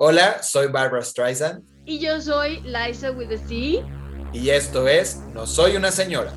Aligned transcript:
Hola, 0.00 0.44
soy 0.44 0.68
Barbara 0.68 1.02
Streisand. 1.02 1.64
Y 1.84 1.98
yo 1.98 2.20
soy 2.20 2.60
Liza 2.60 3.10
with 3.10 3.32
a 3.32 3.48
C. 3.48 3.82
Y 4.32 4.50
esto 4.50 4.86
es 4.86 5.16
No 5.34 5.44
Soy 5.44 5.74
una 5.74 5.90
Señora. 5.90 6.32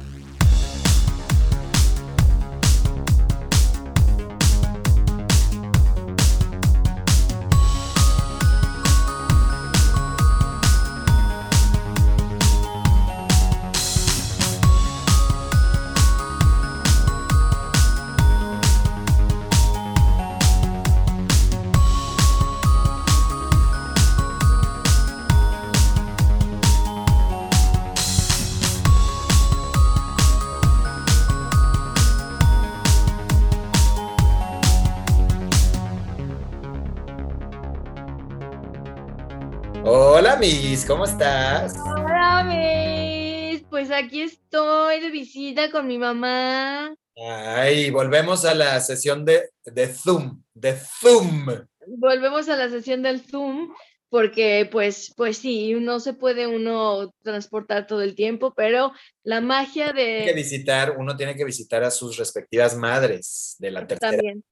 ¿Cómo 40.91 41.05
estás? 41.05 41.73
Hola, 41.85 42.43
Miss. 42.43 43.63
Pues 43.69 43.89
aquí 43.91 44.23
estoy 44.23 44.99
de 44.99 45.09
visita 45.09 45.71
con 45.71 45.87
mi 45.87 45.97
mamá. 45.97 46.93
Ay, 47.15 47.89
volvemos 47.91 48.43
a 48.43 48.53
la 48.53 48.77
sesión 48.81 49.23
de, 49.23 49.51
de 49.63 49.87
Zoom, 49.87 50.43
de 50.53 50.73
Zoom. 50.73 51.45
Volvemos 51.87 52.49
a 52.49 52.57
la 52.57 52.69
sesión 52.69 53.03
del 53.03 53.21
Zoom 53.21 53.73
porque 54.09 54.67
pues, 54.69 55.13
pues 55.15 55.37
sí, 55.37 55.75
no 55.75 56.01
se 56.01 56.11
puede 56.11 56.45
uno 56.45 57.13
transportar 57.23 57.87
todo 57.87 58.01
el 58.01 58.13
tiempo, 58.13 58.53
pero 58.53 58.91
la 59.23 59.39
magia 59.39 59.93
de... 59.93 59.93
Tiene 59.93 60.25
que 60.25 60.33
visitar, 60.33 60.97
uno 60.97 61.15
tiene 61.15 61.37
que 61.37 61.45
visitar 61.45 61.85
a 61.85 61.91
sus 61.91 62.17
respectivas 62.17 62.75
madres 62.75 63.55
de 63.59 63.71
la 63.71 63.87
tercera. 63.87 64.11
También, 64.11 64.43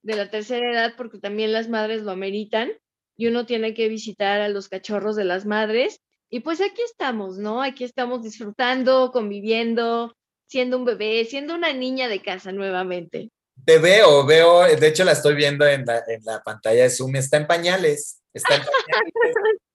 de 0.00 0.16
la 0.16 0.30
tercera 0.30 0.72
edad, 0.72 0.94
porque 0.96 1.18
también 1.18 1.52
las 1.52 1.68
madres 1.68 2.00
lo 2.00 2.12
ameritan 2.12 2.72
y 3.20 3.26
uno 3.26 3.44
tiene 3.44 3.74
que 3.74 3.90
visitar 3.90 4.40
a 4.40 4.48
los 4.48 4.70
cachorros 4.70 5.14
de 5.14 5.24
las 5.24 5.44
madres. 5.44 6.00
Y 6.30 6.40
pues 6.40 6.62
aquí 6.62 6.80
estamos, 6.80 7.36
¿no? 7.36 7.62
Aquí 7.62 7.84
estamos 7.84 8.22
disfrutando, 8.22 9.12
conviviendo, 9.12 10.16
siendo 10.46 10.78
un 10.78 10.86
bebé, 10.86 11.26
siendo 11.26 11.54
una 11.54 11.70
niña 11.74 12.08
de 12.08 12.22
casa 12.22 12.50
nuevamente. 12.50 13.28
Te 13.66 13.76
veo, 13.76 14.24
veo, 14.24 14.62
de 14.62 14.88
hecho 14.88 15.04
la 15.04 15.12
estoy 15.12 15.34
viendo 15.34 15.66
en 15.66 15.84
la, 15.84 16.02
en 16.08 16.24
la 16.24 16.42
pantalla 16.42 16.84
de 16.84 16.88
Zoom, 16.88 17.14
está 17.16 17.36
en 17.36 17.46
pañales. 17.46 18.22
Está 18.32 18.54
en 18.54 18.62
pañales. 18.62 19.12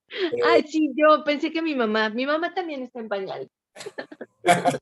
Ay, 0.43 0.63
sí, 0.67 0.91
yo 0.95 1.23
pensé 1.23 1.51
que 1.51 1.61
mi 1.61 1.75
mamá, 1.75 2.09
mi 2.09 2.25
mamá 2.25 2.51
también 2.51 2.81
está 2.81 2.99
en 2.99 3.09
pañales. 3.09 3.49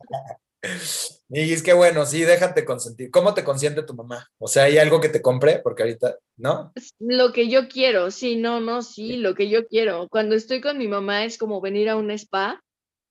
Y 1.30 1.52
es 1.52 1.64
que 1.64 1.74
bueno, 1.74 2.06
sí, 2.06 2.22
déjate 2.22 2.64
consentir. 2.64 3.10
¿Cómo 3.10 3.34
te 3.34 3.44
consiente 3.44 3.84
tu 3.84 3.94
mamá? 3.94 4.30
O 4.38 4.48
sea, 4.48 4.64
¿hay 4.66 4.78
algo 4.78 5.02
que 5.02 5.10
te 5.10 5.22
compre? 5.22 5.60
Porque 5.60 5.84
ahorita, 5.84 6.18
¿no? 6.38 6.72
Lo 7.00 7.34
que 7.34 7.50
yo 7.50 7.68
quiero, 7.68 8.12
sí, 8.12 8.36
no, 8.36 8.60
no, 8.60 8.82
sí, 8.82 9.18
lo 9.18 9.34
que 9.36 9.50
yo 9.50 9.68
quiero. 9.68 10.08
Cuando 10.10 10.36
estoy 10.36 10.62
con 10.62 10.78
mi 10.78 10.88
mamá 10.88 11.26
es 11.26 11.38
como 11.38 11.60
venir 11.60 11.90
a 11.90 11.96
un 11.96 12.12
spa. 12.12 12.62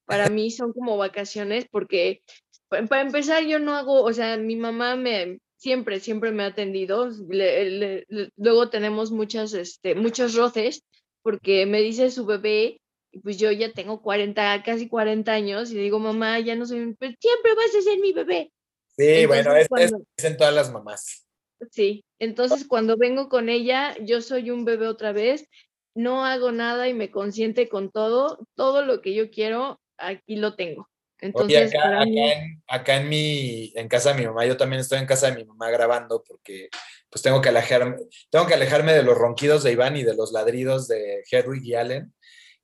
Para 0.04 0.28
mí 0.28 0.50
son 0.50 0.72
como 0.72 0.96
vacaciones 0.96 1.66
porque, 1.70 2.22
para 2.68 3.02
empezar, 3.02 3.44
yo 3.44 3.58
no 3.58 3.76
hago, 3.76 4.02
o 4.02 4.12
sea, 4.12 4.36
mi 4.36 4.56
mamá 4.56 4.96
me 4.96 5.38
siempre, 5.56 6.00
siempre 6.00 6.32
me 6.32 6.42
ha 6.42 6.46
atendido. 6.46 7.08
Le, 7.28 7.70
le, 7.70 8.06
luego 8.36 8.68
tenemos 8.68 9.10
muchas, 9.10 9.54
este, 9.54 9.94
muchos 9.94 10.34
roces 10.34 10.84
porque 11.22 11.66
me 11.66 11.80
dice 11.80 12.10
su 12.10 12.26
bebé 12.26 12.81
y 13.12 13.20
pues 13.20 13.36
yo 13.36 13.52
ya 13.52 13.72
tengo 13.72 14.00
40, 14.00 14.62
casi 14.64 14.88
40 14.88 15.30
años 15.30 15.70
y 15.70 15.76
digo, 15.76 15.98
mamá, 15.98 16.40
ya 16.40 16.56
no 16.56 16.64
soy, 16.64 16.96
pero 16.98 17.14
siempre 17.20 17.54
vas 17.54 17.74
a 17.78 17.82
ser 17.82 17.98
mi 18.00 18.12
bebé. 18.12 18.50
Sí, 18.96 19.04
entonces, 19.06 19.44
bueno, 19.44 19.56
es, 19.56 19.68
cuando, 19.68 19.98
es, 20.16 20.24
en 20.24 20.36
todas 20.38 20.54
las 20.54 20.72
mamás. 20.72 21.26
Sí, 21.70 22.04
entonces 22.18 22.66
cuando 22.66 22.96
vengo 22.96 23.28
con 23.28 23.48
ella, 23.48 23.94
yo 24.00 24.22
soy 24.22 24.50
un 24.50 24.64
bebé 24.64 24.88
otra 24.88 25.12
vez, 25.12 25.46
no 25.94 26.24
hago 26.24 26.52
nada 26.52 26.88
y 26.88 26.94
me 26.94 27.10
consiente 27.10 27.68
con 27.68 27.90
todo, 27.90 28.46
todo 28.54 28.84
lo 28.84 29.02
que 29.02 29.14
yo 29.14 29.30
quiero, 29.30 29.78
aquí 29.98 30.36
lo 30.36 30.56
tengo. 30.56 30.88
Entonces, 31.20 31.68
Oye, 31.68 31.78
acá, 31.78 32.04
mí... 32.04 32.20
acá, 32.20 32.32
en, 32.32 32.62
acá, 32.66 32.96
en, 32.96 33.08
mi, 33.08 33.72
en 33.76 33.88
casa 33.88 34.12
de 34.12 34.20
mi 34.20 34.26
mamá, 34.26 34.44
yo 34.44 34.56
también 34.56 34.80
estoy 34.80 34.98
en 34.98 35.06
casa 35.06 35.30
de 35.30 35.36
mi 35.36 35.44
mamá 35.44 35.70
grabando 35.70 36.24
porque 36.26 36.68
pues 37.08 37.22
tengo 37.22 37.40
que 37.40 37.50
alejarme, 37.50 37.96
tengo 38.30 38.46
que 38.46 38.54
alejarme 38.54 38.92
de 38.92 39.02
los 39.02 39.16
ronquidos 39.16 39.62
de 39.62 39.72
Iván 39.72 39.96
y 39.96 40.02
de 40.02 40.14
los 40.14 40.32
ladridos 40.32 40.88
de 40.88 41.22
Hedwig 41.30 41.62
y 41.62 41.74
Allen. 41.74 42.12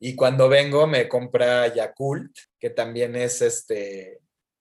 Y 0.00 0.14
cuando 0.14 0.48
vengo 0.48 0.86
me 0.86 1.08
compra 1.08 1.72
Yakult, 1.74 2.36
que 2.58 2.70
también 2.70 3.16
es 3.16 3.42
este, 3.42 4.20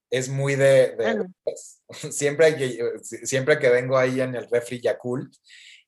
es 0.09 0.29
muy 0.29 0.55
de, 0.55 0.95
de 0.95 1.25
pues, 1.43 1.81
siempre, 2.11 2.55
que, 2.55 2.79
siempre 3.01 3.59
que 3.59 3.69
vengo 3.69 3.97
ahí 3.97 4.21
en 4.21 4.35
el 4.35 4.49
refri 4.49 4.81
Yakult. 4.81 5.33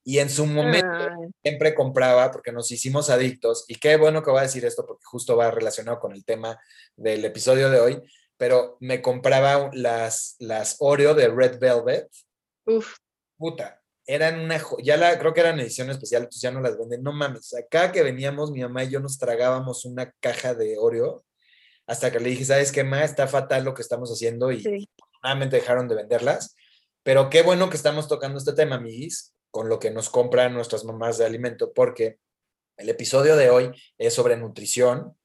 Y 0.04 0.20
en 0.20 0.30
su 0.30 0.46
momento 0.46 1.08
siempre 1.44 1.76
compraba, 1.76 2.32
porque 2.32 2.52
nos 2.52 2.72
hicimos 2.72 3.10
adictos, 3.10 3.66
y 3.68 3.76
qué 3.76 3.96
bueno 3.98 4.24
que 4.24 4.32
voy 4.32 4.40
a 4.40 4.44
decir 4.44 4.66
esto, 4.66 4.86
porque 4.86 5.04
justo 5.06 5.36
va 5.36 5.52
relacionado 5.52 6.00
con 6.00 6.14
el 6.14 6.26
tema 6.26 6.58
del 6.96 7.24
episodio 7.26 7.70
de 7.70 7.80
hoy, 7.80 8.02
pero 8.38 8.78
me 8.80 9.02
compraba 9.02 9.70
las, 9.74 10.36
las 10.40 10.78
Oreo 10.80 11.14
de 11.14 11.28
Red 11.28 11.60
Velvet. 11.60 12.08
Uf. 12.66 12.96
Puta, 13.38 13.79
eran 14.12 14.40
una, 14.40 14.60
ya 14.82 14.98
la, 14.98 15.20
creo 15.20 15.36
que 15.36 15.42
eran 15.42 15.60
edición 15.60 15.92
especial, 15.92 16.24
entonces 16.24 16.42
ya 16.42 16.50
no 16.50 16.62
las 16.62 16.80
venden, 16.80 17.04
no 17.04 17.14
mames, 17.14 17.54
acá 17.54 17.92
que 17.92 18.02
veníamos, 18.02 18.50
mi 18.52 18.62
mamá 18.62 18.84
y 18.84 18.90
yo 18.90 19.00
nos 19.00 19.20
tragábamos 19.20 19.86
una 19.86 20.12
caja 20.20 20.56
de 20.56 20.80
Oreo, 20.80 21.24
hasta 21.86 22.12
que 22.12 22.20
le 22.20 22.30
dije, 22.32 22.44
¿sabes 22.44 22.72
qué, 22.72 22.84
ma? 22.84 23.04
Está 23.04 23.28
fatal 23.28 23.64
lo 23.66 23.76
que 23.76 23.84
estamos 23.84 24.10
haciendo 24.12 24.52
y 24.52 24.62
Sí. 24.62 24.90
dejaron 25.52 25.88
de 25.88 25.94
venderlas, 25.96 26.56
pero 27.04 27.30
qué 27.30 27.44
bueno 27.44 27.70
que 27.70 27.78
estamos 27.78 28.08
tocando 28.08 28.40
este 28.40 28.54
tema, 28.54 28.78
amiguis, 28.78 29.36
con 29.52 29.70
lo 29.70 29.78
que 29.78 29.92
nos 29.92 30.10
compran 30.10 30.56
nuestras 30.56 30.86
mamás 30.86 31.20
de 31.20 31.26
alimento, 31.26 31.72
porque 31.72 32.18
el 32.78 32.90
episodio 32.90 33.36
de 33.36 33.52
hoy 33.52 33.70
es 34.00 34.16
sobre 34.16 34.38
nutrición, 34.38 35.16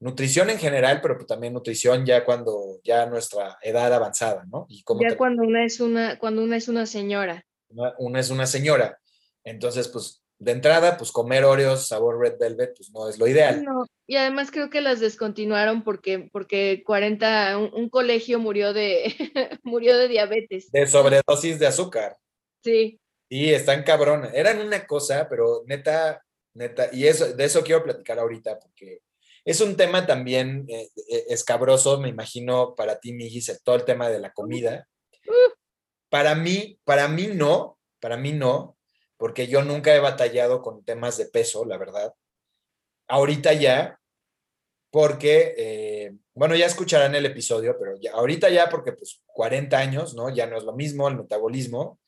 nutrición 0.00 0.50
en 0.50 0.58
general, 0.58 1.00
pero 1.00 1.14
pues 1.14 1.28
también 1.28 1.52
nutrición 1.52 2.04
ya 2.04 2.24
cuando 2.24 2.80
ya 2.82 3.06
nuestra 3.06 3.56
edad 3.62 3.92
avanzada, 3.94 4.44
¿no? 4.50 4.66
Y 4.68 4.82
cómo 4.82 5.00
Ya 5.00 5.10
te- 5.10 5.16
cuando 5.16 5.44
una 5.44 5.64
es 5.64 5.78
una, 5.78 6.18
cuando 6.18 6.42
una 6.42 6.56
es 6.56 6.66
una 6.66 6.86
señora. 6.86 7.44
Una, 7.72 7.94
una 7.98 8.20
es 8.20 8.30
una 8.30 8.46
señora. 8.46 8.98
Entonces, 9.44 9.88
pues, 9.88 10.22
de 10.38 10.52
entrada, 10.52 10.96
pues 10.96 11.12
comer 11.12 11.44
Oreos 11.44 11.86
sabor 11.86 12.18
Red 12.18 12.38
Velvet, 12.38 12.74
pues 12.76 12.90
no 12.90 13.08
es 13.08 13.18
lo 13.18 13.26
ideal. 13.28 13.62
No, 13.64 13.86
y 14.06 14.16
además 14.16 14.50
creo 14.50 14.70
que 14.70 14.80
las 14.80 14.98
descontinuaron 15.00 15.84
porque, 15.84 16.28
porque 16.32 16.82
40, 16.84 17.58
un, 17.58 17.70
un 17.74 17.88
colegio 17.88 18.38
murió 18.40 18.72
de, 18.72 19.14
murió 19.62 19.96
de 19.96 20.08
diabetes. 20.08 20.70
De 20.72 20.86
sobredosis 20.86 21.58
de 21.58 21.66
azúcar. 21.66 22.16
Sí, 22.64 22.98
Sí, 23.30 23.50
están 23.50 23.82
cabrones. 23.82 24.30
Eran 24.34 24.60
una 24.60 24.86
cosa, 24.86 25.26
pero 25.26 25.62
neta, 25.66 26.22
neta, 26.52 26.90
y 26.92 27.06
eso, 27.06 27.32
de 27.32 27.44
eso 27.44 27.62
quiero 27.64 27.82
platicar 27.82 28.18
ahorita, 28.18 28.58
porque 28.58 28.98
es 29.46 29.58
un 29.62 29.74
tema 29.74 30.06
también 30.06 30.66
eh, 30.68 30.90
eh, 31.10 31.24
escabroso, 31.30 31.98
me 31.98 32.10
imagino, 32.10 32.74
para 32.74 33.00
ti, 33.00 33.12
el- 33.12 33.62
todo 33.64 33.76
el 33.76 33.84
tema 33.86 34.10
de 34.10 34.18
la 34.20 34.32
comida. 34.34 34.86
Para 36.12 36.34
mí, 36.34 36.78
para 36.84 37.08
mí 37.08 37.28
no, 37.32 37.78
para 37.98 38.18
mí 38.18 38.32
no, 38.32 38.76
porque 39.16 39.46
yo 39.46 39.62
nunca 39.62 39.94
he 39.94 39.98
batallado 39.98 40.60
con 40.60 40.84
temas 40.84 41.16
de 41.16 41.24
peso, 41.24 41.64
la 41.64 41.78
verdad. 41.78 42.12
Ahorita 43.08 43.54
ya, 43.54 43.98
porque, 44.90 45.54
eh, 45.56 46.12
bueno, 46.34 46.54
ya 46.54 46.66
escucharán 46.66 47.14
el 47.14 47.24
episodio, 47.24 47.78
pero 47.80 47.94
ya, 47.98 48.12
ahorita 48.12 48.50
ya, 48.50 48.68
porque 48.68 48.92
pues 48.92 49.22
40 49.24 49.78
años, 49.78 50.14
¿no? 50.14 50.28
Ya 50.28 50.46
no 50.46 50.58
es 50.58 50.64
lo 50.64 50.74
mismo 50.74 51.08
el 51.08 51.16
metabolismo. 51.16 51.98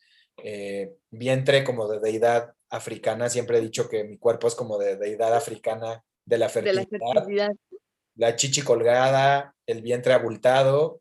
eh, 0.42 0.92
vientre 1.10 1.64
como 1.64 1.88
de 1.88 2.00
deidad 2.00 2.52
africana, 2.68 3.30
siempre 3.30 3.56
he 3.56 3.62
dicho 3.62 3.88
que 3.88 4.04
mi 4.04 4.18
cuerpo 4.18 4.48
es 4.48 4.54
como 4.54 4.76
de 4.76 4.96
deidad 4.96 5.32
africana 5.34 6.04
de 6.26 6.36
la 6.38 6.48
de 6.48 6.52
fertilidad, 6.52 6.86
la 6.90 6.98
la, 6.98 7.14
fertilidad. 7.14 8.36
chichi 8.36 8.60
colgada, 8.60 9.54
el 9.64 9.80
vientre 9.80 10.12
abultado. 10.12 11.00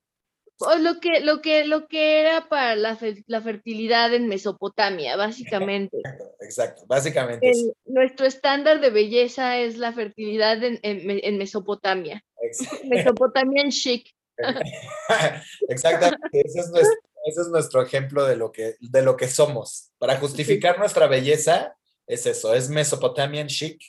O 0.60 0.76
lo 0.76 1.00
que, 1.00 1.20
lo 1.22 1.42
que, 1.42 1.66
lo 1.66 1.88
que 1.88 2.20
era 2.22 2.48
para 2.48 2.76
la, 2.76 2.98
la 3.28 3.42
fertilidad 3.42 4.14
en 4.14 4.28
Mesopotamia, 4.28 5.16
básicamente. 5.18 5.98
Exacto, 6.40 6.84
básicamente. 6.88 7.50
El- 7.50 7.74
nuestro 7.86 8.26
estándar 8.26 8.80
de 8.80 8.90
belleza 8.90 9.58
es 9.58 9.78
la 9.78 9.92
fertilidad 9.94 10.64
en, 10.64 10.80
en 10.84 11.06
Me- 11.06 11.20
en 11.24 11.38
Mesopotamia. 11.38 12.24
ex- 12.42 12.60
Mesopotamian 12.86 13.72
chic. 13.72 14.10
Exactamente, 15.68 16.42
ese 16.46 16.60
es, 16.62 16.70
nuestro, 16.70 17.00
ese 17.26 17.42
es 17.42 17.48
nuestro 17.50 17.82
ejemplo 17.82 18.26
de 18.26 18.36
lo, 18.36 18.52
que, 18.52 18.76
de 18.80 19.02
lo 19.02 19.16
que 19.18 19.28
somos. 19.28 19.92
Para 19.98 20.18
justificar 20.18 20.80
nuestra 20.80 21.08
belleza, 21.08 21.76
es 22.08 22.26
eso, 22.26 22.54
es 22.54 22.70
Mesopotamian 22.70 23.48
chic. 23.48 23.82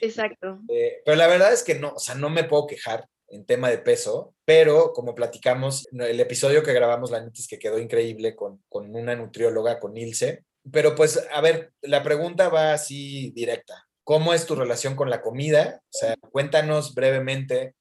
Exacto. 0.00 0.60
Eh, 0.68 1.00
pero 1.04 1.16
la 1.16 1.26
verdad 1.26 1.52
es 1.52 1.62
que 1.62 1.74
no, 1.76 1.90
o 1.94 1.98
sea, 1.98 2.14
no 2.14 2.28
me 2.30 2.44
puedo 2.44 2.66
quejar 2.66 3.06
en 3.28 3.44
tema 3.46 3.70
de 3.70 3.78
peso, 3.78 4.34
pero 4.44 4.92
como 4.92 5.14
platicamos, 5.14 5.86
el 5.92 6.20
episodio 6.20 6.62
que 6.62 6.72
grabamos, 6.72 7.10
la 7.10 7.20
neta 7.20 7.38
es 7.38 7.48
que 7.48 7.58
quedó 7.58 7.78
increíble 7.78 8.34
con, 8.36 8.62
con 8.68 8.94
una 8.94 9.16
nutrióloga, 9.16 9.80
con 9.80 9.96
Ilse. 9.96 10.44
Pero 10.70 10.94
pues, 10.94 11.26
a 11.32 11.40
ver, 11.40 11.72
la 11.82 12.02
pregunta 12.02 12.48
va 12.48 12.72
así 12.72 13.30
directa. 13.30 13.86
¿Cómo 14.02 14.34
es 14.34 14.46
tu 14.46 14.54
relación 14.54 14.96
con 14.96 15.10
la 15.10 15.20
comida? 15.22 15.80
O 15.82 15.98
sea, 15.98 16.14
cuéntanos 16.30 16.94
brevemente. 16.94 17.74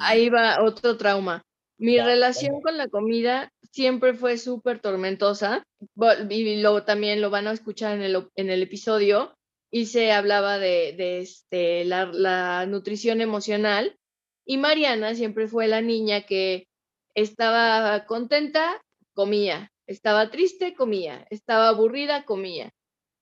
Ahí 0.00 0.28
va 0.28 0.62
otro 0.62 0.96
trauma. 0.96 1.42
Mi 1.78 1.98
relación 1.98 2.60
con 2.60 2.76
la 2.76 2.88
comida 2.88 3.50
siempre 3.72 4.14
fue 4.14 4.38
súper 4.38 4.80
tormentosa 4.80 5.64
y 6.28 6.60
luego 6.60 6.84
también 6.84 7.20
lo 7.20 7.30
van 7.30 7.48
a 7.48 7.52
escuchar 7.52 7.96
en 7.96 8.02
el, 8.02 8.28
en 8.36 8.50
el 8.50 8.62
episodio 8.62 9.34
y 9.70 9.86
se 9.86 10.12
hablaba 10.12 10.58
de, 10.58 10.94
de 10.96 11.20
este, 11.20 11.84
la, 11.84 12.04
la, 12.04 12.66
nutrición 12.66 13.20
emocional 13.20 13.96
y 14.52 14.58
Mariana 14.58 15.14
siempre 15.14 15.48
fue 15.48 15.66
la 15.66 15.80
niña 15.80 16.26
que 16.26 16.68
estaba 17.14 18.04
contenta, 18.04 18.82
comía, 19.14 19.72
estaba 19.86 20.30
triste, 20.30 20.74
comía, 20.74 21.26
estaba 21.30 21.68
aburrida, 21.68 22.26
comía. 22.26 22.70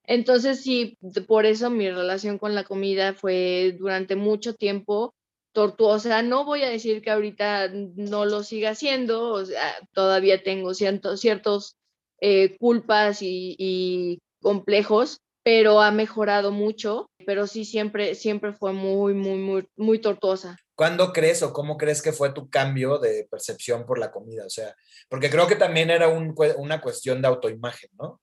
Entonces 0.02 0.60
sí, 0.60 0.98
por 1.28 1.46
eso 1.46 1.70
mi 1.70 1.88
relación 1.88 2.36
con 2.38 2.56
la 2.56 2.64
comida 2.64 3.14
fue 3.14 3.76
durante 3.78 4.16
mucho 4.16 4.54
tiempo 4.56 5.14
tortuosa. 5.52 6.20
No 6.22 6.44
voy 6.44 6.64
a 6.64 6.68
decir 6.68 7.00
que 7.00 7.12
ahorita 7.12 7.68
no 7.68 8.24
lo 8.24 8.42
siga 8.42 8.70
haciendo, 8.70 9.28
o 9.28 9.44
sea, 9.44 9.76
todavía 9.92 10.42
tengo 10.42 10.74
ciertos, 10.74 11.76
eh, 12.20 12.56
culpas 12.58 13.20
y, 13.22 14.18
complejos, 14.40 15.20
pero 15.42 15.80
ha 15.80 15.90
mejorado 15.90 16.52
mucho, 16.52 17.10
pero 17.26 17.46
sí 17.46 17.64
siempre, 17.64 18.14
siempre 18.14 18.52
fue 18.52 18.72
muy, 18.72 19.14
muy, 19.14 19.38
muy, 19.38 19.68
muy 19.76 19.98
tortuosa. 19.98 20.58
¿Cuándo 20.74 21.12
crees 21.12 21.42
o 21.42 21.52
cómo 21.52 21.76
crees 21.76 22.02
que 22.02 22.12
fue 22.12 22.32
tu 22.32 22.48
cambio 22.48 22.98
de 22.98 23.26
percepción 23.30 23.84
por 23.86 23.98
la 23.98 24.10
comida? 24.10 24.46
O 24.46 24.50
sea, 24.50 24.74
porque 25.08 25.30
creo 25.30 25.46
que 25.46 25.56
también 25.56 25.90
era 25.90 26.08
una 26.08 26.80
cuestión 26.80 27.20
de 27.20 27.28
autoimagen, 27.28 27.90
¿no? 27.98 28.20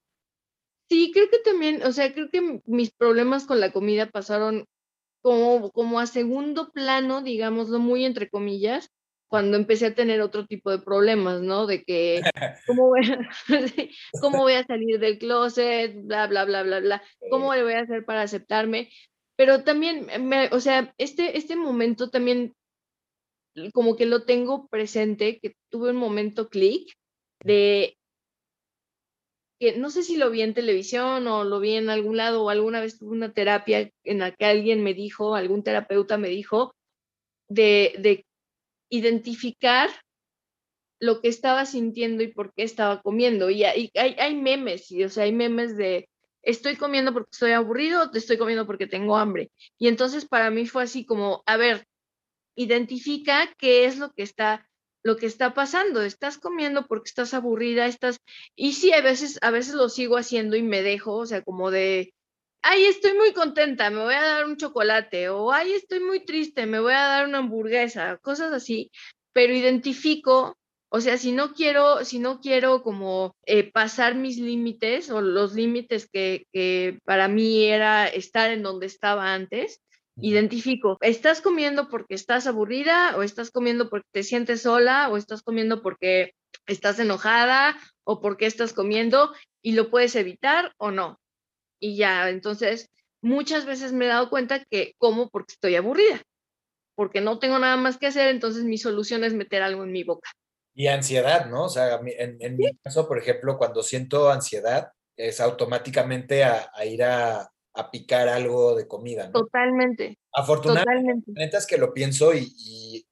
Sí, 0.89 1.11
creo 1.13 1.29
que 1.29 1.39
también, 1.39 1.83
o 1.83 1.91
sea, 1.91 2.13
creo 2.13 2.29
que 2.31 2.61
mis 2.65 2.91
problemas 2.91 3.45
con 3.45 3.59
la 3.59 3.73
comida 3.73 4.09
pasaron 4.09 4.65
como, 5.21 5.69
como 5.71 5.99
a 5.99 6.07
segundo 6.07 6.71
plano, 6.71 7.21
digámoslo 7.21 7.79
muy 7.79 8.05
entre 8.05 8.29
comillas, 8.29 8.89
cuando 9.27 9.57
empecé 9.57 9.87
a 9.87 9.95
tener 9.95 10.21
otro 10.21 10.45
tipo 10.45 10.71
de 10.71 10.79
problemas, 10.79 11.41
¿no? 11.41 11.67
De 11.67 11.83
que, 11.83 12.21
¿cómo 12.65 12.87
voy 12.87 13.01
a, 13.05 13.29
¿cómo 14.21 14.39
voy 14.39 14.53
a 14.53 14.65
salir 14.65 14.99
del 14.99 15.17
closet? 15.17 15.95
Bla, 16.03 16.27
bla, 16.27 16.45
bla, 16.45 16.63
bla, 16.63 16.79
bla. 16.79 17.03
¿Cómo 17.29 17.53
le 17.53 17.63
voy 17.63 17.73
a 17.73 17.81
hacer 17.81 18.05
para 18.05 18.21
aceptarme? 18.21 18.89
Pero 19.35 19.63
también, 19.63 20.07
me, 20.27 20.47
o 20.47 20.59
sea, 20.59 20.93
este, 20.97 21.37
este 21.37 21.55
momento 21.55 22.09
también 22.09 22.55
como 23.73 23.95
que 23.95 24.05
lo 24.05 24.23
tengo 24.23 24.67
presente, 24.67 25.39
que 25.39 25.55
tuve 25.69 25.89
un 25.91 25.97
momento 25.97 26.49
clic 26.49 26.93
de 27.43 27.97
que 29.59 29.75
no 29.75 29.89
sé 29.89 30.03
si 30.03 30.17
lo 30.17 30.29
vi 30.29 30.41
en 30.41 30.53
televisión 30.53 31.27
o 31.27 31.43
lo 31.43 31.59
vi 31.59 31.73
en 31.73 31.89
algún 31.89 32.17
lado 32.17 32.43
o 32.43 32.49
alguna 32.49 32.79
vez 32.79 32.99
tuve 32.99 33.11
una 33.11 33.33
terapia 33.33 33.91
en 34.03 34.19
la 34.19 34.31
que 34.31 34.45
alguien 34.45 34.83
me 34.83 34.93
dijo, 34.93 35.35
algún 35.35 35.63
terapeuta 35.63 36.17
me 36.17 36.29
dijo, 36.29 36.75
de, 37.49 37.95
de 37.97 38.26
identificar 38.89 39.89
lo 40.99 41.21
que 41.21 41.27
estaba 41.27 41.65
sintiendo 41.65 42.23
y 42.23 42.27
por 42.27 42.53
qué 42.53 42.63
estaba 42.63 43.01
comiendo. 43.01 43.49
Y 43.49 43.63
hay, 43.63 43.91
hay, 43.95 44.35
memes, 44.35 44.91
y, 44.91 45.03
o 45.03 45.09
sea, 45.09 45.25
hay 45.25 45.31
memes 45.31 45.77
de 45.77 46.09
estoy 46.41 46.75
comiendo 46.75 47.13
porque 47.13 47.29
estoy 47.31 47.51
aburrido 47.51 48.03
o 48.03 48.11
te 48.11 48.19
estoy 48.19 48.37
comiendo 48.37 48.65
porque 48.65 48.87
tengo 48.87 49.17
hambre. 49.17 49.51
Y 49.77 49.87
entonces 49.87 50.25
para 50.25 50.49
mí 50.49 50.65
fue 50.65 50.83
así 50.83 51.05
como, 51.05 51.43
a 51.45 51.57
ver, 51.57 51.85
identifica 52.55 53.53
qué 53.57 53.85
es 53.85 53.97
lo 53.97 54.11
que 54.11 54.23
está 54.23 54.67
lo 55.03 55.17
que 55.17 55.25
está 55.25 55.53
pasando. 55.53 56.01
Estás 56.01 56.37
comiendo 56.37 56.85
porque 56.87 57.07
estás 57.07 57.33
aburrida, 57.33 57.87
estás... 57.87 58.19
Y 58.55 58.73
sí, 58.73 58.91
a 58.93 59.01
veces, 59.01 59.39
a 59.41 59.51
veces 59.51 59.73
lo 59.73 59.89
sigo 59.89 60.17
haciendo 60.17 60.57
y 60.57 60.63
me 60.63 60.81
dejo, 60.83 61.15
o 61.15 61.25
sea, 61.25 61.43
como 61.43 61.71
de, 61.71 62.13
ay, 62.61 62.85
estoy 62.85 63.13
muy 63.13 63.33
contenta, 63.33 63.89
me 63.89 64.03
voy 64.03 64.13
a 64.13 64.21
dar 64.21 64.45
un 64.45 64.57
chocolate, 64.57 65.29
o 65.29 65.51
ay, 65.51 65.73
estoy 65.73 65.99
muy 65.99 66.25
triste, 66.25 66.65
me 66.65 66.79
voy 66.79 66.93
a 66.93 67.07
dar 67.07 67.27
una 67.27 67.39
hamburguesa, 67.39 68.17
cosas 68.17 68.53
así, 68.53 68.91
pero 69.33 69.53
identifico, 69.53 70.57
o 70.89 71.01
sea, 71.01 71.17
si 71.17 71.31
no 71.31 71.53
quiero, 71.53 72.03
si 72.05 72.19
no 72.19 72.39
quiero 72.39 72.81
como 72.83 73.35
eh, 73.45 73.71
pasar 73.71 74.15
mis 74.15 74.37
límites 74.37 75.09
o 75.09 75.21
los 75.21 75.53
límites 75.53 76.09
que, 76.11 76.45
que 76.53 76.99
para 77.05 77.27
mí 77.27 77.65
era 77.65 78.07
estar 78.07 78.51
en 78.51 78.63
donde 78.63 78.85
estaba 78.85 79.33
antes, 79.33 79.81
identifico, 80.19 80.97
¿estás 81.01 81.41
comiendo 81.41 81.89
porque 81.89 82.15
estás 82.15 82.47
aburrida 82.47 83.15
o 83.17 83.23
estás 83.23 83.51
comiendo 83.51 83.89
porque 83.89 84.07
te 84.11 84.23
sientes 84.23 84.63
sola 84.63 85.09
o 85.09 85.17
estás 85.17 85.43
comiendo 85.43 85.81
porque 85.81 86.33
estás 86.65 86.99
enojada 86.99 87.77
o 88.03 88.19
porque 88.19 88.45
estás 88.45 88.73
comiendo 88.73 89.33
y 89.61 89.73
lo 89.73 89.89
puedes 89.89 90.15
evitar 90.15 90.73
o 90.77 90.91
no? 90.91 91.19
Y 91.79 91.97
ya, 91.97 92.29
entonces, 92.29 92.89
muchas 93.21 93.65
veces 93.65 93.93
me 93.93 94.05
he 94.05 94.09
dado 94.09 94.29
cuenta 94.29 94.63
que 94.65 94.93
como 94.97 95.29
porque 95.29 95.53
estoy 95.53 95.75
aburrida, 95.75 96.21
porque 96.95 97.21
no 97.21 97.39
tengo 97.39 97.59
nada 97.59 97.77
más 97.77 97.97
que 97.97 98.07
hacer, 98.07 98.29
entonces 98.29 98.63
mi 98.63 98.77
solución 98.77 99.23
es 99.23 99.33
meter 99.33 99.61
algo 99.61 99.83
en 99.83 99.91
mi 99.91 100.03
boca. 100.03 100.29
Y 100.73 100.87
ansiedad, 100.87 101.47
¿no? 101.47 101.65
O 101.65 101.69
sea, 101.69 101.99
en, 102.05 102.57
mi 102.57 102.77
caso, 102.83 103.07
por 103.07 103.17
ejemplo, 103.17 103.57
cuando 103.57 103.81
siento 103.81 104.29
ansiedad, 104.29 104.91
es 105.15 105.41
automáticamente 105.41 106.43
a 106.43 106.69
ir 106.85 107.03
a, 107.03 107.49
a 107.77 107.91
picar 107.91 108.27
algo 108.27 108.75
de 108.75 108.87
comida. 108.87 109.27
¿no? 109.27 109.33
Totalmente. 109.33 110.17
Afortunadamente, 110.33 111.57
es 111.57 111.67
que 111.67 111.77
lo 111.77 111.93
pienso 111.93 112.33
y, 112.33 113.05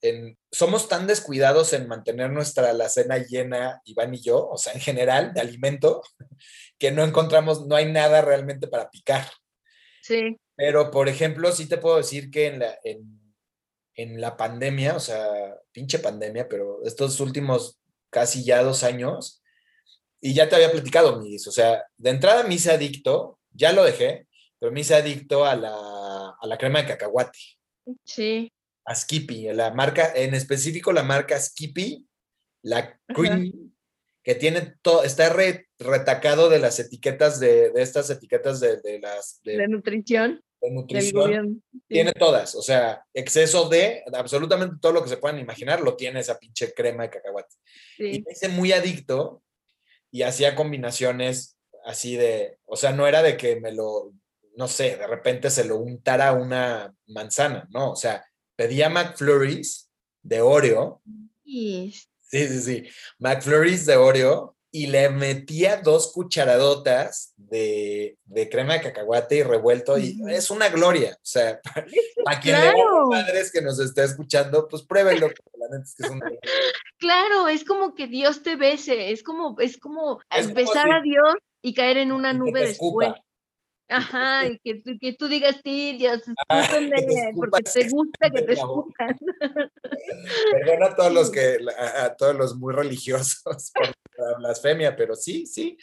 somos 0.52 0.88
tan 0.88 1.08
descuidados 1.08 1.74
en 1.74 1.88
mantener 1.88 2.32
nuestra 2.32 2.70
alacena 2.70 3.18
llena, 3.18 3.82
Iván 3.86 4.14
y 4.14 4.22
yo, 4.22 4.48
o 4.48 4.58
sea, 4.58 4.74
en 4.74 4.80
general, 4.80 5.34
de 5.34 5.42
alimento, 5.42 6.02
que 6.80 6.92
no 6.92 7.04
encontramos, 7.04 7.66
no 7.68 7.76
hay 7.76 7.92
nada 7.92 8.22
realmente 8.22 8.68
para 8.68 8.90
picar. 8.90 9.30
Sí. 10.02 10.38
Pero, 10.56 10.92
por 10.92 11.10
ejemplo, 11.10 11.52
sí 11.52 11.68
te 11.68 11.78
puedo 11.78 11.98
decir 11.98 12.30
que 12.32 12.48
en 12.48 12.60
la, 12.60 12.78
en, 12.84 14.22
la 14.22 14.38
pandemia, 14.38 14.96
o 14.96 15.00
sea, 15.00 15.56
pinche 15.72 16.00
pandemia, 16.00 16.48
pero 16.48 16.84
estos 16.84 17.20
últimos 17.20 17.80
casi 18.10 18.44
ya 18.44 18.64
dos 18.64 18.84
años, 18.84 19.42
y 20.22 20.34
ya 20.34 20.50
te 20.50 20.56
había 20.56 20.72
platicado, 20.72 21.20
Miguel, 21.20 21.40
o 21.48 21.52
sea, 21.52 21.84
de 21.98 22.10
entrada 22.10 22.44
me 22.44 22.56
hice 22.56 22.72
adicto, 22.72 23.40
ya 23.52 23.72
lo 23.74 23.84
dejé, 23.84 24.28
pero 24.60 24.72
me 24.72 24.82
hice 24.82 24.96
adicto 24.96 25.46
a 25.46 25.56
la, 25.56 26.36
a 26.40 26.48
la 26.48 26.58
crema 26.58 26.82
de 26.82 26.88
cacahuate. 26.88 27.40
Sí. 28.06 28.52
A 28.86 28.96
Skippy, 28.96 29.54
la 29.54 29.74
marca, 29.74 30.14
en 30.16 30.34
específico 30.34 30.92
la 30.94 31.04
marca 31.04 31.40
Skippy, 31.40 32.08
la 32.64 33.00
Cream, 33.08 33.74
que 34.24 34.36
tiene 34.36 34.76
todo, 34.82 35.04
está 35.04 35.30
retacado 35.80 36.50
de 36.50 36.60
las 36.60 36.80
etiquetas 36.80 37.40
de, 37.40 37.72
de 37.72 37.82
estas 37.82 38.10
etiquetas 38.10 38.60
de, 38.60 38.78
de 38.82 39.00
las... 39.00 39.42
De, 39.44 39.68
nutrición. 39.68 40.42
De 40.62 40.72
nutrición. 40.72 41.64
Tiene 41.88 42.14
todas, 42.14 42.56
o 42.56 42.62
sea, 42.62 43.04
exceso 43.14 43.68
de 43.70 44.04
absolutamente 44.14 44.78
todo 44.82 44.94
lo 44.94 45.04
que 45.04 45.10
se 45.10 45.18
puedan 45.18 45.40
imaginar, 45.40 45.82
lo 45.82 45.96
tiene 45.96 46.22
esa 46.22 46.40
pinche 46.40 46.74
crema 46.74 47.04
de 47.04 47.10
cacahuate. 47.10 47.56
Y 47.98 48.22
me 48.22 48.32
hice 48.32 48.48
muy 48.48 48.72
adicto 48.72 49.44
y 50.12 50.24
hacía 50.24 50.56
combinaciones 50.56 51.58
así 51.84 52.16
de, 52.16 52.58
o 52.66 52.76
sea, 52.76 52.94
no 52.94 53.06
era 53.06 53.22
de 53.22 53.38
que 53.38 53.60
me 53.60 53.72
lo 53.72 54.14
no 54.56 54.68
sé, 54.68 54.96
de 54.96 55.08
repente 55.08 55.50
se 55.50 55.66
lo 55.66 55.78
untara 55.78 56.34
una 56.34 56.94
manzana, 57.08 57.68
¿no? 57.72 57.92
O 57.92 57.96
sea, 57.96 58.26
pedía 58.56 58.90
McFlurries 58.90 59.90
de 60.22 60.42
Oreo. 60.42 61.02
Sí, 61.44 61.94
sí, 62.22 62.62
sí. 62.62 62.84
McFlurries 63.20 63.86
de 63.86 63.98
Oreo 63.98 64.55
y 64.76 64.88
le 64.88 65.08
metía 65.08 65.78
dos 65.78 66.12
cucharadotas 66.12 67.34
de, 67.38 68.18
crema 68.52 68.74
de 68.74 68.82
cacahuate 68.82 69.38
y 69.38 69.44
revuelto 69.44 69.98
y 69.98 70.22
es 70.28 70.50
una 70.52 70.68
gloria. 70.68 71.14
O 71.14 71.26
sea, 71.26 71.62
para 72.26 72.42
quien 72.42 72.58
claro. 72.58 73.10
le 73.10 73.16
padres 73.16 73.54
que 73.54 73.62
nos 73.62 73.80
esté 73.80 74.04
escuchando, 74.04 74.68
pues 74.68 74.84
pruébenlo. 74.84 75.30
claro, 76.98 77.48
es 77.48 77.64
como 77.64 77.96
que 77.96 78.08
Dios 78.08 78.44
te 78.44 78.58
bese, 78.58 79.12
es 79.12 79.24
como, 79.24 79.56
es 79.62 79.78
como 79.78 80.20
besar 80.54 80.92
a 80.92 81.02
Dios 81.02 81.36
y 81.62 81.74
caer 81.74 81.96
en 81.96 82.12
una 82.12 82.34
nube 82.34 82.68
después. 82.68 83.14
Ajá, 83.88 84.46
y 84.48 84.60
que, 84.60 85.00
que, 85.00 85.14
tú 85.14 85.28
digas, 85.28 85.58
sí, 85.64 85.96
Dios, 85.98 86.22
ah, 86.50 86.68
porque 87.36 87.64
te 87.64 87.90
gusta 87.90 88.30
que 88.36 88.42
te 88.42 88.54
escuchan. 88.54 89.18
Perdona 90.52 90.88
a 90.88 90.96
todos 90.96 91.14
los 91.14 91.32
que, 91.32 91.60
a, 91.78 92.14
todos 92.16 92.36
los 92.36 92.56
muy 92.56 92.74
religiosos 92.74 93.72
por 93.74 93.94
la 94.18 94.38
blasfemia, 94.38 94.96
pero 94.96 95.16
sí, 95.16 95.46
sí. 95.46 95.78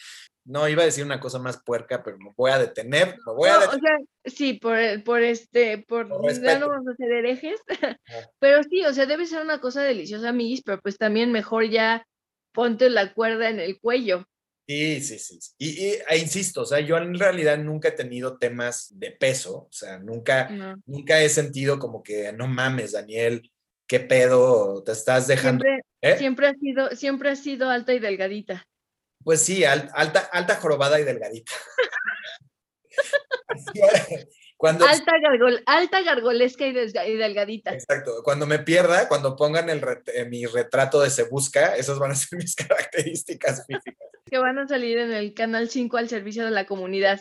No, 0.44 0.68
iba 0.68 0.82
a 0.82 0.86
decir 0.86 1.04
una 1.04 1.20
cosa 1.20 1.38
más 1.38 1.62
puerca, 1.62 2.02
pero 2.02 2.18
me 2.18 2.32
voy 2.36 2.50
a 2.50 2.58
detener, 2.58 3.16
me 3.24 3.32
voy 3.32 3.48
a 3.48 3.60
detener. 3.60 3.76
O 3.76 3.80
sea, 3.80 4.34
sí, 4.34 4.54
por, 4.54 4.76
por 5.04 5.22
este, 5.22 5.78
por, 5.78 6.08
no 6.08 6.18
vamos 6.18 6.88
a 6.88 6.96
ser 6.96 7.12
herejes, 7.12 7.60
pero 8.40 8.62
sí, 8.64 8.84
o 8.84 8.92
sea, 8.92 9.06
debe 9.06 9.26
ser 9.26 9.42
una 9.42 9.60
cosa 9.60 9.82
deliciosa, 9.82 10.32
mis, 10.32 10.62
pero 10.62 10.80
pues 10.80 10.98
también 10.98 11.30
mejor 11.30 11.68
ya 11.68 12.04
ponte 12.52 12.90
la 12.90 13.14
cuerda 13.14 13.50
en 13.50 13.60
el 13.60 13.78
cuello. 13.78 14.24
Sí, 14.66 15.00
sí, 15.00 15.18
sí. 15.18 15.38
Y, 15.58 15.78
e 16.08 16.18
insisto, 16.18 16.62
o 16.62 16.66
sea, 16.66 16.80
yo 16.80 16.96
en 16.96 17.18
realidad 17.18 17.58
nunca 17.58 17.88
he 17.88 17.92
tenido 17.92 18.38
temas 18.38 18.88
de 18.98 19.12
peso, 19.12 19.54
o 19.54 19.72
sea, 19.72 19.98
nunca, 19.98 20.76
nunca 20.86 21.20
he 21.20 21.28
sentido 21.28 21.78
como 21.78 22.02
que, 22.02 22.32
no 22.32 22.46
mames, 22.46 22.92
Daniel, 22.92 23.42
qué 23.86 24.00
pedo, 24.00 24.82
te 24.84 24.92
estás 24.92 25.26
dejando. 25.26 25.64
Siempre, 25.64 25.84
¿eh? 26.00 26.18
siempre, 26.18 26.46
ha 26.48 26.54
sido, 26.54 26.90
siempre 26.90 27.30
ha 27.30 27.36
sido 27.36 27.70
alta 27.70 27.92
y 27.92 27.98
delgadita. 27.98 28.66
Pues 29.24 29.42
sí, 29.42 29.64
alta, 29.64 30.28
alta 30.32 30.56
jorobada 30.56 31.00
y 31.00 31.04
delgadita. 31.04 31.52
Cuando, 34.62 34.86
alta, 34.86 35.10
gargol, 35.20 35.60
alta 35.66 36.02
gargolesca 36.02 36.64
y, 36.64 36.72
delgadita. 36.72 37.74
exacto, 37.74 38.22
cuando 38.22 38.46
me 38.46 38.60
pierda, 38.60 39.08
cuando 39.08 39.34
pongan 39.34 39.68
el 39.68 39.80
ret- 39.80 40.08
eh, 40.14 40.24
mi 40.24 40.46
retrato 40.46 41.00
de 41.00 41.10
Se 41.10 41.24
Busca, 41.24 41.74
esas 41.74 41.98
van 41.98 42.12
a 42.12 42.14
ser 42.14 42.38
mis 42.38 42.54
características 42.54 43.66
físicas. 43.66 44.08
Que 44.24 44.38
van 44.38 44.60
a 44.60 44.68
salir 44.68 44.98
en 44.98 45.10
el 45.10 45.34
canal 45.34 45.68
5 45.68 45.96
al 45.96 46.08
servicio 46.08 46.44
de 46.44 46.52
la 46.52 46.66
comunidad. 46.66 47.18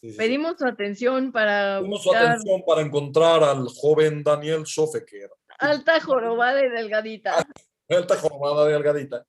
Sí, 0.00 0.10
sí, 0.10 0.10
sí. 0.12 0.16
Pedimos 0.16 0.58
su 0.60 0.64
atención 0.64 1.32
para 1.32 1.78
Pedimos 1.80 2.04
su 2.04 2.14
atención 2.14 2.62
para 2.64 2.82
encontrar 2.82 3.42
al 3.42 3.66
joven 3.66 4.22
Daniel 4.22 4.64
Schofecker. 4.64 5.30
Alta 5.58 6.00
jorobada 6.00 6.64
y 6.64 6.68
delgadita. 6.68 7.34
Alta 7.88 8.16
jornada 8.16 8.64
delgadita. 8.64 9.24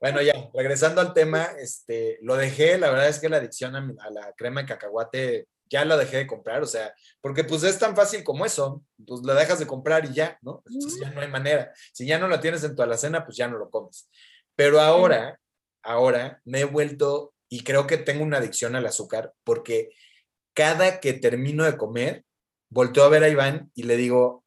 Bueno, 0.00 0.22
ya, 0.22 0.32
regresando 0.54 1.02
al 1.02 1.12
tema, 1.12 1.44
este, 1.58 2.18
lo 2.22 2.34
dejé, 2.36 2.78
la 2.78 2.88
verdad 2.88 3.08
es 3.08 3.18
que 3.18 3.28
la 3.28 3.36
adicción 3.36 3.76
a, 3.76 4.10
la 4.10 4.32
crema 4.32 4.62
de 4.62 4.68
cacahuate 4.68 5.48
ya 5.68 5.84
la 5.84 5.98
dejé 5.98 6.16
de 6.16 6.26
comprar, 6.26 6.62
o 6.62 6.66
sea, 6.66 6.94
porque 7.20 7.44
pues 7.44 7.62
es 7.62 7.78
tan 7.78 7.94
fácil 7.94 8.24
como 8.24 8.46
eso, 8.46 8.82
pues 9.06 9.20
la 9.22 9.34
dejas 9.34 9.58
de 9.58 9.66
comprar 9.66 10.06
y 10.06 10.14
ya, 10.14 10.38
¿no? 10.40 10.62
Entonces 10.66 11.00
ya 11.00 11.10
no 11.10 11.20
hay 11.20 11.28
manera. 11.28 11.72
Si 11.92 12.06
ya 12.06 12.18
no 12.18 12.26
la 12.26 12.40
tienes 12.40 12.64
en 12.64 12.74
tu 12.74 12.82
alacena, 12.82 13.24
pues 13.24 13.36
ya 13.36 13.46
no 13.46 13.58
lo 13.58 13.68
comes. 13.68 14.08
Pero 14.56 14.80
ahora, 14.80 15.38
ahora 15.82 16.40
me 16.46 16.60
he 16.60 16.64
vuelto, 16.64 17.34
y 17.50 17.62
creo 17.62 17.86
que 17.86 17.98
tengo 17.98 18.24
una 18.24 18.38
adicción 18.38 18.74
al 18.76 18.86
azúcar, 18.86 19.34
porque 19.44 19.90
cada 20.54 21.00
que 21.00 21.12
termino 21.12 21.64
de 21.64 21.76
comer, 21.76 22.24
volteo 22.70 23.04
a 23.04 23.08
ver 23.10 23.24
a 23.24 23.28
Iván 23.28 23.70
y 23.74 23.82
le 23.82 23.96
digo, 23.96 24.44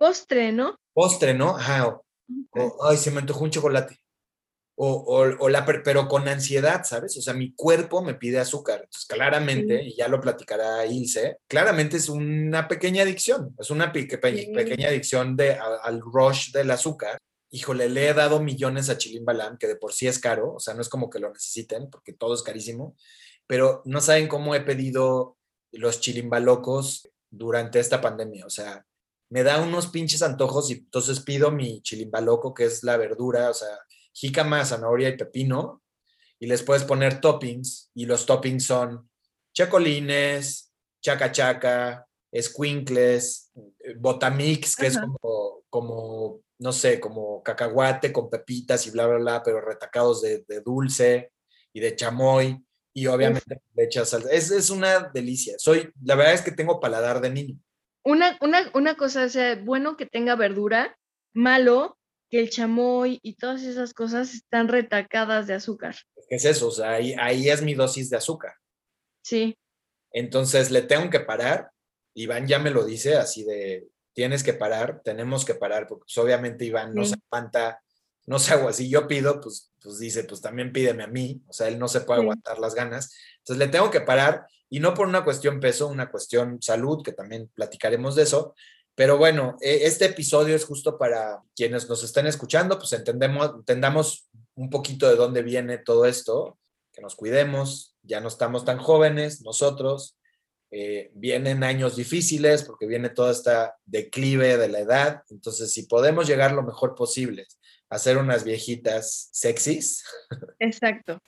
Postre, 0.00 0.50
¿no? 0.50 0.76
postre, 0.94 1.34
¿no? 1.34 1.56
Ajá, 1.56 1.86
o- 1.88 2.04
o, 2.52 2.84
ay, 2.88 2.96
se 2.96 3.10
me 3.10 3.18
antojó 3.20 3.44
un 3.44 3.50
chocolate. 3.50 3.98
O, 4.76 4.88
o- 4.92 5.36
o 5.44 5.48
la, 5.50 5.66
per- 5.66 5.82
pero 5.82 6.08
con 6.08 6.26
ansiedad, 6.26 6.84
¿sabes? 6.84 7.16
O 7.18 7.20
sea, 7.20 7.34
mi 7.34 7.54
cuerpo 7.54 8.00
me 8.02 8.14
pide 8.14 8.38
azúcar. 8.40 8.80
Entonces, 8.84 9.04
claramente, 9.06 9.82
y 9.84 9.94
ya 9.94 10.08
lo 10.08 10.22
platicará 10.22 10.86
Ilse, 10.86 11.36
claramente 11.46 11.98
es 11.98 12.08
una 12.08 12.66
pequeña 12.66 13.02
adicción. 13.02 13.54
Es 13.58 13.70
una 13.70 13.92
Sí. 13.92 14.06
pequeña 14.06 14.88
adicción 14.88 15.36
de, 15.36 15.52
a- 15.54 15.80
al 15.84 16.00
rush 16.00 16.50
del 16.52 16.70
azúcar. 16.70 17.18
Híjole, 17.50 17.90
le 17.90 18.08
he 18.08 18.14
dado 18.14 18.40
millones 18.40 18.88
a 18.88 18.96
Chilimbalam, 18.96 19.58
que 19.58 19.66
de 19.66 19.76
por 19.76 19.92
sí 19.92 20.06
es 20.08 20.18
caro. 20.18 20.54
O 20.54 20.60
sea, 20.60 20.72
no 20.72 20.80
es 20.80 20.88
como 20.88 21.10
que 21.10 21.18
lo 21.18 21.30
necesiten, 21.30 21.90
porque 21.90 22.14
todo 22.14 22.32
es 22.34 22.42
carísimo. 22.42 22.96
Pero 23.46 23.82
no 23.84 24.00
saben 24.00 24.28
cómo 24.28 24.54
he 24.54 24.60
pedido 24.62 25.36
los 25.72 26.00
chilimbalocos 26.00 27.06
durante 27.30 27.80
esta 27.80 28.00
pandemia. 28.00 28.46
O 28.46 28.50
sea, 28.50 28.86
me 29.30 29.42
da 29.42 29.60
unos 29.60 29.86
pinches 29.86 30.22
antojos 30.22 30.70
y 30.70 30.74
entonces 30.74 31.20
pido 31.20 31.50
mi 31.50 31.80
chilimbaloco, 31.82 32.52
que 32.52 32.64
es 32.64 32.82
la 32.82 32.96
verdura, 32.96 33.48
o 33.50 33.54
sea, 33.54 33.78
jícama, 34.12 34.64
zanahoria 34.64 35.08
y 35.08 35.16
pepino, 35.16 35.82
y 36.38 36.46
les 36.46 36.62
puedes 36.62 36.84
poner 36.84 37.20
toppings, 37.20 37.90
y 37.94 38.06
los 38.06 38.26
toppings 38.26 38.64
son 38.66 39.08
chacolines, 39.54 40.72
chaca 41.00 41.30
chaca, 41.30 42.06
squinkles, 42.34 43.52
eh, 43.84 43.94
botamix, 43.98 44.74
que 44.76 44.88
es 44.88 44.98
como, 44.98 45.62
como, 45.68 46.40
no 46.58 46.72
sé, 46.72 46.98
como 46.98 47.42
cacahuate 47.42 48.12
con 48.12 48.28
pepitas 48.28 48.86
y 48.86 48.90
bla, 48.90 49.06
bla, 49.06 49.18
bla, 49.18 49.42
pero 49.42 49.60
retacados 49.60 50.22
de, 50.22 50.44
de 50.48 50.60
dulce 50.60 51.32
y 51.72 51.80
de 51.80 51.94
chamoy, 51.94 52.64
y 52.92 53.06
obviamente 53.06 53.62
le 53.74 53.84
echas 53.84 54.08
salsa. 54.08 54.30
Es, 54.30 54.50
es 54.50 54.70
una 54.70 55.10
delicia. 55.14 55.54
Soy, 55.58 55.92
la 56.02 56.16
verdad 56.16 56.34
es 56.34 56.42
que 56.42 56.50
tengo 56.50 56.80
paladar 56.80 57.20
de 57.20 57.30
niño. 57.30 57.56
Una, 58.04 58.38
una, 58.40 58.70
una 58.74 58.94
cosa, 58.96 59.24
o 59.24 59.28
sea, 59.28 59.56
bueno 59.56 59.96
que 59.96 60.06
tenga 60.06 60.34
verdura, 60.36 60.96
malo 61.34 61.98
que 62.30 62.38
el 62.40 62.48
chamoy 62.50 63.18
y 63.22 63.34
todas 63.34 63.62
esas 63.62 63.92
cosas 63.92 64.34
están 64.34 64.68
retacadas 64.68 65.46
de 65.46 65.54
azúcar. 65.54 65.96
¿Qué 66.28 66.36
es 66.36 66.44
eso? 66.44 66.68
O 66.68 66.70
sea, 66.70 66.92
ahí, 66.92 67.14
ahí 67.18 67.48
es 67.50 67.60
mi 67.62 67.74
dosis 67.74 68.08
de 68.10 68.16
azúcar. 68.16 68.54
Sí, 69.22 69.56
Entonces 70.12 70.70
le 70.70 70.82
tengo 70.82 71.08
que 71.10 71.20
parar. 71.20 71.70
Iván 72.14 72.46
ya 72.48 72.58
me 72.58 72.70
lo 72.70 72.84
dice 72.84 73.16
así 73.16 73.44
de, 73.44 73.86
tienes 74.12 74.42
que 74.42 74.54
parar, 74.54 75.00
tenemos 75.04 75.44
que 75.44 75.54
parar, 75.54 75.86
porque 75.86 76.04
pues, 76.06 76.18
obviamente 76.18 76.64
Iván 76.64 76.94
no 76.94 77.04
Sí. 77.04 77.10
se 77.10 77.16
aguanta, 77.30 77.80
no 78.26 78.38
se 78.38 78.52
aguanta. 78.54 78.72
Si 78.72 78.88
yo 78.90 79.06
pido, 79.06 79.40
pues, 79.40 79.72
pues 79.80 79.98
dice, 79.98 80.24
pues 80.24 80.40
también 80.40 80.72
pídeme 80.72 81.04
a 81.04 81.06
mí. 81.08 81.42
O 81.48 81.52
sea, 81.52 81.68
él 81.68 81.78
no 81.78 81.86
se 81.88 82.00
puede 82.00 82.20
Sí. 82.20 82.24
aguantar 82.24 82.58
las 82.58 82.74
ganas. 82.74 83.14
Entonces 83.38 83.58
le 83.64 83.70
tengo 83.72 83.90
que 83.90 84.00
parar 84.00 84.46
y 84.70 84.78
no 84.78 84.94
por 84.94 85.08
una 85.08 85.24
cuestión 85.24 85.58
peso, 85.58 85.88
una 85.88 86.10
cuestión 86.10 86.62
salud, 86.62 87.02
que 87.02 87.12
también 87.12 87.50
platicaremos 87.54 88.14
de 88.14 88.22
eso. 88.22 88.54
Pero 88.94 89.18
bueno, 89.18 89.56
eh, 89.60 89.80
este 89.82 90.06
episodio 90.06 90.54
es 90.54 90.64
justo 90.64 90.96
para 90.96 91.42
quienes 91.56 91.88
nos 91.88 92.04
estén 92.04 92.26
escuchando, 92.26 92.78
pues 92.78 92.92
entendemos, 92.92 93.52
entendamos 93.56 94.30
un 94.54 94.70
poquito 94.70 95.08
de 95.08 95.16
dónde 95.16 95.42
viene 95.42 95.78
todo 95.78 96.04
esto, 96.06 96.58
que 96.92 97.02
nos 97.02 97.16
cuidemos, 97.16 97.96
ya 98.02 98.20
no 98.20 98.28
estamos 98.28 98.64
tan 98.64 98.78
jóvenes 98.78 99.42
nosotros, 99.42 100.16
eh, 100.70 101.10
vienen 101.14 101.64
años 101.64 101.96
difíciles 101.96 102.62
porque 102.62 102.86
viene 102.86 103.08
todo 103.08 103.30
este 103.30 103.50
declive 103.86 104.56
de 104.56 104.68
la 104.68 104.78
edad, 104.78 105.22
entonces 105.30 105.72
si 105.72 105.84
podemos 105.84 106.28
llegar 106.28 106.52
lo 106.52 106.62
mejor 106.62 106.94
posible 106.94 107.46
a 107.88 107.98
ser 107.98 108.18
unas 108.18 108.44
viejitas 108.44 109.30
sexys, 109.32 110.04
exacto. 110.60 111.20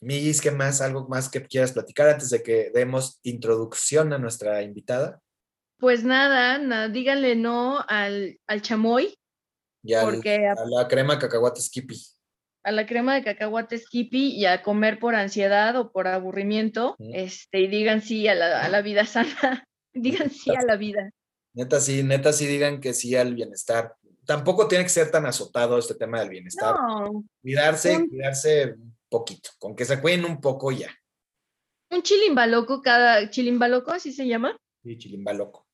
Miguis, 0.00 0.40
¿qué 0.40 0.50
más? 0.50 0.80
¿Algo 0.80 1.08
más 1.08 1.28
que 1.28 1.42
quieras 1.42 1.72
platicar 1.72 2.08
antes 2.08 2.30
de 2.30 2.42
que 2.42 2.70
demos 2.74 3.18
introducción 3.22 4.12
a 4.12 4.18
nuestra 4.18 4.62
invitada? 4.62 5.20
Pues 5.78 6.04
nada, 6.04 6.58
nada, 6.58 6.88
díganle 6.88 7.36
no 7.36 7.84
al, 7.88 8.38
al 8.46 8.62
chamoy, 8.62 9.14
Y 9.82 9.94
al- 9.94 10.04
porque 10.04 10.46
a, 10.46 10.52
a 10.52 10.66
la 10.66 10.88
crema 10.88 11.18
cacahuate 11.18 11.60
Skippy. 11.60 11.96
a 12.64 12.72
la 12.72 12.84
crema 12.86 13.14
de 13.14 13.22
cacahuate 13.22 13.78
skippy 13.78 14.32
y 14.34 14.44
a 14.46 14.62
comer 14.62 14.98
por 14.98 15.14
ansiedad 15.14 15.76
o 15.76 15.92
por 15.92 16.08
aburrimiento, 16.08 16.96
Mm. 16.98 17.14
este, 17.14 17.60
y 17.60 17.68
digan 17.68 18.02
sí 18.02 18.26
a 18.26 18.34
la, 18.34 18.64
a 18.64 18.68
la 18.68 18.82
vida 18.82 19.04
sana, 19.06 19.64
digan 19.94 20.30
sí 20.30 20.50
a 20.54 20.62
la 20.62 20.76
vida. 20.76 21.10
Neta 21.54 21.80
sí, 21.80 22.02
neta 22.02 22.32
sí 22.32 22.46
digan 22.46 22.80
que 22.80 22.92
sí 22.92 23.14
al 23.14 23.34
bienestar. 23.34 23.94
Tampoco 24.26 24.66
tiene 24.66 24.82
que 24.84 24.90
ser 24.90 25.10
tan 25.12 25.24
azotado 25.26 25.78
este 25.78 25.94
tema 25.94 26.18
del 26.20 26.28
bienestar. 26.30 26.74
No, 26.74 27.22
Cuidarse, 27.40 27.96
Un- 27.96 28.08
cuidarse 28.08 28.72
un 28.74 28.95
poquito, 29.18 29.50
con 29.58 29.74
que 29.76 29.84
se 29.84 30.00
cuiden 30.00 30.24
un 30.24 30.40
poco 30.40 30.70
ya. 30.72 30.90
un 31.90 32.02
chilimbaloco 32.02 32.82
cada, 32.82 33.30
chilimbaloco 33.30 33.90
así 33.92 34.12
se 34.12 34.26
llama, 34.26 34.56
Sí, 34.82 34.96
chilimba 34.98 35.32
loco. 35.32 35.66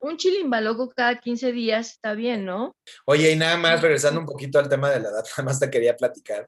un 0.00 0.16
chilimbaloco 0.16 0.90
cada 0.90 1.18
15 1.20 1.52
días 1.52 1.90
está 1.92 2.14
bien, 2.14 2.44
¿no? 2.44 2.74
Oye, 3.06 3.30
y 3.32 3.36
nada 3.36 3.56
más, 3.56 3.80
regresando 3.82 4.20
un 4.20 4.26
poquito 4.26 4.58
al 4.58 4.68
tema 4.68 4.90
de 4.90 5.00
la 5.00 5.08
edad, 5.10 5.24
nada 5.38 5.42
más 5.44 5.58
te 5.60 5.70
quería 5.70 5.96
platicar 5.96 6.46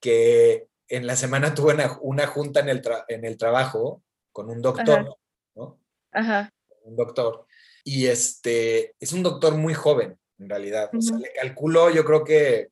que 0.00 0.68
en 0.88 1.06
la 1.06 1.16
semana 1.16 1.54
tuve 1.54 1.74
una, 1.74 1.98
una 2.00 2.26
junta 2.26 2.60
en 2.60 2.68
el, 2.68 2.82
tra- 2.82 3.04
en 3.08 3.24
el 3.24 3.36
trabajo 3.36 4.02
con 4.32 4.50
un 4.50 4.60
doctor, 4.62 5.00
Ajá. 5.00 5.10
¿no? 5.56 5.80
Ajá, 6.12 6.50
Un 6.82 6.96
doctor. 6.96 7.46
Y 7.84 8.06
este, 8.06 8.94
es 9.00 9.12
un 9.12 9.22
doctor 9.22 9.54
muy 9.56 9.74
joven, 9.74 10.18
en 10.38 10.48
realidad. 10.48 10.90
O 10.96 11.00
sea, 11.00 11.16
le 11.18 11.32
calculo, 11.32 11.90
yo 11.90 12.04
creo 12.04 12.24
que, 12.24 12.68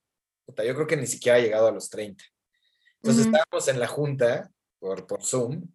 puta, 0.46 0.64
yo 0.64 0.74
creo 0.74 0.86
que 0.86 0.96
ni 0.96 1.06
siquiera 1.06 1.38
ha 1.38 1.40
llegado 1.40 1.68
a 1.68 1.72
los 1.72 1.88
30. 1.90 2.22
Entonces 3.04 3.26
Ujú. 3.26 3.36
estábamos 3.36 3.68
en 3.68 3.80
la 3.80 3.86
junta 3.86 4.50
por, 4.78 5.06
por 5.06 5.22
Zoom 5.22 5.68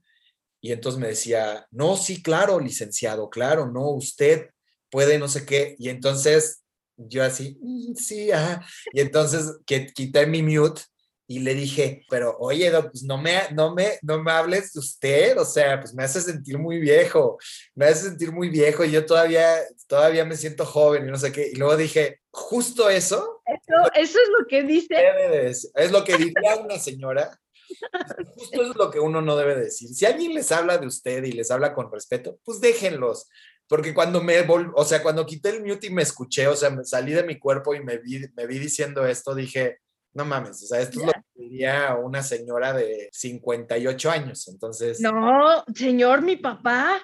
y 0.61 0.71
entonces 0.71 0.99
me 0.99 1.09
decía, 1.09 1.67
no, 1.69 1.95
sí, 1.95 2.23
claro, 2.23 2.59
licenciado, 2.59 3.29
claro, 3.29 3.67
no, 3.71 3.91
usted 3.91 4.49
puede 4.89 5.19
no 5.19 5.27
sé 5.27 5.45
qué. 5.45 5.75
Y 5.77 5.89
entonces 5.89 6.63
yo 6.97 7.23
así, 7.23 7.55
"Mm, 7.61 7.93
sí, 7.93 8.31
ajá. 8.31 8.65
Y 8.91 8.99
entonces 9.01 9.59
que 9.67 9.85
quité 9.93 10.25
mi 10.25 10.41
mute 10.41 10.81
y 11.27 11.37
le 11.39 11.53
dije, 11.53 12.03
pero 12.09 12.35
oye, 12.39 12.71
doc, 12.71 12.89
pues 12.91 13.03
no 13.03 13.19
me, 13.19 13.39
no 13.53 13.75
me, 13.75 13.99
no 14.01 14.23
me 14.23 14.31
hables 14.31 14.73
de 14.73 14.79
usted, 14.79 15.37
o 15.37 15.45
sea, 15.45 15.79
pues 15.79 15.93
me 15.93 16.03
hace 16.03 16.19
sentir 16.21 16.57
muy 16.57 16.79
viejo, 16.79 17.37
me 17.75 17.85
hace 17.85 18.05
sentir 18.05 18.31
muy 18.31 18.49
viejo 18.49 18.83
y 18.83 18.89
yo 18.91 19.05
todavía, 19.05 19.55
todavía 19.87 20.25
me 20.25 20.35
siento 20.35 20.65
joven 20.65 21.07
y 21.07 21.11
no 21.11 21.17
sé 21.17 21.31
qué. 21.31 21.47
Y 21.53 21.55
luego 21.57 21.77
dije, 21.77 22.21
justo 22.31 22.89
eso 22.89 23.38
eso, 23.53 23.91
eso 23.95 24.19
es 24.19 24.29
lo 24.37 24.47
que 24.47 24.63
dice. 24.63 24.95
Es 25.75 25.91
lo 25.91 26.03
que 26.03 26.17
diría 26.17 26.55
una 26.63 26.77
señora. 26.77 27.29
Justo 28.35 28.61
eso 28.61 28.71
es 28.71 28.77
lo 28.77 28.91
que 28.91 28.99
uno 28.99 29.21
no 29.21 29.35
debe 29.35 29.55
decir. 29.55 29.89
Si 29.89 30.05
alguien 30.05 30.33
les 30.33 30.51
habla 30.51 30.77
de 30.77 30.87
usted 30.87 31.23
y 31.23 31.31
les 31.31 31.51
habla 31.51 31.73
con 31.73 31.91
respeto, 31.91 32.39
pues 32.43 32.59
déjenlos. 32.59 33.29
Porque 33.67 33.93
cuando 33.93 34.23
me 34.23 34.41
vol 34.41 34.71
o 34.75 34.83
sea, 34.83 35.03
cuando 35.03 35.25
quité 35.25 35.49
el 35.49 35.63
mute 35.63 35.87
y 35.87 35.91
me 35.91 36.01
escuché, 36.01 36.47
o 36.47 36.55
sea, 36.55 36.71
me 36.71 36.83
salí 36.83 37.13
de 37.13 37.23
mi 37.23 37.37
cuerpo 37.37 37.75
y 37.75 37.83
me 37.83 37.99
vi, 37.99 38.25
me 38.35 38.47
vi 38.47 38.57
diciendo 38.57 39.05
esto, 39.05 39.35
dije, 39.35 39.77
no 40.13 40.25
mames, 40.25 40.63
o 40.63 40.65
sea, 40.65 40.81
esto 40.81 40.99
es 40.99 41.05
lo 41.05 41.11
que 41.11 41.21
diría 41.35 41.95
una 41.95 42.23
señora 42.23 42.73
de 42.73 43.09
58 43.11 44.09
años. 44.09 44.47
Entonces, 44.47 44.99
No, 44.99 45.63
señor, 45.75 46.23
mi 46.23 46.35
papá, 46.35 46.99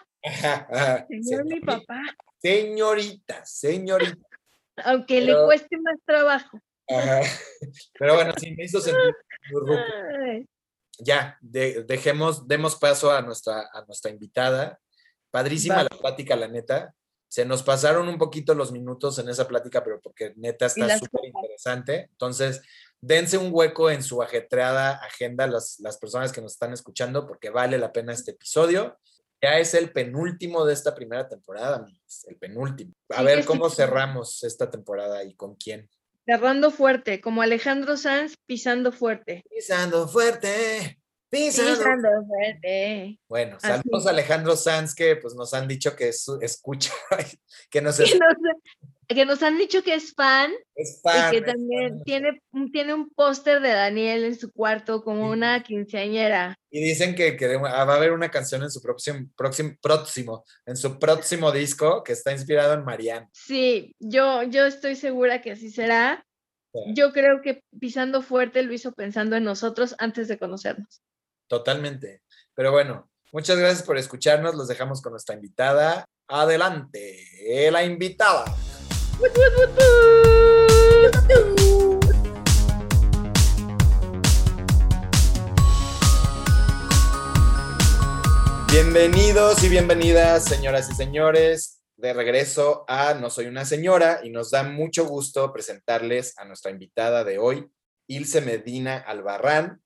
señor, 1.08 1.46
mi 1.46 1.60
papá, 1.60 2.02
señorita, 2.42 3.46
señorita. 3.46 4.35
Aunque 4.84 5.22
le 5.22 5.34
cueste 5.46 5.78
más 5.78 5.98
trabajo. 6.06 6.60
Ajá. 6.88 7.22
Pero 8.00 8.16
bueno, 8.16 8.34
sí, 8.38 8.54
me 8.56 8.66
hizo 8.66 8.80
sentir 8.80 9.16
ya, 11.00 11.38
de- 11.42 11.84
dejemos, 11.84 12.48
demos 12.48 12.76
paso 12.76 13.12
a 13.12 13.22
nuestra, 13.22 13.70
a 13.74 13.84
nuestra 13.86 14.12
invitada. 14.12 14.80
Padrísima 15.32 15.84
la 15.84 15.90
plática, 15.90 16.36
la 16.36 16.48
neta. 16.48 16.94
Se 17.28 17.44
nos 17.44 17.64
pasaron 17.64 18.08
un 18.08 18.18
poquito 18.18 18.54
los 18.54 18.72
minutos 18.72 19.20
en 19.20 19.28
esa 19.28 19.48
plática, 19.48 19.84
pero 19.84 20.00
porque 20.00 20.34
neta 20.38 20.68
está 20.68 20.98
súper 20.98 21.26
interesante. 21.26 22.08
Entonces, 22.12 22.62
dense 23.02 23.38
un 23.38 23.50
hueco 23.52 23.90
en 23.90 24.04
su 24.04 24.22
ajetreada 24.22 24.92
agenda 25.04 25.48
las, 25.48 25.80
las 25.80 25.98
personas 25.98 26.32
que 26.32 26.42
nos 26.42 26.54
están 26.54 26.72
escuchando, 26.72 27.28
porque 27.28 27.50
vale 27.50 27.78
la 27.78 27.92
pena 27.92 28.14
este 28.14 28.32
episodio. 28.32 28.98
Ya 29.42 29.60
es 29.60 29.74
el 29.74 29.92
penúltimo 29.92 30.66
de 30.66 30.74
esta 30.74 30.96
primera 30.96 31.28
temporada, 31.28 31.78
amigos, 31.78 32.26
el 32.28 32.38
penúltimo. 32.38 32.94
A 33.10 33.22
ver 33.22 33.46
cómo 33.46 33.70
cerramos 33.70 34.44
esta 34.44 34.70
temporada 34.72 35.24
y 35.24 35.36
con 35.36 35.56
quién. 35.56 35.90
Cerrando 36.26 36.72
fuerte, 36.72 37.22
como 37.22 37.42
Alejandro 37.42 37.98
Sanz 37.98 38.36
pisando 38.46 38.92
fuerte. 38.92 39.44
Pisando 39.50 40.08
fuerte. 40.08 41.00
Pisando. 41.30 41.84
fuerte. 42.26 43.20
Bueno, 43.28 43.60
saludos 43.60 44.08
a 44.08 44.12
Alejandro 44.12 44.56
Sanz 44.56 44.96
que 44.96 45.18
pues 45.18 45.36
nos 45.36 45.54
han 45.54 45.68
dicho 45.68 45.96
que 45.96 46.10
escucha, 46.10 46.92
que 47.70 47.82
nos, 47.82 47.98
que 47.98 48.04
nos 48.04 48.36
han 49.42 49.58
dicho 49.58 49.84
que 49.84 49.94
es 49.94 50.14
fan, 50.14 50.52
es 50.76 51.00
fan 51.02 51.34
y 51.34 51.38
que 51.38 51.42
también 51.42 52.04
tiene, 52.04 52.42
tiene 52.72 52.94
un 52.94 53.10
póster 53.10 53.62
de 53.62 53.70
Daniel 53.70 54.24
en 54.24 54.38
su 54.38 54.52
cuarto 54.52 55.04
como 55.04 55.30
una 55.30 55.64
quinceañera. 55.64 56.56
Y 56.70 56.82
dicen 56.82 57.16
que, 57.16 57.36
va 57.58 57.70
a 57.70 57.96
haber 57.96 58.12
una 58.12 58.30
canción 58.30 58.64
en 58.64 58.72
su 58.72 58.82
próximo, 58.82 59.28
próximo, 59.36 59.76
próximo, 59.82 60.44
en 60.66 60.76
su 60.76 61.00
próximo 61.00 61.52
disco 61.52 62.04
que 62.04 62.14
está 62.14 62.32
inspirado 62.32 62.74
en 62.74 62.84
Marianne. 62.84 63.28
Sí, 63.34 63.96
yo, 64.00 64.44
yo 64.44 64.66
estoy 64.66 64.96
segura 64.96 65.42
que 65.42 65.52
así 65.52 65.70
será. 65.70 66.26
Yo 66.94 67.14
creo 67.14 67.42
que 67.42 67.64
Pisando 67.80 68.22
Fuerte 68.22 68.62
lo 68.64 68.74
hizo 68.74 68.92
pensando 68.92 69.38
en 69.38 69.46
nosotros 69.46 69.96
antes 69.98 70.28
de 70.28 70.38
conocernos. 70.38 71.02
Totalmente. 71.48 72.22
Pero 72.54 72.72
bueno, 72.72 73.10
muchas 73.32 73.58
gracias 73.58 73.84
por 73.84 73.98
escucharnos. 73.98 74.56
Los 74.56 74.68
dejamos 74.68 75.02
con 75.02 75.14
nuestra 75.14 75.36
invitada. 75.36 76.06
Adelante, 76.28 77.70
la 77.72 77.84
invitada. 77.84 78.46
Bienvenidos 88.70 89.64
y 89.64 89.70
bienvenidas, 89.70 90.44
señoras 90.44 90.90
y 90.90 90.96
señores, 90.96 91.82
de 91.96 92.12
regreso 92.12 92.84
a 92.90 93.14
No 93.14 93.30
Soy 93.30 93.46
una 93.46 93.64
Señora 93.64 94.20
y 94.22 94.32
nos 94.32 94.52
da 94.52 94.64
mucho 94.64 95.06
gusto 95.06 95.54
presentarles 95.54 96.38
a 96.38 96.44
nuestra 96.44 96.72
invitada 96.72 97.24
de 97.24 97.38
hoy, 97.38 97.70
Ilse 98.08 98.42
Medina 98.42 98.98
Albarrán, 98.98 99.82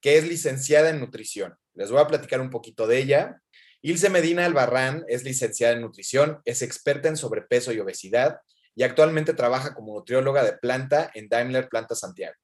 que 0.00 0.18
es 0.18 0.26
licenciada 0.26 0.90
en 0.90 0.98
nutrición. 0.98 1.54
Les 1.74 1.92
voy 1.92 2.00
a 2.00 2.08
platicar 2.08 2.40
un 2.40 2.50
poquito 2.50 2.88
de 2.88 2.98
ella. 2.98 3.40
Ilse 3.80 4.10
Medina 4.10 4.44
Albarrán 4.44 5.04
es 5.06 5.22
licenciada 5.22 5.74
en 5.74 5.82
nutrición, 5.82 6.40
es 6.44 6.62
experta 6.62 7.08
en 7.08 7.16
sobrepeso 7.16 7.72
y 7.72 7.78
obesidad 7.78 8.40
y 8.74 8.82
actualmente 8.82 9.34
trabaja 9.34 9.74
como 9.74 9.94
nutrióloga 9.94 10.44
de 10.44 10.54
planta 10.54 11.10
en 11.14 11.28
Daimler 11.28 11.68
Planta 11.68 11.94
Santiago, 11.94 12.36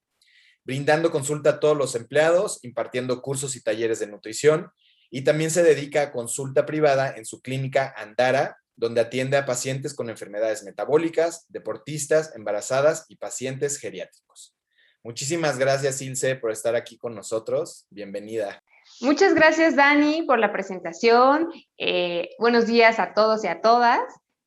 brindando 0.65 1.11
consulta 1.11 1.51
a 1.51 1.61
todos 1.61 1.77
los 1.77 1.95
empleados, 1.95 2.59
impartiendo 2.63 3.23
cursos 3.23 3.57
y 3.57 3.63
talleres 3.63 3.99
de 3.99 4.07
nutrición 4.07 4.71
y 5.11 5.23
también 5.23 5.51
se 5.51 5.63
dedica 5.63 6.03
a 6.03 6.13
consulta 6.13 6.67
privada 6.67 7.15
en 7.17 7.25
su 7.25 7.41
clínica 7.41 7.95
Andara, 7.97 8.59
donde 8.77 9.01
atiende 9.01 9.37
a 9.37 9.47
pacientes 9.47 9.95
con 9.95 10.09
enfermedades 10.11 10.63
metabólicas, 10.63 11.47
deportistas, 11.49 12.35
embarazadas 12.37 13.07
y 13.09 13.17
pacientes 13.17 13.79
geriátricos. 13.79 14.55
Muchísimas 15.03 15.59
gracias, 15.59 16.03
Ilse, 16.03 16.37
por 16.37 16.51
estar 16.51 16.77
aquí 16.77 16.99
con 16.99 17.15
nosotros. 17.15 17.87
Bienvenida. 17.91 18.63
Muchas 19.01 19.35
gracias, 19.35 19.77
Dani, 19.77 20.23
por 20.23 20.39
la 20.39 20.53
presentación. 20.53 21.51
Eh, 21.77 22.31
buenos 22.39 22.67
días 22.67 22.99
a 22.99 23.15
todos 23.15 23.45
y 23.45 23.47
a 23.49 23.61
todas. 23.61 24.01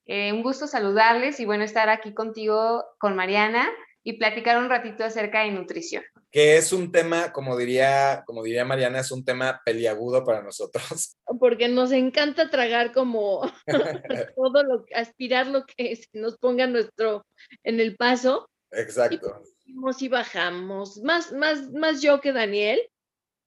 Eh, 0.06 0.34
un 0.34 0.44
gusto 0.44 0.68
saludarles 0.68 1.40
y 1.40 1.46
bueno, 1.46 1.64
estar 1.64 1.90
aquí 1.90 2.14
contigo, 2.14 2.84
con 2.98 3.16
Mariana, 3.16 3.70
y 4.04 4.14
platicar 4.14 4.58
un 4.58 4.70
ratito 4.70 5.04
acerca 5.04 5.44
de 5.44 5.52
nutrición. 5.52 6.04
Que 6.32 6.58
es 6.58 6.74
un 6.74 6.92
tema, 6.92 7.32
como 7.32 7.58
diría, 7.58 8.24
como 8.26 8.44
diría 8.44 8.66
Mariana, 8.66 9.00
es 9.00 9.12
un 9.12 9.24
tema 9.24 9.62
peliagudo 9.64 10.24
para 10.24 10.42
nosotros. 10.42 11.18
Porque 11.40 11.68
nos 11.68 11.92
encanta 11.92 12.50
tragar 12.50 12.94
como 12.94 13.42
todo 14.36 14.64
lo, 14.64 14.86
aspirar 14.96 15.48
lo 15.48 15.66
que 15.66 16.00
nos 16.14 16.38
ponga 16.38 16.68
nuestro, 16.68 17.26
en 17.64 17.80
el 17.80 17.96
paso. 17.96 18.50
Exacto. 18.72 19.44
Y, 19.66 20.06
y 20.06 20.08
bajamos. 20.08 20.98
Más, 21.04 21.32
más, 21.34 21.70
más 21.72 22.02
yo 22.02 22.22
que 22.22 22.32
Daniel, 22.32 22.82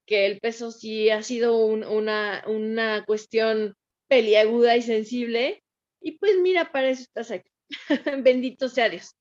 que 0.07 0.27
el 0.27 0.39
peso 0.39 0.71
sí 0.71 1.11
ha 1.11 1.23
sido 1.23 1.57
una, 1.57 2.45
una 2.47 3.05
cuestión 3.07 3.75
peliaguda 4.09 4.77
y 4.77 4.83
sensible, 4.83 5.64
y 6.05 6.19
pues 6.19 6.37
mira, 6.41 6.71
para 6.71 6.91
eso 6.91 7.03
estás 7.03 7.31
aquí. 7.31 7.51
Bendito 8.23 8.69
sea 8.69 8.89
Dios. 8.89 9.17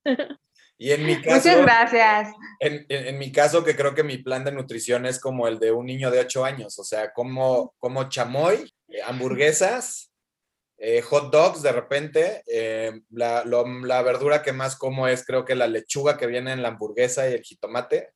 Y 0.78 0.92
en 0.92 1.06
mi 1.06 1.22
caso. 1.22 1.50
Muchas 1.50 1.62
gracias. 1.62 2.36
En, 2.60 3.18
mi 3.18 3.32
caso, 3.32 3.64
que 3.64 3.76
creo 3.76 3.96
que 3.96 4.04
mi 4.04 4.18
plan 4.18 4.44
de 4.44 4.52
nutrición 4.52 5.06
es 5.06 5.18
como 5.20 5.48
el 5.48 5.60
de 5.60 5.72
un 5.72 5.86
niño 5.86 6.12
de 6.12 6.20
8 6.20 6.44
años. 6.44 6.78
O 6.78 6.84
sea, 6.84 7.14
como, 7.14 7.74
como 7.78 8.10
chamoy, 8.10 8.74
eh, 8.90 9.02
hamburguesas, 9.02 10.12
eh, 10.78 11.02
hot 11.02 11.32
dogs 11.32 11.62
de 11.62 11.72
repente. 11.72 12.44
Eh, 12.48 13.02
la, 13.12 13.46
la, 13.46 14.02
verdura 14.02 14.42
que 14.42 14.52
más 14.52 14.76
como 14.76 15.08
es, 15.08 15.26
creo 15.26 15.46
que 15.46 15.56
la 15.56 15.68
lechuga 15.68 16.18
que 16.18 16.28
viene 16.28 16.52
en 16.52 16.62
la 16.62 16.70
hamburguesa 16.70 17.30
y 17.30 17.34
el 17.34 17.44
jitomate. 17.44 18.10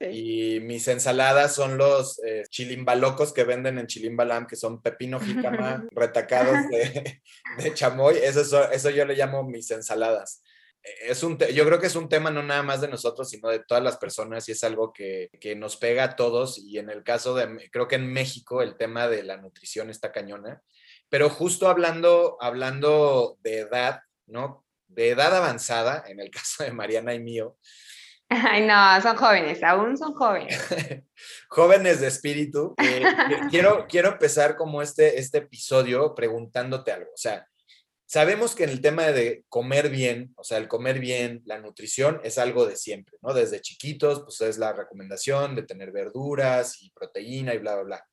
Y 0.00 0.60
mis 0.60 0.88
ensaladas 0.88 1.54
son 1.54 1.76
los 1.76 2.18
eh, 2.24 2.44
chilimbalocos 2.48 3.34
que 3.34 3.44
venden 3.44 3.78
en 3.78 3.86
Chilimbalam, 3.86 4.46
que 4.46 4.56
son 4.56 4.80
pepino 4.80 5.20
jícama 5.20 5.84
retacados 5.92 6.56
de, 6.70 7.22
de 7.58 7.74
chamoy. 7.74 8.16
Eso, 8.16 8.70
eso 8.70 8.90
yo 8.90 9.04
le 9.04 9.14
llamo 9.14 9.44
mis 9.44 9.70
ensaladas. 9.70 10.42
Es 10.82 11.22
un 11.22 11.36
yo 11.36 11.66
creo 11.66 11.78
que 11.78 11.88
es 11.88 11.96
un 11.96 12.08
tema 12.08 12.30
no 12.30 12.42
nada 12.42 12.62
más 12.62 12.80
de 12.80 12.88
nosotros, 12.88 13.28
sino 13.28 13.50
de 13.50 13.58
todas 13.58 13.84
las 13.84 13.98
personas 13.98 14.48
y 14.48 14.52
es 14.52 14.64
algo 14.64 14.94
que, 14.94 15.28
que 15.38 15.54
nos 15.54 15.76
pega 15.76 16.04
a 16.04 16.16
todos. 16.16 16.56
Y 16.56 16.78
en 16.78 16.88
el 16.88 17.02
caso 17.02 17.34
de, 17.34 17.68
creo 17.70 17.86
que 17.86 17.96
en 17.96 18.10
México 18.10 18.62
el 18.62 18.78
tema 18.78 19.06
de 19.06 19.22
la 19.22 19.36
nutrición 19.36 19.90
está 19.90 20.12
cañona. 20.12 20.62
Pero 21.10 21.28
justo 21.28 21.68
hablando, 21.68 22.38
hablando 22.40 23.36
de 23.42 23.58
edad, 23.58 24.00
¿no? 24.26 24.64
De 24.88 25.10
edad 25.10 25.36
avanzada, 25.36 26.04
en 26.06 26.20
el 26.20 26.30
caso 26.30 26.64
de 26.64 26.72
Mariana 26.72 27.12
y 27.12 27.20
mío, 27.20 27.58
Ay, 28.48 28.64
no, 28.64 29.02
son 29.02 29.16
jóvenes, 29.16 29.60
aún 29.62 29.96
son 29.98 30.14
jóvenes. 30.14 30.56
jóvenes 31.48 32.00
de 32.00 32.06
espíritu. 32.06 32.74
Eh, 32.78 33.02
quiero, 33.50 33.86
quiero 33.88 34.10
empezar 34.10 34.56
como 34.56 34.82
este, 34.82 35.18
este 35.18 35.38
episodio 35.38 36.14
preguntándote 36.14 36.92
algo. 36.92 37.10
O 37.12 37.16
sea, 37.16 37.44
sabemos 38.06 38.54
que 38.54 38.64
en 38.64 38.70
el 38.70 38.80
tema 38.80 39.06
de 39.06 39.44
comer 39.48 39.90
bien, 39.90 40.32
o 40.36 40.44
sea, 40.44 40.58
el 40.58 40.68
comer 40.68 41.00
bien, 41.00 41.42
la 41.44 41.58
nutrición 41.58 42.20
es 42.22 42.38
algo 42.38 42.66
de 42.66 42.76
siempre, 42.76 43.18
¿no? 43.20 43.34
Desde 43.34 43.60
chiquitos, 43.60 44.22
pues 44.22 44.40
es 44.42 44.58
la 44.58 44.72
recomendación 44.72 45.56
de 45.56 45.64
tener 45.64 45.90
verduras 45.90 46.80
y 46.82 46.90
proteína 46.92 47.54
y 47.54 47.58
bla, 47.58 47.74
bla, 47.74 47.82
bla. 47.82 48.06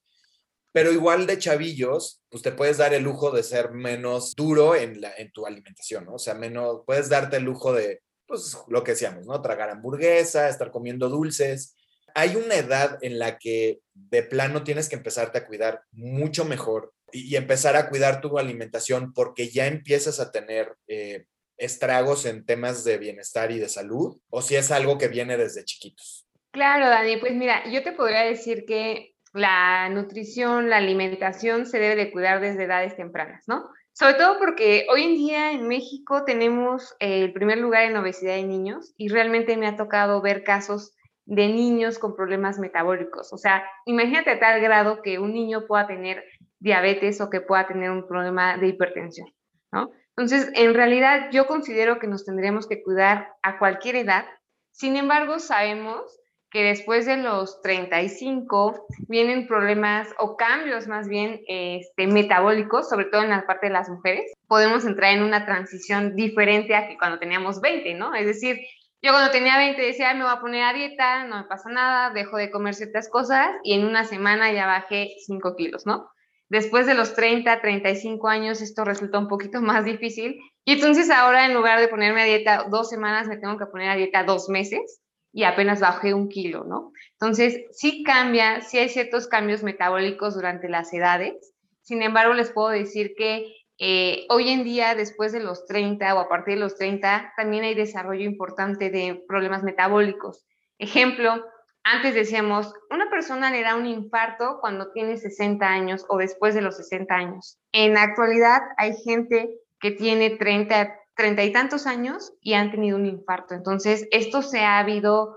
Pero 0.72 0.92
igual 0.92 1.28
de 1.28 1.38
chavillos, 1.38 2.24
pues 2.30 2.42
te 2.42 2.52
puedes 2.52 2.78
dar 2.78 2.96
el 2.96 3.04
lujo 3.04 3.30
de 3.30 3.44
ser 3.44 3.72
menos 3.72 4.34
duro 4.36 4.76
en, 4.76 5.00
la, 5.00 5.14
en 5.16 5.32
tu 5.32 5.46
alimentación, 5.46 6.06
¿no? 6.06 6.16
O 6.16 6.20
sea, 6.20 6.34
menos, 6.34 6.82
puedes 6.88 7.08
darte 7.08 7.38
el 7.38 7.44
lujo 7.44 7.72
de 7.72 8.02
pues 8.28 8.58
lo 8.68 8.84
que 8.84 8.92
decíamos, 8.92 9.26
¿no? 9.26 9.42
Tragar 9.42 9.70
hamburguesa, 9.70 10.50
estar 10.50 10.72
comiendo 10.72 11.10
dulces. 11.10 11.76
Hay 12.14 12.36
una 12.36 12.56
edad 12.56 12.98
en 13.02 13.20
la 13.20 13.38
que 13.38 13.80
de 13.94 14.24
plano 14.24 14.64
tienes 14.64 14.90
que 14.90 14.96
empezarte 14.96 15.38
a 15.38 15.46
cuidar 15.46 15.82
mucho 15.92 16.46
mejor 16.46 16.94
y, 17.12 17.36
empezar 17.36 17.76
a 17.76 17.90
cuidar 17.90 18.22
tu 18.22 18.38
alimentación 18.38 19.14
porque 19.14 19.50
ya 19.50 19.68
empiezas 19.68 20.20
a 20.20 20.32
tener 20.32 20.76
eh, 20.88 21.26
estragos 21.58 22.26
en 22.26 22.46
temas 22.46 22.84
de 22.84 22.98
bienestar 22.98 23.52
y 23.52 23.60
de 23.60 23.70
salud 23.70 24.20
o 24.30 24.42
si 24.42 24.56
es 24.56 24.72
algo 24.72 24.98
que 24.98 25.08
viene 25.08 25.38
desde 25.38 25.64
chiquitos. 25.64 26.28
Claro, 26.52 26.90
Dani, 26.90 27.18
pues 27.18 27.34
mira, 27.34 27.70
yo 27.72 27.84
te 27.84 27.92
podría 27.92 28.22
decir 28.22 28.66
que 28.66 29.16
la 29.34 29.90
nutrición, 29.90 30.70
la 30.70 30.78
alimentación 30.78 31.66
se 31.66 31.80
debe 31.80 31.96
de 31.96 32.12
cuidar 32.12 32.42
desde 32.42 32.64
edades 32.64 32.96
tempranas, 32.96 33.44
¿no? 33.48 33.70
Sobre 33.98 34.14
todo 34.14 34.38
porque 34.38 34.86
hoy 34.92 35.02
en 35.02 35.16
día 35.16 35.52
en 35.54 35.68
México 35.68 36.24
tenemos 36.24 36.96
el 37.00 37.34
primer 37.34 37.58
lugar 37.58 37.86
en 37.86 37.98
obesidad 37.98 38.36
de 38.36 38.44
niños 38.44 38.94
y 38.96 39.08
realmente 39.08 39.58
me 39.58 39.66
ha 39.66 39.76
tocado 39.76 40.22
ver 40.22 40.44
casos 40.44 40.96
de 41.26 41.48
niños 41.48 41.98
con 41.98 42.16
problemas 42.16 42.60
metabólicos. 42.60 43.34
O 43.34 43.40
sea, 43.40 43.66
imagínate 43.88 44.30
a 44.30 44.40
tal 44.40 44.62
grado 44.62 45.02
que 45.02 45.18
un 45.18 45.34
niño 45.34 45.66
pueda 45.66 45.88
tener 45.88 46.24
diabetes 46.60 47.20
o 47.22 47.32
que 47.32 47.42
pueda 47.42 47.66
tener 47.66 47.90
un 47.90 48.08
problema 48.08 48.56
de 48.58 48.68
hipertensión, 48.68 49.34
¿no? 49.72 49.90
Entonces, 50.16 50.52
en 50.54 50.76
realidad 50.76 51.32
yo 51.32 51.48
considero 51.48 51.98
que 51.98 52.06
nos 52.06 52.24
tendríamos 52.24 52.68
que 52.68 52.84
cuidar 52.84 53.34
a 53.42 53.58
cualquier 53.58 53.96
edad. 53.96 54.26
Sin 54.74 54.96
embargo, 54.96 55.40
sabemos 55.40 56.04
que 56.50 56.64
después 56.64 57.06
de 57.06 57.18
los 57.18 57.62
35 57.62 58.88
vienen 59.08 59.48
problemas 59.48 60.08
o 60.20 60.38
cambios 60.38 60.88
más 60.88 61.08
bien 61.08 61.42
este, 61.48 62.08
metabólicos, 62.08 62.90
sobre 62.90 63.06
todo 63.06 63.24
en 63.24 63.30
la 63.30 63.46
parte 63.46 63.68
de 63.68 63.74
las 63.74 63.90
mujeres. 63.90 64.32
Podemos 64.48 64.86
entrar 64.86 65.14
en 65.14 65.24
una 65.24 65.46
transición 65.46 66.16
diferente 66.16 66.76
a 66.76 66.88
que 66.88 66.98
cuando 66.98 67.20
teníamos 67.20 67.60
20, 67.60 67.94
¿no? 67.96 68.16
Es 68.16 68.26
decir, 68.26 68.60
yo 69.02 69.12
cuando 69.12 69.32
tenía 69.32 69.58
20 69.58 69.82
decía, 69.82 70.14
me 70.14 70.24
voy 70.24 70.34
a 70.34 70.40
poner 70.40 70.64
a 70.64 70.74
dieta, 70.74 71.26
no 71.26 71.38
me 71.38 71.44
pasa 71.44 71.70
nada, 71.70 72.12
dejo 72.12 72.38
de 72.38 72.50
comer 72.50 72.74
ciertas 72.74 73.10
cosas 73.10 73.50
y 73.64 73.74
en 73.74 73.86
una 73.86 74.06
semana 74.06 74.52
ya 74.52 74.66
bajé 74.66 75.16
5 75.26 75.56
kilos, 75.56 75.86
¿no? 75.86 76.10
Después 76.50 76.88
de 76.88 76.94
los 76.94 77.14
30, 77.14 77.60
35 77.60 78.30
años 78.30 78.62
esto 78.62 78.86
resulta 78.86 79.20
un 79.20 79.28
poquito 79.28 79.62
más 79.62 79.84
difícil 79.84 80.40
y 80.64 80.74
entonces 80.74 81.10
ahora 81.10 81.46
en 81.46 81.54
lugar 81.54 81.80
de 81.82 81.90
ponerme 81.90 82.22
a 82.22 82.26
dieta 82.26 82.68
dos 82.70 82.90
semanas, 82.90 83.28
me 83.28 83.38
tengo 83.38 83.58
que 83.58 83.66
poner 83.66 83.90
a 83.90 83.96
dieta 83.96 84.24
dos 84.24 84.48
meses 84.48 85.02
y 85.32 85.44
apenas 85.44 85.80
bajé 85.80 86.14
un 86.14 86.30
kilo, 86.30 86.64
¿no? 86.64 86.92
Entonces, 87.14 87.66
sí 87.72 88.04
cambia, 88.04 88.62
sí 88.62 88.78
hay 88.78 88.90
ciertos 88.90 89.28
cambios 89.28 89.64
metabólicos 89.64 90.36
durante 90.36 90.70
las 90.70 90.94
edades. 90.94 91.54
Sin 91.82 92.02
embargo, 92.02 92.34
les 92.34 92.52
puedo 92.52 92.70
decir 92.70 93.14
que 93.18 93.54
eh, 93.80 94.26
hoy 94.30 94.50
en 94.50 94.64
día, 94.64 94.96
después 94.96 95.32
de 95.32 95.40
los 95.40 95.66
30 95.68 96.16
o 96.16 96.20
a 96.20 96.30
partir 96.30 96.56
de 96.56 96.62
los 96.62 96.76
30, 96.76 97.34
también 97.38 97.64
hay 97.64 97.76
desarrollo 97.76 98.24
importante 98.24 98.90
de 98.90 99.24
problemas 99.28 99.64
metabólicos. 99.64 100.46
Ejemplo, 100.80 101.44
antes 101.84 102.16
decíamos, 102.16 102.74
una 102.90 103.10
persona 103.10 103.52
le 103.52 103.62
da 103.62 103.76
un 103.76 103.86
infarto 103.86 104.58
cuando 104.60 104.92
tiene 104.92 105.18
60 105.18 105.66
años 105.66 106.06
o 106.10 106.18
después 106.18 106.54
de 106.54 106.62
los 106.62 106.76
60 106.78 107.14
años. 107.16 107.60
En 107.72 107.94
la 107.94 108.04
actualidad 108.04 108.62
hay 108.78 108.94
gente 109.06 109.50
que 109.80 109.92
tiene 109.92 110.32
30, 110.32 110.94
30 111.18 111.44
y 111.44 111.52
tantos 111.52 111.88
años 111.88 112.32
y 112.42 112.54
han 112.54 112.72
tenido 112.72 112.96
un 112.96 113.06
infarto. 113.06 113.56
Entonces, 113.56 114.08
esto 114.12 114.42
se 114.42 114.64
ha 114.64 114.84
visto 114.84 115.36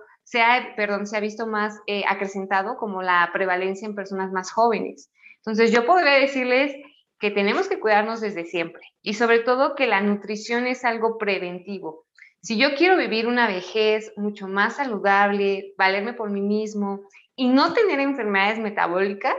más 1.46 1.80
eh, 1.86 2.04
acrecentado 2.06 2.76
como 2.76 3.02
la 3.02 3.30
prevalencia 3.32 3.86
en 3.86 3.94
personas 3.94 4.30
más 4.30 4.52
jóvenes. 4.52 5.10
Entonces, 5.38 5.72
yo 5.72 5.86
podría 5.86 6.12
decirles 6.12 6.74
que 7.18 7.30
tenemos 7.30 7.68
que 7.68 7.80
cuidarnos 7.80 8.20
desde 8.20 8.44
siempre 8.44 8.82
y 9.02 9.14
sobre 9.14 9.40
todo 9.40 9.74
que 9.74 9.86
la 9.86 10.00
nutrición 10.00 10.66
es 10.66 10.84
algo 10.84 11.18
preventivo. 11.18 12.06
Si 12.42 12.56
yo 12.56 12.74
quiero 12.74 12.96
vivir 12.96 13.26
una 13.26 13.46
vejez 13.46 14.12
mucho 14.16 14.48
más 14.48 14.76
saludable, 14.76 15.74
valerme 15.76 16.14
por 16.14 16.30
mí 16.30 16.40
mismo 16.40 17.00
y 17.36 17.48
no 17.48 17.74
tener 17.74 18.00
enfermedades 18.00 18.58
metabólicas, 18.58 19.36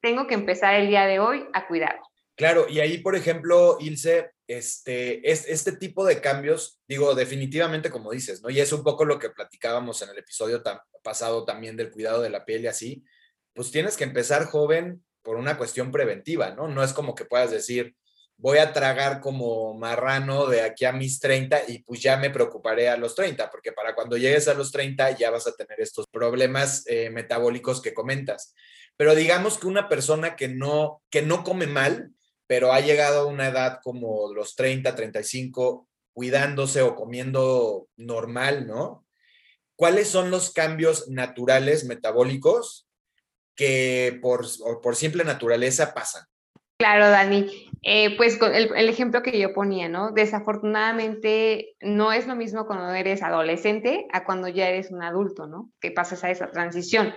tengo 0.00 0.26
que 0.26 0.34
empezar 0.34 0.74
el 0.74 0.88
día 0.88 1.06
de 1.06 1.18
hoy 1.18 1.44
a 1.52 1.66
cuidar. 1.66 2.00
Claro, 2.36 2.66
y 2.68 2.80
ahí, 2.80 2.98
por 2.98 3.16
ejemplo, 3.16 3.78
Ilse, 3.80 4.30
este, 4.48 5.30
es, 5.30 5.46
este 5.46 5.72
tipo 5.72 6.04
de 6.04 6.20
cambios, 6.20 6.80
digo, 6.88 7.14
definitivamente 7.14 7.90
como 7.90 8.10
dices, 8.10 8.42
¿no? 8.42 8.48
Y 8.48 8.60
es 8.60 8.72
un 8.72 8.82
poco 8.82 9.04
lo 9.04 9.18
que 9.18 9.30
platicábamos 9.30 10.00
en 10.02 10.08
el 10.08 10.18
episodio 10.18 10.62
pasado 11.02 11.44
también 11.44 11.76
del 11.76 11.90
cuidado 11.90 12.22
de 12.22 12.30
la 12.30 12.44
piel 12.46 12.64
y 12.64 12.66
así, 12.66 13.04
pues 13.52 13.70
tienes 13.70 13.96
que 13.96 14.04
empezar 14.04 14.46
joven 14.46 15.04
por 15.22 15.36
una 15.36 15.58
cuestión 15.58 15.92
preventiva, 15.92 16.54
¿no? 16.54 16.66
No 16.66 16.82
es 16.82 16.94
como 16.94 17.14
que 17.14 17.26
puedas 17.26 17.50
decir, 17.50 17.94
voy 18.38 18.58
a 18.58 18.72
tragar 18.72 19.20
como 19.20 19.74
marrano 19.74 20.46
de 20.46 20.62
aquí 20.62 20.86
a 20.86 20.92
mis 20.92 21.20
30 21.20 21.62
y 21.68 21.82
pues 21.82 22.00
ya 22.00 22.16
me 22.16 22.30
preocuparé 22.30 22.88
a 22.88 22.96
los 22.96 23.14
30, 23.14 23.50
porque 23.50 23.72
para 23.72 23.94
cuando 23.94 24.16
llegues 24.16 24.48
a 24.48 24.54
los 24.54 24.72
30 24.72 25.10
ya 25.10 25.30
vas 25.30 25.46
a 25.46 25.54
tener 25.54 25.78
estos 25.80 26.06
problemas 26.10 26.84
eh, 26.86 27.10
metabólicos 27.10 27.82
que 27.82 27.92
comentas. 27.92 28.54
Pero 28.96 29.14
digamos 29.14 29.58
que 29.58 29.66
una 29.66 29.88
persona 29.88 30.36
que 30.36 30.48
no, 30.48 31.02
que 31.10 31.20
no 31.20 31.44
come 31.44 31.66
mal, 31.66 32.12
pero 32.48 32.72
ha 32.72 32.80
llegado 32.80 33.20
a 33.20 33.26
una 33.26 33.46
edad 33.46 33.78
como 33.84 34.34
los 34.34 34.56
30, 34.56 34.96
35, 34.96 35.86
cuidándose 36.12 36.82
o 36.82 36.96
comiendo 36.96 37.86
normal, 37.96 38.66
¿no? 38.66 39.06
¿Cuáles 39.76 40.08
son 40.08 40.32
los 40.32 40.52
cambios 40.52 41.08
naturales 41.08 41.84
metabólicos 41.84 42.88
que 43.58 44.20
por, 44.22 44.46
simple 44.94 45.24
naturaleza 45.24 45.92
pasan. 45.92 46.24
Claro, 46.78 47.10
Dani. 47.10 47.68
Eh, 47.82 48.16
pues 48.16 48.40
el, 48.40 48.72
el, 48.74 48.88
ejemplo 48.88 49.20
que 49.20 49.36
yo 49.36 49.52
ponía, 49.52 49.88
¿no? 49.88 50.12
Desafortunadamente 50.12 51.74
no 51.80 52.12
es 52.12 52.28
lo 52.28 52.36
mismo 52.36 52.68
cuando 52.68 52.92
eres 52.94 53.20
adolescente 53.20 54.06
a 54.12 54.24
cuando 54.24 54.46
ya 54.46 54.68
eres 54.68 54.92
un 54.92 55.02
adulto, 55.02 55.48
¿no? 55.48 55.72
Que 55.80 55.90
pasas 55.90 56.22
a 56.22 56.30
esa 56.30 56.52
transición. 56.52 57.12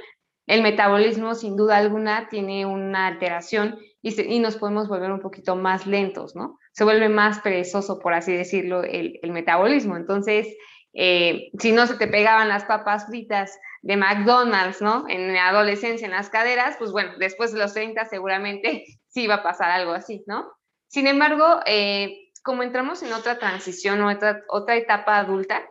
El 0.47 0.63
metabolismo, 0.63 1.35
sin 1.35 1.55
duda 1.55 1.77
alguna, 1.77 2.27
tiene 2.27 2.65
una 2.65 3.05
alteración 3.05 3.77
y, 4.01 4.19
y 4.21 4.39
nos 4.39 4.57
podemos 4.57 4.87
volver 4.87 5.11
un 5.11 5.21
poquito 5.21 5.55
más 5.55 5.85
lentos, 5.85 6.35
¿no? 6.35 6.57
Se 6.71 6.83
vuelve 6.83 7.09
más 7.09 7.39
perezoso, 7.39 7.99
por 7.99 8.13
así 8.13 8.33
decirlo, 8.33 8.83
el, 8.83 9.19
el 9.21 9.31
metabolismo. 9.31 9.97
Entonces, 9.97 10.47
eh, 10.93 11.51
si 11.59 11.71
no 11.71 11.87
se 11.87 11.95
te 11.95 12.07
pegaban 12.07 12.49
las 12.49 12.65
papas 12.65 13.05
fritas 13.07 13.57
de 13.81 13.97
McDonald's, 13.97 14.81
¿no? 14.81 15.05
En 15.07 15.33
la 15.33 15.49
adolescencia, 15.49 16.05
en 16.05 16.11
las 16.11 16.29
caderas, 16.29 16.75
pues 16.77 16.91
bueno, 16.91 17.13
después 17.17 17.51
de 17.53 17.59
los 17.59 17.73
30 17.73 18.05
seguramente 18.05 18.85
sí 19.07 19.27
va 19.27 19.35
a 19.35 19.43
pasar 19.43 19.71
algo 19.71 19.93
así, 19.93 20.23
¿no? 20.27 20.51
Sin 20.87 21.07
embargo, 21.07 21.61
eh, 21.65 22.31
como 22.43 22.63
entramos 22.63 23.01
en 23.03 23.13
otra 23.13 23.39
transición 23.39 24.01
o 24.01 24.09
otra, 24.09 24.43
otra 24.49 24.75
etapa 24.75 25.17
adulta, 25.17 25.63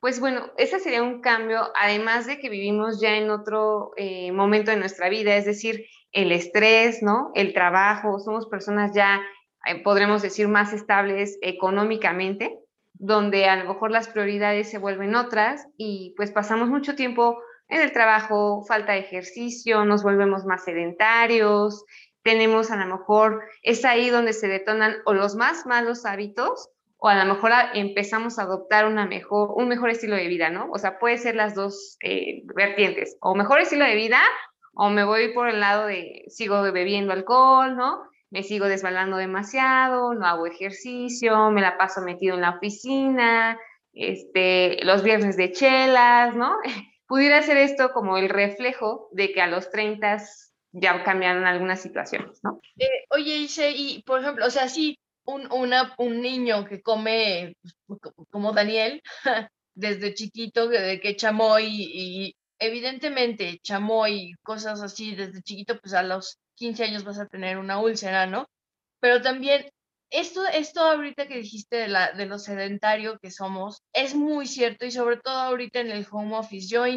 pues 0.00 0.20
bueno, 0.20 0.52
ese 0.58 0.78
sería 0.78 1.02
un 1.02 1.20
cambio, 1.22 1.72
además 1.74 2.26
de 2.26 2.38
que 2.38 2.50
vivimos 2.50 3.00
ya 3.00 3.16
en 3.16 3.30
otro 3.30 3.92
eh, 3.96 4.30
momento 4.32 4.70
de 4.70 4.76
nuestra 4.76 5.08
vida, 5.08 5.34
es 5.34 5.46
decir, 5.46 5.86
el 6.16 6.32
estrés, 6.32 7.02
¿no? 7.02 7.30
El 7.34 7.52
trabajo, 7.52 8.18
somos 8.18 8.46
personas 8.46 8.92
ya, 8.94 9.20
podremos 9.84 10.22
decir, 10.22 10.48
más 10.48 10.72
estables 10.72 11.38
económicamente 11.42 12.58
donde 12.94 13.44
a 13.46 13.56
lo 13.56 13.74
mejor 13.74 13.90
las 13.90 14.08
prioridades 14.08 14.70
se 14.70 14.78
vuelven 14.78 15.14
otras 15.14 15.66
y 15.76 16.14
pues 16.16 16.32
pasamos 16.32 16.70
mucho 16.70 16.94
tiempo 16.94 17.38
en 17.68 17.82
el 17.82 17.92
trabajo, 17.92 18.64
falta 18.66 18.92
de 18.92 19.00
ejercicio, 19.00 19.84
nos 19.84 20.02
volvemos 20.02 20.46
más 20.46 20.64
sedentarios, 20.64 21.84
tenemos 22.22 22.70
a 22.70 22.76
lo 22.76 22.86
mejor, 22.96 23.42
es 23.62 23.84
ahí 23.84 24.08
donde 24.08 24.32
se 24.32 24.48
detonan 24.48 24.96
o 25.04 25.12
los 25.12 25.34
más 25.34 25.66
malos 25.66 26.06
hábitos 26.06 26.70
o 26.96 27.08
a 27.08 27.22
lo 27.22 27.34
mejor 27.34 27.52
empezamos 27.74 28.38
a 28.38 28.42
adoptar 28.42 28.86
una 28.86 29.04
mejor, 29.04 29.50
un 29.54 29.68
mejor 29.68 29.90
estilo 29.90 30.16
de 30.16 30.28
vida, 30.28 30.48
¿no? 30.48 30.70
O 30.72 30.78
sea, 30.78 30.98
puede 30.98 31.18
ser 31.18 31.34
las 31.34 31.54
dos 31.54 31.98
eh, 32.02 32.42
vertientes, 32.54 33.18
o 33.20 33.34
mejor 33.34 33.60
estilo 33.60 33.84
de 33.84 33.94
vida 33.96 34.20
o 34.76 34.90
me 34.90 35.04
voy 35.04 35.32
por 35.34 35.48
el 35.48 35.60
lado 35.60 35.86
de 35.86 36.24
sigo 36.28 36.62
bebiendo 36.62 37.12
alcohol, 37.12 37.76
¿no? 37.76 38.06
me 38.30 38.42
sigo 38.42 38.66
desbalando 38.66 39.16
demasiado, 39.16 40.14
no 40.14 40.26
hago 40.26 40.46
ejercicio, 40.46 41.50
me 41.50 41.60
la 41.60 41.78
paso 41.78 42.00
metido 42.00 42.34
en 42.34 42.42
la 42.42 42.50
oficina, 42.50 43.58
este, 43.92 44.84
los 44.84 45.02
viernes 45.02 45.36
de 45.36 45.52
chelas, 45.52 46.34
¿no? 46.34 46.56
Pudiera 47.06 47.42
ser 47.42 47.56
esto 47.56 47.92
como 47.92 48.18
el 48.18 48.28
reflejo 48.28 49.08
de 49.12 49.32
que 49.32 49.40
a 49.40 49.46
los 49.46 49.70
30 49.70 50.22
ya 50.72 51.04
cambiaron 51.04 51.46
algunas 51.46 51.80
situaciones, 51.80 52.40
¿no? 52.42 52.60
Eh, 52.78 53.04
oye, 53.10 53.36
Ise, 53.36 53.70
y 53.70 54.02
por 54.02 54.20
ejemplo, 54.20 54.44
o 54.44 54.50
sea, 54.50 54.68
sí, 54.68 54.98
un, 55.24 55.48
un 55.50 56.20
niño 56.20 56.64
que 56.66 56.82
come 56.82 57.56
como 58.30 58.52
Daniel, 58.52 59.00
desde 59.74 60.14
chiquito, 60.14 60.68
de 60.68 61.00
que 61.00 61.16
chamoy 61.16 61.64
y 61.68 62.36
evidentemente 62.58 63.58
chamoy, 63.62 64.34
cosas 64.42 64.82
así, 64.82 65.14
desde 65.14 65.42
chiquito, 65.42 65.78
pues 65.80 65.94
a 65.94 66.02
los 66.02 66.38
15 66.56 66.84
años 66.84 67.04
vas 67.04 67.18
a 67.18 67.26
tener 67.26 67.58
una 67.58 67.78
úlcera, 67.78 68.26
¿no? 68.26 68.48
Pero 69.00 69.22
también 69.22 69.70
esto, 70.10 70.46
esto 70.46 70.80
ahorita 70.80 71.26
que 71.26 71.38
dijiste 71.38 71.76
de, 71.76 71.88
la, 71.88 72.12
de 72.12 72.26
lo 72.26 72.38
sedentario 72.38 73.18
que 73.18 73.30
somos, 73.30 73.82
es 73.92 74.14
muy 74.14 74.46
cierto 74.46 74.86
y 74.86 74.90
sobre 74.90 75.18
todo 75.18 75.34
ahorita 75.34 75.80
en 75.80 75.90
el 75.90 76.06
home 76.10 76.36
office. 76.36 76.68
Yo 76.68 76.86
he 76.86 76.90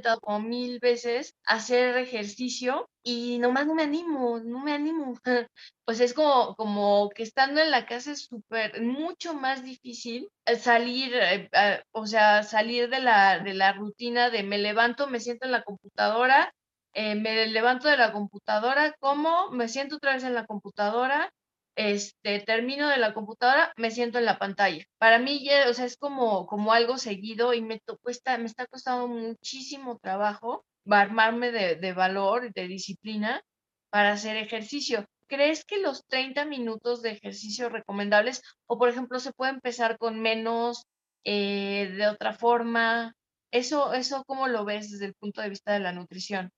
intentado 0.00 0.20
como 0.20 0.40
mil 0.40 0.78
veces 0.80 1.34
hacer 1.44 1.96
ejercicio 1.98 2.88
y 3.02 3.38
nomás 3.38 3.66
no 3.66 3.74
me 3.74 3.84
animo, 3.84 4.40
no 4.40 4.60
me 4.60 4.72
animo. 4.72 5.14
Pues 5.84 6.00
es 6.00 6.14
como, 6.14 6.54
como 6.54 7.10
que 7.10 7.24
estando 7.24 7.60
en 7.60 7.72
la 7.72 7.84
casa 7.84 8.12
es 8.12 8.26
súper, 8.26 8.80
mucho 8.80 9.34
más 9.34 9.64
difícil 9.64 10.28
salir, 10.60 11.12
eh, 11.14 11.48
o 11.92 12.06
sea, 12.06 12.44
salir 12.44 12.88
de 12.88 13.00
la, 13.00 13.40
de 13.40 13.54
la 13.54 13.72
rutina 13.72 14.30
de 14.30 14.44
me 14.44 14.58
levanto, 14.58 15.08
me 15.08 15.18
siento 15.18 15.46
en 15.46 15.52
la 15.52 15.64
computadora 15.64 16.52
eh, 16.92 17.14
me 17.14 17.46
levanto 17.46 17.88
de 17.88 17.96
la 17.96 18.12
computadora, 18.12 18.92
como, 18.98 19.50
me 19.50 19.68
siento 19.68 19.96
otra 19.96 20.14
vez 20.14 20.24
en 20.24 20.34
la 20.34 20.46
computadora, 20.46 21.32
este, 21.76 22.40
termino 22.40 22.88
de 22.88 22.98
la 22.98 23.14
computadora, 23.14 23.72
me 23.76 23.90
siento 23.90 24.18
en 24.18 24.24
la 24.26 24.38
pantalla. 24.38 24.84
Para 24.98 25.18
mí, 25.18 25.44
ya, 25.44 25.68
o 25.68 25.74
sea, 25.74 25.84
es 25.86 25.96
como, 25.96 26.46
como 26.46 26.72
algo 26.72 26.98
seguido 26.98 27.54
y 27.54 27.62
me, 27.62 27.80
cuesta, 28.02 28.36
me 28.38 28.46
está 28.46 28.66
costando 28.66 29.08
muchísimo 29.08 29.98
trabajo 29.98 30.64
armarme 30.88 31.52
de, 31.52 31.76
de 31.76 31.92
valor 31.92 32.46
y 32.46 32.50
de 32.52 32.68
disciplina 32.68 33.42
para 33.90 34.12
hacer 34.12 34.36
ejercicio. 34.36 35.06
¿Crees 35.26 35.64
que 35.64 35.78
los 35.78 36.04
30 36.06 36.44
minutos 36.44 37.02
de 37.02 37.12
ejercicio 37.12 37.68
recomendables, 37.68 38.42
o 38.66 38.78
por 38.78 38.88
ejemplo, 38.88 39.20
se 39.20 39.32
puede 39.32 39.52
empezar 39.52 39.98
con 39.98 40.20
menos, 40.20 40.84
eh, 41.24 41.92
de 41.96 42.08
otra 42.08 42.32
forma? 42.32 43.14
Eso, 43.52 43.92
eso, 43.94 44.24
¿cómo 44.26 44.48
lo 44.48 44.64
ves 44.64 44.90
desde 44.90 45.06
el 45.06 45.14
punto 45.14 45.40
de 45.40 45.50
vista 45.50 45.72
de 45.72 45.80
la 45.80 45.92
nutrición? 45.92 46.50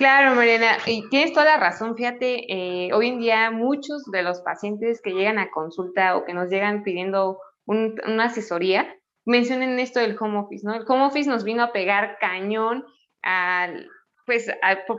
Claro, 0.00 0.34
Mariana, 0.34 0.78
y 0.86 1.06
tienes 1.10 1.34
toda 1.34 1.44
la 1.44 1.56
razón. 1.58 1.94
Fíjate, 1.94 2.50
eh, 2.50 2.90
hoy 2.94 3.08
en 3.08 3.18
día 3.18 3.50
muchos 3.50 4.02
de 4.10 4.22
los 4.22 4.40
pacientes 4.40 5.02
que 5.02 5.10
llegan 5.10 5.38
a 5.38 5.50
consulta 5.50 6.16
o 6.16 6.24
que 6.24 6.32
nos 6.32 6.48
llegan 6.48 6.84
pidiendo 6.84 7.38
una 7.66 8.24
asesoría 8.24 8.96
mencionan 9.26 9.78
esto 9.78 10.00
del 10.00 10.16
home 10.18 10.38
office, 10.38 10.66
¿no? 10.66 10.74
El 10.74 10.86
home 10.88 11.04
office 11.04 11.28
nos 11.28 11.44
vino 11.44 11.62
a 11.62 11.72
pegar 11.72 12.16
cañón 12.18 12.86
al, 13.20 13.90
pues, 14.24 14.50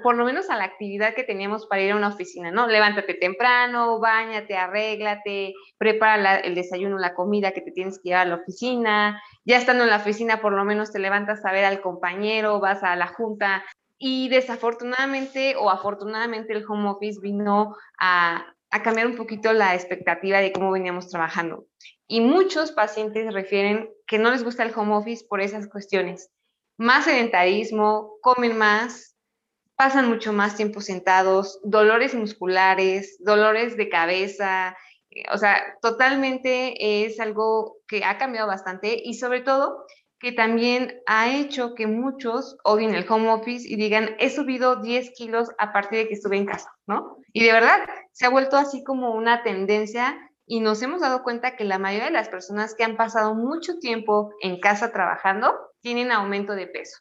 por, 0.03 0.15
lo 0.15 0.23
menos 0.23 0.51
a 0.51 0.57
la 0.57 0.65
actividad 0.65 1.15
que 1.15 1.23
teníamos 1.23 1.65
para 1.65 1.81
ir 1.81 1.93
a 1.93 1.95
una 1.95 2.09
oficina, 2.09 2.51
¿no? 2.51 2.67
Levántate 2.67 3.15
temprano, 3.15 3.99
bañate, 3.99 4.55
arréglate, 4.55 5.55
prepara 5.79 6.35
el 6.35 6.53
desayuno, 6.53 6.99
la 6.99 7.15
comida 7.15 7.53
que 7.53 7.61
te 7.61 7.71
tienes 7.71 7.97
que 7.97 8.09
llevar 8.09 8.27
a 8.27 8.29
la 8.29 8.35
oficina. 8.35 9.19
Ya 9.45 9.57
estando 9.57 9.83
en 9.83 9.89
la 9.89 9.97
oficina, 9.97 10.41
por 10.41 10.53
lo 10.53 10.63
menos 10.63 10.91
te 10.91 10.99
levantas 10.99 11.43
a 11.43 11.51
ver 11.51 11.65
al 11.65 11.81
compañero, 11.81 12.59
vas 12.59 12.83
a 12.83 12.95
la 12.95 13.07
junta 13.07 13.63
y 14.03 14.29
desafortunadamente 14.29 15.55
o 15.55 15.69
afortunadamente 15.69 16.53
el 16.53 16.65
home 16.67 16.89
office 16.89 17.19
vino 17.21 17.77
a, 17.99 18.47
cambiar 18.83 19.05
un 19.05 19.15
poquito 19.15 19.53
la 19.53 19.75
expectativa 19.75 20.39
de 20.39 20.51
cómo 20.51 20.71
veníamos 20.71 21.09
trabajando. 21.09 21.67
Y 22.07 22.21
muchos 22.21 22.71
pacientes 22.71 23.31
refieren 23.31 23.91
que 24.07 24.17
no 24.17 24.31
les 24.31 24.43
gusta 24.43 24.63
el 24.63 24.73
home 24.75 24.95
office 24.95 25.25
por 25.29 25.39
esas 25.39 25.67
cuestiones. 25.67 26.31
Más 26.77 27.05
sedentarismo, 27.05 28.13
comen 28.21 28.57
más, 28.57 29.15
pasan 29.75 30.09
mucho 30.09 30.33
más 30.33 30.55
tiempo 30.55 30.81
sentados, 30.81 31.59
dolores 31.63 32.15
musculares, 32.15 33.17
dolores 33.19 33.77
de 33.77 33.89
cabeza, 33.89 34.75
eh, 35.11 35.25
o 35.31 35.37
sea, 35.37 35.77
totalmente 35.81 37.05
es 37.05 37.19
algo 37.19 37.77
que 37.87 38.03
ha 38.03 38.17
cambiado 38.17 38.47
bastante 38.47 38.99
y 39.03 39.13
sobre 39.13 39.41
todo 39.41 39.85
que 40.21 40.31
también 40.31 41.01
ha 41.07 41.36
hecho 41.36 41.73
que 41.73 41.88
muchos 41.88 42.55
odien 42.63 42.93
el 42.93 43.10
home 43.10 43.29
office 43.31 43.67
y 43.67 43.75
digan, 43.75 44.15
he 44.19 44.29
subido 44.29 44.75
10 44.75 45.12
kilos 45.17 45.49
a 45.57 45.73
partir 45.73 45.97
de 45.97 46.07
que 46.07 46.13
estuve 46.13 46.38
en 46.38 46.45
casa, 46.45 46.71
¿no? 46.86 47.17
Y 47.34 47.43
de 47.43 47.51
verdad, 47.51 47.89
se 48.12 48.27
ha 48.27 48.29
vuelto 48.29 48.55
así 48.55 48.84
como 48.84 49.15
una 49.15 49.41
tendencia 49.41 50.15
y 50.45 50.60
nos 50.60 50.81
hemos 50.84 51.01
dado 51.01 51.23
cuenta 51.23 51.55
que 51.55 51.63
la 51.63 51.79
mayoría 51.79 52.05
de 52.05 52.13
las 52.13 52.29
personas 52.29 52.75
que 52.75 52.84
han 52.84 52.97
pasado 52.97 53.34
mucho 53.34 53.79
tiempo 53.79 54.31
en 54.41 54.60
casa 54.60 54.91
trabajando 54.91 55.55
tienen 55.81 56.12
aumento 56.12 56.53
de 56.53 56.67
peso. 56.67 56.99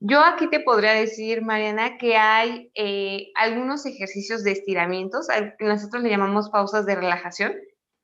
Yo 0.00 0.24
aquí 0.24 0.48
te 0.48 0.60
podría 0.60 0.92
decir, 0.92 1.42
Mariana, 1.42 1.98
que 1.98 2.16
hay 2.16 2.70
eh, 2.74 3.30
algunos 3.34 3.84
ejercicios 3.84 4.42
de 4.42 4.52
estiramientos, 4.52 5.28
nosotros 5.60 6.02
le 6.02 6.08
llamamos 6.08 6.48
pausas 6.48 6.86
de 6.86 6.94
relajación, 6.94 7.54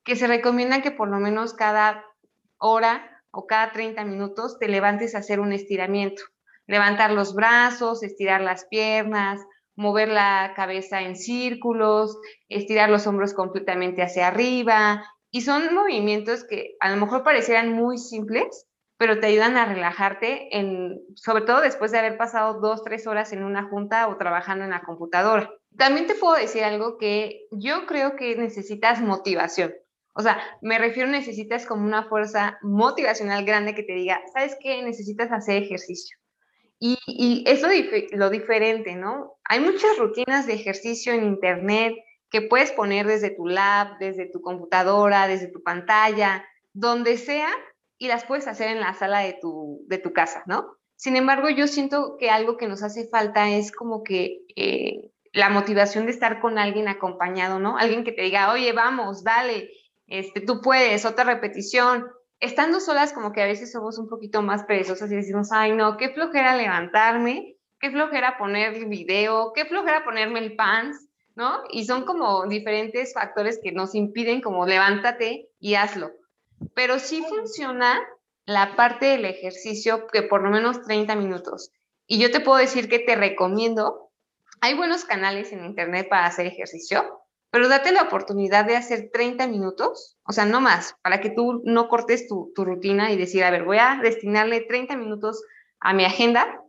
que 0.03 0.15
se 0.15 0.27
recomienda 0.27 0.83
que 0.83 0.91
por 0.91 1.09
lo 1.09 1.19
menos 1.19 1.53
cada 1.53 2.03
hora 2.57 3.10
o 3.31 3.47
cada 3.47 3.71
30 3.71 4.03
minutos 4.05 4.59
te 4.59 4.67
levantes 4.67 5.15
a 5.15 5.19
hacer 5.19 5.39
un 5.39 5.53
estiramiento. 5.53 6.23
Levantar 6.67 7.11
los 7.11 7.33
brazos, 7.33 8.03
estirar 8.03 8.41
las 8.41 8.65
piernas, 8.65 9.41
mover 9.75 10.09
la 10.09 10.53
cabeza 10.55 11.01
en 11.01 11.15
círculos, 11.15 12.17
estirar 12.49 12.89
los 12.89 13.07
hombros 13.07 13.33
completamente 13.33 14.03
hacia 14.03 14.27
arriba. 14.27 15.03
Y 15.31 15.41
son 15.41 15.73
movimientos 15.73 16.43
que 16.43 16.75
a 16.79 16.89
lo 16.91 16.97
mejor 16.97 17.23
parecieran 17.23 17.73
muy 17.73 17.97
simples, 17.97 18.67
pero 18.97 19.19
te 19.19 19.27
ayudan 19.27 19.57
a 19.57 19.65
relajarte, 19.65 20.49
sobre 21.15 21.43
todo 21.43 21.61
después 21.61 21.91
de 21.91 21.99
haber 21.99 22.17
pasado 22.17 22.59
dos, 22.59 22.83
tres 22.83 23.07
horas 23.07 23.33
en 23.33 23.43
una 23.43 23.67
junta 23.69 24.07
o 24.09 24.17
trabajando 24.17 24.63
en 24.63 24.69
la 24.69 24.83
computadora. 24.83 25.49
También 25.75 26.05
te 26.05 26.15
puedo 26.15 26.35
decir 26.35 26.63
algo 26.63 26.97
que 26.97 27.47
yo 27.51 27.87
creo 27.87 28.15
que 28.15 28.35
necesitas 28.35 29.01
motivación. 29.01 29.73
O 30.13 30.21
sea, 30.21 30.39
me 30.61 30.77
refiero, 30.77 31.09
necesitas 31.09 31.65
como 31.65 31.85
una 31.85 32.03
fuerza 32.03 32.57
motivacional 32.61 33.45
grande 33.45 33.73
que 33.73 33.83
te 33.83 33.93
diga, 33.93 34.21
¿sabes 34.33 34.57
qué? 34.59 34.81
Necesitas 34.83 35.31
hacer 35.31 35.63
ejercicio. 35.63 36.17
Y, 36.79 36.97
y 37.05 37.43
es 37.47 37.61
lo, 38.11 38.29
diferente, 38.29 38.95
¿no? 38.95 39.37
Hay 39.45 39.59
muchas 39.59 39.97
rutinas 39.97 40.47
de 40.47 40.53
ejercicio 40.53 41.13
en 41.13 41.23
Internet 41.23 41.93
que 42.29 42.41
puedes 42.41 42.71
poner 42.71 43.05
desde 43.05 43.29
tu 43.29 43.45
lab, 43.45 43.99
desde 43.99 44.25
tu 44.25 44.41
computadora, 44.41 45.27
desde 45.27 45.47
tu 45.47 45.61
pantalla, 45.61 46.43
donde 46.73 47.17
sea, 47.17 47.49
y 47.97 48.07
las 48.07 48.25
puedes 48.25 48.47
hacer 48.47 48.69
en 48.69 48.79
la 48.79 48.95
sala 48.95 49.19
de 49.19 49.37
tu, 49.39 49.83
de 49.87 49.99
tu 49.99 50.11
casa, 50.11 50.43
¿no? 50.47 50.75
Sin 50.95 51.15
embargo, 51.15 51.49
yo 51.49 51.67
siento 51.67 52.17
que 52.19 52.29
algo 52.29 52.57
que 52.57 52.67
nos 52.67 52.83
hace 52.83 53.07
falta 53.07 53.49
es 53.49 53.71
como 53.71 54.03
que 54.03 54.41
eh, 54.55 55.11
la 55.33 55.49
motivación 55.49 56.05
de 56.05 56.11
estar 56.11 56.41
con 56.41 56.57
alguien 56.57 56.87
acompañado, 56.87 57.59
¿no? 57.59 57.77
Alguien 57.77 58.03
que 58.03 58.11
te 58.11 58.23
diga, 58.23 58.51
oye, 58.51 58.73
vamos, 58.73 59.23
dale, 59.23 59.69
este, 60.11 60.41
tú 60.41 60.61
puedes, 60.61 61.05
otra 61.05 61.23
repetición. 61.23 62.07
Estando 62.39 62.79
solas, 62.79 63.13
como 63.13 63.31
que 63.31 63.41
a 63.41 63.45
veces 63.45 63.71
somos 63.71 63.97
un 63.97 64.07
poquito 64.07 64.41
más 64.41 64.63
perezosas 64.63 65.11
y 65.11 65.15
decimos, 65.15 65.51
ay, 65.51 65.73
no, 65.73 65.97
qué 65.97 66.09
flojera 66.09 66.55
levantarme, 66.55 67.55
qué 67.79 67.91
flojera 67.91 68.37
poner 68.37 68.75
el 68.75 68.85
video, 68.85 69.53
qué 69.53 69.65
flojera 69.65 70.03
ponerme 70.03 70.39
el 70.39 70.55
pants, 70.55 71.07
¿no? 71.35 71.63
Y 71.69 71.85
son 71.85 72.05
como 72.05 72.45
diferentes 72.47 73.13
factores 73.13 73.59
que 73.63 73.71
nos 73.71 73.95
impiden 73.95 74.41
como 74.41 74.65
levántate 74.65 75.49
y 75.59 75.75
hazlo 75.75 76.11
pero 76.73 76.99
sí 76.99 77.23
funciona 77.27 77.99
la 78.45 78.75
parte 78.75 79.07
del 79.07 79.25
ejercicio 79.25 80.07
que 80.07 80.23
por 80.23 80.43
lo 80.43 80.49
menos 80.49 80.81
30 80.83 81.15
minutos. 81.15 81.71
Y 82.07 82.19
yo 82.19 82.31
te 82.31 82.39
puedo 82.39 82.57
decir 82.57 82.89
que 82.89 82.99
te 82.99 83.15
recomiendo, 83.15 84.11
hay 84.59 84.75
buenos 84.75 85.05
canales 85.05 85.51
en 85.51 85.65
internet 85.65 86.07
para 86.09 86.25
hacer 86.25 86.45
ejercicio, 86.47 87.20
pero 87.51 87.67
date 87.67 87.91
la 87.91 88.03
oportunidad 88.03 88.65
de 88.65 88.77
hacer 88.77 89.09
30 89.13 89.47
minutos, 89.47 90.17
o 90.23 90.31
sea, 90.31 90.45
no 90.45 90.61
más, 90.61 90.95
para 91.03 91.21
que 91.21 91.29
tú 91.29 91.61
no 91.65 91.87
cortes 91.89 92.27
tu, 92.27 92.51
rutina 92.55 93.11
y 93.11 93.17
decir, 93.17 93.43
a 93.43 93.51
ver, 93.51 93.63
voy 93.63 93.77
a 93.77 93.99
destinarle 94.01 94.61
30 94.61 94.95
minutos 94.97 95.43
a 95.79 95.93
mi 95.93 96.05
agenda 96.05 96.63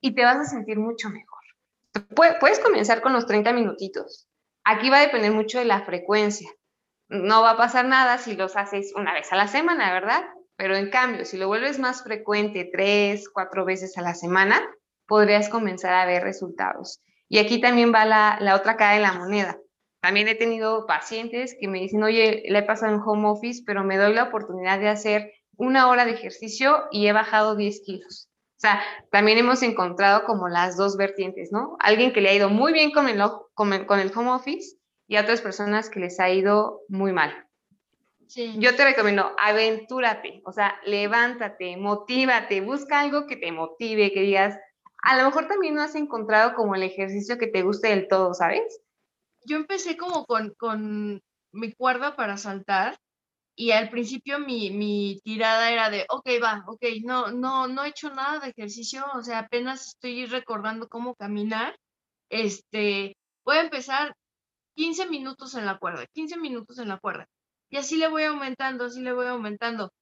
y 0.00 0.14
te 0.14 0.24
vas 0.24 0.38
a 0.38 0.44
sentir 0.44 0.78
mucho 0.78 1.10
mejor. 1.10 1.40
Puedes 2.40 2.58
comenzar 2.58 3.02
con 3.02 3.12
los 3.12 3.26
30 3.26 3.52
minutitos. 3.52 4.26
Aquí 4.64 4.88
va 4.88 4.98
a 4.98 5.02
depender 5.02 5.30
mucho 5.32 5.58
de 5.58 5.66
la 5.66 5.82
frecuencia 5.82 6.48
no 7.12 7.42
va 7.42 7.50
a 7.50 7.56
pasar 7.56 7.84
nada 7.84 8.16
si 8.18 8.34
los 8.34 8.56
haces 8.56 8.92
una 8.96 9.12
vez 9.12 9.32
a 9.32 9.36
la 9.36 9.46
semana, 9.46 9.92
¿verdad? 9.92 10.24
Pero 10.56 10.76
en 10.76 10.90
cambio, 10.90 11.24
si 11.26 11.36
lo 11.36 11.46
vuelves 11.46 11.78
más 11.78 12.02
frecuente, 12.02 12.68
tres, 12.72 13.28
cuatro 13.28 13.64
veces 13.64 13.98
a 13.98 14.02
la 14.02 14.14
semana, 14.14 14.62
podrías 15.06 15.50
comenzar 15.50 15.92
a 15.92 16.06
ver 16.06 16.22
resultados. 16.22 17.02
Y 17.28 17.38
aquí 17.38 17.60
también 17.60 17.92
va 17.94 18.04
la, 18.06 18.54
otra 18.54 18.76
cara 18.76 18.94
de 18.94 19.00
la 19.00 19.12
moneda. 19.12 19.58
También 20.02 20.26
he 20.26 20.34
tenido 20.34 20.84
pacientes 20.84 21.56
que 21.60 21.68
me 21.68 21.78
dicen, 21.78 22.02
oye, 22.02 22.42
le 22.48 22.58
he 22.58 22.62
pasado 22.64 22.92
en 22.92 23.00
home 23.00 23.28
office, 23.28 23.62
pero 23.64 23.84
me 23.84 23.96
doy 23.96 24.12
la 24.12 24.24
oportunidad 24.24 24.80
de 24.80 24.88
hacer 24.88 25.32
una 25.56 25.88
hora 25.88 26.04
de 26.04 26.10
ejercicio 26.10 26.82
y 26.90 27.06
he 27.06 27.12
bajado 27.12 27.54
10 27.54 27.82
kilos. 27.86 28.28
O 28.56 28.60
sea, 28.62 28.82
también 29.12 29.38
hemos 29.38 29.62
encontrado 29.62 30.24
como 30.24 30.48
las 30.48 30.76
dos 30.76 30.96
vertientes, 30.96 31.52
¿no? 31.52 31.76
Alguien 31.78 32.12
que 32.12 32.20
le 32.20 32.30
ha 32.30 32.34
ido 32.34 32.50
muy 32.50 32.72
bien 32.72 32.90
con 32.90 33.08
el, 33.08 33.22
con 33.54 34.00
el 34.00 34.12
home 34.14 34.30
office 34.30 34.76
y 35.06 35.16
a 35.16 35.20
otras 35.20 35.40
personas 35.40 35.88
que 35.88 36.00
les 36.00 36.18
ha 36.18 36.30
ido 36.30 36.80
muy 36.88 37.12
mal. 37.12 37.46
Yo 38.58 38.74
te 38.74 38.84
recomiendo, 38.84 39.30
aventúrate, 39.38 40.42
o 40.44 40.52
sea, 40.52 40.80
levántate, 40.84 41.76
motívate, 41.76 42.60
busca 42.60 43.00
algo 43.00 43.26
que 43.26 43.36
te 43.36 43.52
motive, 43.52 44.12
que 44.12 44.22
digas, 44.22 44.58
a 45.02 45.16
lo 45.18 45.24
mejor 45.24 45.46
también 45.46 45.74
no 45.74 45.82
has 45.82 45.94
encontrado 45.94 46.54
como 46.54 46.74
el 46.74 46.82
ejercicio 46.82 47.38
que 47.38 47.46
te 47.46 47.62
guste 47.62 47.88
del 47.88 48.08
todo, 48.08 48.32
¿sabes? 48.34 48.80
Yo 49.44 49.56
empecé 49.56 49.96
como 49.96 50.24
con, 50.26 50.54
con 50.58 51.20
mi 51.52 51.72
cuerda 51.72 52.16
para 52.16 52.36
saltar 52.36 52.98
y 53.54 53.72
al 53.72 53.90
principio 53.90 54.38
mi, 54.38 54.70
mi, 54.70 55.20
tirada 55.24 55.70
era 55.70 55.90
de, 55.90 56.06
ok, 56.08 56.26
va, 56.42 56.64
ok, 56.66 56.82
no, 57.04 57.30
no, 57.32 57.68
no 57.68 57.84
he 57.84 57.88
hecho 57.90 58.10
nada 58.10 58.40
de 58.40 58.50
ejercicio, 58.50 59.04
o 59.14 59.22
sea, 59.22 59.40
apenas 59.40 59.88
estoy 59.88 60.26
recordando 60.26 60.88
cómo 60.88 61.14
caminar, 61.14 61.76
este, 62.30 63.16
voy 63.44 63.56
a 63.56 63.62
empezar 63.62 64.14
15 64.76 65.08
minutos 65.08 65.54
en 65.54 65.66
la 65.66 65.78
cuerda, 65.78 66.06
15 66.14 66.38
minutos 66.38 66.78
en 66.78 66.88
la 66.88 66.98
cuerda. 66.98 67.26
Y 67.70 67.76
así 67.78 67.96
le 67.96 68.08
voy 68.08 68.24
aumentando, 68.24 68.84
así 68.86 69.00
le 69.00 69.12
voy 69.12 69.26
aumentando. 69.26 69.92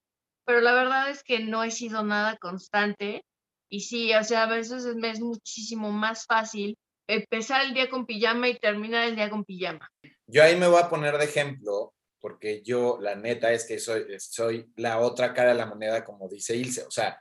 Pero 0.45 0.61
la 0.61 0.73
verdad 0.75 1.11
es 1.11 1.23
que 1.25 1.41
no 1.41 1.63
he 1.65 1.71
sido 1.71 2.03
nada 2.05 2.37
constante. 2.37 3.25
Y 3.69 3.81
sí, 3.83 4.15
o 4.15 4.25
sea, 4.25 4.45
a 4.45 4.47
veces 4.49 4.85
me 4.97 5.11
es 5.11 5.21
muchísimo 5.21 5.93
más 5.93 6.27
fácil 6.27 6.77
empezar 7.15 7.65
el 7.65 7.75
día 7.75 7.89
con 7.91 8.07
pijama 8.07 8.49
y 8.49 8.59
terminar 8.59 9.09
el 9.09 9.17
día 9.17 9.31
con 9.31 9.45
pijama. 9.45 9.91
Yo 10.27 10.43
ahí 10.43 10.57
me 10.57 10.69
voy 10.69 10.81
a 10.81 10.89
poner 10.89 11.19
de 11.19 11.25
ejemplo, 11.25 11.93
porque 12.21 12.63
yo, 12.63 12.99
la 13.01 13.15
neta, 13.15 13.53
es 13.53 13.67
que 13.67 13.79
soy, 13.79 14.05
soy 14.19 14.71
la 14.77 14.99
otra 15.01 15.35
cara 15.35 15.51
de 15.51 15.59
la 15.59 15.67
moneda, 15.67 16.05
como 16.05 16.29
dice 16.29 16.57
Ilse. 16.57 16.85
O 16.85 16.91
sea, 16.91 17.21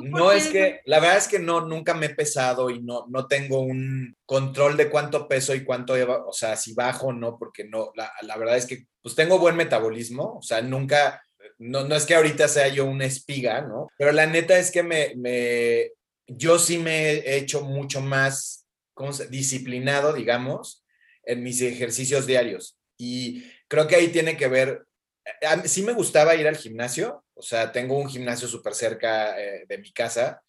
no 0.00 0.32
es 0.32 0.48
que, 0.48 0.80
la 0.86 1.00
verdad 1.00 1.18
es 1.18 1.28
que 1.28 1.38
no, 1.38 1.60
nunca 1.62 1.94
me 1.94 2.06
he 2.06 2.14
pesado 2.14 2.70
y 2.70 2.82
no, 2.82 3.06
no 3.08 3.26
tengo 3.26 3.60
un 3.60 4.16
control 4.24 4.76
de 4.76 4.88
cuánto 4.88 5.28
peso 5.28 5.54
y 5.54 5.64
cuánto, 5.64 5.94
o 6.26 6.32
sea, 6.32 6.56
si 6.56 6.72
bajo 6.74 7.08
o 7.08 7.12
no, 7.12 7.38
porque 7.38 7.64
no, 7.64 7.90
la, 7.94 8.10
la, 8.22 8.36
verdad 8.36 8.56
es 8.56 8.66
que 8.66 8.86
pues 9.02 9.14
tengo 9.14 9.38
buen 9.38 9.56
metabolismo, 9.56 10.38
o 10.38 10.42
sea, 10.42 10.62
nunca, 10.62 11.22
no, 11.58 11.84
no 11.84 11.94
es 11.94 12.06
que 12.06 12.14
ahorita 12.14 12.48
sea 12.48 12.68
yo 12.68 12.86
una 12.86 13.04
espiga, 13.04 13.60
¿no? 13.62 13.88
Pero 13.98 14.12
la 14.12 14.26
neta 14.26 14.58
es 14.58 14.70
que 14.70 14.82
me, 14.82 15.12
me 15.16 15.90
yo 16.26 16.58
sí 16.58 16.78
me 16.78 17.10
he 17.10 17.36
hecho 17.36 17.62
mucho 17.62 18.00
más 18.00 18.61
¿cómo 18.94 19.12
se, 19.12 19.28
disciplinado, 19.28 20.12
digamos, 20.12 20.84
en 21.24 21.42
mis 21.42 21.60
ejercicios 21.60 22.26
diarios. 22.26 22.78
Y 22.98 23.44
creo 23.68 23.86
que 23.86 23.96
ahí 23.96 24.08
tiene 24.08 24.36
que 24.36 24.48
ver 24.48 24.86
sí 25.64 25.82
me 25.82 25.92
gustaba 25.92 26.34
ir 26.34 26.48
al 26.48 26.56
gimnasio, 26.56 27.24
o 27.34 27.42
sea, 27.42 27.72
tengo 27.72 27.96
un 27.96 28.08
gimnasio 28.08 28.48
súper 28.48 28.74
cerca 28.74 29.40
eh, 29.40 29.64
de 29.68 29.78
mi 29.78 29.92
casa 29.92 30.42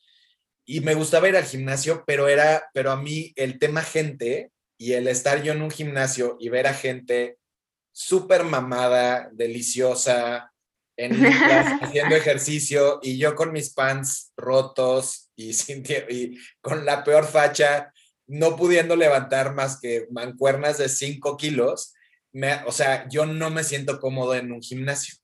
y 0.65 0.81
me 0.81 0.93
gustaba 0.93 1.29
ir 1.29 1.35
al 1.35 1.45
gimnasio, 1.45 2.03
pero 2.07 2.27
era, 2.27 2.69
pero 2.73 2.91
a 2.91 2.97
mí 2.97 3.33
el 3.35 3.59
tema 3.59 3.81
gente 3.81 4.51
y 4.77 4.93
el 4.93 5.07
estar 5.07 5.43
yo 5.43 5.53
en 5.53 5.61
un 5.61 5.71
gimnasio 5.71 6.37
y 6.39 6.49
ver 6.49 6.67
a 6.67 6.73
gente 6.73 7.37
súper 7.91 8.43
mamada, 8.43 9.29
deliciosa, 9.33 10.51
en 10.97 11.13
haciendo 11.81 12.15
ejercicio 12.15 12.99
y 13.01 13.17
yo 13.17 13.35
con 13.35 13.51
mis 13.51 13.73
pants 13.73 14.31
rotos 14.37 15.29
y, 15.35 15.53
sin, 15.53 15.83
y 16.09 16.37
con 16.61 16.85
la 16.85 17.03
peor 17.03 17.25
facha, 17.25 17.92
no 18.27 18.55
pudiendo 18.55 18.95
levantar 18.95 19.53
más 19.53 19.79
que 19.79 20.07
mancuernas 20.11 20.77
de 20.77 20.89
5 20.89 21.37
kilos, 21.37 21.93
o 22.65 22.71
sea, 22.71 23.07
yo 23.09 23.25
no 23.25 23.49
me 23.49 23.63
siento 23.63 23.99
cómodo 23.99 24.35
en 24.35 24.51
un 24.51 24.61
gimnasio. 24.61 25.15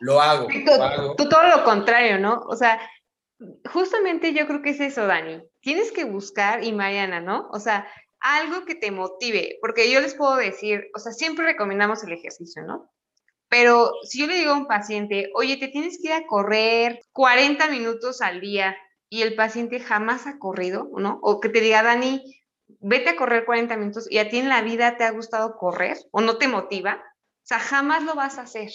Lo, 0.00 0.20
hago, 0.20 0.48
tú, 1.16 1.28
todo 1.28 1.42
lo 1.44 1.64
contrario, 1.64 2.18
¿no? 2.18 2.40
O 2.48 2.56
sea, 2.56 2.80
justamente 3.72 4.34
yo 4.34 4.46
creo 4.46 4.60
que 4.60 4.70
es 4.70 4.80
eso, 4.80 5.06
Dani. 5.06 5.40
Tienes 5.60 5.92
que 5.92 6.04
buscar, 6.04 6.64
y 6.64 6.72
Mariana, 6.72 7.20
¿no? 7.20 7.48
O 7.52 7.60
sea, 7.60 7.86
algo 8.20 8.64
que 8.64 8.74
te 8.74 8.90
motive, 8.90 9.58
porque 9.60 9.90
yo 9.90 10.00
les 10.00 10.14
puedo 10.14 10.36
decir, 10.36 10.88
o 10.94 10.98
sea, 10.98 11.12
siempre 11.12 11.46
recomendamos 11.46 12.02
el 12.04 12.12
ejercicio, 12.12 12.62
¿no? 12.64 12.90
Pero 13.48 13.92
si 14.04 14.20
yo 14.20 14.26
le 14.26 14.34
digo 14.34 14.52
a 14.52 14.58
un 14.58 14.66
paciente, 14.66 15.30
oye, 15.34 15.56
te 15.56 15.68
tienes 15.68 15.98
que 16.00 16.08
ir 16.08 16.12
a 16.12 16.26
correr 16.26 17.00
40 17.12 17.68
minutos 17.68 18.20
al 18.20 18.40
día 18.40 18.76
y 19.10 19.22
el 19.22 19.34
paciente 19.34 19.80
jamás 19.80 20.26
ha 20.26 20.38
corrido, 20.38 20.88
¿no? 20.96 21.18
O 21.22 21.40
que 21.40 21.48
te 21.48 21.60
diga, 21.60 21.82
Dani, 21.82 22.40
vete 22.78 23.10
a 23.10 23.16
correr 23.16 23.44
40 23.44 23.76
minutos 23.76 24.06
y 24.10 24.18
a 24.18 24.30
ti 24.30 24.38
en 24.38 24.48
la 24.48 24.62
vida 24.62 24.96
te 24.96 25.04
ha 25.04 25.10
gustado 25.10 25.56
correr 25.58 25.98
o 26.12 26.20
no 26.20 26.38
te 26.38 26.48
motiva, 26.48 27.02
o 27.04 27.46
sea, 27.46 27.58
jamás 27.58 28.04
lo 28.04 28.14
vas 28.14 28.38
a 28.38 28.42
hacer. 28.42 28.70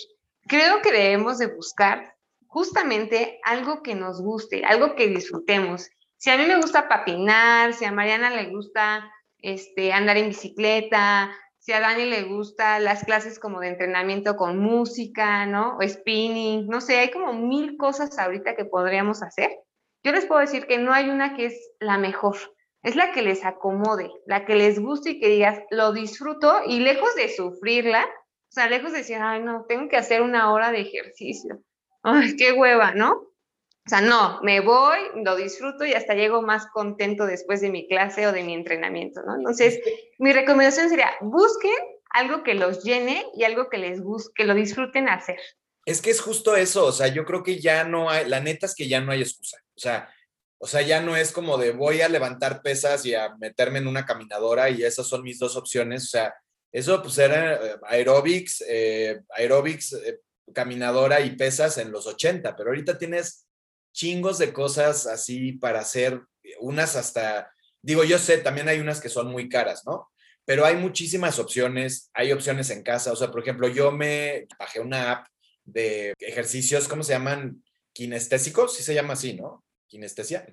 Creo 0.47 0.81
que 0.81 0.91
debemos 0.91 1.39
de 1.39 1.47
buscar 1.47 2.15
justamente 2.47 3.39
algo 3.43 3.81
que 3.81 3.95
nos 3.95 4.21
guste, 4.21 4.65
algo 4.65 4.95
que 4.95 5.07
disfrutemos. 5.07 5.89
Si 6.17 6.29
a 6.29 6.37
mí 6.37 6.45
me 6.45 6.57
gusta 6.57 6.89
patinar, 6.89 7.73
si 7.73 7.85
a 7.85 7.91
Mariana 7.91 8.29
le 8.29 8.49
gusta 8.49 9.09
este, 9.39 9.93
andar 9.93 10.17
en 10.17 10.29
bicicleta, 10.29 11.31
si 11.59 11.71
a 11.71 11.79
Dani 11.79 12.05
le 12.05 12.23
gusta 12.23 12.79
las 12.79 13.05
clases 13.05 13.39
como 13.39 13.59
de 13.59 13.69
entrenamiento 13.69 14.35
con 14.35 14.59
música, 14.59 15.45
¿no? 15.45 15.77
O 15.77 15.87
spinning, 15.87 16.67
no 16.67 16.81
sé, 16.81 16.99
hay 16.99 17.11
como 17.11 17.33
mil 17.33 17.77
cosas 17.77 18.19
ahorita 18.19 18.55
que 18.55 18.65
podríamos 18.65 19.23
hacer. 19.23 19.64
Yo 20.05 20.11
les 20.11 20.27
puedo 20.27 20.39
decir 20.39 20.67
que 20.67 20.77
no 20.77 20.93
hay 20.93 21.09
una 21.09 21.35
que 21.35 21.47
es 21.47 21.71
la 21.79 21.97
mejor, 21.97 22.37
es 22.83 22.95
la 22.95 23.11
que 23.11 23.23
les 23.23 23.43
acomode, 23.43 24.11
la 24.27 24.45
que 24.45 24.53
les 24.53 24.79
guste 24.79 25.09
y 25.09 25.19
que 25.19 25.29
digas, 25.29 25.59
lo 25.71 25.93
disfruto 25.93 26.61
y 26.67 26.79
lejos 26.79 27.15
de 27.15 27.27
sufrirla, 27.27 28.05
o 28.05 28.51
sea, 28.51 28.69
lejos 28.69 28.91
de 28.91 28.99
decir, 28.99 29.17
ay, 29.19 29.41
no, 29.41 29.65
tengo 29.67 29.89
que 29.89 29.97
hacer 29.97 30.21
una 30.21 30.53
hora 30.53 30.71
de 30.71 30.81
ejercicio, 30.81 31.59
ay, 32.03 32.35
qué 32.35 32.51
hueva, 32.53 32.93
¿no? 32.93 33.13
O 33.13 33.89
sea, 33.89 34.01
no, 34.01 34.39
me 34.43 34.59
voy, 34.59 34.99
lo 35.23 35.35
disfruto 35.35 35.85
y 35.85 35.93
hasta 35.93 36.13
llego 36.13 36.43
más 36.43 36.67
contento 36.67 37.25
después 37.25 37.61
de 37.61 37.71
mi 37.71 37.87
clase 37.87 38.27
o 38.27 38.31
de 38.31 38.43
mi 38.43 38.53
entrenamiento, 38.53 39.23
¿no? 39.23 39.35
Entonces, 39.35 39.79
mi 40.19 40.33
recomendación 40.33 40.89
sería, 40.89 41.13
busquen 41.19 41.73
algo 42.11 42.43
que 42.43 42.53
los 42.53 42.83
llene 42.83 43.25
y 43.33 43.43
algo 43.43 43.69
que 43.71 43.79
les 43.79 44.03
guste, 44.03 44.31
que 44.35 44.45
lo 44.45 44.53
disfruten 44.53 45.09
hacer. 45.09 45.39
Es 45.85 46.01
que 46.01 46.09
es 46.09 46.19
justo 46.19 46.55
eso, 46.55 46.85
o 46.85 46.91
sea, 46.91 47.07
yo 47.07 47.25
creo 47.25 47.43
que 47.43 47.59
ya 47.59 47.83
no 47.83 48.09
hay, 48.09 48.27
la 48.27 48.39
neta 48.39 48.65
es 48.65 48.73
que 48.73 48.87
ya 48.87 49.01
no 49.01 49.11
hay 49.11 49.21
excusa. 49.21 49.57
O 49.75 49.79
sea, 49.79 50.09
o 50.57 50.67
sea, 50.67 50.81
ya 50.81 51.01
no 51.01 51.15
es 51.15 51.31
como 51.31 51.57
de 51.57 51.71
voy 51.71 52.01
a 52.01 52.09
levantar 52.09 52.61
pesas 52.61 53.05
y 53.05 53.13
a 53.13 53.35
meterme 53.37 53.79
en 53.79 53.87
una 53.87 54.05
caminadora 54.05 54.69
y 54.69 54.83
esas 54.83 55.07
son 55.07 55.21
mis 55.21 55.37
dos 55.37 55.55
opciones. 55.55 56.05
O 56.05 56.07
sea, 56.07 56.33
eso 56.71 57.01
pues 57.01 57.17
era 57.19 57.53
eh, 57.53 57.77
aerobics, 57.83 58.63
eh, 58.67 59.21
aerobics, 59.29 59.93
eh, 59.93 60.19
caminadora 60.53 61.21
y 61.21 61.35
pesas 61.35 61.77
en 61.77 61.91
los 61.91 62.07
80, 62.07 62.55
pero 62.55 62.69
ahorita 62.69 62.97
tienes 62.97 63.47
chingos 63.93 64.37
de 64.37 64.53
cosas 64.53 65.07
así 65.07 65.53
para 65.53 65.79
hacer, 65.79 66.21
unas 66.59 66.95
hasta, 66.95 67.51
digo, 67.81 68.03
yo 68.03 68.19
sé, 68.19 68.39
también 68.39 68.67
hay 68.67 68.79
unas 68.79 68.99
que 69.01 69.09
son 69.09 69.27
muy 69.27 69.49
caras, 69.49 69.83
¿no? 69.85 70.11
Pero 70.45 70.65
hay 70.65 70.75
muchísimas 70.75 71.39
opciones, 71.39 72.09
hay 72.13 72.31
opciones 72.31 72.69
en 72.69 72.83
casa, 72.83 73.11
o 73.11 73.15
sea, 73.15 73.31
por 73.31 73.41
ejemplo, 73.41 73.67
yo 73.67 73.91
me 73.91 74.47
bajé 74.59 74.79
una 74.79 75.11
app 75.11 75.27
de 75.65 76.13
ejercicios, 76.19 76.87
¿cómo 76.87 77.03
se 77.03 77.13
llaman? 77.13 77.63
Kinestésicos, 77.93 78.75
sí 78.75 78.83
se 78.83 78.93
llama 78.93 79.13
así, 79.13 79.33
¿no? 79.33 79.63
Kinestesia, 79.87 80.45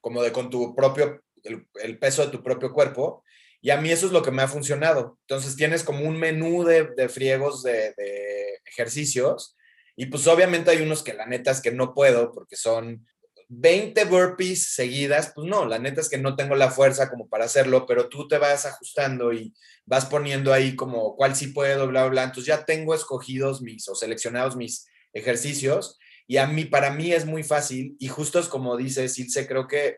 como 0.00 0.22
de 0.22 0.32
con 0.32 0.50
tu 0.50 0.74
propio, 0.74 1.22
el, 1.42 1.98
peso 1.98 2.24
de 2.24 2.30
tu 2.30 2.42
propio 2.42 2.72
cuerpo. 2.72 3.24
Y 3.60 3.70
a 3.70 3.80
mí 3.80 3.90
eso 3.90 4.06
es 4.06 4.12
lo 4.12 4.22
que 4.22 4.30
me 4.30 4.42
ha 4.42 4.48
funcionado. 4.48 5.18
Entonces 5.22 5.56
tienes 5.56 5.84
como 5.84 6.04
un 6.08 6.18
menú 6.18 6.64
de, 6.64 7.08
friegos 7.08 7.62
de, 7.62 7.94
de, 7.96 8.60
ejercicios. 8.64 9.56
Y 9.96 10.06
pues 10.06 10.26
obviamente 10.26 10.70
hay 10.70 10.80
unos 10.80 11.02
que 11.02 11.12
la 11.12 11.26
neta 11.26 11.50
es 11.50 11.60
que 11.60 11.70
no 11.70 11.94
puedo 11.94 12.32
porque 12.32 12.56
son 12.56 13.06
20 13.50 14.04
burpees 14.06 14.72
seguidas. 14.74 15.32
Pues 15.34 15.46
no, 15.46 15.66
la 15.66 15.78
neta 15.78 16.00
es 16.00 16.08
que 16.08 16.18
no 16.18 16.36
tengo 16.36 16.54
la 16.54 16.70
fuerza 16.70 17.10
como 17.10 17.28
para 17.28 17.44
hacerlo, 17.44 17.84
pero 17.86 18.08
tú 18.08 18.26
te 18.26 18.38
vas 18.38 18.64
ajustando 18.64 19.32
y 19.32 19.52
vas 19.84 20.06
poniendo 20.06 20.52
ahí 20.52 20.74
como 20.76 21.16
cuál 21.16 21.36
sí 21.36 21.48
puedo, 21.48 21.86
bla, 21.86 22.06
bla. 22.06 22.24
Entonces 22.24 22.46
ya 22.46 22.64
tengo 22.64 22.94
escogidos 22.94 23.60
mis 23.60 23.88
o 23.88 23.94
seleccionados 23.94 24.56
mis 24.56 24.86
ejercicios 25.12 25.98
y 26.30 26.36
a 26.36 26.46
mí, 26.46 26.64
para 26.64 26.92
mí 26.92 27.12
es 27.12 27.26
muy 27.26 27.42
fácil 27.42 27.96
y 27.98 28.06
justo 28.06 28.38
es 28.38 28.46
como 28.46 28.76
dice 28.76 29.08
Silce, 29.08 29.48
creo 29.48 29.66
que, 29.66 29.96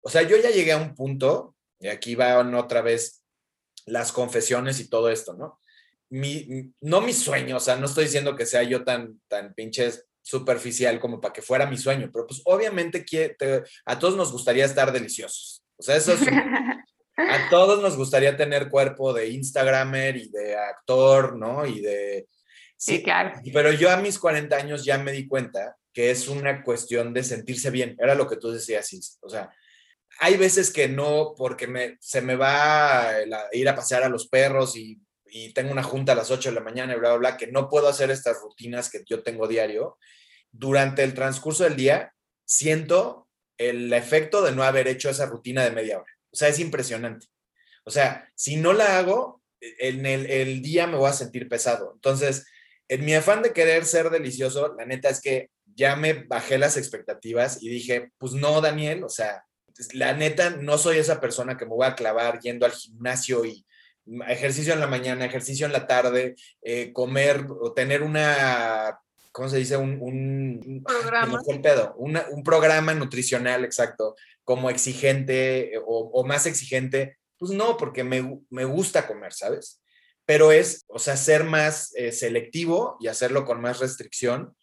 o 0.00 0.10
sea, 0.10 0.22
yo 0.22 0.36
ya 0.36 0.50
llegué 0.50 0.72
a 0.72 0.76
un 0.76 0.96
punto, 0.96 1.54
y 1.78 1.86
aquí 1.86 2.16
van 2.16 2.52
otra 2.56 2.82
vez 2.82 3.22
las 3.86 4.10
confesiones 4.10 4.80
y 4.80 4.88
todo 4.88 5.08
esto, 5.08 5.34
¿no? 5.34 5.60
Mi, 6.10 6.74
no 6.80 7.00
mi 7.00 7.12
sueño, 7.12 7.58
o 7.58 7.60
sea, 7.60 7.76
no 7.76 7.86
estoy 7.86 8.06
diciendo 8.06 8.34
que 8.34 8.44
sea 8.44 8.64
yo 8.64 8.82
tan, 8.82 9.20
tan 9.28 9.54
pinche 9.54 9.92
superficial 10.22 11.00
como 11.00 11.20
para 11.20 11.32
que 11.32 11.42
fuera 11.42 11.66
mi 11.66 11.76
sueño, 11.76 12.10
pero 12.12 12.26
pues 12.26 12.40
obviamente 12.44 13.04
a 13.84 13.98
todos 13.98 14.16
nos 14.16 14.32
gustaría 14.32 14.64
estar 14.64 14.92
deliciosos. 14.92 15.64
O 15.76 15.82
sea, 15.82 15.96
eso 15.96 16.12
es... 16.12 16.22
a 16.22 16.86
todos 17.50 17.82
nos 17.82 17.96
gustaría 17.96 18.36
tener 18.36 18.68
cuerpo 18.68 19.12
de 19.12 19.28
Instagramer 19.28 20.16
y 20.16 20.30
de 20.30 20.56
actor, 20.56 21.36
¿no? 21.36 21.66
Y 21.66 21.80
de 21.80 22.26
Sí, 22.82 23.00
claro. 23.00 23.40
Pero 23.52 23.72
yo 23.72 23.92
a 23.92 23.98
mis 23.98 24.18
40 24.18 24.56
años 24.56 24.84
ya 24.84 24.98
me 24.98 25.12
di 25.12 25.28
cuenta 25.28 25.76
que 25.92 26.10
es 26.10 26.26
una 26.26 26.64
cuestión 26.64 27.14
de 27.14 27.22
sentirse 27.22 27.70
bien. 27.70 27.94
Era 27.96 28.16
lo 28.16 28.26
que 28.26 28.36
tú 28.36 28.50
decías, 28.50 29.18
o 29.20 29.28
sea, 29.28 29.52
hay 30.18 30.36
veces 30.36 30.72
que 30.72 30.88
no, 30.88 31.32
porque 31.36 31.68
me, 31.68 31.96
se 32.00 32.20
me 32.22 32.34
va 32.34 33.08
a 33.10 33.14
ir 33.52 33.68
a 33.68 33.76
pasear 33.76 34.02
a 34.02 34.08
los 34.08 34.26
perros 34.26 34.76
y, 34.76 35.00
y, 35.32 35.52
tengo 35.52 35.72
una 35.72 35.82
junta 35.82 36.12
a 36.12 36.14
las 36.14 36.30
8 36.30 36.50
de 36.50 36.54
la 36.54 36.60
mañana 36.60 36.92
y 36.92 36.98
bla, 36.98 37.10
bla, 37.10 37.18
bla, 37.18 37.36
que 37.36 37.46
no 37.46 37.68
puedo 37.68 37.88
hacer 37.88 38.10
estas 38.10 38.40
rutinas 38.40 38.90
que 38.90 39.02
yo 39.06 39.22
tengo 39.22 39.48
diario. 39.48 39.98
Durante 40.50 41.02
el 41.02 41.14
transcurso 41.14 41.64
del 41.64 41.76
día, 41.76 42.14
siento 42.44 43.28
el 43.58 43.92
efecto 43.92 44.42
de 44.42 44.52
no 44.52 44.62
haber 44.62 44.88
hecho 44.88 45.10
esa 45.10 45.26
rutina 45.26 45.64
de 45.64 45.70
media 45.70 45.98
hora. 45.98 46.12
O 46.30 46.36
sea, 46.36 46.48
es 46.48 46.58
impresionante. 46.58 47.26
O 47.84 47.90
sea, 47.90 48.30
si 48.34 48.56
no 48.56 48.72
la 48.72 48.98
hago, 48.98 49.42
en 49.60 50.06
el, 50.06 50.26
el 50.26 50.62
día 50.62 50.86
me 50.86 50.96
voy 50.96 51.08
a 51.08 51.14
sentir 51.14 51.48
pesado. 51.48 51.92
Entonces, 51.94 52.46
en 52.88 53.04
mi 53.04 53.14
afán 53.14 53.42
de 53.42 53.52
querer 53.52 53.84
ser 53.84 54.10
delicioso, 54.10 54.74
la 54.76 54.84
neta 54.84 55.08
es 55.08 55.20
que 55.20 55.50
ya 55.74 55.96
me 55.96 56.14
bajé 56.14 56.58
las 56.58 56.76
expectativas 56.76 57.62
y 57.62 57.68
dije, 57.68 58.10
pues 58.18 58.32
no, 58.32 58.60
Daniel, 58.60 59.04
o 59.04 59.08
sea, 59.08 59.44
la 59.94 60.12
neta 60.12 60.50
no 60.50 60.78
soy 60.78 60.98
esa 60.98 61.20
persona 61.20 61.56
que 61.56 61.64
me 61.64 61.70
voy 61.72 61.86
a 61.86 61.94
clavar 61.94 62.40
yendo 62.40 62.66
al 62.66 62.72
gimnasio 62.72 63.44
y 63.44 63.64
ejercicio 64.28 64.72
en 64.72 64.80
la 64.80 64.86
mañana, 64.86 65.24
ejercicio 65.24 65.66
en 65.66 65.72
la 65.72 65.86
tarde, 65.86 66.34
eh, 66.62 66.92
comer 66.92 67.46
o 67.48 67.72
tener 67.72 68.02
una, 68.02 68.98
¿cómo 69.30 69.48
se 69.48 69.58
dice? 69.58 69.76
Un, 69.76 70.82
programa. 70.84 71.42
un 72.30 72.42
programa 72.42 72.94
nutricional, 72.94 73.64
exacto, 73.64 74.16
como 74.44 74.70
exigente 74.70 75.72
o, 75.86 76.24
más 76.24 76.46
exigente. 76.46 77.18
Pues 77.38 77.52
no, 77.52 77.76
porque 77.76 78.04
me, 78.04 78.40
me 78.50 78.64
gusta 78.64 79.06
comer, 79.06 79.32
¿sabes? 79.32 79.82
pero 80.24 80.52
es, 80.52 80.84
o 80.88 80.98
sea, 80.98 81.16
ser 81.16 81.44
más 81.44 81.94
eh, 81.96 82.12
selectivo 82.12 82.96
y 83.00 83.08
hacerlo 83.08 83.44
con 83.44 83.60
más 83.60 83.80
restricción, 83.80 84.56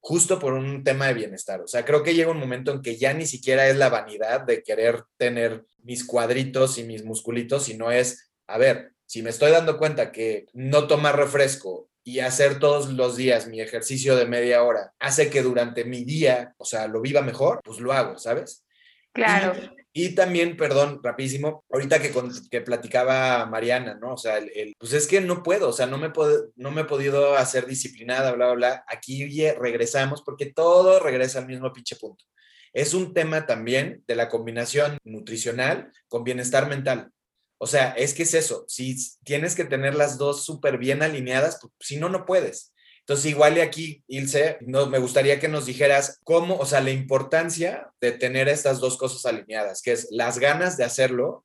justo 0.00 0.38
por 0.38 0.52
un 0.52 0.84
tema 0.84 1.06
de 1.06 1.14
bienestar. 1.14 1.60
O 1.62 1.66
sea, 1.66 1.84
creo 1.84 2.02
que 2.02 2.14
llega 2.14 2.30
un 2.30 2.40
momento 2.40 2.72
en 2.72 2.82
que 2.82 2.96
ya 2.96 3.14
ni 3.14 3.26
siquiera 3.26 3.68
es 3.68 3.76
la 3.76 3.88
vanidad 3.88 4.42
de 4.42 4.62
querer 4.62 5.04
tener 5.16 5.64
mis 5.82 6.04
cuadritos 6.04 6.78
y 6.78 6.84
mis 6.84 7.04
musculitos, 7.04 7.64
sino 7.64 7.90
es, 7.90 8.30
a 8.46 8.58
ver, 8.58 8.92
si 9.06 9.22
me 9.22 9.30
estoy 9.30 9.50
dando 9.50 9.78
cuenta 9.78 10.12
que 10.12 10.46
no 10.52 10.86
tomar 10.86 11.16
refresco 11.16 11.88
y 12.02 12.20
hacer 12.20 12.58
todos 12.58 12.90
los 12.90 13.16
días 13.16 13.46
mi 13.46 13.60
ejercicio 13.60 14.16
de 14.16 14.26
media 14.26 14.62
hora 14.62 14.92
hace 14.98 15.30
que 15.30 15.42
durante 15.42 15.84
mi 15.84 16.04
día, 16.04 16.54
o 16.58 16.64
sea, 16.64 16.86
lo 16.86 17.00
viva 17.00 17.22
mejor, 17.22 17.60
pues 17.64 17.80
lo 17.80 17.92
hago, 17.92 18.18
¿sabes? 18.18 18.64
Claro. 19.12 19.54
Y 19.96 20.16
también, 20.16 20.56
perdón, 20.56 21.00
rapidísimo, 21.02 21.64
ahorita 21.70 22.02
que, 22.02 22.12
que 22.50 22.60
platicaba 22.60 23.46
Mariana, 23.46 23.94
¿no? 23.94 24.14
O 24.14 24.16
sea, 24.16 24.38
el, 24.38 24.74
pues 24.76 24.92
es 24.92 25.06
que 25.06 25.20
no 25.20 25.44
puedo, 25.44 25.68
o 25.68 25.72
sea, 25.72 25.86
no 25.86 25.98
me, 25.98 26.10
puedo, 26.10 26.50
no 26.56 26.72
me 26.72 26.80
he 26.80 26.84
podido 26.84 27.36
hacer 27.36 27.64
disciplinada, 27.66 28.32
bla, 28.32 28.46
bla, 28.46 28.54
bla. 28.54 28.84
Aquí 28.88 29.48
regresamos 29.52 30.22
porque 30.22 30.46
todo 30.46 30.98
regresa 30.98 31.38
al 31.38 31.46
mismo 31.46 31.72
pinche 31.72 31.94
punto. 31.94 32.24
Es 32.72 32.92
un 32.92 33.14
tema 33.14 33.46
también 33.46 34.02
de 34.08 34.16
la 34.16 34.28
combinación 34.28 34.98
nutricional 35.04 35.92
con 36.08 36.24
bienestar 36.24 36.68
mental. 36.68 37.12
O 37.58 37.66
sea, 37.66 37.92
es 37.92 38.14
que 38.14 38.24
es 38.24 38.34
eso, 38.34 38.64
si 38.68 38.96
tienes 39.24 39.54
que 39.54 39.64
tener 39.64 39.94
las 39.94 40.18
dos 40.18 40.44
súper 40.44 40.78
bien 40.78 41.02
alineadas, 41.02 41.58
pues, 41.60 41.72
si 41.80 41.96
no, 41.96 42.08
no 42.08 42.26
puedes. 42.26 42.74
Entonces, 43.00 43.26
igual 43.26 43.54
de 43.54 43.62
aquí, 43.62 44.02
Ilse, 44.08 44.58
no, 44.62 44.86
me 44.86 44.98
gustaría 44.98 45.38
que 45.38 45.48
nos 45.48 45.66
dijeras 45.66 46.20
cómo, 46.24 46.56
o 46.56 46.64
sea, 46.64 46.80
la 46.80 46.90
importancia 46.90 47.90
de 48.00 48.12
tener 48.12 48.48
estas 48.48 48.80
dos 48.80 48.96
cosas 48.96 49.26
alineadas, 49.26 49.82
que 49.82 49.92
es 49.92 50.08
las 50.10 50.38
ganas 50.38 50.78
de 50.78 50.84
hacerlo, 50.84 51.44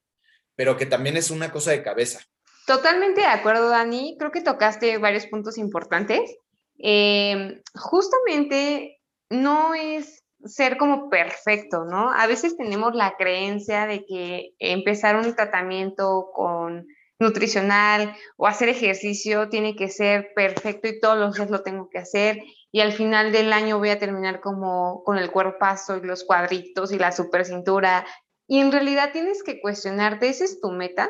pero 0.55 0.77
que 0.77 0.85
también 0.85 1.17
es 1.17 1.31
una 1.31 1.51
cosa 1.51 1.71
de 1.71 1.83
cabeza. 1.83 2.21
Totalmente 2.65 3.21
de 3.21 3.27
acuerdo, 3.27 3.69
Dani. 3.69 4.15
Creo 4.17 4.31
que 4.31 4.41
tocaste 4.41 4.97
varios 4.99 5.25
puntos 5.25 5.57
importantes. 5.57 6.37
Em, 6.77 7.61
justamente 7.75 9.01
no 9.29 9.75
es 9.75 10.18
ser 10.45 10.77
como 10.77 11.09
perfecto, 11.09 11.85
¿no? 11.85 12.11
A 12.11 12.27
veces 12.27 12.57
tenemos 12.57 12.95
la 12.95 13.15
creencia 13.17 13.85
de 13.85 14.05
que 14.05 14.53
empezar 14.59 15.15
un 15.15 15.35
tratamiento 15.35 16.31
con 16.33 16.87
nutricional 17.19 18.15
o 18.37 18.47
hacer 18.47 18.69
ejercicio 18.69 19.49
tiene 19.49 19.75
que 19.75 19.89
ser 19.89 20.31
perfecto 20.33 20.87
y 20.87 20.99
todos 20.99 21.17
los 21.17 21.35
días 21.35 21.49
lo 21.49 21.63
tengo 21.63 21.89
que 21.89 21.99
hacer 21.99 22.41
y 22.71 22.79
al 22.79 22.93
final 22.93 23.31
del 23.31 23.51
año 23.51 23.77
voy 23.77 23.89
a 23.89 23.99
terminar 23.99 24.39
como 24.39 25.03
con 25.03 25.17
el 25.17 25.29
cuerpazo 25.29 25.97
y 25.97 26.01
los 26.01 26.23
cuadritos 26.23 26.93
y 26.93 26.97
la 26.97 27.11
super 27.11 27.45
cintura 27.45 28.05
y 28.47 28.59
en 28.59 28.71
realidad 28.71 29.11
tienes 29.11 29.43
que 29.43 29.61
cuestionarte, 29.61 30.29
¿esa 30.29 30.45
es 30.45 30.59
tu 30.59 30.71
meta? 30.71 31.09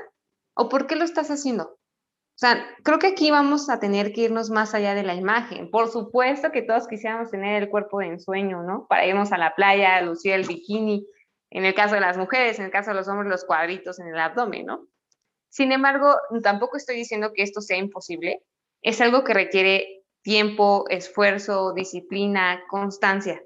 ¿O 0.55 0.67
por 0.67 0.87
qué 0.87 0.95
lo 0.95 1.05
estás 1.05 1.29
haciendo? 1.29 1.78
O 2.39 2.45
sea, 2.47 2.65
creo 2.83 2.99
que 2.99 3.07
aquí 3.07 3.31
vamos 3.31 3.69
a 3.69 3.81
tener 3.81 4.13
que 4.13 4.21
irnos 4.21 4.49
más 4.49 4.73
allá 4.73 4.95
de 4.95 5.03
la 5.03 5.13
imagen. 5.13 5.69
Por 5.69 5.89
supuesto 5.89 6.53
que 6.53 6.61
todos 6.61 6.87
quisiéramos 6.87 7.29
tener 7.29 7.61
el 7.61 7.69
cuerpo 7.69 7.99
de 7.99 8.07
ensueño, 8.07 8.63
¿no? 8.63 8.87
Para 8.87 9.05
irnos 9.05 9.33
a 9.33 9.37
la 9.37 9.55
playa, 9.55 10.01
lucir 10.01 10.31
el 10.31 10.47
bikini, 10.47 11.05
En 11.49 11.65
el 11.65 11.73
caso 11.73 11.95
de 11.95 11.99
las 11.99 12.17
mujeres, 12.17 12.57
en 12.57 12.63
el 12.63 12.71
caso 12.71 12.91
de 12.91 12.95
los 12.95 13.09
hombres, 13.09 13.29
los 13.29 13.43
cuadritos 13.43 13.99
en 13.99 14.07
el 14.07 14.17
abdomen, 14.17 14.67
¿no? 14.67 14.87
Sin 15.49 15.73
embargo, 15.73 16.15
tampoco 16.41 16.77
estoy 16.77 16.95
diciendo 16.95 17.33
que 17.35 17.43
esto 17.43 17.59
sea 17.59 17.75
imposible. 17.75 18.41
Es 18.81 19.01
algo 19.01 19.25
que 19.25 19.33
requiere 19.33 20.05
tiempo, 20.21 20.85
esfuerzo, 20.87 21.73
disciplina, 21.73 22.63
constancia. 22.69 23.43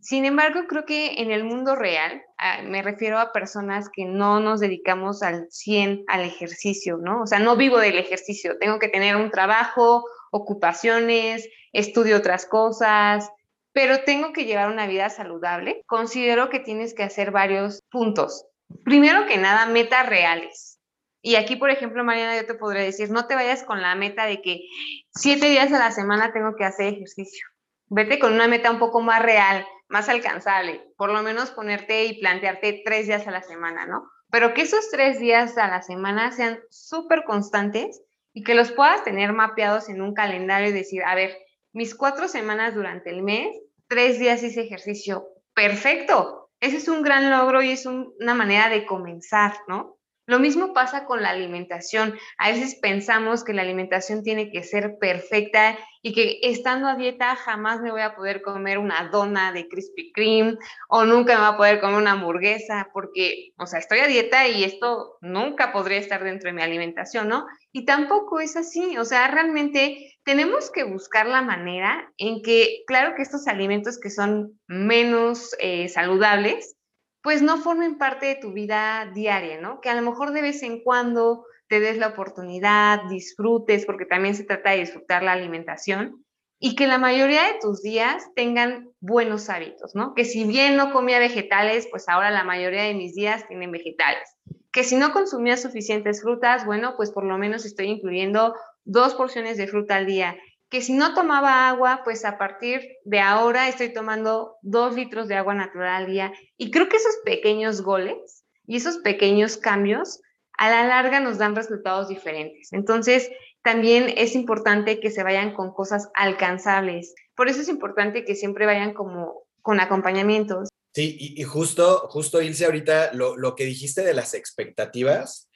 Sin 0.00 0.24
embargo, 0.24 0.62
creo 0.66 0.86
que 0.86 1.20
en 1.20 1.30
el 1.30 1.44
mundo 1.44 1.76
real, 1.76 2.22
ah, 2.38 2.62
me 2.62 2.82
refiero 2.82 3.18
a 3.18 3.32
personas 3.32 3.90
que 3.92 4.06
no 4.06 4.40
nos 4.40 4.60
dedicamos 4.60 5.22
al 5.22 5.46
100 5.50 6.04
al 6.08 6.22
ejercicio, 6.22 6.96
¿no? 6.96 7.22
O 7.22 7.26
sea, 7.26 7.38
no 7.38 7.54
vivo 7.56 7.78
del 7.78 7.98
ejercicio, 7.98 8.58
tengo 8.58 8.78
que 8.78 8.88
tener 8.88 9.16
un 9.16 9.30
trabajo, 9.30 10.04
ocupaciones, 10.30 11.46
estudio 11.72 12.16
otras 12.16 12.46
cosas, 12.46 13.30
pero 13.72 14.02
tengo 14.04 14.32
que 14.32 14.46
llevar 14.46 14.70
una 14.70 14.86
vida 14.86 15.10
saludable. 15.10 15.82
Considero 15.86 16.48
que 16.48 16.60
tienes 16.60 16.94
que 16.94 17.02
hacer 17.02 17.30
varios 17.30 17.80
puntos. 17.90 18.46
Primero 18.84 19.26
que 19.26 19.36
nada, 19.36 19.66
metas 19.66 20.08
reales. 20.08 20.78
Y 21.22 21.34
aquí, 21.34 21.56
por 21.56 21.68
ejemplo, 21.68 22.02
Mariana, 22.04 22.36
yo 22.36 22.46
te 22.46 22.54
podría 22.54 22.82
decir, 22.82 23.10
no 23.10 23.26
te 23.26 23.34
vayas 23.34 23.64
con 23.64 23.82
la 23.82 23.94
meta 23.94 24.24
de 24.24 24.40
que 24.40 24.62
siete 25.10 25.50
días 25.50 25.70
a 25.72 25.78
la 25.78 25.90
semana 25.90 26.32
tengo 26.32 26.56
que 26.56 26.64
hacer 26.64 26.94
ejercicio. 26.94 27.46
Vete 27.88 28.18
con 28.18 28.32
una 28.32 28.48
meta 28.48 28.70
un 28.70 28.78
poco 28.78 29.02
más 29.02 29.20
real 29.20 29.66
más 29.90 30.08
alcanzable, 30.08 30.80
por 30.96 31.10
lo 31.10 31.22
menos 31.22 31.50
ponerte 31.50 32.06
y 32.06 32.20
plantearte 32.20 32.82
tres 32.84 33.08
días 33.08 33.26
a 33.26 33.32
la 33.32 33.42
semana, 33.42 33.86
¿no? 33.86 34.08
Pero 34.30 34.54
que 34.54 34.62
esos 34.62 34.88
tres 34.90 35.18
días 35.18 35.58
a 35.58 35.66
la 35.66 35.82
semana 35.82 36.30
sean 36.30 36.60
súper 36.70 37.24
constantes 37.24 38.00
y 38.32 38.44
que 38.44 38.54
los 38.54 38.70
puedas 38.70 39.02
tener 39.02 39.32
mapeados 39.32 39.88
en 39.88 40.00
un 40.00 40.14
calendario 40.14 40.68
y 40.68 40.72
decir, 40.72 41.02
a 41.02 41.16
ver, 41.16 41.36
mis 41.72 41.96
cuatro 41.96 42.28
semanas 42.28 42.76
durante 42.76 43.10
el 43.10 43.22
mes, 43.22 43.48
tres 43.88 44.20
días 44.20 44.44
hice 44.44 44.62
ejercicio, 44.62 45.26
perfecto. 45.54 46.50
Ese 46.60 46.76
es 46.76 46.86
un 46.86 47.02
gran 47.02 47.28
logro 47.28 47.60
y 47.60 47.70
es 47.72 47.84
una 47.84 48.34
manera 48.34 48.68
de 48.68 48.86
comenzar, 48.86 49.54
¿no? 49.66 49.98
Lo 50.26 50.38
mismo 50.38 50.72
pasa 50.72 51.04
con 51.06 51.22
la 51.22 51.30
alimentación. 51.30 52.16
A 52.38 52.50
veces 52.50 52.76
pensamos 52.76 53.42
que 53.42 53.54
la 53.54 53.62
alimentación 53.62 54.22
tiene 54.22 54.52
que 54.52 54.62
ser 54.62 54.98
perfecta 55.00 55.76
y 56.02 56.12
que 56.12 56.40
estando 56.42 56.88
a 56.88 56.96
dieta 56.96 57.36
jamás 57.36 57.80
me 57.80 57.90
voy 57.90 58.00
a 58.00 58.14
poder 58.14 58.42
comer 58.42 58.78
una 58.78 59.08
dona 59.08 59.52
de 59.52 59.68
Krispy 59.68 60.12
Kreme 60.12 60.56
o 60.88 61.04
nunca 61.04 61.34
me 61.34 61.40
voy 61.40 61.54
a 61.54 61.56
poder 61.56 61.80
comer 61.80 61.96
una 61.96 62.12
hamburguesa 62.12 62.88
porque, 62.92 63.52
o 63.58 63.66
sea, 63.66 63.78
estoy 63.78 64.00
a 64.00 64.06
dieta 64.06 64.48
y 64.48 64.64
esto 64.64 65.18
nunca 65.20 65.72
podría 65.72 65.98
estar 65.98 66.24
dentro 66.24 66.48
de 66.48 66.54
mi 66.54 66.62
alimentación, 66.62 67.28
¿no? 67.28 67.46
Y 67.72 67.84
tampoco 67.84 68.40
es 68.40 68.56
así, 68.56 68.96
o 68.98 69.04
sea, 69.04 69.28
realmente 69.28 70.14
tenemos 70.24 70.70
que 70.70 70.84
buscar 70.84 71.26
la 71.26 71.42
manera 71.42 72.12
en 72.16 72.42
que, 72.42 72.82
claro 72.86 73.14
que 73.14 73.22
estos 73.22 73.46
alimentos 73.46 73.98
que 73.98 74.10
son 74.10 74.58
menos 74.68 75.54
eh, 75.58 75.88
saludables, 75.88 76.76
pues 77.22 77.42
no 77.42 77.58
formen 77.58 77.98
parte 77.98 78.26
de 78.26 78.34
tu 78.36 78.52
vida 78.52 79.10
diaria, 79.14 79.60
¿no? 79.60 79.80
Que 79.80 79.90
a 79.90 79.94
lo 79.94 80.02
mejor 80.02 80.32
de 80.32 80.42
vez 80.42 80.62
en 80.62 80.82
cuando 80.82 81.44
te 81.70 81.78
des 81.78 81.96
la 81.98 82.08
oportunidad, 82.08 83.04
disfrutes, 83.08 83.86
porque 83.86 84.04
también 84.04 84.34
se 84.34 84.44
trata 84.44 84.70
de 84.70 84.80
disfrutar 84.80 85.22
la 85.22 85.32
alimentación, 85.32 86.24
y 86.58 86.74
que 86.74 86.86
la 86.86 86.98
mayoría 86.98 87.44
de 87.44 87.58
tus 87.60 87.80
días 87.80 88.26
tengan 88.34 88.90
buenos 89.00 89.48
hábitos, 89.48 89.94
¿no? 89.94 90.12
Que 90.14 90.24
si 90.24 90.44
bien 90.44 90.76
no 90.76 90.92
comía 90.92 91.18
vegetales, 91.20 91.86
pues 91.90 92.08
ahora 92.08 92.30
la 92.30 92.44
mayoría 92.44 92.82
de 92.82 92.94
mis 92.94 93.14
días 93.14 93.46
tienen 93.48 93.70
vegetales. 93.70 94.36
Que 94.72 94.84
si 94.84 94.96
no 94.96 95.12
consumía 95.12 95.56
suficientes 95.56 96.20
frutas, 96.20 96.66
bueno, 96.66 96.94
pues 96.96 97.12
por 97.12 97.24
lo 97.24 97.38
menos 97.38 97.64
estoy 97.64 97.86
incluyendo 97.86 98.54
dos 98.84 99.14
porciones 99.14 99.56
de 99.56 99.68
fruta 99.68 99.96
al 99.96 100.06
día 100.06 100.36
que 100.70 100.82
si 100.82 100.92
no 100.92 101.14
tomaba 101.14 101.68
agua, 101.68 102.02
pues 102.04 102.24
a 102.24 102.38
partir 102.38 102.96
de 103.04 103.18
ahora 103.18 103.68
estoy 103.68 103.92
tomando 103.92 104.56
dos 104.62 104.94
litros 104.94 105.26
de 105.26 105.34
agua 105.34 105.52
natural 105.52 106.04
al 106.04 106.06
día. 106.06 106.32
Y 106.56 106.70
creo 106.70 106.88
que 106.88 106.96
esos 106.96 107.16
pequeños 107.24 107.82
goles 107.82 108.44
y 108.68 108.76
esos 108.76 108.98
pequeños 108.98 109.56
cambios 109.56 110.20
a 110.60 110.68
la 110.68 110.86
larga 110.86 111.20
nos 111.20 111.38
dan 111.38 111.56
resultados 111.56 112.08
diferentes. 112.08 112.74
Entonces, 112.74 113.30
también 113.62 114.12
es 114.14 114.34
importante 114.34 115.00
que 115.00 115.10
se 115.10 115.22
vayan 115.22 115.54
con 115.54 115.72
cosas 115.72 116.10
alcanzables. 116.14 117.14
Por 117.34 117.48
eso 117.48 117.62
es 117.62 117.68
importante 117.68 118.26
que 118.26 118.34
siempre 118.34 118.66
vayan 118.66 118.92
como 118.92 119.44
con 119.62 119.80
acompañamientos. 119.80 120.68
Sí, 120.92 121.16
y, 121.18 121.42
justo, 121.44 122.08
justo, 122.10 122.42
Ilse, 122.42 122.66
ahorita 122.66 123.14
lo, 123.14 123.38
lo 123.38 123.54
que 123.56 123.64
dijiste 123.64 124.02
de 124.02 124.12
las 124.12 124.34
expectativas, 124.34 125.48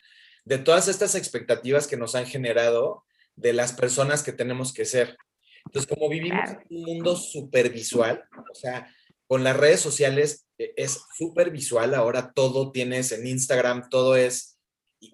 de 0.46 0.56
todas 0.56 0.88
estas 0.88 1.14
expectativas 1.14 1.86
que 1.86 1.98
nos 1.98 2.14
han 2.14 2.24
generado, 2.24 3.04
de 3.36 3.52
las 3.52 3.74
personas 3.74 4.22
que 4.22 4.32
tenemos 4.32 4.72
que 4.72 4.86
ser. 4.86 5.18
Entonces, 5.66 5.86
como 5.86 6.08
vivimos 6.08 6.48
en 6.48 6.78
un 6.78 6.82
mundo 6.82 7.14
súper 7.16 7.68
visual, 7.70 8.24
o 8.50 8.54
sea, 8.54 8.90
con 9.26 9.44
las 9.44 9.56
redes 9.56 9.80
sociales 9.80 10.46
eh, 10.56 10.72
es 10.76 10.98
súper 11.14 11.50
visual, 11.50 11.94
ahora 11.94 12.32
todo 12.32 12.72
tienes 12.72 13.12
en 13.12 13.26
Instagram, 13.26 13.90
todo 13.90 14.16
es, 14.16 14.53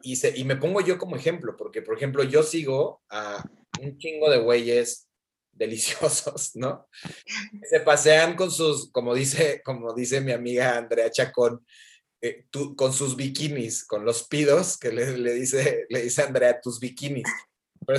y, 0.03 0.41
y, 0.41 0.45
me 0.45 0.57
pongo 0.57 0.80
yo 0.80 0.99
como 0.99 1.16
ejemplo, 1.16 1.57
porque, 1.57 1.82
por 1.82 1.97
ejemplo, 1.97 2.22
yo 2.22 2.43
sigo 2.43 3.03
a 3.09 3.45
un 3.80 3.99
chingo 3.99 4.30
de 4.30 4.38
güeyes 4.38 5.09
deliciosos, 5.53 6.53
¿no? 6.55 6.88
Se 7.68 7.80
pasean 7.80 8.36
con 8.36 8.51
sus, 8.51 8.91
como 8.91 9.14
dice, 9.14 9.62
como 9.64 9.93
dice 9.95 10.20
mi 10.20 10.32
amiga 10.32 10.76
Andrea 10.76 11.11
Chacón, 11.11 11.64
eh, 12.22 12.47
con 12.76 12.93
sus 12.93 13.16
bikinis, 13.16 13.84
con 13.84 14.05
los 14.05 14.28
pidos, 14.28 14.78
que 14.78 14.93
le, 14.93 15.16
le, 15.16 15.34
dice, 15.34 15.86
le 15.88 16.03
dice 16.03 16.22
Andrea, 16.22 16.61
tus 16.61 16.78
bikinis. 16.78 17.28
Pero 17.86 17.99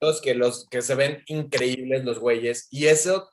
los 0.00 0.20
que, 0.22 0.34
los 0.34 0.66
que 0.68 0.82
se 0.82 0.94
ven 0.94 1.22
increíbles 1.26 2.04
los 2.04 2.18
güeyes. 2.18 2.68
Y 2.70 2.86
eso, 2.86 3.30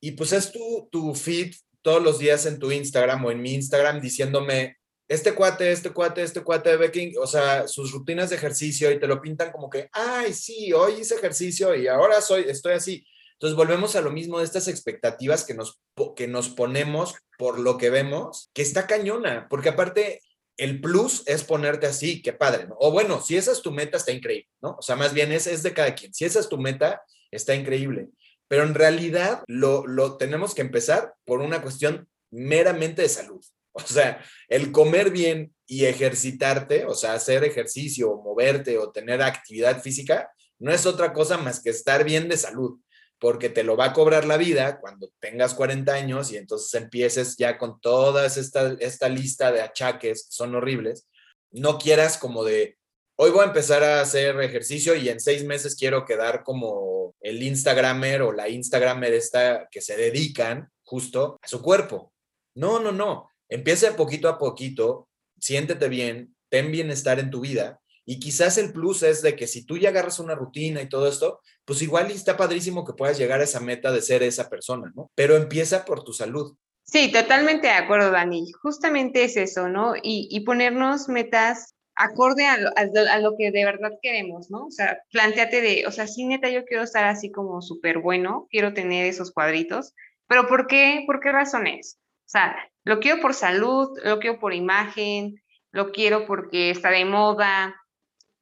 y 0.00 0.12
pues 0.12 0.32
es 0.32 0.52
tu, 0.52 0.88
tu 0.90 1.14
feed 1.14 1.54
todos 1.82 2.02
los 2.02 2.18
días 2.18 2.46
en 2.46 2.58
tu 2.58 2.72
Instagram 2.72 3.24
o 3.24 3.30
en 3.30 3.40
mi 3.40 3.54
Instagram 3.54 4.00
diciéndome, 4.00 4.76
este 5.08 5.34
cuate, 5.34 5.70
este 5.70 5.90
cuate, 5.90 6.22
este 6.22 6.42
cuate 6.42 6.70
de 6.70 6.76
Becking, 6.76 7.14
o 7.20 7.26
sea, 7.26 7.68
sus 7.68 7.92
rutinas 7.92 8.30
de 8.30 8.36
ejercicio 8.36 8.90
y 8.90 8.98
te 8.98 9.06
lo 9.06 9.20
pintan 9.20 9.52
como 9.52 9.70
que, 9.70 9.88
ay, 9.92 10.32
sí, 10.32 10.72
hoy 10.72 10.94
hice 11.00 11.14
ejercicio 11.14 11.74
y 11.74 11.86
ahora 11.86 12.20
soy, 12.20 12.44
estoy 12.48 12.72
así. 12.72 13.06
Entonces 13.34 13.56
volvemos 13.56 13.94
a 13.96 14.00
lo 14.00 14.10
mismo 14.10 14.38
de 14.38 14.44
estas 14.44 14.66
expectativas 14.66 15.44
que 15.44 15.54
nos, 15.54 15.80
que 16.16 16.26
nos 16.26 16.48
ponemos 16.48 17.14
por 17.38 17.58
lo 17.58 17.76
que 17.76 17.90
vemos, 17.90 18.50
que 18.54 18.62
está 18.62 18.86
cañona, 18.86 19.46
porque 19.48 19.68
aparte 19.68 20.22
el 20.56 20.80
plus 20.80 21.22
es 21.26 21.44
ponerte 21.44 21.86
así, 21.86 22.22
qué 22.22 22.32
padre, 22.32 22.66
¿no? 22.66 22.76
O 22.80 22.90
bueno, 22.90 23.20
si 23.20 23.36
esa 23.36 23.52
es 23.52 23.60
tu 23.60 23.72
meta, 23.72 23.98
está 23.98 24.12
increíble, 24.12 24.48
¿no? 24.62 24.76
O 24.78 24.82
sea, 24.82 24.96
más 24.96 25.12
bien 25.12 25.32
es, 25.32 25.46
es 25.46 25.62
de 25.62 25.74
cada 25.74 25.94
quien. 25.94 26.14
Si 26.14 26.24
esa 26.24 26.40
es 26.40 26.48
tu 26.48 26.56
meta, 26.56 27.02
está 27.30 27.54
increíble. 27.54 28.08
Pero 28.48 28.62
en 28.62 28.74
realidad 28.74 29.44
lo, 29.46 29.86
lo 29.86 30.16
tenemos 30.16 30.54
que 30.54 30.62
empezar 30.62 31.14
por 31.24 31.40
una 31.40 31.60
cuestión 31.60 32.08
meramente 32.30 33.02
de 33.02 33.08
salud. 33.08 33.44
O 33.84 33.86
sea, 33.86 34.24
el 34.48 34.72
comer 34.72 35.10
bien 35.10 35.54
y 35.66 35.84
ejercitarte, 35.84 36.86
o 36.86 36.94
sea, 36.94 37.12
hacer 37.12 37.44
ejercicio, 37.44 38.16
moverte 38.24 38.78
o 38.78 38.90
tener 38.90 39.20
actividad 39.20 39.82
física, 39.82 40.30
no 40.58 40.72
es 40.72 40.86
otra 40.86 41.12
cosa 41.12 41.36
más 41.36 41.60
que 41.60 41.70
estar 41.70 42.02
bien 42.04 42.28
de 42.28 42.38
salud 42.38 42.78
porque 43.18 43.48
te 43.48 43.64
lo 43.64 43.76
va 43.76 43.86
a 43.86 43.92
cobrar 43.92 44.26
la 44.26 44.36
vida 44.36 44.78
cuando 44.80 45.10
tengas 45.20 45.54
40 45.54 45.92
años 45.92 46.30
y 46.32 46.36
entonces 46.36 46.72
empieces 46.74 47.36
ya 47.36 47.58
con 47.58 47.80
toda 47.80 48.26
esta, 48.26 48.76
esta 48.78 49.08
lista 49.08 49.52
de 49.52 49.62
achaques 49.62 50.24
que 50.24 50.32
son 50.32 50.54
horribles. 50.54 51.08
No 51.50 51.78
quieras 51.78 52.18
como 52.18 52.44
de, 52.44 52.76
hoy 53.16 53.30
voy 53.30 53.42
a 53.42 53.48
empezar 53.48 53.82
a 53.82 54.00
hacer 54.00 54.38
ejercicio 54.40 54.94
y 54.94 55.08
en 55.08 55.20
seis 55.20 55.44
meses 55.44 55.76
quiero 55.76 56.04
quedar 56.04 56.42
como 56.44 57.14
el 57.20 57.42
Instagramer 57.42 58.22
o 58.22 58.32
la 58.32 58.48
Instagramer 58.48 59.14
esta 59.14 59.66
que 59.70 59.80
se 59.80 59.96
dedican 59.96 60.68
justo 60.84 61.38
a 61.40 61.48
su 61.48 61.62
cuerpo. 61.62 62.12
No, 62.54 62.80
no, 62.80 62.92
no. 62.92 63.30
Empieza 63.48 63.96
poquito 63.96 64.28
a 64.28 64.38
poquito, 64.38 65.08
siéntete 65.38 65.88
bien, 65.88 66.34
ten 66.48 66.70
bienestar 66.70 67.18
en 67.18 67.30
tu 67.30 67.40
vida 67.40 67.80
y 68.08 68.20
quizás 68.20 68.56
el 68.56 68.72
plus 68.72 69.02
es 69.02 69.20
de 69.20 69.34
que 69.34 69.48
si 69.48 69.66
tú 69.66 69.76
ya 69.76 69.88
agarras 69.88 70.20
una 70.20 70.36
rutina 70.36 70.80
y 70.80 70.88
todo 70.88 71.08
esto, 71.08 71.40
pues 71.64 71.82
igual 71.82 72.08
está 72.12 72.36
padrísimo 72.36 72.84
que 72.84 72.92
puedas 72.92 73.18
llegar 73.18 73.40
a 73.40 73.44
esa 73.44 73.58
meta 73.58 73.90
de 73.90 74.00
ser 74.00 74.22
esa 74.22 74.48
persona, 74.48 74.92
¿no? 74.94 75.10
Pero 75.16 75.34
empieza 75.36 75.84
por 75.84 76.04
tu 76.04 76.12
salud. 76.12 76.56
Sí, 76.84 77.10
totalmente 77.10 77.66
de 77.66 77.72
acuerdo, 77.72 78.12
Dani. 78.12 78.52
Justamente 78.62 79.24
es 79.24 79.36
eso, 79.36 79.68
¿no? 79.68 79.94
Y, 80.00 80.38
ponernos 80.46 81.08
metas 81.08 81.74
acorde 81.96 82.46
a 82.46 83.18
lo, 83.18 83.36
que 83.36 83.50
de 83.50 83.64
verdad 83.64 83.90
queremos, 84.00 84.50
¿no? 84.50 84.66
O 84.66 84.70
sea, 84.70 85.02
planteate 85.10 85.60
de, 85.60 85.86
o 85.88 85.90
sea, 85.90 86.06
sí, 86.06 86.24
neta, 86.26 86.48
yo 86.48 86.64
quiero 86.64 86.84
estar 86.84 87.06
así 87.06 87.32
como 87.32 87.60
súper 87.60 87.98
bueno, 87.98 88.46
quiero 88.50 88.72
tener 88.72 89.06
esos 89.06 89.32
cuadritos, 89.32 89.94
pero 90.28 90.46
¿por 90.46 90.68
qué? 90.68 91.02
¿Por 91.06 91.18
qué 91.18 91.32
razones? 91.32 91.98
O 92.20 92.28
sea, 92.28 92.54
lo 92.86 93.00
quiero 93.00 93.20
por 93.20 93.34
salud, 93.34 93.90
lo 94.04 94.20
quiero 94.20 94.38
por 94.38 94.54
imagen, 94.54 95.42
lo 95.72 95.90
quiero 95.90 96.24
porque 96.24 96.70
está 96.70 96.90
de 96.90 97.04
moda, 97.04 97.74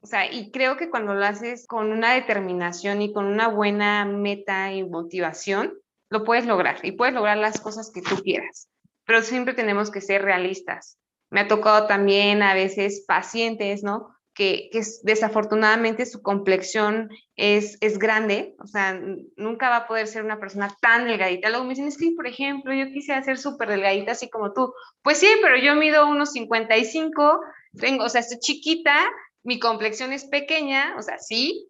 o 0.05 0.07
sea, 0.07 0.31
y 0.31 0.51
creo 0.51 0.77
que 0.77 0.91
cuando 0.91 1.15
lo 1.15 1.25
haces 1.25 1.67
con 1.67 1.91
una 1.91 2.13
determinación 2.13 3.01
y 3.01 3.11
con 3.11 3.25
una 3.25 3.49
buena 3.49 4.05
meta 4.05 4.71
y 4.71 4.85
motivación, 4.85 5.73
lo 6.11 6.25
puedes 6.25 6.45
lograr 6.45 6.77
y 6.83 6.93
puedes 6.93 7.15
lograr 7.15 7.39
las 7.39 7.59
cosas 7.59 7.91
que 7.91 8.03
tú 8.03 8.17
quieras. 8.23 8.69
Pero 9.07 9.23
siempre 9.23 9.55
tenemos 9.55 9.91
que 9.91 10.03
ser 10.03 10.21
realistas. 10.21 10.99
Me 11.31 11.41
ha 11.41 11.49
tocado 11.49 11.87
también 11.87 12.43
a 12.43 12.53
veces 12.53 13.03
pacientes, 13.09 13.83
¿no? 13.83 14.14
Que, 14.35 14.71
desafortunadamente 15.03 16.07
su 16.07 16.21
complexión 16.21 17.09
es, 17.37 17.79
es 17.81 17.99
grande, 17.99 18.57
o 18.59 18.67
sea, 18.67 19.01
nunca 19.37 19.69
va 19.69 19.77
a 19.77 19.87
poder 19.87 20.07
ser 20.09 20.25
una 20.25 20.41
persona 20.41 20.75
tan 20.81 21.07
delgadita. 21.07 21.49
Luego 21.51 21.65
me 21.65 21.71
dicen, 21.71 21.87
es 21.87 21.97
que, 21.97 22.13
por 22.17 22.27
ejemplo, 22.27 22.75
yo 22.75 22.87
quisiera 22.93 23.23
ser 23.23 23.39
súper 23.39 23.69
delgadita, 23.69 24.13
así 24.13 24.29
como 24.29 24.53
tú. 24.53 24.75
Pues 25.03 25.19
sí, 25.19 25.29
pero 25.41 25.57
yo 25.57 25.77
mido 25.77 26.09
unos 26.09 26.33
55, 26.33 27.41
tengo, 27.79 28.05
o 28.05 28.09
sea, 28.09 28.21
estoy 28.21 28.41
chiquita, 28.41 28.97
mi 29.45 29.59
complexión 29.61 30.13
es 30.13 30.25
pequeña, 30.25 30.97
o 30.99 31.03
sea, 31.03 31.19
sí, 31.19 31.69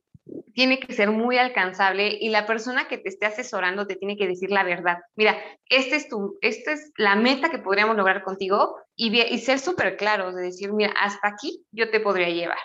tiene 0.55 0.79
que 0.79 0.93
ser 0.95 1.11
muy 1.11 1.37
alcanzable 1.37 2.17
y 2.21 2.31
la 2.31 2.47
persona 2.47 2.89
que 2.89 2.99
te 2.99 3.09
esté 3.09 3.27
asesorando 3.27 3.87
te 3.87 3.97
tiene 3.97 4.17
que 4.17 4.27
decir 4.27 4.51
la 4.51 4.63
verdad. 4.63 4.99
Mira, 5.17 5.37
este 5.69 5.97
es 5.97 6.09
tu, 6.09 6.39
esta 6.41 6.73
es 6.73 6.93
la 6.97 7.17
meta 7.17 7.51
que 7.51 7.59
podríamos 7.59 7.97
lograr 7.97 8.23
contigo 8.23 8.77
y, 8.97 9.39
ser 9.39 9.59
súper 9.59 9.97
claros 9.97 10.35
de 10.35 10.43
decir, 10.43 10.73
mira, 10.73 10.93
hasta 10.99 11.29
aquí 11.29 11.65
yo 11.73 11.91
te 11.91 12.01
podría 12.01 12.31
llevar. 12.31 12.59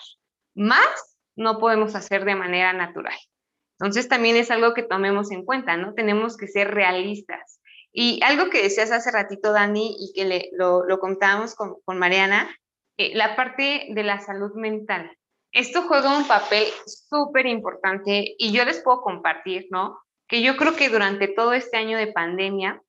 Más 0.56 1.18
no 1.36 1.60
podemos 1.60 1.96
hacer 1.96 2.26
de 2.26 2.36
manera 2.36 2.74
natural. 2.74 3.18
Entonces 3.80 4.08
también 4.08 4.36
es 4.36 4.52
algo 4.52 4.74
que 4.74 4.84
tomemos 4.84 5.32
en 5.32 5.46
cuenta, 5.46 5.78
¿no? 5.78 5.94
Tenemos 5.94 6.38
que 6.38 6.48
ser 6.48 6.74
realistas. 6.74 7.60
Y 7.92 8.20
algo 8.24 8.50
que 8.50 8.62
decías 8.62 8.92
hace 8.92 9.12
ratito, 9.12 9.52
Dani, 9.52 9.96
y 10.00 10.14
que 10.14 10.26
le, 10.26 10.50
lo, 10.54 10.86
lo 10.86 11.00
contábamos 11.00 11.56
con, 11.56 11.76
con 11.86 11.98
Mariana, 11.98 12.54
eh, 12.98 13.16
la 13.16 13.36
parte 13.36 13.88
de 13.90 14.04
la 14.04 14.20
salud 14.20 14.54
mental. 14.56 15.10
Esto 15.52 15.84
juega 15.84 16.18
un 16.18 16.28
papel 16.28 16.66
súper 16.86 17.48
importante 17.48 18.36
y 18.38 18.52
yo 18.52 18.66
les 18.66 18.82
puedo 18.82 19.02
compartir, 19.02 19.68
¿no? 19.72 20.00
Que 20.28 20.42
yo 20.42 20.58
creo 20.58 20.76
que 20.76 20.90
durante 20.90 21.28
todo 21.28 21.54
este 21.54 21.78
año 21.78 21.98
de 21.98 22.08
pandemia, 22.08 22.82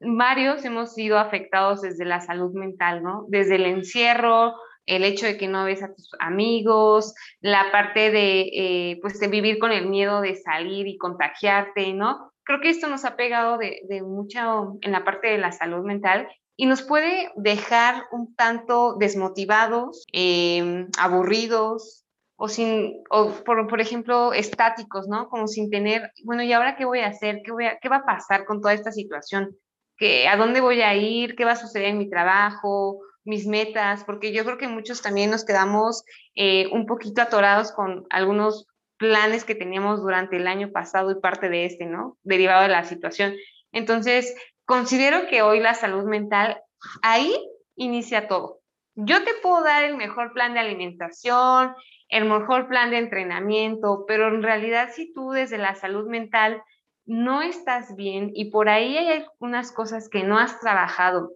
varios 0.00 0.64
hemos 0.64 0.94
sido 0.94 1.18
afectados 1.18 1.82
desde 1.82 2.04
la 2.04 2.20
salud 2.20 2.52
mental, 2.52 3.02
¿no? 3.02 3.26
Desde 3.28 3.56
el 3.56 3.66
encierro, 3.66 4.54
el 4.86 5.04
hecho 5.04 5.26
de 5.26 5.36
que 5.36 5.46
no 5.46 5.64
ves 5.64 5.82
a 5.84 5.94
tus 5.94 6.10
amigos, 6.18 7.14
la 7.40 7.70
parte 7.70 8.10
de, 8.10 8.40
eh, 8.52 8.98
pues, 9.00 9.20
de 9.20 9.28
vivir 9.28 9.58
con 9.58 9.70
el 9.70 9.86
miedo 9.86 10.20
de 10.20 10.34
salir 10.34 10.88
y 10.88 10.98
contagiarte, 10.98 11.92
¿no? 11.92 12.32
Creo 12.42 12.60
que 12.60 12.70
esto 12.70 12.88
nos 12.88 13.04
ha 13.04 13.14
pegado 13.14 13.56
de, 13.56 13.82
de 13.88 14.02
mucho 14.02 14.78
en 14.80 14.90
la 14.90 15.04
parte 15.04 15.28
de 15.28 15.38
la 15.38 15.52
salud 15.52 15.84
mental 15.84 16.28
y 16.60 16.66
nos 16.66 16.82
puede 16.82 17.32
dejar 17.36 18.04
un 18.12 18.34
tanto 18.34 18.96
desmotivados, 18.98 20.04
em, 20.12 20.88
aburridos 20.98 22.04
o 22.36 22.48
sin, 22.48 23.02
o 23.08 23.30
por, 23.46 23.66
por, 23.66 23.80
ejemplo, 23.80 24.34
estáticos, 24.34 25.08
¿no? 25.08 25.30
Como 25.30 25.48
sin 25.48 25.70
tener, 25.70 26.12
bueno, 26.22 26.42
¿y 26.42 26.52
ahora 26.52 26.76
qué 26.76 26.84
voy 26.84 27.00
a 27.00 27.06
hacer? 27.06 27.40
¿Qué, 27.42 27.50
voy 27.50 27.64
a, 27.64 27.78
qué 27.78 27.88
va 27.88 27.96
a 27.96 28.04
pasar 28.04 28.44
con 28.44 28.60
toda 28.60 28.74
esta 28.74 28.92
situación? 28.92 29.56
¿Qué, 29.96 30.28
¿A 30.28 30.36
dónde 30.36 30.60
voy 30.60 30.82
a 30.82 30.94
ir? 30.94 31.34
¿Qué 31.34 31.46
va 31.46 31.52
a 31.52 31.56
suceder 31.56 31.88
en 31.88 31.98
mi 31.98 32.10
trabajo? 32.10 33.00
mis 33.24 33.46
metas, 33.46 34.02
porque 34.04 34.32
yo 34.32 34.44
creo 34.44 34.56
que 34.56 34.66
muchos 34.66 35.02
también 35.02 35.30
nos 35.30 35.44
quedamos 35.44 36.04
eh, 36.34 36.68
un 36.72 36.86
poquito 36.86 37.20
atorados 37.20 37.70
con 37.70 38.06
algunos 38.08 38.66
planes 38.96 39.44
que 39.44 39.54
teníamos 39.54 40.00
durante 40.00 40.36
el 40.36 40.46
año 40.46 40.72
pasado 40.72 41.10
y 41.10 41.20
parte 41.20 41.50
de 41.50 41.66
este, 41.66 41.84
¿no? 41.84 42.16
Derivado 42.22 42.62
de 42.62 42.68
la 42.68 42.84
situación. 42.84 43.34
Entonces, 43.72 44.34
Considero 44.70 45.26
que 45.26 45.42
hoy 45.42 45.58
la 45.58 45.74
salud 45.74 46.04
mental, 46.04 46.62
ahí 47.02 47.34
inicia 47.74 48.28
todo. 48.28 48.60
Yo 48.94 49.24
te 49.24 49.32
puedo 49.42 49.64
dar 49.64 49.82
el 49.82 49.96
mejor 49.96 50.32
plan 50.32 50.54
de 50.54 50.60
alimentación, 50.60 51.74
el 52.08 52.26
mejor 52.26 52.68
plan 52.68 52.90
de 52.90 52.98
entrenamiento, 52.98 54.04
pero 54.06 54.28
en 54.28 54.44
realidad 54.44 54.90
si 54.94 55.12
tú 55.12 55.32
desde 55.32 55.58
la 55.58 55.74
salud 55.74 56.08
mental 56.08 56.62
no 57.04 57.42
estás 57.42 57.96
bien 57.96 58.30
y 58.32 58.52
por 58.52 58.68
ahí 58.68 58.96
hay 58.96 59.26
unas 59.40 59.72
cosas 59.72 60.08
que 60.08 60.22
no 60.22 60.38
has 60.38 60.60
trabajado 60.60 61.32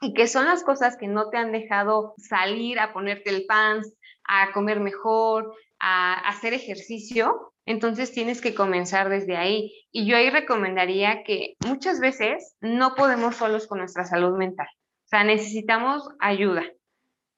y 0.00 0.12
que 0.12 0.26
son 0.26 0.46
las 0.46 0.64
cosas 0.64 0.96
que 0.96 1.06
no 1.06 1.30
te 1.30 1.36
han 1.36 1.52
dejado 1.52 2.14
salir 2.18 2.80
a 2.80 2.92
ponerte 2.92 3.30
el 3.30 3.46
pants, 3.46 3.96
a 4.24 4.50
comer 4.50 4.80
mejor, 4.80 5.54
a 5.82 6.14
hacer 6.28 6.54
ejercicio, 6.54 7.52
entonces 7.66 8.12
tienes 8.12 8.40
que 8.40 8.54
comenzar 8.54 9.08
desde 9.08 9.36
ahí. 9.36 9.72
Y 9.90 10.06
yo 10.06 10.16
ahí 10.16 10.30
recomendaría 10.30 11.24
que 11.24 11.56
muchas 11.66 12.00
veces 12.00 12.56
no 12.60 12.94
podemos 12.94 13.36
solos 13.36 13.66
con 13.66 13.78
nuestra 13.78 14.04
salud 14.04 14.38
mental. 14.38 14.68
O 15.04 15.08
sea, 15.08 15.24
necesitamos 15.24 16.08
ayuda, 16.20 16.64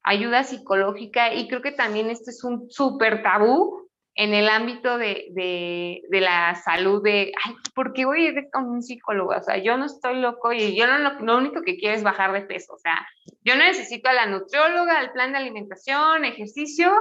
ayuda 0.03 0.45
psicológica 0.45 1.33
y 1.33 1.49
creo 1.49 1.63
que 1.63 1.73
también 1.73 2.11
este 2.11 2.31
es 2.31 2.45
un 2.45 2.71
súper 2.71 3.23
tabú 3.23 3.89
en 4.17 4.33
el 4.33 4.49
ámbito 4.49 4.97
de, 4.97 5.27
de, 5.33 6.21
la 6.21 6.55
salud 6.55 7.03
de, 7.03 7.33
ay, 7.45 7.55
¿por 7.75 7.93
qué 7.93 8.05
voy 8.05 8.27
a 8.27 8.29
ir 8.29 8.49
con 8.53 8.69
un 8.69 8.83
psicólogo? 8.83 9.35
O 9.37 9.43
sea, 9.43 9.57
yo 9.57 9.77
no 9.77 9.87
estoy 9.87 10.21
loco 10.21 10.53
y 10.53 10.77
yo 10.77 10.87
no, 10.87 10.99
lo, 10.99 11.19
lo 11.19 11.37
único 11.37 11.63
que 11.63 11.77
quiero 11.77 11.97
es 11.97 12.05
bajar 12.05 12.33
de 12.33 12.43
peso. 12.43 12.75
O 12.75 12.79
sea, 12.79 13.05
yo 13.43 13.57
necesito 13.57 14.09
a 14.09 14.13
la 14.13 14.27
nutrióloga, 14.27 15.01
el 15.01 15.11
plan 15.11 15.33
de 15.33 15.39
alimentación, 15.39 16.25
ejercicio, 16.25 16.93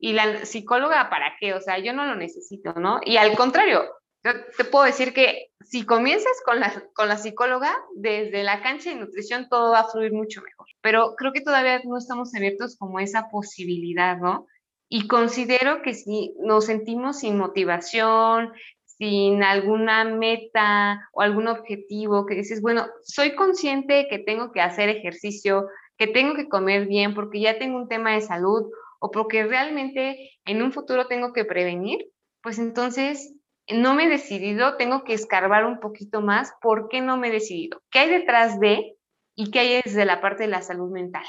y 0.00 0.14
la 0.14 0.46
psicóloga, 0.46 1.10
¿para 1.10 1.36
qué? 1.38 1.52
O 1.54 1.60
sea, 1.60 1.78
yo 1.78 1.92
no 1.92 2.06
lo 2.06 2.16
necesito, 2.16 2.72
¿no? 2.72 3.00
Y 3.04 3.18
al 3.18 3.36
contrario, 3.36 3.84
yo 4.24 4.32
te 4.56 4.64
puedo 4.64 4.86
decir 4.86 5.12
que 5.12 5.50
si 5.60 5.84
comienzas 5.84 6.32
con 6.44 6.58
la, 6.58 6.84
con 6.94 7.08
la 7.08 7.18
psicóloga, 7.18 7.76
desde 7.94 8.42
la 8.42 8.62
cancha 8.62 8.90
de 8.90 8.96
nutrición 8.96 9.48
todo 9.48 9.72
va 9.72 9.80
a 9.80 9.88
fluir 9.88 10.12
mucho 10.12 10.40
mejor. 10.42 10.66
Pero 10.80 11.14
creo 11.16 11.32
que 11.32 11.42
todavía 11.42 11.80
no 11.84 11.98
estamos 11.98 12.34
abiertos 12.34 12.76
como 12.78 12.98
esa 12.98 13.28
posibilidad, 13.28 14.16
¿no? 14.16 14.46
Y 14.88 15.06
considero 15.06 15.82
que 15.82 15.94
si 15.94 16.34
nos 16.40 16.64
sentimos 16.64 17.20
sin 17.20 17.36
motivación, 17.36 18.52
sin 18.84 19.42
alguna 19.42 20.04
meta 20.04 21.08
o 21.12 21.20
algún 21.20 21.46
objetivo, 21.46 22.26
que 22.26 22.34
dices, 22.34 22.60
bueno, 22.60 22.86
soy 23.02 23.34
consciente 23.34 24.08
que 24.08 24.18
tengo 24.18 24.50
que 24.50 24.60
hacer 24.60 24.88
ejercicio, 24.88 25.68
que 25.96 26.06
tengo 26.06 26.34
que 26.34 26.48
comer 26.48 26.86
bien 26.86 27.14
porque 27.14 27.40
ya 27.40 27.58
tengo 27.58 27.76
un 27.76 27.88
tema 27.88 28.14
de 28.14 28.22
salud 28.22 28.64
o 29.00 29.10
porque 29.10 29.44
realmente 29.44 30.30
en 30.44 30.62
un 30.62 30.72
futuro 30.72 31.06
tengo 31.06 31.32
que 31.32 31.44
prevenir, 31.44 32.06
pues 32.42 32.58
entonces 32.58 33.34
no 33.68 33.94
me 33.94 34.04
he 34.04 34.08
decidido, 34.08 34.76
tengo 34.76 35.04
que 35.04 35.14
escarbar 35.14 35.64
un 35.64 35.80
poquito 35.80 36.20
más 36.20 36.52
por 36.60 36.88
qué 36.88 37.00
no 37.00 37.16
me 37.16 37.28
he 37.28 37.32
decidido, 37.32 37.82
qué 37.90 38.00
hay 38.00 38.10
detrás 38.10 38.60
de 38.60 38.96
y 39.34 39.50
qué 39.50 39.60
hay 39.60 39.82
desde 39.82 40.04
la 40.04 40.20
parte 40.20 40.44
de 40.44 40.48
la 40.50 40.62
salud 40.62 40.90
mental. 40.90 41.24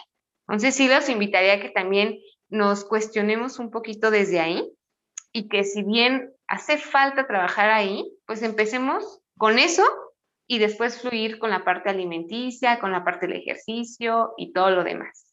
Entonces 0.48 0.76
sí 0.76 0.88
los 0.88 1.08
invitaría 1.10 1.54
a 1.54 1.60
que 1.60 1.70
también 1.70 2.20
nos 2.50 2.84
cuestionemos 2.84 3.60
un 3.60 3.72
poquito 3.72 4.12
desde 4.12 4.40
ahí 4.40 4.70
y 5.32 5.48
que 5.48 5.64
si 5.64 5.84
bien 5.84 6.34
hace 6.48 6.78
falta 6.78 7.28
trabajar 7.28 7.70
ahí, 7.70 8.12
pues 8.26 8.44
empecemos 8.44 9.22
con 9.38 9.58
eso 9.60 9.84
y 10.48 10.60
después 10.60 11.00
fluir 11.00 11.40
con 11.40 11.50
la 11.50 11.64
parte 11.64 11.90
alimenticia, 11.90 12.80
con 12.80 12.92
la 12.92 13.06
parte 13.06 13.28
del 13.28 13.38
ejercicio 13.38 14.34
y 14.36 14.52
todo 14.52 14.72
lo 14.72 14.84
demás. 14.84 15.31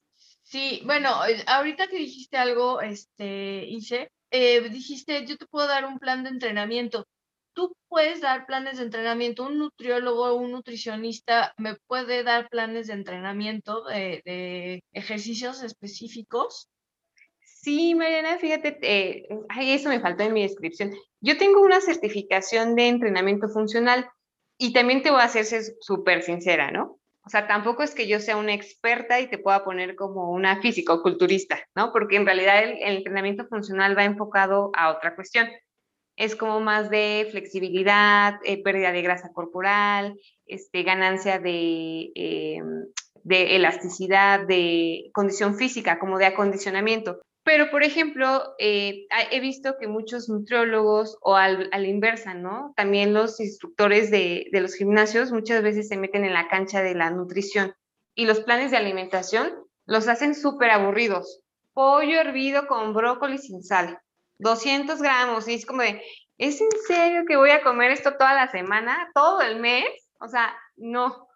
Sí, 0.48 0.80
bueno, 0.86 1.26
eh, 1.26 1.44
ahorita 1.46 1.88
que 1.88 1.98
dijiste 1.98 2.38
algo, 2.38 2.80
este, 2.80 3.68
eh, 4.30 4.68
dijiste, 4.70 5.26
yo 5.26 5.36
te 5.36 5.44
puedo 5.46 5.68
dar 5.68 5.84
un 5.84 5.98
plan 5.98 6.24
de 6.24 6.30
entrenamiento. 6.30 7.06
Tú 7.52 7.76
puedes 7.86 8.22
dar 8.22 8.46
planes 8.46 8.78
de 8.78 8.84
entrenamiento, 8.84 9.44
un 9.44 9.58
nutriólogo, 9.58 10.32
un 10.34 10.52
nutricionista 10.52 11.52
me 11.58 11.74
puede 11.86 12.22
dar 12.22 12.48
planes 12.48 12.86
de 12.86 12.94
entrenamiento 12.94 13.84
de, 13.84 14.82
ejercicios 14.92 15.62
específicos. 15.62 16.70
Sí, 17.42 17.94
Mariana, 17.94 18.38
fíjate, 18.38 18.78
eh, 18.80 19.28
eso 19.60 19.90
me 19.90 20.00
faltó 20.00 20.22
en 20.22 20.32
mi 20.32 20.44
descripción. 20.44 20.94
Yo 21.20 21.36
tengo 21.36 21.60
una 21.60 21.82
certificación 21.82 22.74
de 22.74 22.88
entrenamiento 22.88 23.50
funcional 23.50 24.08
y 24.56 24.72
también 24.72 25.02
te 25.02 25.10
voy 25.10 25.20
a 25.20 25.24
hacer 25.24 25.44
súper 25.80 26.22
sincera, 26.22 26.70
¿no? 26.70 26.98
O 27.28 27.30
sea, 27.30 27.46
tampoco 27.46 27.82
es 27.82 27.94
que 27.94 28.08
yo 28.08 28.20
sea 28.20 28.38
una 28.38 28.54
experta 28.54 29.20
y 29.20 29.28
te 29.28 29.36
pueda 29.36 29.62
poner 29.62 29.96
como 29.96 30.32
una 30.32 30.62
físico-culturista, 30.62 31.58
¿no? 31.76 31.92
Porque 31.92 32.16
en 32.16 32.24
realidad 32.24 32.64
el, 32.64 32.96
entrenamiento 32.96 33.46
funcional 33.48 33.94
va 33.98 34.04
enfocado 34.04 34.70
a 34.74 34.88
otra 34.88 35.14
cuestión. 35.14 35.46
Es 36.16 36.34
como 36.34 36.60
más 36.60 36.88
de 36.88 37.28
flexibilidad, 37.30 38.36
eh, 38.44 38.62
pérdida 38.62 38.92
de 38.92 39.02
grasa 39.02 39.30
corporal, 39.34 40.18
este, 40.46 40.84
ganancia 40.84 41.38
de, 41.38 42.12
eh, 42.14 42.62
de 43.24 43.56
elasticidad, 43.56 44.46
de 44.46 45.10
condición 45.12 45.54
física, 45.56 45.98
como 45.98 46.16
de 46.16 46.24
acondicionamiento. 46.24 47.20
Pero, 47.48 47.70
por 47.70 47.82
ejemplo, 47.82 48.54
eh, 48.58 49.06
he 49.30 49.40
visto 49.40 49.78
que 49.80 49.88
muchos 49.88 50.28
nutriólogos 50.28 51.16
o 51.22 51.34
al, 51.34 51.70
a 51.72 51.78
la 51.78 51.86
inversa, 51.86 52.34
¿no? 52.34 52.74
También 52.76 53.14
los 53.14 53.40
instructores 53.40 54.10
de, 54.10 54.48
de, 54.52 54.60
los 54.60 54.74
gimnasios 54.74 55.32
muchas 55.32 55.62
veces 55.62 55.88
se 55.88 55.96
meten 55.96 56.26
en 56.26 56.34
la 56.34 56.48
cancha 56.48 56.82
de 56.82 56.94
la 56.94 57.08
nutrición 57.08 57.74
y 58.14 58.26
los 58.26 58.40
planes 58.40 58.70
de 58.70 58.76
alimentación 58.76 59.50
los 59.86 60.08
hacen 60.08 60.34
súper 60.34 60.68
aburridos. 60.68 61.40
Pollo 61.72 62.20
hervido 62.20 62.66
con 62.66 62.92
brócoli 62.92 63.38
sin 63.38 63.62
sal, 63.62 63.98
200 64.40 65.00
gramos, 65.00 65.48
y 65.48 65.54
es 65.54 65.64
como 65.64 65.80
de, 65.80 66.02
¿es 66.36 66.60
en 66.60 66.68
serio 66.86 67.22
que 67.26 67.38
voy 67.38 67.52
a 67.52 67.62
comer 67.62 67.92
esto 67.92 68.12
toda 68.18 68.34
la 68.34 68.50
semana, 68.50 69.10
todo 69.14 69.40
el 69.40 69.58
mes? 69.58 69.86
O 70.20 70.28
sea, 70.28 70.54
no. 70.76 71.26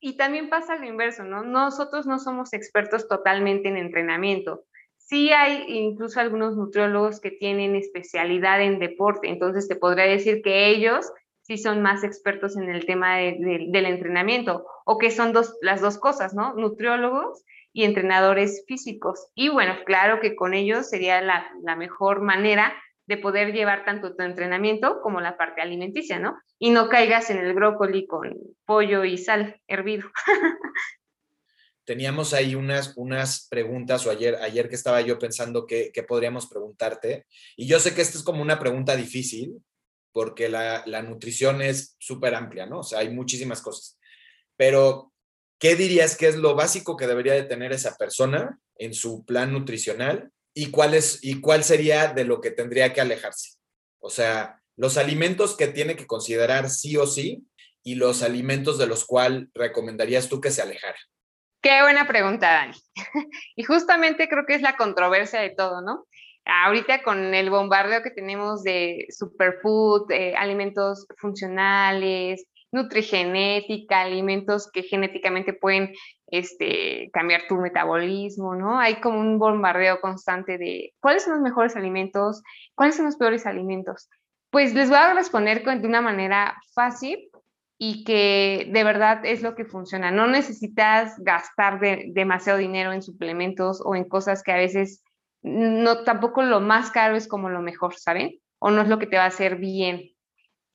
Y 0.00 0.18
también 0.18 0.50
pasa 0.50 0.76
lo 0.76 0.84
inverso, 0.84 1.24
¿no? 1.24 1.42
Nosotros 1.42 2.04
no 2.04 2.18
somos 2.18 2.52
expertos 2.52 3.08
totalmente 3.08 3.70
en 3.70 3.78
entrenamiento 3.78 4.66
Sí 5.12 5.30
hay 5.30 5.66
incluso 5.68 6.20
algunos 6.20 6.56
nutriólogos 6.56 7.20
que 7.20 7.30
tienen 7.30 7.76
especialidad 7.76 8.62
en 8.62 8.78
deporte, 8.78 9.28
entonces 9.28 9.68
te 9.68 9.76
podría 9.76 10.06
decir 10.06 10.40
que 10.40 10.68
ellos 10.68 11.12
sí 11.42 11.58
son 11.58 11.82
más 11.82 12.02
expertos 12.02 12.56
en 12.56 12.70
el 12.70 12.86
tema 12.86 13.18
del 13.18 13.84
entrenamiento 13.84 14.64
o 14.86 14.96
que 14.96 15.10
son 15.10 15.34
las 15.60 15.82
dos 15.82 15.98
cosas, 15.98 16.32
¿no? 16.32 16.54
Nutriólogos 16.54 17.44
y 17.74 17.84
entrenadores 17.84 18.64
físicos. 18.66 19.28
Y 19.34 19.50
bueno, 19.50 19.74
claro 19.84 20.18
que 20.18 20.34
con 20.34 20.54
ellos 20.54 20.88
sería 20.88 21.20
la, 21.20 21.46
la 21.62 21.76
mejor 21.76 22.22
manera 22.22 22.72
de 23.04 23.18
poder 23.18 23.52
llevar 23.52 23.84
tanto 23.84 24.16
tu 24.16 24.22
entrenamiento 24.22 25.02
como 25.02 25.20
la 25.20 25.36
parte 25.36 25.60
alimenticia, 25.60 26.20
¿no? 26.20 26.38
Y 26.58 26.70
no 26.70 26.88
caigas 26.88 27.28
en 27.28 27.36
el 27.36 27.52
brócoli 27.52 28.06
con 28.06 28.34
pollo 28.64 29.04
y 29.04 29.18
sal 29.18 29.60
hervido. 29.66 30.08
Teníamos 31.92 32.32
ahí 32.32 32.54
unas, 32.54 32.94
unas 32.96 33.48
preguntas, 33.50 34.06
o 34.06 34.10
ayer, 34.10 34.36
ayer 34.36 34.70
que 34.70 34.76
estaba 34.76 35.02
yo 35.02 35.18
pensando 35.18 35.66
qué, 35.66 35.92
podríamos 36.08 36.46
preguntarte, 36.46 37.26
y 37.54 37.66
yo 37.66 37.78
sé 37.80 37.94
que 37.94 38.00
esta 38.00 38.16
es 38.16 38.24
como 38.24 38.40
una 38.40 38.58
pregunta 38.58 38.96
difícil, 38.96 39.58
porque 40.10 40.48
la, 40.48 40.84
la 40.86 41.02
nutrición 41.02 41.60
es 41.60 41.94
súper 41.98 42.34
amplia, 42.34 42.64
¿no? 42.64 42.78
O 42.78 42.82
sea, 42.82 43.00
hay 43.00 43.10
muchísimas 43.10 43.60
cosas. 43.60 43.98
Pero, 44.56 45.12
¿qué 45.58 45.76
dirías 45.76 46.16
que 46.16 46.28
es 46.28 46.36
lo 46.36 46.54
básico 46.54 46.96
que 46.96 47.06
debería 47.06 47.34
de 47.34 47.42
tener 47.42 47.72
esa 47.72 47.94
persona 47.98 48.58
en 48.76 48.94
su 48.94 49.26
plan 49.26 49.52
nutricional 49.52 50.32
y 50.54 50.70
cuál, 50.70 50.98
y 51.20 51.40
cuál 51.42 51.62
sería 51.62 52.14
de 52.14 52.24
lo 52.24 52.40
que 52.40 52.52
tendría 52.52 52.94
que 52.94 53.02
alejarse. 53.02 53.58
O 53.98 54.08
sea, 54.08 54.62
los 54.78 54.96
alimentos 54.96 55.58
que 55.58 55.66
tiene 55.66 55.94
que 55.94 56.06
considerar 56.06 56.70
sí 56.70 56.96
o 56.96 57.06
sí 57.06 57.44
y 57.82 57.96
los 57.96 58.22
alimentos 58.22 58.78
de 58.78 58.86
los 58.86 59.04
cuales 59.04 59.50
recomendarías 59.52 60.30
tú 60.30 60.40
que 60.40 60.50
se 60.50 60.62
alejara. 60.62 60.96
Qué 61.62 61.80
buena 61.80 62.08
pregunta, 62.08 62.52
Dani. 62.52 62.74
y 63.56 63.62
justamente 63.62 64.28
creo 64.28 64.44
que 64.46 64.54
es 64.54 64.62
la 64.62 64.76
controversia 64.76 65.40
de 65.40 65.50
todo, 65.50 65.80
¿no? 65.80 66.06
Ahorita 66.44 67.04
con 67.04 67.34
el 67.34 67.50
bombardeo 67.50 68.02
que 68.02 68.10
tenemos 68.10 68.64
de 68.64 69.06
superfood, 69.10 70.10
eh, 70.10 70.34
alimentos 70.36 71.06
funcionales, 71.18 72.44
nutrigenética, 72.72 74.00
alimentos 74.00 74.68
que 74.72 74.82
genéticamente 74.82 75.52
pueden 75.52 75.92
este, 76.26 77.10
cambiar 77.12 77.42
tu 77.46 77.54
metabolismo, 77.56 78.56
¿no? 78.56 78.80
Hay 78.80 78.96
como 78.96 79.20
un 79.20 79.38
bombardeo 79.38 80.00
constante 80.00 80.58
de 80.58 80.92
cuáles 80.98 81.22
son 81.22 81.34
los 81.34 81.42
mejores 81.42 81.76
alimentos, 81.76 82.42
cuáles 82.74 82.96
son 82.96 83.04
los 83.04 83.16
peores 83.16 83.46
alimentos. 83.46 84.08
Pues 84.50 84.74
les 84.74 84.88
voy 84.88 84.98
a 84.98 85.14
responder 85.14 85.62
de 85.62 85.86
una 85.86 86.00
manera 86.00 86.56
fácil 86.74 87.30
y 87.84 88.04
que 88.04 88.68
de 88.70 88.84
verdad 88.84 89.26
es 89.26 89.42
lo 89.42 89.56
que 89.56 89.64
funciona. 89.64 90.12
No 90.12 90.28
necesitas 90.28 91.18
gastar 91.18 91.80
demasiado 91.80 92.60
dinero 92.60 92.92
en 92.92 93.02
suplementos 93.02 93.82
o 93.84 93.96
en 93.96 94.04
cosas 94.04 94.44
que 94.44 94.52
a 94.52 94.56
veces 94.56 95.02
no 95.42 96.04
tampoco 96.04 96.44
lo 96.44 96.60
más 96.60 96.92
caro 96.92 97.16
es 97.16 97.26
como 97.26 97.50
lo 97.50 97.60
mejor, 97.60 97.96
¿saben? 97.96 98.38
O 98.60 98.70
no 98.70 98.82
es 98.82 98.88
lo 98.88 99.00
que 99.00 99.08
te 99.08 99.16
va 99.16 99.24
a 99.24 99.34
hacer 99.34 99.56
bien. 99.56 100.12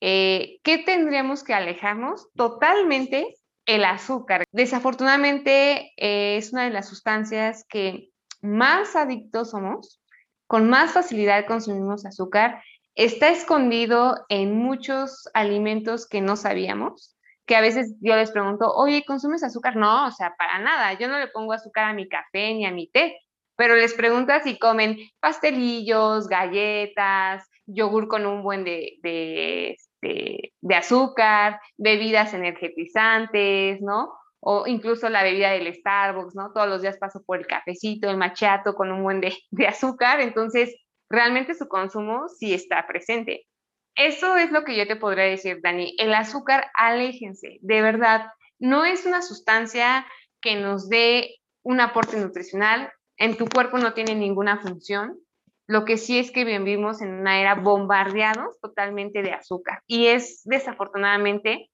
Eh, 0.02 0.58
¿Qué 0.62 0.76
tendríamos 0.84 1.44
que 1.44 1.54
alejarnos? 1.54 2.28
Totalmente 2.36 3.36
el 3.64 3.86
azúcar. 3.86 4.44
Desafortunadamente 4.52 5.94
eh, 5.96 6.36
es 6.36 6.52
una 6.52 6.64
de 6.64 6.70
las 6.72 6.90
sustancias 6.90 7.64
que 7.70 8.10
más 8.42 8.96
adictos 8.96 9.52
somos, 9.52 10.02
con 10.46 10.68
más 10.68 10.92
facilidad 10.92 11.46
consumimos 11.46 12.04
azúcar. 12.04 12.62
Está 12.98 13.28
escondido 13.28 14.26
en 14.28 14.56
muchos 14.56 15.28
alimentos 15.32 16.04
que 16.08 16.20
no 16.20 16.34
sabíamos, 16.34 17.16
que 17.46 17.54
a 17.54 17.60
veces 17.60 17.94
yo 18.00 18.16
les 18.16 18.32
pregunto, 18.32 18.74
oye, 18.74 19.04
¿consumes 19.06 19.44
azúcar? 19.44 19.76
No, 19.76 20.08
o 20.08 20.10
sea, 20.10 20.34
para 20.36 20.58
nada. 20.58 20.94
Yo 20.94 21.06
no 21.06 21.20
le 21.20 21.28
pongo 21.28 21.52
azúcar 21.52 21.84
a 21.84 21.92
mi 21.92 22.08
café 22.08 22.54
ni 22.54 22.66
a 22.66 22.72
mi 22.72 22.88
té, 22.88 23.16
pero 23.54 23.76
les 23.76 23.94
pregunto 23.94 24.32
si 24.42 24.58
comen 24.58 24.98
pastelillos, 25.20 26.26
galletas, 26.26 27.48
yogur 27.66 28.08
con 28.08 28.26
un 28.26 28.42
buen 28.42 28.64
de, 28.64 28.98
de 29.00 29.76
este, 29.78 30.52
azúcar, 30.74 31.60
bebidas 31.76 32.34
energetizantes, 32.34 33.80
¿no? 33.80 34.12
O 34.40 34.66
incluso 34.66 35.08
la 35.08 35.22
bebida 35.22 35.52
del 35.52 35.72
Starbucks, 35.72 36.34
¿no? 36.34 36.50
Todos 36.52 36.68
los 36.68 36.82
días 36.82 36.98
paso 36.98 37.22
por 37.24 37.38
el 37.38 37.46
cafecito, 37.46 38.10
el 38.10 38.16
machato 38.16 38.74
con 38.74 38.90
un 38.90 39.04
buen 39.04 39.20
de, 39.20 39.36
de 39.52 39.68
azúcar, 39.68 40.20
entonces 40.20 40.74
realmente 41.10 41.54
su 41.54 41.68
consumo 41.68 42.28
sí 42.28 42.54
está 42.54 42.86
presente. 42.86 43.46
Eso 43.94 44.36
es 44.36 44.52
lo 44.52 44.64
que 44.64 44.76
yo 44.76 44.86
te 44.86 44.96
podría 44.96 45.24
decir, 45.24 45.60
Dani. 45.62 45.94
El 45.98 46.14
azúcar, 46.14 46.70
aléjense, 46.74 47.58
de 47.60 47.82
verdad, 47.82 48.26
no 48.58 48.84
es 48.84 49.06
una 49.06 49.22
sustancia 49.22 50.06
que 50.40 50.56
nos 50.56 50.88
dé 50.88 51.36
un 51.62 51.80
aporte 51.80 52.16
nutricional, 52.16 52.92
en 53.16 53.36
tu 53.36 53.46
cuerpo 53.48 53.78
no 53.78 53.94
tiene 53.94 54.14
ninguna 54.14 54.58
función, 54.58 55.18
lo 55.66 55.84
que 55.84 55.98
sí 55.98 56.18
es 56.18 56.30
que 56.30 56.44
vivimos 56.44 57.02
en 57.02 57.12
una 57.12 57.40
era 57.40 57.54
bombardeados 57.54 58.58
totalmente 58.60 59.20
de 59.22 59.32
azúcar 59.32 59.82
y 59.86 60.06
es 60.06 60.42
desafortunadamente 60.44 61.70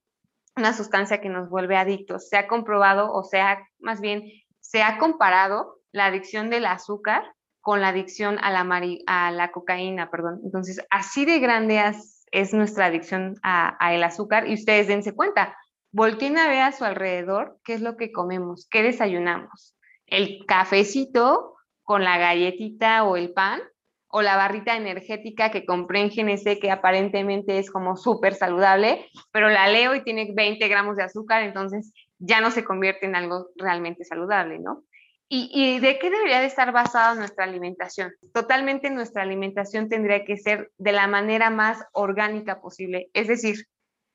una 0.57 0.73
sustancia 0.73 1.21
que 1.21 1.29
nos 1.29 1.49
vuelve 1.49 1.77
adictos. 1.77 2.29
Se 2.29 2.37
ha 2.37 2.49
comprobado, 2.49 3.13
o 3.13 3.23
sea, 3.23 3.65
más 3.79 4.01
bien, 4.01 4.25
se 4.61 4.83
ha 4.83 4.99
comparado 4.99 5.81
la 5.93 6.07
adicción 6.07 6.51
del 6.51 6.67
azúcar 6.67 7.25
con 7.65 7.81
la 7.81 7.89
adicción 7.89 8.37
a 8.43 8.51
la, 8.51 8.83
a 9.07 9.31
la 9.31 9.51
cocaína, 9.51 10.11
perdón. 10.11 10.39
Entonces, 10.45 10.85
así 10.91 11.25
de 11.25 11.39
grande 11.39 11.83
es, 12.31 12.53
nuestra 12.53 12.87
adicción 12.87 13.37
a, 13.43 13.95
el 13.95 14.03
azúcar 14.03 14.47
y 14.47 14.53
ustedes 14.53 14.87
dense 14.87 15.15
cuenta, 15.15 15.57
volteen 15.91 16.37
a 16.37 16.47
ver 16.47 16.61
a 16.61 16.73
su 16.73 16.85
alrededor 16.85 17.59
qué 17.65 17.73
es 17.73 17.81
lo 17.81 17.97
que 17.97 18.13
comemos, 18.13 18.69
qué 18.71 18.83
desayunamos. 18.83 19.75
El 20.07 20.45
cafecito 20.47 21.55
con 21.83 22.05
la 22.05 22.19
galletita 22.19 23.03
o 23.05 23.17
el 23.17 23.33
pan 23.33 23.63
o 24.09 24.21
la 24.21 24.37
barrita 24.37 24.77
energética 24.77 25.51
que 25.51 25.65
compré 25.65 26.01
en 26.01 26.11
GNC 26.11 26.61
que 26.61 26.71
aparentemente 26.71 27.59
es 27.59 27.71
como 27.71 27.97
súper 27.97 28.35
saludable, 28.35 29.07
pero 29.33 29.49
la 29.49 29.69
leo 29.69 29.95
y 29.95 30.05
tiene 30.05 30.31
20 30.35 30.69
gramos 30.69 30.99
de 30.99 31.05
azúcar, 31.05 31.43
entonces 31.45 31.95
ya 32.19 32.43
no 32.43 32.51
se 32.51 32.63
convierte 32.63 33.07
en 33.07 33.17
algo 33.17 33.49
realmente 33.57 34.05
saludable, 34.05 34.59
¿no? 34.59 34.85
¿Y, 35.29 35.51
¿Y, 35.53 35.81
de 35.81 35.99
qué 35.99 36.11
debería 36.11 36.41
de 36.41 36.47
estar 36.47 36.71
basada 36.71 37.15
nuestra 37.15 37.45
alimentación? 37.45 38.13
Totalmente 38.33 38.91
nuestra 38.91 39.23
alimentación 39.23 39.89
tendría 39.89 40.25
que 40.25 40.37
ser 40.37 40.71
de 40.77 40.93
la 40.93 41.07
manera 41.07 41.51
más 41.51 41.83
orgánica 41.93 42.61
posible, 42.61 43.11
es 43.15 43.29
decir, 43.29 43.67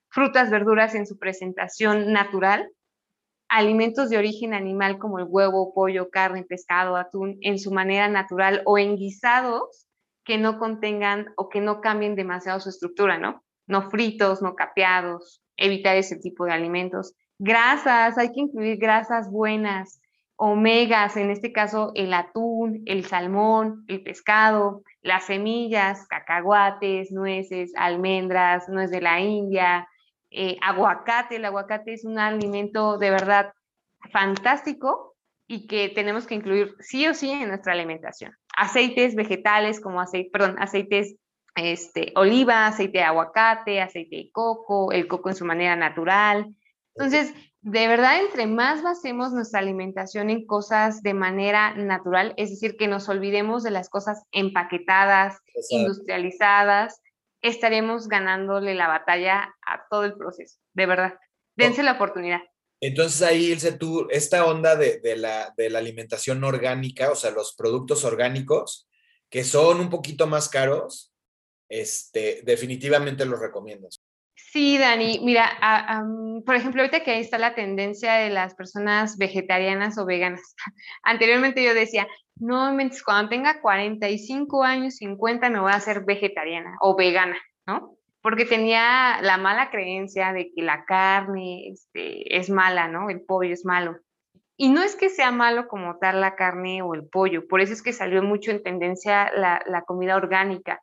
frutas, 0.10 0.49
verduras 0.49 0.95
en 0.95 1.07
su 1.07 1.18
presentación 1.18 2.12
natural, 2.14 2.70
alimentos 3.47 4.10
de 4.10 4.18
origen 4.18 4.53
animal 4.53 4.99
como 4.99 5.20
el 5.20 5.26
huevo, 5.28 5.74
pollo, 5.74 6.10
carne, 6.10 6.43
pescado, 6.43 6.95
atún 6.95 7.38
en 7.41 7.57
su 7.57 7.72
manera 7.72 8.07
natural 8.07 8.62
o 8.66 8.78
en 8.78 8.95
guisados 8.95 9.88
que 10.24 10.38
no 10.38 10.60
contengan 10.60 11.34
o 11.36 11.49
que 11.49 11.60
no 11.60 11.82
cambien 11.82 12.16
demasiado 12.16 12.60
su 12.60 12.70
estructura, 12.70 13.18
¿no? 13.18 13.43
No 13.66 13.89
fritos, 13.89 14.41
no 14.41 14.55
capeados, 14.55 15.41
evitar 15.57 15.95
ese 15.95 16.18
tipo 16.18 16.45
de 16.45 16.51
alimentos. 16.51 17.16
Grasas, 17.39 18.18
hay 18.18 18.32
que 18.32 18.41
incluir 18.41 18.78
grasas 18.78 19.32
buenas, 19.32 19.99
omegas, 20.39 21.17
en 21.17 21.29
este 21.29 21.51
caso 21.51 21.91
el 21.95 22.13
atún, 22.13 22.81
el 22.85 23.05
salmón, 23.05 23.83
el 23.87 24.01
pescado, 24.01 24.83
las 25.01 25.25
semillas, 25.25 26.07
cacahuates, 26.07 27.11
nueces, 27.11 27.73
almendras, 27.75 28.67
nuez 28.69 28.89
de 28.89 29.01
la 29.01 29.19
India, 29.19 29.87
eh, 30.31 30.57
aguacate. 30.61 31.35
El 31.35 31.45
aguacate 31.45 31.93
es 31.93 32.05
un 32.05 32.17
alimento 32.17 32.97
de 32.97 33.11
verdad 33.11 33.53
fantástico 34.11 35.15
y 35.45 35.67
que 35.67 35.89
tenemos 35.89 36.25
que 36.25 36.35
incluir 36.35 36.75
sí 36.79 37.05
o 37.07 37.13
sí 37.13 37.31
en 37.31 37.49
nuestra 37.49 37.73
alimentación 37.73 38.33
aceites 38.59 39.15
vegetales 39.15 39.79
como 39.79 40.01
aceite, 40.01 40.29
perdón, 40.31 40.57
aceites 40.59 41.15
este, 41.55 42.11
oliva, 42.15 42.67
aceite 42.67 42.97
de 42.99 43.03
aguacate, 43.05 43.81
aceite 43.81 44.17
de 44.17 44.31
coco, 44.31 44.91
el 44.91 45.07
coco 45.07 45.29
en 45.29 45.35
su 45.35 45.45
manera 45.45 45.77
natural. 45.77 46.53
Entonces, 46.95 47.33
de 47.61 47.87
verdad, 47.87 48.21
entre 48.21 48.47
más 48.47 48.81
basemos 48.81 49.33
nuestra 49.33 49.59
alimentación 49.59 50.29
en 50.29 50.45
cosas 50.45 51.01
de 51.03 51.13
manera 51.13 51.75
natural, 51.75 52.33
es 52.37 52.49
decir, 52.49 52.77
que 52.77 52.87
nos 52.87 53.09
olvidemos 53.09 53.63
de 53.63 53.71
las 53.71 53.89
cosas 53.89 54.23
empaquetadas, 54.31 55.37
industrializadas, 55.69 57.01
estaremos 57.41 58.07
ganándole 58.07 58.75
la 58.75 58.87
batalla 58.87 59.55
a 59.65 59.85
todo 59.89 60.05
el 60.05 60.15
proceso, 60.15 60.57
de 60.73 60.85
verdad. 60.85 61.13
Dense 61.55 61.83
la 61.83 61.93
oportunidad. 61.93 62.39
Entonces 62.81 63.21
ahí, 63.21 63.51
Ilse, 63.51 63.73
tú, 63.73 64.07
esta 64.09 64.45
onda 64.45 64.77
de, 64.77 65.01
la, 65.17 65.53
de, 65.57 65.69
la, 65.69 65.79
alimentación 65.79 66.43
orgánica, 66.45 67.11
o 67.11 67.15
sea, 67.15 67.31
los 67.31 67.53
productos 67.53 68.05
orgánicos, 68.05 68.87
que 69.29 69.43
son 69.43 69.81
un 69.81 69.89
poquito 69.89 70.27
más 70.27 70.47
caros, 70.47 71.13
este, 71.67 72.41
definitivamente 72.45 73.25
los 73.25 73.39
recomiendas. 73.39 74.01
Sí, 74.52 74.80
Dani, 74.80 75.20
mira, 75.24 75.47
por 76.43 76.56
ejemplo, 76.56 76.82
ahorita 76.82 77.04
que 77.04 77.12
ahí 77.12 77.22
está 77.22 77.38
la 77.38 77.54
tendencia 77.54 78.14
de 78.14 78.32
las 78.32 78.56
personas 78.56 79.18
vegetarianas 79.18 79.97
o 80.00 80.06
veganas. 80.06 80.56
Anteriormente 81.04 81.64
yo 81.64 81.74
decía, 81.76 82.08
no, 82.36 82.76
cuando 83.06 83.30
tenga 83.30 83.62
45 83.62 84.64
años, 84.64 84.95
50, 84.95 85.50
me 85.50 85.60
voy 85.60 85.72
a 85.72 85.76
hacer 85.76 86.04
vegetariana 86.04 86.78
o 86.82 86.95
vegana, 86.95 87.38
¿no? 87.68 88.00
porque 88.22 88.45
tenía 88.45 89.22
la 89.22 89.38
mala 89.38 89.70
creencia 89.70 90.34
de 90.34 90.52
que 90.54 90.62
la 90.62 90.84
carne 90.86 91.70
este, 91.70 92.38
es 92.38 92.50
mala, 92.50 92.88
¿no? 92.88 93.10
El 93.10 93.22
pollo 93.22 93.54
es 93.54 93.66
malo. 93.66 93.97
Y 94.58 94.70
no 94.70 94.84
es 94.84 94.95
que 94.95 95.10
sea 95.10 95.32
malo 95.32 95.70
como 95.70 95.97
tal 96.00 96.20
la 96.20 96.36
carne 96.36 96.82
o 96.82 96.93
el 96.93 97.08
pollo, 97.08 97.47
por 97.47 97.62
eso 97.62 97.72
es 97.72 97.82
que 97.82 97.93
salió 97.93 98.22
mucho 98.22 98.52
en 98.52 98.62
tendencia 98.62 99.32
la 99.34 99.84
comida 99.86 100.18
orgánica. 100.18 100.82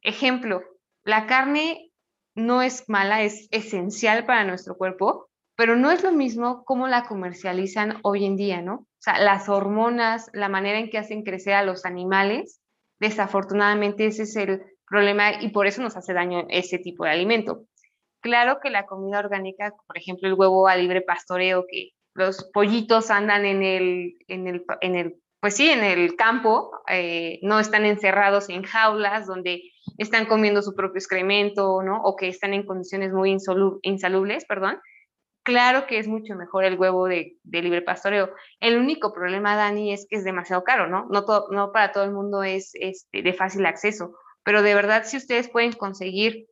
Ejemplo, 0.00 0.62
la 1.04 1.26
carne 1.26 1.87
no 2.34 2.62
es 2.62 2.88
mala, 2.88 3.22
es 3.22 3.48
esencial 3.50 4.26
para 4.26 4.44
nuestro 4.44 4.76
cuerpo, 4.76 5.28
pero 5.56 5.76
no 5.76 5.90
es 5.90 6.02
lo 6.02 6.12
mismo 6.12 6.64
como 6.64 6.86
la 6.86 7.04
comercializan 7.06 7.98
hoy 8.02 8.24
en 8.24 8.36
día, 8.36 8.62
¿no? 8.62 8.74
O 8.74 9.00
sea, 9.00 9.20
las 9.20 9.48
hormonas, 9.48 10.30
la 10.32 10.48
manera 10.48 10.78
en 10.78 10.90
que 10.90 10.98
hacen 10.98 11.24
crecer 11.24 11.54
a 11.54 11.64
los 11.64 11.84
animales, 11.84 12.60
desafortunadamente 13.00 14.06
ese 14.06 14.22
es 14.22 14.36
el 14.36 14.62
problema 14.86 15.42
y 15.42 15.48
por 15.48 15.66
eso 15.66 15.82
nos 15.82 15.96
hace 15.96 16.12
daño 16.12 16.46
ese 16.48 16.78
tipo 16.78 17.04
de 17.04 17.10
alimento. 17.10 17.64
Claro 18.20 18.58
que 18.62 18.70
la 18.70 18.86
comida 18.86 19.18
orgánica, 19.18 19.74
por 19.86 19.98
ejemplo, 19.98 20.28
el 20.28 20.34
huevo 20.34 20.68
a 20.68 20.76
libre 20.76 21.02
pastoreo, 21.02 21.64
que 21.68 21.90
los 22.14 22.50
pollitos 22.52 23.10
andan 23.10 23.44
en 23.44 23.62
el, 23.62 24.16
en 24.26 24.46
el, 24.48 24.64
en 24.80 24.96
el 24.96 25.22
pues 25.40 25.54
sí, 25.54 25.70
en 25.70 25.84
el 25.84 26.16
campo, 26.16 26.72
eh, 26.88 27.38
no 27.42 27.60
están 27.60 27.84
encerrados 27.84 28.48
en 28.48 28.64
jaulas 28.64 29.26
donde 29.26 29.62
están 29.98 30.26
comiendo 30.26 30.62
su 30.62 30.74
propio 30.74 30.98
excremento, 30.98 31.82
¿no? 31.82 32.00
O 32.02 32.16
que 32.16 32.28
están 32.28 32.54
en 32.54 32.64
condiciones 32.64 33.12
muy 33.12 33.36
insalubles, 33.82 34.44
perdón. 34.46 34.80
Claro 35.42 35.86
que 35.86 35.98
es 35.98 36.06
mucho 36.06 36.34
mejor 36.34 36.64
el 36.64 36.78
huevo 36.78 37.06
de, 37.06 37.38
libre 37.42 37.82
pastoreo. 37.82 38.30
El 38.60 38.78
único 38.78 39.12
problema, 39.12 39.56
Dani, 39.56 39.92
es 39.92 40.06
que 40.08 40.16
es 40.16 40.24
demasiado 40.24 40.62
caro, 40.62 40.88
¿no? 40.88 41.06
No, 41.10 41.24
no 41.50 41.72
para 41.72 41.92
todo 41.92 42.04
el 42.04 42.12
mundo 42.12 42.42
es 42.42 42.70
este, 42.74 43.22
de 43.22 43.32
fácil 43.32 43.66
acceso, 43.66 44.14
pero 44.44 44.62
de 44.62 44.74
verdad, 44.74 45.04
si 45.04 45.16
ustedes 45.16 45.48
pueden 45.48 45.72
conseguir 45.72 46.46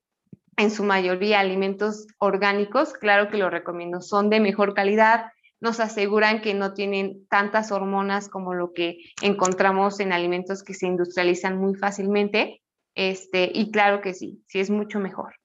en 0.57 0.70
su 0.70 0.82
mayoría 0.82 1.40
alimentos 1.40 2.07
orgánicos, 2.18 2.94
claro 2.94 3.28
que 3.28 3.36
lo 3.36 3.51
recomiendo. 3.51 4.01
Son 4.01 4.30
de 4.30 4.40
mejor 4.40 4.74
calidad, 4.74 5.26
nos 5.61 5.80
aseguran 5.80 6.40
que 6.40 6.55
no 6.55 6.74
tienen 6.74 7.26
tantas 7.28 7.72
hormonas 7.72 8.28
como 8.28 8.55
lo 8.55 8.72
que 8.72 8.99
encontramos 9.22 10.01
en 10.01 10.12
alimentos 10.12 10.62
que 10.62 10.74
se 10.74 10.86
industrializan 10.86 11.59
muy 11.59 11.74
fácilmente. 11.74 12.62
Este, 12.97 13.49
y 13.55 13.70
claro 13.70 14.01
que 14.01 14.12
sí, 14.12 14.42
sí 14.49 14.59
es 14.59 14.70
mucho 14.70 14.99
mejor. 14.99 15.36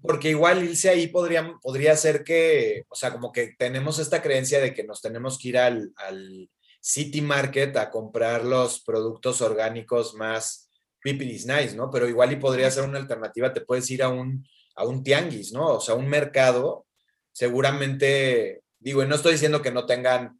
Porque 0.00 0.30
igual 0.30 0.64
irse 0.64 0.88
ahí 0.88 1.08
podría, 1.08 1.54
podría 1.60 1.94
ser 1.96 2.24
que, 2.24 2.84
o 2.88 2.94
sea, 2.94 3.12
como 3.12 3.30
que 3.30 3.54
tenemos 3.58 3.98
esta 3.98 4.22
creencia 4.22 4.60
de 4.60 4.72
que 4.72 4.84
nos 4.84 5.02
tenemos 5.02 5.38
que 5.38 5.48
ir 5.48 5.58
al, 5.58 5.92
al 5.96 6.48
City 6.80 7.20
Market 7.20 7.76
a 7.76 7.90
comprar 7.90 8.44
los 8.44 8.82
productos 8.82 9.42
orgánicos 9.42 10.14
más 10.14 10.70
pipidis 11.02 11.46
nice, 11.46 11.76
¿no? 11.76 11.90
Pero 11.90 12.08
igual 12.08 12.32
y 12.32 12.36
podría 12.36 12.70
ser 12.70 12.88
una 12.88 12.98
alternativa, 12.98 13.52
te 13.52 13.60
puedes 13.60 13.90
ir 13.90 14.02
a 14.02 14.08
un, 14.08 14.46
a 14.74 14.86
un 14.86 15.02
tianguis, 15.02 15.52
¿no? 15.52 15.74
O 15.74 15.80
sea, 15.80 15.94
un 15.94 16.08
mercado, 16.08 16.86
seguramente 17.32 18.64
Digo, 18.84 19.02
y 19.02 19.06
no 19.06 19.14
estoy 19.14 19.32
diciendo 19.32 19.62
que 19.62 19.70
no 19.70 19.86
tengan, 19.86 20.38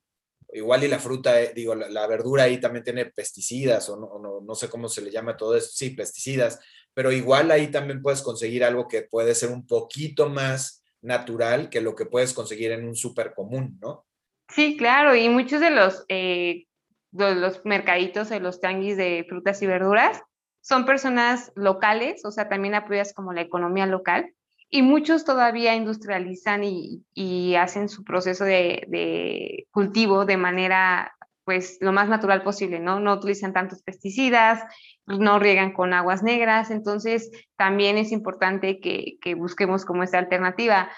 igual 0.53 0.85
y 0.85 0.89
la 0.89 0.99
fruta, 0.99 1.41
eh, 1.41 1.53
digo, 1.55 1.75
la, 1.75 2.07
verdura 2.07 2.45
ahí 2.45 2.59
también 2.59 2.85
tiene 2.85 3.07
pesticidas 3.07 3.89
o 3.89 3.97
no, 3.97 4.41
no, 4.41 4.55
sé 4.55 4.69
cómo 4.69 4.89
se 4.89 5.03
le 5.03 5.11
llama 5.11 5.37
todo 5.37 5.57
eso, 5.57 5.71
sí, 5.73 5.91
pesticidas, 5.91 6.61
pero 6.93 7.11
igual 7.11 7.51
ahí 7.51 7.69
también 7.69 8.03
puedes 8.03 8.23
conseguir 8.23 8.65
algo 8.65 8.89
que 8.89 9.03
puede 9.03 9.35
ser 9.35 9.51
un 9.51 9.67
poquito 9.67 10.29
más 10.29 10.83
natural 11.03 11.69
que 11.69 11.81
lo 11.81 11.95
que 11.95 12.07
puedes 12.07 12.33
conseguir 12.33 12.73
en 12.73 12.87
un 12.87 12.97
súper 12.97 13.35
común, 13.35 13.79
¿no? 13.81 14.07
Sí, 14.49 14.77
claro, 14.77 15.15
y 15.15 15.29
muchos 15.29 15.61
de 15.61 15.71
los, 15.71 16.05
eh, 16.09 16.67
de 17.11 17.35
los 17.35 17.65
mercaditos 17.65 18.29
de 18.29 18.41
los 18.41 18.61
tanguis 18.61 18.97
de 18.97 19.25
frutas 19.29 19.61
y 19.63 19.67
verduras 19.67 20.21
son 20.61 20.87
personas 20.87 21.53
locales, 21.57 22.25
o 22.25 22.31
sea, 22.31 22.49
también 22.49 22.75
apoyas 22.75 23.13
como 23.13 23.33
la 23.33 23.43
economía 23.43 23.87
local, 23.87 24.33
y 24.75 24.83
muchos 24.83 25.25
todavía 25.25 25.77
industrializan 25.77 26.65
y, 26.65 27.55
hacen 27.55 27.89
su 27.89 28.03
proceso 28.03 28.43
de, 28.43 29.69
cultivo 29.71 30.25
de 30.25 30.37
manera 30.37 31.15
pues 31.45 31.79
lo 31.81 31.93
más 31.93 32.09
natural 32.09 32.43
posible, 32.43 32.81
¿no? 32.81 32.99
No 32.99 33.13
utilizan 33.13 33.53
tantos 33.53 33.85
pesticidas, 33.85 34.65
no 35.07 35.39
riegan 35.39 35.73
con 35.73 35.93
aguas 35.93 36.25
negras, 36.25 36.73
entonces 36.73 37.31
también 37.57 37.99
es 37.99 38.11
importante 38.11 38.81
que, 38.81 39.35
busquemos 39.37 39.85
como 39.85 40.03
esta 40.03 40.19
alternativa. 40.19 40.91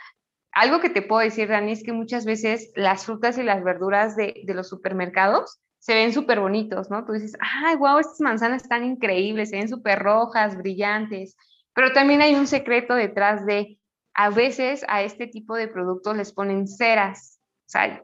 Algo 0.52 0.80
que 0.80 0.88
te 0.88 1.02
puedo 1.02 1.20
decir, 1.20 1.48
Dani, 1.48 1.72
es 1.72 1.82
que 1.82 1.92
muchas 1.92 2.24
veces 2.24 2.72
las 2.76 3.04
frutas 3.04 3.36
y 3.36 3.42
las 3.42 3.62
verduras 3.62 4.16
de, 4.16 4.40
de 4.42 4.54
los 4.54 4.70
supermercados 4.70 5.60
se 5.80 5.92
ven 5.92 6.14
súper 6.14 6.40
bonitos, 6.40 6.88
¿no? 6.88 7.04
Tú 7.04 7.12
dices, 7.12 7.36
ay, 7.40 7.76
wow, 7.76 7.98
estas 7.98 8.20
manzanas 8.20 8.62
están 8.62 8.84
increíbles, 8.84 9.50
se 9.50 9.56
ven 9.56 9.68
súper 9.68 9.98
rojas, 9.98 10.56
brillantes, 10.56 11.36
pero 11.76 11.92
también 11.92 12.22
hay 12.22 12.34
un 12.34 12.46
secreto 12.46 12.94
detrás 12.94 13.44
de, 13.44 13.78
a 14.14 14.30
veces 14.30 14.82
a 14.88 15.02
este 15.02 15.26
tipo 15.26 15.54
de 15.54 15.68
productos 15.68 16.16
les 16.16 16.32
ponen 16.32 16.66
ceras, 16.66 17.38
o 17.66 17.68
sea, 17.68 18.02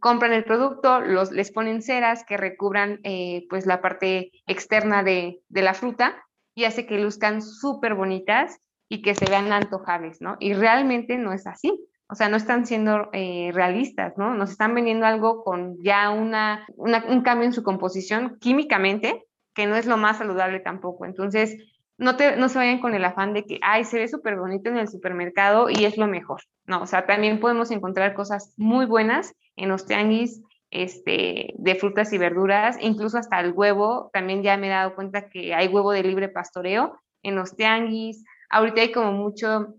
compran 0.00 0.32
el 0.32 0.42
producto, 0.42 1.00
los, 1.00 1.30
les 1.30 1.52
ponen 1.52 1.82
ceras 1.82 2.24
que 2.24 2.36
recubran 2.36 2.98
eh, 3.04 3.46
pues 3.48 3.64
la 3.64 3.80
parte 3.80 4.32
externa 4.48 5.04
de, 5.04 5.40
la 5.50 5.72
fruta 5.72 6.20
y 6.56 6.64
hace 6.64 6.84
que 6.84 6.98
luzcan 6.98 7.42
súper 7.42 7.94
bonitas 7.94 8.58
y 8.88 9.02
que 9.02 9.14
se 9.14 9.30
vean 9.30 9.52
antojables, 9.52 10.20
¿no? 10.20 10.36
Y 10.40 10.54
realmente 10.54 11.16
no 11.16 11.32
es 11.32 11.46
así. 11.46 11.80
O 12.08 12.16
sea, 12.16 12.28
no 12.28 12.36
están 12.36 12.66
siendo 12.66 13.08
eh, 13.12 13.52
realistas, 13.54 14.18
¿no? 14.18 14.34
Nos 14.34 14.50
están 14.50 14.74
vendiendo 14.74 15.06
algo 15.06 15.44
con 15.44 15.80
ya 15.80 16.10
una, 16.10 16.66
un 16.76 17.22
cambio 17.22 17.46
en 17.46 17.52
su 17.52 17.62
composición 17.62 18.36
químicamente, 18.40 19.24
que 19.54 19.66
no 19.66 19.76
es 19.76 19.86
lo 19.86 19.96
más 19.96 20.18
saludable 20.18 20.58
tampoco. 20.58 21.06
Entonces, 21.06 21.56
no, 22.02 22.16
te, 22.16 22.36
no 22.36 22.48
se 22.48 22.58
vayan 22.58 22.80
con 22.80 22.94
el 22.94 23.04
afán 23.04 23.32
de 23.32 23.44
que, 23.44 23.58
ay, 23.62 23.84
se 23.84 23.98
ve 23.98 24.08
súper 24.08 24.36
bonito 24.36 24.68
en 24.68 24.76
el 24.76 24.88
supermercado 24.88 25.70
y 25.70 25.84
es 25.84 25.96
lo 25.96 26.06
mejor. 26.06 26.42
No, 26.66 26.82
o 26.82 26.86
sea, 26.86 27.06
también 27.06 27.40
podemos 27.40 27.70
encontrar 27.70 28.14
cosas 28.14 28.52
muy 28.56 28.86
buenas 28.86 29.34
en 29.56 29.68
los 29.68 29.86
tianguis 29.86 30.42
este, 30.70 31.54
de 31.56 31.74
frutas 31.76 32.12
y 32.12 32.18
verduras, 32.18 32.76
incluso 32.80 33.18
hasta 33.18 33.40
el 33.40 33.52
huevo. 33.52 34.10
También 34.12 34.42
ya 34.42 34.56
me 34.56 34.66
he 34.66 34.70
dado 34.70 34.94
cuenta 34.94 35.28
que 35.28 35.54
hay 35.54 35.68
huevo 35.68 35.92
de 35.92 36.02
libre 36.02 36.28
pastoreo 36.28 37.00
en 37.22 37.36
los 37.36 37.54
tianguis. 37.54 38.24
Ahorita 38.50 38.80
hay 38.80 38.90
como 38.90 39.12
mucho, 39.12 39.74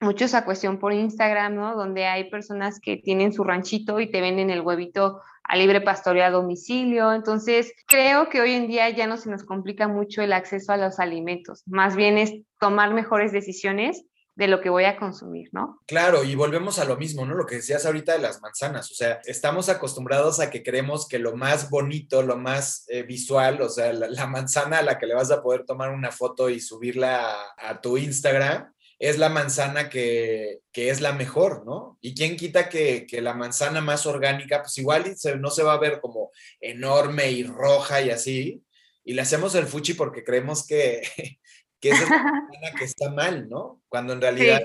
mucho 0.00 0.24
esa 0.24 0.44
cuestión 0.44 0.78
por 0.78 0.92
Instagram, 0.92 1.54
¿no? 1.54 1.76
Donde 1.76 2.06
hay 2.06 2.30
personas 2.30 2.80
que 2.80 2.96
tienen 2.96 3.32
su 3.32 3.44
ranchito 3.44 4.00
y 4.00 4.10
te 4.10 4.20
venden 4.20 4.50
el 4.50 4.62
huevito 4.62 5.20
a 5.48 5.56
libre 5.56 5.80
pastoreo 5.80 6.24
a 6.24 6.30
domicilio. 6.30 7.12
Entonces, 7.12 7.72
creo 7.86 8.28
que 8.28 8.40
hoy 8.40 8.52
en 8.52 8.68
día 8.68 8.88
ya 8.90 9.06
no 9.06 9.16
se 9.16 9.30
nos 9.30 9.42
complica 9.44 9.88
mucho 9.88 10.22
el 10.22 10.32
acceso 10.32 10.72
a 10.72 10.76
los 10.76 11.00
alimentos, 11.00 11.62
más 11.66 11.96
bien 11.96 12.18
es 12.18 12.32
tomar 12.60 12.94
mejores 12.94 13.32
decisiones 13.32 14.04
de 14.38 14.46
lo 14.46 14.60
que 14.60 14.70
voy 14.70 14.84
a 14.84 14.96
consumir, 14.96 15.48
¿no? 15.50 15.80
Claro, 15.84 16.22
y 16.22 16.36
volvemos 16.36 16.78
a 16.78 16.84
lo 16.84 16.96
mismo, 16.96 17.26
¿no? 17.26 17.34
Lo 17.34 17.44
que 17.44 17.56
decías 17.56 17.84
ahorita 17.84 18.12
de 18.12 18.20
las 18.20 18.40
manzanas, 18.40 18.88
o 18.92 18.94
sea, 18.94 19.20
estamos 19.24 19.68
acostumbrados 19.68 20.38
a 20.38 20.48
que 20.48 20.62
creemos 20.62 21.08
que 21.08 21.18
lo 21.18 21.34
más 21.34 21.70
bonito, 21.70 22.22
lo 22.22 22.36
más 22.36 22.84
eh, 22.86 23.02
visual, 23.02 23.60
o 23.60 23.68
sea, 23.68 23.92
la, 23.92 24.26
manzana 24.28 24.78
a 24.78 24.82
la 24.82 24.96
que 24.96 25.06
le 25.06 25.14
vas 25.14 25.32
a 25.32 25.42
poder 25.42 25.64
tomar 25.64 25.90
una 25.90 26.12
foto 26.12 26.50
y 26.50 26.60
subirla 26.60 27.34
a 27.56 27.80
tu 27.80 27.98
Instagram, 27.98 28.72
es 28.98 29.18
la 29.18 29.28
manzana 29.28 29.88
que, 29.88 30.60
es 30.72 31.00
la 31.00 31.12
mejor, 31.12 31.64
¿no? 31.64 31.98
Y 32.00 32.14
quién 32.14 32.36
quita 32.36 32.68
que, 32.68 33.06
la 33.22 33.34
manzana 33.34 33.80
más 33.80 34.06
orgánica, 34.06 34.62
pues 34.62 34.76
igual 34.78 35.14
no 35.38 35.50
se 35.50 35.62
va 35.62 35.74
a 35.74 35.78
ver 35.78 36.00
como 36.00 36.30
enorme 36.60 37.30
y 37.30 37.44
roja 37.44 38.00
y 38.00 38.10
así, 38.10 38.64
y 39.04 39.14
le 39.14 39.22
hacemos 39.22 39.54
el 39.54 39.66
fuchi 39.66 39.94
porque 39.94 40.24
creemos 40.24 40.66
que, 40.66 41.02
que 41.80 41.90
es 41.90 42.00
la 42.00 42.06
manzana 42.08 42.78
que 42.78 42.84
está 42.84 43.10
mal, 43.10 43.48
¿no? 43.48 43.82
Cuando 43.88 44.12
en 44.12 44.20
realidad 44.20 44.62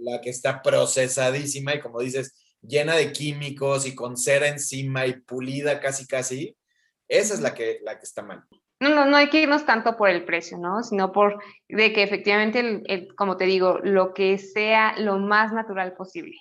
la 0.00 0.20
que 0.20 0.30
está 0.30 0.62
procesadísima 0.62 1.74
y 1.74 1.80
como 1.80 2.00
dices, 2.00 2.34
llena 2.62 2.94
de 2.94 3.12
químicos 3.12 3.86
y 3.86 3.94
con 3.94 4.16
cera 4.16 4.48
encima 4.48 5.06
y 5.06 5.20
pulida 5.20 5.80
casi 5.80 6.06
casi, 6.06 6.56
esa 7.08 7.34
es 7.34 7.40
la 7.40 7.54
que, 7.54 7.80
la 7.82 7.98
que 7.98 8.04
está 8.04 8.22
mal 8.22 8.44
no, 8.80 8.90
no, 8.90 9.06
no 9.06 9.16
hay 9.16 9.28
que 9.28 9.40
irnos 9.40 9.64
tanto 9.64 9.96
por 9.96 10.08
el 10.08 10.24
precio, 10.24 10.58
¿no? 10.58 10.82
Sino 10.82 11.12
por 11.12 11.42
de 11.68 11.92
que 11.92 12.02
efectivamente, 12.02 13.08
como 13.16 13.36
te 13.36 13.44
digo, 13.44 13.78
lo 13.82 14.14
que 14.14 14.38
sea 14.38 14.98
lo 14.98 15.18
más 15.18 15.52
natural 15.52 15.94
posible. 15.94 16.36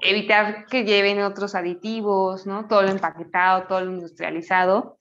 Evitar 0.00 0.66
que 0.66 0.84
lleven 0.84 1.20
otros 1.22 1.54
aditivos, 1.54 2.46
¿no? 2.46 2.66
Todo 2.66 2.82
lo 2.82 2.90
empaquetado, 2.90 3.66
todo 3.66 3.80
lo 3.80 3.90
industrializado. 3.90 4.96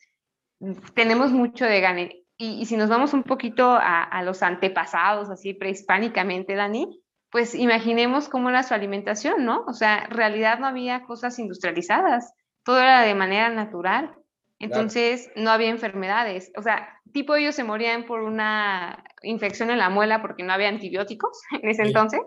Tenemos 0.96 1.32
mucho 1.32 1.66
de 1.66 1.80
gane. 1.82 2.24
Y, 2.38 2.66
si 2.66 2.76
nos 2.76 2.90
vamos 2.90 3.14
un 3.14 3.24
poquito 3.24 3.72
a, 3.72 4.04
a, 4.04 4.24
los 4.24 4.42
antepasados, 4.42 5.30
así 5.30 5.54
prehispánicamente, 5.54 6.56
Dani, 6.56 7.00
pues 7.30 7.54
imaginemos 7.54 8.28
cómo 8.28 8.50
era 8.50 8.64
su 8.64 8.74
alimentación, 8.74 9.46
¿no? 9.46 9.64
O 9.68 9.74
sea, 9.74 10.06
en 10.06 10.12
realidad 10.12 10.58
no 10.58 10.66
había 10.66 11.04
cosas 11.04 11.38
industrializadas, 11.38 12.34
todo 12.64 12.80
era 12.80 13.02
de 13.02 13.14
manera 13.16 13.50
natural. 13.50 14.16
Entonces 14.62 15.30
no 15.36 15.50
había 15.50 15.70
enfermedades. 15.70 16.52
O 16.56 16.62
sea, 16.62 16.88
tipo 17.12 17.36
ellos 17.36 17.56
se 17.56 17.64
morían 17.64 18.06
por 18.06 18.22
una 18.22 19.04
infección 19.24 19.72
en 19.72 19.80
la 19.80 19.90
muela 19.90 20.22
porque 20.22 20.44
no 20.44 20.54
había 20.54 20.70
antibióticos 20.70 21.42
en 21.62 21.70
ese 21.70 21.84
entonces, 21.84 22.22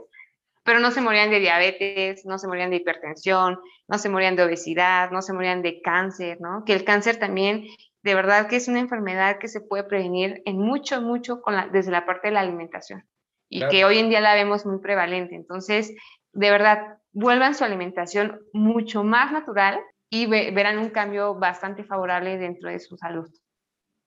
pero 0.64 0.80
no 0.80 0.90
se 0.90 1.00
morían 1.00 1.30
de 1.30 1.40
diabetes, 1.40 2.24
no 2.24 2.38
se 2.38 2.48
morían 2.48 2.70
de 2.70 2.76
hipertensión, 2.76 3.58
no 3.86 3.98
se 3.98 4.08
morían 4.08 4.34
de 4.36 4.44
obesidad, 4.44 5.10
no 5.10 5.22
se 5.22 5.32
morían 5.32 5.62
de 5.62 5.80
cáncer, 5.80 6.38
¿no? 6.40 6.64
Que 6.64 6.72
el 6.72 6.84
cáncer 6.84 7.18
también, 7.18 7.66
de 8.02 8.14
verdad 8.14 8.48
que 8.48 8.56
es 8.56 8.68
una 8.68 8.80
enfermedad 8.80 9.38
que 9.38 9.48
se 9.48 9.60
puede 9.60 9.84
prevenir 9.84 10.42
en 10.44 10.58
mucho, 10.58 11.00
mucho 11.00 11.40
con 11.40 11.54
desde 11.70 11.90
la 11.90 12.06
parte 12.06 12.28
de 12.28 12.34
la 12.34 12.40
alimentación 12.40 13.04
y 13.48 13.66
que 13.68 13.84
hoy 13.84 13.98
en 13.98 14.08
día 14.08 14.20
la 14.20 14.34
vemos 14.34 14.66
muy 14.66 14.80
prevalente. 14.80 15.36
Entonces, 15.36 15.94
de 16.32 16.50
verdad, 16.50 16.98
vuelvan 17.12 17.54
su 17.54 17.62
alimentación 17.62 18.40
mucho 18.52 19.04
más 19.04 19.30
natural 19.30 19.80
y 20.14 20.26
verán 20.26 20.78
un 20.78 20.90
cambio 20.90 21.34
bastante 21.34 21.82
favorable 21.82 22.38
dentro 22.38 22.70
de 22.70 22.78
su 22.78 22.96
salud. 22.96 23.28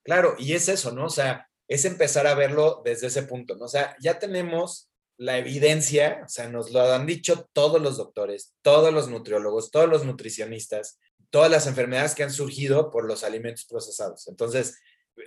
Claro, 0.05 0.35
y 0.37 0.53
es 0.53 0.69
eso, 0.69 0.93
¿no? 0.93 1.07
O 1.07 1.09
sea, 1.09 1.49
es 1.67 1.83
empezar 1.83 2.27
a 2.27 2.33
verlo 2.33 2.81
desde 2.85 3.07
ese 3.07 3.23
punto, 3.23 3.57
¿no? 3.57 3.65
O 3.65 3.67
sea, 3.67 3.93
ya 3.99 4.17
tenemos 4.17 4.89
la 5.17 5.37
evidencia, 5.37 6.21
o 6.25 6.29
sea, 6.29 6.47
nos 6.47 6.71
lo 6.71 6.81
han 6.93 7.05
dicho 7.05 7.49
todos 7.51 7.81
los 7.81 7.97
doctores, 7.97 8.53
todos 8.61 8.93
los 8.93 9.09
nutriólogos, 9.09 9.69
todos 9.69 9.89
los 9.89 10.05
nutricionistas, 10.05 10.97
todas 11.29 11.51
las 11.51 11.67
enfermedades 11.67 12.15
que 12.15 12.23
han 12.23 12.31
surgido 12.31 12.89
por 12.89 13.05
los 13.05 13.25
alimentos 13.25 13.65
procesados. 13.65 14.29
Entonces, 14.29 14.79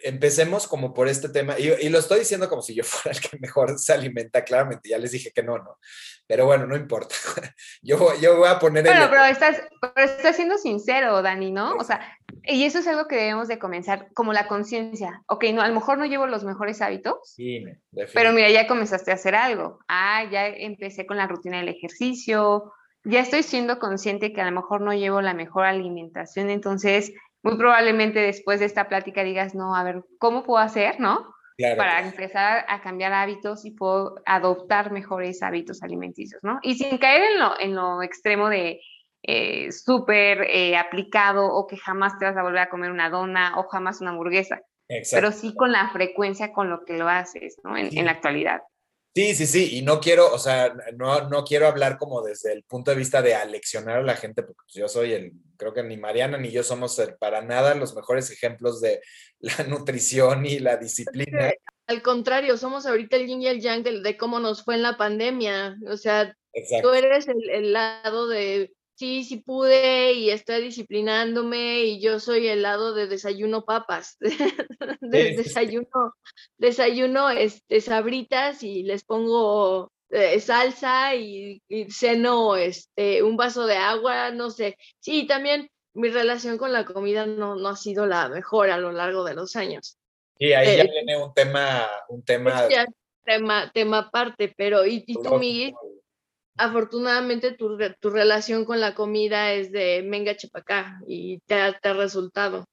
empecemos 0.03 0.66
como 0.66 0.95
por 0.95 1.09
este 1.09 1.28
tema, 1.28 1.59
y, 1.59 1.88
lo 1.88 1.99
estoy 1.99 2.20
diciendo 2.20 2.49
como 2.49 2.62
si 2.62 2.74
yo 2.74 2.82
fuera 2.84 3.16
el 3.16 3.22
que 3.22 3.38
mejor 3.38 3.78
se 3.78 3.93
alimenta, 3.93 4.45
claramente, 4.45 4.88
ya 4.88 4.99
les 4.99 5.12
dije 5.12 5.32
que 5.32 5.43
no, 5.43 5.59
no, 5.59 5.78
pero 6.26 6.47
bueno, 6.47 6.66
no 6.66 6.76
importa, 6.76 7.14
yo, 7.82 8.14
yo 8.20 8.36
voy 8.38 8.49
a 8.49 8.59
poner... 8.59 8.84
Bueno, 8.84 9.09
pero 9.11 9.24
estás, 9.24 9.62
pero 9.95 10.07
estás 10.07 10.36
siendo 10.36 10.59
sincero, 10.59 11.22
Dani, 11.22 11.51
¿no? 11.51 11.74
O 11.74 11.84
sea, 11.84 12.01
y 12.45 12.64
eso 12.64 12.78
es 12.78 12.86
algo 12.86 13.07
que 13.07 13.16
debemos 13.16 13.49
de 13.49 13.59
comenzar, 13.59 14.09
como 14.14 14.32
la 14.32 14.47
conciencia, 14.47 15.22
ok, 15.26 15.45
no, 15.53 15.62
a 15.62 15.68
lo 15.68 15.74
mejor 15.74 15.99
no 15.99 16.07
llevo 16.07 16.26
los 16.26 16.45
mejores 16.45 16.80
hábitos, 16.80 17.34
sí, 17.34 17.64
pero 18.14 18.32
mira, 18.32 18.51
ya 18.51 18.66
comenzaste 18.66 19.11
a 19.11 19.14
hacer 19.14 19.34
algo, 19.34 19.80
ah, 19.88 20.24
ya 20.30 20.47
empecé 20.47 21.07
con 21.07 21.16
la 21.16 21.26
rutina 21.26 21.59
del 21.59 21.68
ejercicio, 21.68 22.72
ya 23.05 23.20
estoy 23.20 23.43
siendo 23.43 23.78
consciente 23.78 24.32
que 24.32 24.41
a 24.41 24.45
lo 24.45 24.53
mejor 24.53 24.82
no 24.82 24.93
llevo 24.93 25.22
la 25.22 25.34
mejor 25.34 25.64
alimentación, 25.64 26.51
entonces 26.51 27.12
muy 27.43 27.57
probablemente 27.57 28.20
después 28.20 28.61
de 28.61 28.66
esta 28.66 28.88
plática 28.88 29.24
digas, 29.24 29.55
no, 29.55 29.74
a 29.74 29.82
ver, 29.82 30.05
¿cómo 30.18 30.43
puedo 30.43 30.62
hacer, 30.62 31.01
no? 31.01 31.34
Para 31.76 32.01
empezar 32.01 32.64
a 32.68 32.80
cambiar 32.80 33.12
hábitos 33.12 33.66
y 33.66 33.72
puedo 33.72 34.14
adoptar 34.24 34.93
mejores 34.93 35.43
hábitos 35.43 35.82
alimenticios, 35.82 36.43
¿no? 36.43 36.59
Y 36.62 36.76
sin 36.76 36.97
caer 36.97 37.32
en 37.32 37.38
lo, 37.38 37.61
en 37.61 37.74
lo 37.74 38.03
extremo 38.03 38.49
de 38.49 38.80
eh, 39.22 39.70
súper 39.70 40.43
eh, 40.49 40.76
aplicado 40.76 41.47
o 41.47 41.66
que 41.66 41.76
jamás 41.76 42.18
te 42.18 42.24
vas 42.24 42.36
a 42.36 42.43
volver 42.43 42.61
a 42.61 42.70
comer 42.70 42.91
una 42.91 43.11
dona 43.11 43.59
o 43.59 43.64
jamás 43.64 44.01
una 44.01 44.11
hamburguesa. 44.11 44.62
Pero 45.12 45.30
sí 45.30 45.55
con 45.55 45.70
la 45.70 45.91
frecuencia 45.91 46.53
con 46.53 46.68
lo 46.68 46.84
que 46.84 46.97
lo 46.97 47.09
haces, 47.09 47.61
¿no? 47.62 47.76
En, 47.76 47.97
en 47.97 48.07
la 48.07 48.12
actualidad. 48.12 48.62
Sí, 49.13 49.35
sí, 49.35 49.47
sí, 49.47 49.77
y 49.77 49.83
no 49.83 50.01
quiero, 50.01 50.33
o 50.33 50.39
sea, 50.39 50.73
no, 50.97 51.29
no 51.29 51.43
quiero 51.43 51.67
hablar 51.67 51.99
como 51.99 52.23
desde 52.23 52.53
el 52.53 52.63
punto 52.63 52.93
de 52.93 52.97
vista 52.97 53.21
de 53.23 53.35
aleccionar 53.35 53.99
a 53.99 54.03
la 54.03 54.15
gente, 54.15 54.45
porque 54.45 54.63
pues, 54.65 54.75
yo 54.75 54.89
soy 54.89 55.13
el, 55.13 55.33
creo 55.57 55.75
que 55.75 55.83
ni 55.83 55.97
Mariana 55.97 56.39
ni 56.39 56.51
yo 56.51 56.63
somos 56.63 57.01
para 57.19 57.43
nada 57.43 57.75
los 57.75 57.97
mejores 57.97 58.31
ejemplos 58.31 58.81
de 58.81 59.01
la 59.41 59.65
nutrición 59.69 60.47
y 60.47 60.61
la 60.61 60.77
disciplina. 60.77 61.53
Al 61.89 62.03
contrario, 62.03 62.57
somos 62.57 62.87
ahorita 62.87 63.17
el 63.17 63.27
yin 63.27 63.43
y 63.43 63.49
el 63.49 63.61
yang 63.61 63.83
de, 63.83 64.17
cómo 64.17 64.39
nos 64.39 64.63
fue 64.63 64.77
en 64.77 64.83
la 64.83 64.97
pandemia, 64.97 65.77
o 65.89 65.97
sea, 65.97 66.37
tú 66.81 66.91
eres 66.91 67.27
el 67.27 67.73
lado 67.73 68.29
de 68.29 68.73
sí, 69.01 69.24
sí 69.24 69.38
pude 69.38 70.12
y 70.12 70.28
estoy 70.28 70.61
disciplinándome 70.61 71.84
y 71.84 72.03
yo 72.03 72.20
soy 72.20 72.48
el 72.48 72.61
lado 72.61 72.92
de 72.92 73.07
desayuno 73.07 73.64
papas, 73.64 74.18
de, 75.01 75.36
desayuno, 75.36 76.14
desayuno 76.59 77.30
este, 77.30 77.80
sabritas 77.80 78.62
y 78.62 78.82
les 78.82 79.03
pongo 79.05 79.90
eh, 80.11 80.38
salsa 80.40 81.14
y, 81.14 81.62
y, 81.66 81.90
ceno 81.90 82.57
este, 82.57 83.22
un 83.22 83.38
vaso 83.38 83.64
de 83.66 83.76
agua, 83.76 84.32
no 84.32 84.51
sé. 84.51 84.76
Sí, 84.98 85.26
también 85.26 85.70
mi 85.94 86.11
relación 86.11 86.59
con 86.59 86.70
la 86.70 86.84
comida 86.84 87.24
no, 87.24 87.57
no 87.57 87.70
ha 87.70 87.76
sido 87.76 88.07
la 88.07 88.28
mejor 88.28 88.68
a 88.68 88.76
lo 88.76 88.92
largo 88.92 89.24
de 89.24 89.34
los 89.34 89.57
años. 89.57 89.96
Y 90.38 90.53
ahí 90.53 90.76
ya 90.76 90.84
viene 90.84 91.16
un 91.16 91.32
tema, 91.32 91.88
un 92.11 92.22
tema... 92.22 92.68
tema, 93.24 93.70
tema 93.72 93.98
aparte, 93.98 94.53
pero 94.55 94.84
¿y, 94.84 95.05
y 95.07 95.14
tú, 95.14 95.38
Miguel? 95.38 95.72
Afortunadamente 96.61 97.53
tu, 97.53 97.79
tu, 98.01 98.11
relación 98.11 98.65
con 98.65 98.81
la 98.81 98.95
comida 98.95 99.53
es 99.53 99.73
de 99.73 100.03
menga 100.03 100.37
chepacá 100.37 101.01
y 101.07 101.39
te 101.41 101.55
ha, 101.55 101.73
te 101.79 101.89
ha 101.89 101.95
resultado. 101.95 102.65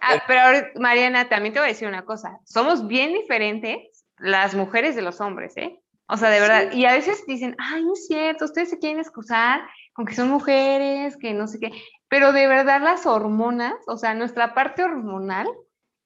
Ah, 0.00 0.22
pero 0.26 0.68
Mariana, 0.76 1.28
también 1.28 1.52
te 1.52 1.58
voy 1.58 1.68
a 1.68 1.72
decir 1.72 1.88
una 1.88 2.04
cosa, 2.04 2.38
somos 2.44 2.86
bien 2.86 3.12
diferentes 3.12 4.04
las 4.18 4.54
mujeres 4.54 4.94
de 4.94 5.02
los 5.02 5.20
hombres, 5.20 5.56
¿eh? 5.56 5.78
O 6.08 6.16
sea, 6.16 6.30
de 6.30 6.40
verdad, 6.40 6.72
y 6.72 6.84
a 6.84 6.92
veces 6.92 7.24
dicen, 7.26 7.56
ay, 7.58 7.84
no 7.84 7.94
es 7.94 8.06
cierto, 8.06 8.44
ustedes 8.44 8.70
se 8.70 8.78
quieren 8.78 9.00
excusar 9.00 9.62
con 9.94 10.04
que 10.04 10.14
son 10.14 10.28
mujeres, 10.28 11.16
que 11.16 11.32
no 11.32 11.46
sé 11.46 11.58
qué, 11.58 11.70
pero 12.08 12.32
de 12.32 12.46
verdad 12.46 12.82
las 12.82 13.06
hormonas, 13.06 13.74
o 13.86 13.96
sea, 13.96 14.14
nuestra 14.14 14.52
parte 14.52 14.84
hormonal 14.84 15.48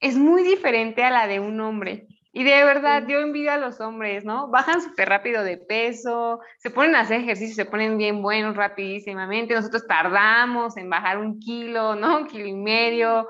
es 0.01 0.17
muy 0.17 0.45
diferente 0.45 1.03
a 1.03 1.11
la 1.11 1.27
de 1.27 1.41
un 1.41 1.61
hombre. 1.61 2.07
Y 2.39 2.45
de 2.45 2.65
verdad, 2.65 3.07
yo 3.09 3.21
envidio 3.21 3.51
a 3.51 3.57
los 3.57 3.81
hombres, 3.81 4.27
¿no? 4.27 4.49
Bajan 4.49 4.83
súper 4.83 5.09
rápido 5.09 5.43
de 5.43 5.57
peso, 5.57 6.41
se 6.59 6.69
ponen 6.69 6.95
a 6.95 7.01
hacer 7.01 7.23
ejercicio, 7.23 7.55
se 7.55 7.65
ponen 7.65 7.97
bien 7.97 8.21
buenos 8.21 8.55
rapidísimamente. 8.55 9.55
Nosotros 9.55 9.87
tardamos 9.87 10.77
en 10.77 10.91
bajar 10.91 11.17
un 11.17 11.41
kilo, 11.41 11.95
¿no? 11.97 12.19
Un 12.19 12.27
kilo 12.27 12.45
y 12.45 12.53
medio. 12.53 13.27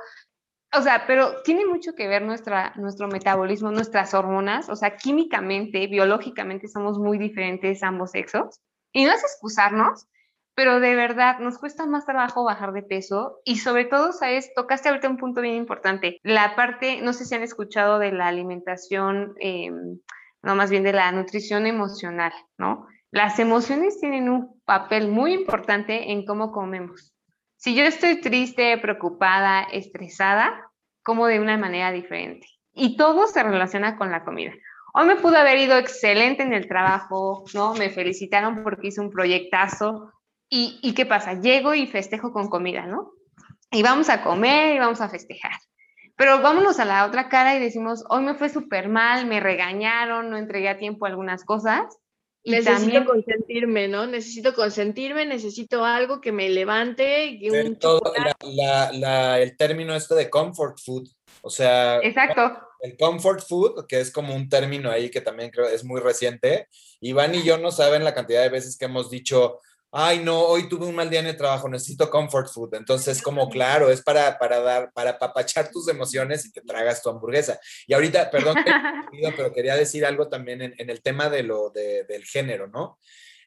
O 0.77 0.83
sea, 0.83 1.05
pero 1.07 1.41
tiene 1.45 1.65
mucho 1.67 1.95
que 1.95 2.09
ver 2.09 2.23
nuestra, 2.23 2.73
nuestro 2.75 3.07
metabolismo, 3.07 3.71
nuestras 3.71 4.13
hormonas. 4.13 4.69
O 4.69 4.75
sea, 4.75 4.97
químicamente, 4.97 5.87
biológicamente 5.87 6.67
somos 6.67 6.99
muy 6.99 7.17
diferentes 7.17 7.85
ambos 7.85 8.11
sexos. 8.11 8.61
Y 8.93 9.05
no 9.05 9.13
es 9.13 9.23
excusarnos, 9.23 10.09
pero 10.57 10.81
de 10.81 10.97
verdad 10.97 11.39
nos 11.39 11.59
cuesta 11.59 11.87
más 11.87 12.07
trabajo 12.07 12.43
bajar 12.43 12.73
de 12.73 12.83
peso 12.83 13.41
y 13.45 13.59
sobre 13.59 13.85
todo, 13.85 14.13
¿sabes? 14.13 14.53
Tocaste 14.55 14.89
ahorita 14.89 15.09
un 15.09 15.19
punto 15.19 15.43
bien 15.43 15.55
importante, 15.55 16.19
la 16.23 16.57
parte, 16.57 17.03
no 17.03 17.13
sé 17.13 17.27
si 17.27 17.35
han 17.35 17.43
escuchado 17.43 17.99
de 17.99 18.11
la 18.11 18.27
alimentación, 18.27 19.35
em, 19.39 20.01
no 20.43 20.57
más 20.57 20.71
bien 20.71 20.83
de 20.83 20.95
la 20.95 21.13
nutrición 21.13 21.67
emocional, 21.67 22.33
¿no? 22.57 22.87
Las 23.11 23.39
emociones 23.39 24.01
tienen 24.01 24.31
un 24.31 24.61
papel 24.65 25.09
muy 25.09 25.35
importante 25.35 26.11
en 26.11 26.25
cómo 26.25 26.53
comemos. 26.53 27.13
Si 27.57 27.75
yo 27.75 27.85
estoy 27.85 28.23
triste, 28.23 28.79
preocupada, 28.79 29.63
estresada, 29.63 30.71
como 31.03 31.27
de 31.27 31.39
una 31.39 31.59
manera 31.59 31.93
diferente. 31.93 32.47
Y 32.73 32.97
todo 32.97 33.27
se 33.27 33.43
relaciona 33.43 33.97
con 33.97 34.11
la 34.11 34.25
comida. 34.25 34.53
Hoy 34.95 35.07
me 35.07 35.17
pudo 35.17 35.37
haber 35.37 35.59
ido 35.59 35.77
excelente 35.77 36.43
en 36.43 36.55
el 36.55 36.67
trabajo, 36.67 37.45
¿no? 37.53 37.75
Me 37.75 37.91
felicitaron 37.91 38.63
porque 38.63 38.89
hice 38.89 39.03
un 39.03 39.11
proyectazo, 39.11 40.13
¿Y, 40.49 40.95
qué 40.95 41.07
pasa? 41.07 41.41
Llego 41.41 41.75
y 41.75 41.87
festejo 41.87 42.33
con 42.33 42.49
comida, 42.49 42.87
¿no? 42.87 43.13
Y 43.71 43.83
vamos 43.83 44.09
a 44.09 44.23
comer 44.23 44.77
y 44.77 44.79
vamos 44.79 45.01
a 45.01 45.09
festejar. 45.09 45.53
Pero 46.17 46.41
vámonos 46.41 46.79
a 46.79 46.85
la 46.85 47.05
otra 47.05 47.29
cara 47.29 47.57
y 47.57 47.61
decimos, 47.61 48.05
hoy 48.09 48.23
me 48.23 48.35
fue 48.35 48.49
súper 48.49 48.89
mal, 48.89 49.27
me 49.27 49.41
regañaron, 49.41 50.31
no 50.31 50.39
entregué 50.39 50.69
a 50.69 50.79
tiempo 50.79 51.05
algunas 51.05 51.45
cosas. 51.45 51.99
Y 52.43 52.53
necesito 52.53 53.05
consentirme, 53.05 53.89
¿no? 53.89 54.07
Necesito 54.07 54.55
consentirme, 54.55 55.27
necesito 55.27 55.85
algo 55.85 56.21
que 56.21 56.31
me 56.31 56.49
levante. 56.49 57.41
todo 57.81 58.01
el 59.37 59.57
término 59.57 59.97
esto 59.97 60.15
de 60.15 60.31
comfort 60.31 60.79
food, 60.79 61.09
o 61.43 61.51
sea... 61.51 61.99
Exacto. 62.05 62.57
El 62.81 62.97
comfort 62.97 63.41
food, 63.41 63.87
que 63.89 63.99
es 63.99 64.13
como 64.13 64.33
un 64.33 64.49
término 64.49 64.93
ahí 64.93 65.11
que 65.11 65.21
también 65.21 65.51
creo 65.51 65.67
es 65.67 65.83
muy 65.83 66.01
reciente. 66.01 66.69
Iván 67.01 67.35
y 67.35 67.43
yo 67.43 67.59
no 67.59 67.73
saben 67.73 68.05
la 68.05 68.15
cantidad 68.15 68.43
de 68.43 68.49
veces 68.49 68.79
que 68.79 68.85
hemos 68.85 69.11
dicho, 69.11 69.59
ay, 69.99 70.23
no, 70.23 70.39
hoy 70.43 70.69
tuve 70.69 70.85
un 70.85 70.95
mal 70.95 71.09
día 71.09 71.21
en 71.21 71.27
el 71.27 71.39
trabajo, 71.39 71.71
necesito 71.71 72.11
comfort 72.11 72.53
food. 72.53 72.75
Entonces, 72.75 73.23
como 73.23 73.49
claro, 73.49 73.91
es 73.91 74.03
para, 74.03 74.39
para 74.39 74.61
dar, 74.61 74.93
para 74.93 75.19
papachar 75.19 75.71
tus 75.71 75.89
emociones 75.89 76.45
y 76.45 76.53
que 76.53 76.61
tragas 76.61 77.03
tu 77.03 77.09
hamburguesa. 77.09 77.59
Y 77.87 77.95
ahorita, 77.95 78.31
perdón, 78.31 78.57
pero 79.37 79.55
quería 79.55 79.75
decir 79.75 80.05
algo 80.05 80.29
también 80.29 80.61
en, 80.61 80.91
el 80.91 81.01
tema 81.01 81.31
de 81.31 81.45
lo, 81.45 81.71
del 81.71 82.25
género, 82.27 82.67
¿no? 82.67 82.99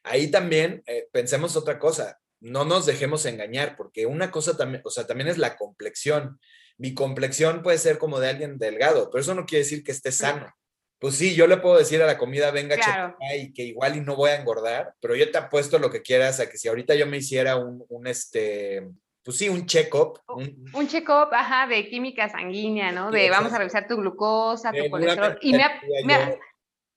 Ahí 0.02 0.28
también 0.28 0.82
eh, 0.86 1.08
pensemos 1.12 1.54
otra 1.54 1.78
cosa, 1.78 2.18
no 2.40 2.64
nos 2.64 2.84
dejemos 2.84 3.26
engañar, 3.26 3.76
porque 3.76 4.06
una 4.06 4.32
cosa 4.32 4.56
también, 4.56 4.82
o 4.84 4.90
sea, 4.90 5.06
también 5.06 5.28
es 5.28 5.38
la 5.38 5.56
complexión. 5.56 6.40
Mi 6.78 6.94
complexión 6.94 7.62
puede 7.62 7.78
ser 7.78 7.98
como 7.98 8.18
de 8.18 8.28
alguien 8.28 8.58
delgado, 8.58 9.08
pero 9.08 9.22
eso 9.22 9.36
no 9.36 9.46
quiere 9.46 9.62
decir 9.62 9.84
que 9.84 9.92
esté 9.92 10.10
sano 10.10 10.52
pues 11.00 11.16
sí, 11.16 11.34
yo 11.34 11.46
le 11.46 11.56
puedo 11.56 11.78
decir 11.78 12.02
a 12.02 12.06
la 12.06 12.18
comida, 12.18 12.50
venga, 12.50 12.76
claro. 12.76 13.16
y 13.34 13.52
que 13.54 13.62
igual 13.62 13.96
y 13.96 14.00
no 14.00 14.16
voy 14.16 14.30
a 14.30 14.36
engordar, 14.36 14.94
pero 15.00 15.16
yo 15.16 15.30
te 15.30 15.38
apuesto 15.38 15.78
lo 15.78 15.90
que 15.90 16.02
quieras 16.02 16.40
a 16.40 16.48
que 16.48 16.58
si 16.58 16.68
ahorita 16.68 16.94
yo 16.94 17.06
me 17.06 17.16
hiciera 17.16 17.56
un, 17.56 17.84
un 17.88 18.06
este, 18.06 18.86
pues 19.24 19.38
sí, 19.38 19.48
un 19.48 19.64
check-up. 19.64 20.20
Un, 20.28 20.88
check-up, 20.88 21.32
ajá, 21.32 21.66
de 21.66 21.88
química 21.88 22.28
sanguínea, 22.28 22.92
¿no? 22.92 23.10
De 23.10 23.30
vamos 23.30 23.50
a 23.54 23.58
revisar 23.58 23.88
tu 23.88 23.96
glucosa, 23.96 24.72
tu 24.72 24.90
colesterol. 24.90 25.38
Y 25.40 25.54
me, 25.54 26.38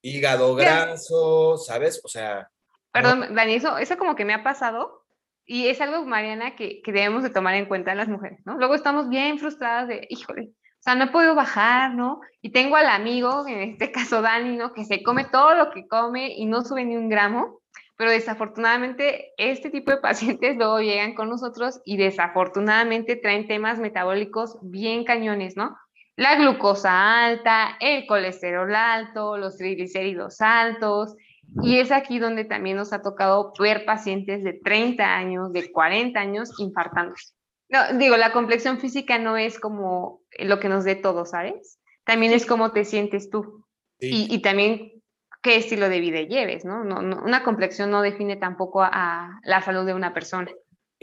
hígado 0.01 0.53
graso, 0.53 1.57
¿sabes? 1.57 2.01
O 2.03 2.09
sea. 2.09 2.49
Perdón, 2.91 3.33
Dani, 3.33 3.55
eso, 3.55 3.77
eso 3.77 3.97
como 3.97 4.15
que 4.15 4.25
me 4.25 4.33
ha 4.33 4.43
pasado 4.43 5.05
y 5.45 5.67
es 5.67 5.81
algo, 5.81 6.05
Mariana, 6.05 6.55
que, 6.55 6.81
que 6.81 6.91
debemos 6.91 7.23
de 7.23 7.29
tomar 7.29 7.55
en 7.55 7.65
cuenta 7.65 7.95
las 7.95 8.07
mujeres, 8.07 8.39
¿no? 8.45 8.57
Luego 8.57 8.75
estamos 8.75 9.09
bien 9.09 9.39
frustradas 9.39 9.87
de, 9.87 10.05
híjole, 10.09 10.51
o 10.83 10.89
sea, 10.89 10.95
no 10.95 11.05
he 11.05 11.11
podido 11.11 11.33
bajar, 11.33 11.95
¿no? 11.95 12.19
Y 12.41 12.51
tengo 12.51 12.75
al 12.75 12.87
amigo, 12.87 13.47
en 13.47 13.61
este 13.61 13.89
caso 13.93 14.21
Dani, 14.21 14.57
¿no? 14.57 14.73
Que 14.73 14.83
se 14.83 15.01
come 15.01 15.23
todo 15.23 15.55
lo 15.55 15.71
que 15.71 15.87
come 15.87 16.33
y 16.35 16.45
no 16.45 16.61
sube 16.61 16.83
ni 16.83 16.97
un 16.97 17.07
gramo, 17.07 17.61
pero 17.95 18.11
desafortunadamente 18.11 19.31
este 19.37 19.69
tipo 19.69 19.91
de 19.91 19.97
pacientes 20.01 20.57
luego 20.57 20.81
llegan 20.81 21.15
con 21.15 21.29
nosotros 21.29 21.79
y 21.85 21.95
desafortunadamente 21.95 23.15
traen 23.15 23.47
temas 23.47 23.79
metabólicos 23.79 24.57
bien 24.61 25.05
cañones, 25.05 25.55
¿no? 25.55 25.73
La 26.17 26.35
glucosa 26.35 27.27
alta, 27.27 27.77
el 27.79 28.05
colesterol 28.05 28.75
alto, 28.75 29.37
los 29.37 29.55
triglicéridos 29.55 30.41
altos, 30.41 31.15
y 31.61 31.79
es 31.79 31.93
aquí 31.93 32.19
donde 32.19 32.43
también 32.43 32.75
nos 32.75 32.91
ha 32.91 33.01
tocado 33.01 33.53
ver 33.57 33.85
pacientes 33.85 34.43
de 34.43 34.51
30 34.51 35.15
años, 35.15 35.53
de 35.53 35.71
40 35.71 36.19
años 36.19 36.51
infartándose. 36.59 37.35
No, 37.73 37.97
digo, 37.97 38.17
la 38.17 38.31
complexión 38.31 38.77
física 38.77 39.17
no 39.17 39.35
es 39.35 39.59
como 39.59 40.21
lo 40.37 40.59
que 40.59 40.69
nos 40.69 40.83
dé 40.83 40.95
todo, 40.95 41.25
¿sabes? 41.25 41.79
También 42.03 42.31
es 42.31 42.45
cómo 42.45 42.71
te 42.71 42.85
sientes 42.85 43.31
tú. 43.31 43.65
Y, 43.99 44.43
también 44.43 45.01
qué 45.41 45.55
estilo 45.55 45.89
de 45.89 45.99
vida 45.99 46.21
lleves, 46.21 46.65
¿no? 46.65 46.83
No, 46.83 47.01
¿no? 47.01 47.23
Una 47.23 47.43
complexión 47.43 47.89
no 47.89 48.03
define 48.03 48.35
tampoco 48.35 48.83
a, 48.83 49.39
la 49.41 49.63
salud 49.63 49.87
de 49.87 49.95
una 49.95 50.13
persona. 50.13 50.51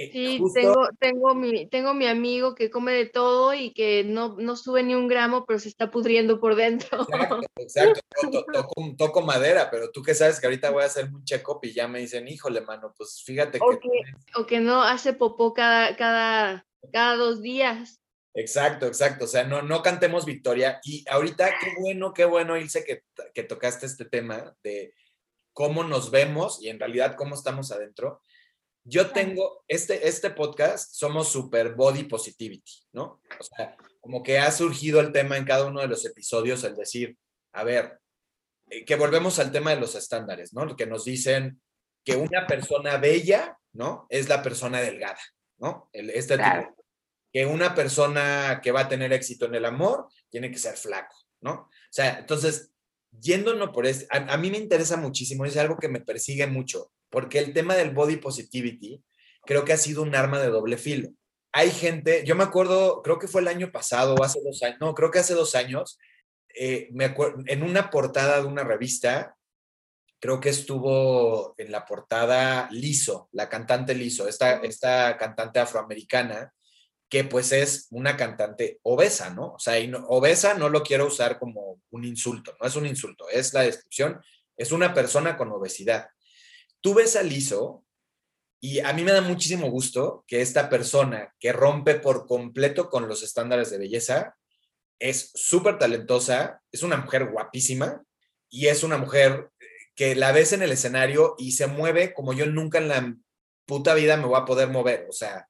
Eh, 0.03 0.11
Sí, 0.13 0.39
justo- 0.39 0.59
tengo, 0.61 0.89
tengo, 0.99 1.35
mi, 1.35 1.67
tengo 1.67 1.93
mi 1.93 2.07
amigo 2.07 2.55
que 2.55 2.71
come 2.71 2.93
de 2.93 3.05
todo 3.07 3.53
y 3.53 3.73
que 3.75 4.03
no, 4.05 4.35
no 4.39 4.57
sube 4.57 4.83
ni 4.83 4.95
un 4.95 5.09
gramo, 5.09 5.45
pero 5.45 5.59
se 5.59 5.69
está 5.69 5.91
pudriendo 5.91 6.41
por 6.41 6.55
dentro. 6.55 7.03
Exacto, 7.03 7.41
exacto. 7.57 8.01
To- 8.23 8.31
to- 8.31 8.45
toco, 8.53 8.75
toco 8.97 9.21
madera, 9.23 9.71
pero 9.71 9.91
tú 9.91 10.03
que 10.03 10.15
sabes 10.15 10.41
que 10.41 10.47
ahorita 10.47 10.71
voy 10.71 10.85
a 10.85 10.87
hacer 10.87 11.05
un 11.13 11.23
check-up 11.25 11.59
y 11.63 11.73
ya 11.75 11.87
me 11.87 11.99
dicen, 11.99 12.27
híjole, 12.29 12.63
mano, 12.63 12.95
pues 12.97 13.23
fíjate 13.27 13.59
que... 13.59 13.65
O 13.65 13.79
que, 13.79 13.89
o 14.37 14.47
que 14.47 14.61
no 14.61 14.83
hace 14.83 15.13
popó 15.13 15.53
cada, 15.53 15.95
cada, 15.97 16.67
cada 16.93 17.17
dos 17.17 17.43
días. 17.43 18.01
Exacto, 18.33 18.87
exacto. 18.87 19.25
O 19.25 19.29
sea, 19.29 19.45
no, 19.45 19.61
no 19.61 19.83
cantemos 19.83 20.25
victoria. 20.25 20.81
Y 20.85 21.05
ahorita, 21.11 21.51
qué 21.61 21.73
bueno, 21.81 22.15
qué 22.15 22.25
bueno, 22.25 22.57
Ilse, 22.57 22.85
que, 22.85 23.03
que 23.35 23.43
tocaste 23.43 23.87
este 23.87 24.05
tema 24.05 24.57
de 24.63 24.95
cómo 25.53 25.83
nos 25.85 26.11
vemos 26.11 26.63
y 26.63 26.69
en 26.69 26.79
realidad 26.79 27.17
cómo 27.17 27.35
estamos 27.35 27.71
adentro. 27.73 28.23
Yo 28.85 29.11
tengo, 29.11 29.63
este, 29.69 30.09
este 30.09 30.31
podcast 30.31 30.95
somos 30.95 31.29
super 31.31 31.75
body 31.75 32.05
positivity, 32.05 32.73
¿no? 32.93 33.21
O 33.39 33.43
sea, 33.43 33.77
como 34.01 34.23
que 34.23 34.39
ha 34.39 34.51
surgido 34.51 35.01
el 35.01 35.13
tema 35.13 35.37
en 35.37 35.45
cada 35.45 35.67
uno 35.67 35.81
de 35.81 35.89
los 35.89 36.05
episodios, 36.07 36.65
el 36.65 36.75
decir, 36.77 37.17
a 37.53 37.63
ver, 37.65 38.01
eh, 38.71 38.85
que 38.85 38.97
volvemos 38.97 39.39
al 39.39 39.53
tema 39.53 39.75
de 39.75 39.81
los 39.81 39.95
estándares, 39.95 40.53
¿no? 40.55 40.77
Que 40.77 40.87
nos 40.87 41.05
dicen 41.05 41.61
que 42.05 42.17
una 42.17 42.47
persona 42.47 42.97
bella, 42.97 43.59
¿no? 43.73 44.07
Es 44.09 44.29
la 44.29 44.43
persona 44.43 44.81
delgada, 44.81 45.21
¿no? 45.59 45.91
El, 45.93 46.11
este 46.11 46.37
Claro. 46.37 46.69
tipo 46.69 46.81
que 47.33 47.47
una 47.47 47.75
persona 47.77 48.61
que 48.63 48.73
va 48.73 48.81
a 48.81 48.89
tener 48.89 49.13
éxito 49.13 49.47
en 49.47 49.55
el 49.55 49.65
amor 49.65 50.09
tiene 50.31 50.51
que 50.51 50.59
ser 50.59 50.75
flaco, 50.77 51.15
¿no? 51.41 51.53
O 51.53 51.69
sea, 51.91 52.19
entonces, 52.19 52.73
yéndonos 53.13 53.71
por 53.71 53.87
este, 53.87 54.07
a, 54.11 54.33
a 54.33 54.37
mí 54.37 54.51
me 54.51 54.59
interesa 54.59 54.97
muchísimo, 54.97 55.45
es 55.45 55.57
algo 55.57 55.77
que 55.77 55.89
me 55.89 56.01
persigue 56.01 56.47
mucho, 56.49 56.91
porque 57.11 57.39
el 57.39 57.53
tema 57.53 57.75
del 57.75 57.91
body 57.91 58.17
positivity 58.17 59.03
creo 59.45 59.65
que 59.65 59.73
ha 59.73 59.77
sido 59.77 60.03
un 60.03 60.15
arma 60.15 60.39
de 60.41 60.49
doble 60.49 60.77
filo. 60.77 61.11
Hay 61.53 61.71
gente, 61.71 62.25
yo 62.25 62.37
me 62.37 62.45
acuerdo, 62.45 63.03
creo 63.03 63.19
que 63.19 63.27
fue 63.29 63.41
el 63.41 63.49
año 63.49 63.73
pasado 63.73 64.15
o 64.15 64.25
hace 64.25 64.41
dos 64.45 64.63
años, 64.63 64.79
no, 64.81 64.95
creo 64.95 65.11
que 65.11 65.19
hace 65.19 65.35
dos 65.35 65.55
años, 65.55 65.99
eh, 66.55 66.89
me 66.93 67.07
acuerdo, 67.07 67.43
en 67.47 67.63
una 67.63 67.91
portada 67.91 68.41
de 68.41 68.47
una 68.47 68.63
revista, 68.65 69.37
creo 70.21 70.39
que 70.41 70.51
estuvo 70.51 71.55
en 71.59 71.73
la 71.73 71.85
portada 71.87 72.69
Liso, 72.71 73.29
la 73.33 73.49
cantante 73.49 73.95
Liso, 73.95 74.29
esta, 74.29 74.61
esta 74.61 75.17
cantante 75.17 75.59
afroamericana, 75.59 76.53
que 77.09 77.25
pues 77.25 77.51
es 77.51 77.89
una 77.91 78.17
cantante 78.17 78.79
obesa, 78.83 79.31
¿no? 79.31 79.55
O 79.55 79.59
sea, 79.59 79.81
y 79.81 79.89
no- 79.89 80.05
obesa 80.09 80.55
no 80.55 80.69
lo 80.69 80.83
quiero 80.85 81.07
usar 81.07 81.39
como 81.39 81.81
un 81.91 82.05
insulto, 82.05 82.55
no 82.61 82.67
es 82.69 82.77
un 82.77 82.87
insulto, 82.87 83.29
es 83.29 83.53
la 83.53 83.63
descripción, 83.63 84.21
es 84.57 84.71
una 84.71 84.95
persona 84.95 85.37
con 85.37 85.51
obesidad. 85.51 86.09
Tú 86.81 86.95
ves 86.95 87.17
a 87.17 87.23
Lizo 87.23 87.85
y 88.61 88.81
a 88.81 88.93
mí 88.93 89.05
me 89.05 89.13
da 89.13 89.21
muchísimo 89.21 89.71
gusto 89.71 90.25
que 90.27 90.41
esta 90.41 90.69
persona 90.69 91.35
que 91.39 91.53
rompe 91.53 91.95
por 91.95 92.27
completo 92.27 92.89
con 92.89 93.09
los 93.09 93.23
estándares 93.23 93.71
de 93.71 93.79
belleza 93.79 94.37
es 94.99 95.31
súper 95.35 95.79
talentosa, 95.79 96.63
es 96.71 96.83
una 96.83 96.99
mujer 96.99 97.31
guapísima 97.31 98.05
y 98.51 98.67
es 98.67 98.83
una 98.83 98.99
mujer 98.99 99.51
eh, 99.59 99.67
que 99.95 100.15
la 100.15 100.33
ves 100.33 100.53
en 100.53 100.63
el 100.63 100.73
escenario 100.73 101.35
y 101.39 101.53
se 101.53 101.67
mueve 101.67 102.13
como 102.13 102.33
yo 102.33 102.47
nunca 102.47 102.79
en 102.79 102.89
la 102.89 103.17
puta 103.65 103.95
vida 103.95 104.17
me 104.17 104.27
voy 104.27 104.39
a 104.39 104.45
poder 104.45 104.69
mover. 104.69 105.07
O 105.09 105.13
sea, 105.13 105.49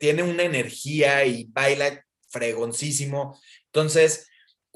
tiene 0.00 0.22
una 0.22 0.42
energía 0.42 1.24
y 1.24 1.44
baila 1.44 2.04
fregoncísimo. 2.28 3.38
Entonces, 3.66 4.27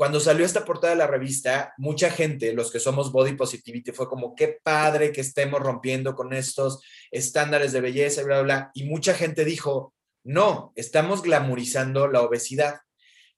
cuando 0.02 0.18
salió 0.18 0.44
esta 0.44 0.64
portada 0.64 0.94
de 0.94 0.98
la 0.98 1.06
revista, 1.06 1.74
mucha 1.78 2.10
gente, 2.10 2.52
los 2.54 2.72
que 2.72 2.80
somos 2.80 3.12
body 3.12 3.34
positivity, 3.34 3.92
fue 3.92 4.08
como, 4.08 4.34
qué 4.34 4.58
padre 4.60 5.12
que 5.12 5.20
estemos 5.20 5.60
rompiendo 5.60 6.16
con 6.16 6.32
estos 6.32 6.82
estándares 7.12 7.70
de 7.70 7.82
belleza 7.82 8.24
bla, 8.24 8.42
bla. 8.42 8.70
Y 8.74 8.82
mucha 8.82 9.14
gente 9.14 9.44
dijo, 9.44 9.94
no, 10.24 10.72
estamos 10.74 11.22
glamorizando 11.22 12.08
la 12.08 12.22
obesidad. 12.22 12.80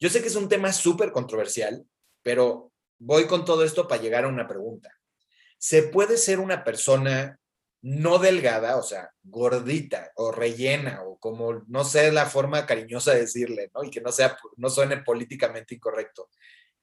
Yo 0.01 0.09
sé 0.09 0.23
que 0.23 0.29
es 0.29 0.37
un 0.37 0.49
tema 0.49 0.73
súper 0.73 1.13
controversial, 1.13 1.85
pero 2.23 2.73
voy 2.99 3.27
con 3.27 3.45
todo 3.45 3.63
esto 3.63 3.87
para 3.87 4.01
llegar 4.01 4.25
a 4.25 4.29
una 4.29 4.49
pregunta. 4.49 4.91
¿Se 5.59 5.83
puede 5.83 6.17
ser 6.17 6.41
una 6.41 6.65
persona 6.65 7.39
no 7.85 8.17
delgada, 8.17 8.79
o 8.79 8.83
sea, 8.83 9.11
gordita 9.23 10.11
o 10.17 10.33
rellena 10.33 11.03
o 11.05 11.19
como, 11.19 11.63
no 11.67 11.85
sé 11.85 12.11
la 12.13 12.25
forma 12.25 12.65
cariñosa 12.65 13.13
de 13.13 13.21
decirle, 13.21 13.71
¿no? 13.75 13.85
Y 13.85 13.91
que 13.91 14.01
no 14.01 14.11
sea, 14.11 14.39
no 14.57 14.71
suene 14.71 14.97
políticamente 15.03 15.75
incorrecto. 15.75 16.31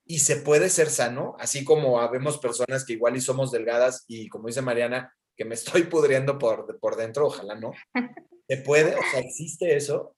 Y 0.06 0.20
se 0.20 0.36
puede 0.36 0.70
ser 0.70 0.92
sano, 0.92 1.36
así 1.40 1.64
como 1.64 2.00
habemos 2.00 2.38
personas 2.38 2.86
que 2.86 2.94
igual 2.94 3.18
y 3.18 3.22
somos 3.22 3.50
delgadas 3.50 4.06
y 4.08 4.30
como 4.30 4.46
dice 4.46 4.62
Mariana, 4.62 5.12
que 5.36 5.44
me 5.44 5.56
estoy 5.56 5.84
pudriendo 5.86 6.38
por, 6.38 6.80
por 6.80 6.96
dentro, 6.96 7.26
ojalá 7.26 7.56
no. 7.56 7.72
¿Se 8.48 8.58
puede? 8.58 8.94
O 8.94 9.02
sea, 9.12 9.22
¿existe 9.22 9.76
eso? 9.76 10.16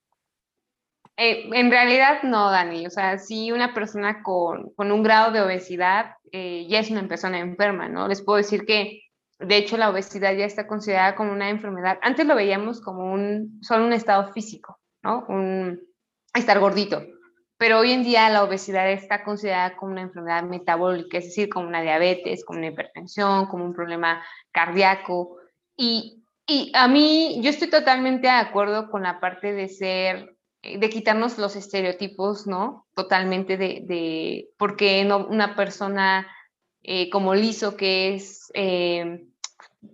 Eh, 1.16 1.48
en 1.50 1.70
realidad 1.70 2.24
no, 2.24 2.50
Dani. 2.50 2.86
O 2.86 2.90
sea, 2.90 3.16
si 3.16 3.52
una 3.52 3.72
persona 3.72 4.22
con, 4.22 4.68
con 4.74 4.92
un 4.92 5.02
grado 5.02 5.32
de 5.32 5.40
obesidad 5.40 6.16
eh, 6.30 6.66
ya 6.68 6.80
es 6.80 6.90
una 6.90 7.06
persona 7.06 7.38
enferma, 7.38 7.88
¿no? 7.88 8.08
Les 8.08 8.20
puedo 8.20 8.38
decir 8.38 8.66
que, 8.66 9.03
de 9.46 9.56
hecho, 9.56 9.76
la 9.76 9.90
obesidad 9.90 10.34
ya 10.34 10.44
está 10.44 10.66
considerada 10.66 11.14
como 11.14 11.32
una 11.32 11.50
enfermedad. 11.50 11.98
Antes 12.02 12.26
lo 12.26 12.34
veíamos 12.34 12.80
como 12.80 13.12
un, 13.12 13.58
solo 13.62 13.86
un 13.86 13.92
estado 13.92 14.32
físico, 14.32 14.78
¿no? 15.02 15.24
Un 15.28 15.80
estar 16.34 16.58
gordito. 16.60 17.02
Pero 17.56 17.78
hoy 17.78 17.92
en 17.92 18.02
día 18.02 18.28
la 18.30 18.44
obesidad 18.44 18.90
está 18.90 19.22
considerada 19.22 19.76
como 19.76 19.92
una 19.92 20.02
enfermedad 20.02 20.42
metabólica, 20.42 21.18
es 21.18 21.24
decir, 21.24 21.48
como 21.48 21.68
una 21.68 21.82
diabetes, 21.82 22.44
como 22.44 22.58
una 22.58 22.68
hipertensión, 22.68 23.46
como 23.46 23.64
un 23.64 23.74
problema 23.74 24.22
cardíaco. 24.52 25.36
Y, 25.76 26.24
y 26.46 26.72
a 26.74 26.88
mí, 26.88 27.40
yo 27.42 27.50
estoy 27.50 27.70
totalmente 27.70 28.26
de 28.26 28.34
acuerdo 28.34 28.90
con 28.90 29.04
la 29.04 29.20
parte 29.20 29.52
de 29.52 29.68
ser 29.68 30.34
eh, 30.64 30.78
de 30.78 30.88
quitarnos 30.90 31.38
los 31.38 31.56
estereotipos, 31.56 32.46
¿no? 32.46 32.86
Totalmente 32.94 33.56
de, 33.56 33.82
de 33.84 34.48
por 34.58 34.76
qué 34.76 35.04
no 35.04 35.26
una 35.26 35.54
persona 35.56 36.26
eh, 36.82 37.10
como 37.10 37.34
Lizo, 37.34 37.76
que 37.76 38.14
es 38.14 38.50
eh, 38.54 39.26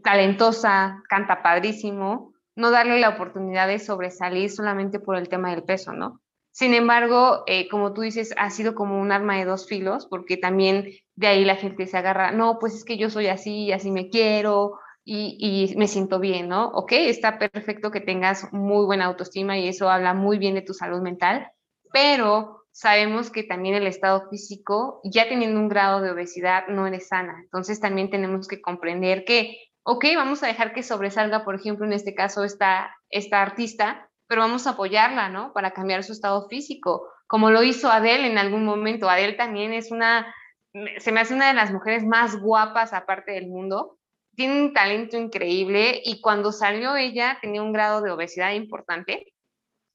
talentosa, 0.03 1.03
canta 1.09 1.43
padrísimo, 1.43 2.33
no 2.57 2.71
darle 2.71 2.99
la 2.99 3.11
oportunidad 3.11 3.69
de 3.69 3.79
sobresalir 3.79 4.51
solamente 4.51 5.01
por 5.01 5.17
el 5.17 5.29
tema 5.29 5.51
del 5.51 5.65
peso, 5.65 5.93
¿no? 5.93 6.21
Sin 6.53 6.75
embargo, 6.75 7.45
eh, 7.47 7.69
como 7.69 7.93
tú 7.93 8.01
dices, 8.03 8.35
ha 8.37 8.51
sido 8.51 8.75
como 8.75 9.01
un 9.01 9.13
arma 9.13 9.37
de 9.39 9.45
dos 9.45 9.67
filos, 9.67 10.07
porque 10.07 10.37
también 10.37 10.91
de 11.15 11.27
ahí 11.29 11.45
la 11.45 11.57
gente 11.57 11.87
se 11.87 11.97
agarra, 11.97 12.33
no, 12.33 12.59
pues 12.59 12.75
es 12.75 12.85
que 12.85 12.97
yo 12.97 13.09
soy 13.09 13.29
así, 13.29 13.67
y 13.67 13.73
así 13.73 13.91
me 13.91 14.09
quiero, 14.09 14.79
y, 15.05 15.37
y, 15.39 15.77
me 15.77 15.87
siento 15.87 16.19
bien, 16.19 16.49
¿no? 16.49 16.69
Ok, 16.69 16.93
está 16.93 17.39
perfecto 17.39 17.91
que 17.91 18.01
tengas 18.01 18.53
muy 18.53 18.85
buena 18.85 19.07
autoestima 19.07 19.59
y 19.59 19.69
eso 19.69 19.89
habla 19.89 20.13
muy 20.13 20.39
bien 20.39 20.55
de 20.55 20.63
tu 20.63 20.75
salud 20.75 21.01
mental, 21.01 21.51
pero 21.93 22.61
sabemos 22.73 23.31
que 23.31 23.43
también 23.43 23.75
el 23.75 23.87
estado 23.87 24.29
físico, 24.29 25.01
ya 25.05 25.29
teniendo 25.29 25.61
un 25.61 25.69
grado 25.69 26.01
de 26.01 26.11
obesidad, 26.11 26.69
no 26.69 26.87
eres 26.87 27.09
sana. 27.09 27.41
Entonces 27.43 27.81
también 27.81 28.11
tenemos 28.11 28.49
que 28.49 28.61
comprender 28.61 29.25
que, 29.25 29.59
ok, 29.83 30.05
vamos 30.17 30.43
a 30.43 30.47
dejar 30.47 30.73
que 30.73 30.83
sobresalga, 30.83 31.45
por 31.45 31.55
ejemplo, 31.55 31.87
en 31.87 31.93
este 31.93 32.15
caso, 32.15 32.45
esta, 32.45 32.95
esta 33.09 33.43
artista, 33.43 34.11
pero 34.27 34.43
vamos 34.43 34.67
a 34.67 34.71
apoyarla, 34.71 35.29
¿no? 35.29 35.53
Para 35.53 35.73
cambiar 35.73 36.05
su 36.05 36.13
estado 36.13 36.49
físico, 36.49 37.09
como 37.27 37.51
lo 37.51 37.63
hizo 37.63 37.91
Adele 37.91 38.27
en 38.27 38.39
algún 38.39 38.65
momento. 38.65 39.09
Adele 39.09 39.33
también 39.35 39.73
es 39.73 39.91
una, 39.91 40.33
se 40.99 41.13
me 41.13 41.21
hace 41.21 41.35
una 41.35 41.49
de 41.49 41.55
las 41.55 41.73
mujeres 41.73 42.05
más 42.05 42.41
guapas 42.41 42.93
aparte 42.93 43.33
del 43.33 43.49
mundo, 43.49 43.99
tiene 44.37 44.63
un 44.63 44.73
talento 44.73 45.17
increíble 45.17 46.01
y 46.05 46.21
cuando 46.21 46.53
salió 46.53 46.97
ella 46.97 47.39
tenía 47.43 47.63
un 47.63 47.73
grado 47.73 48.01
de 48.03 48.11
obesidad 48.11 48.53
importante. 48.53 49.33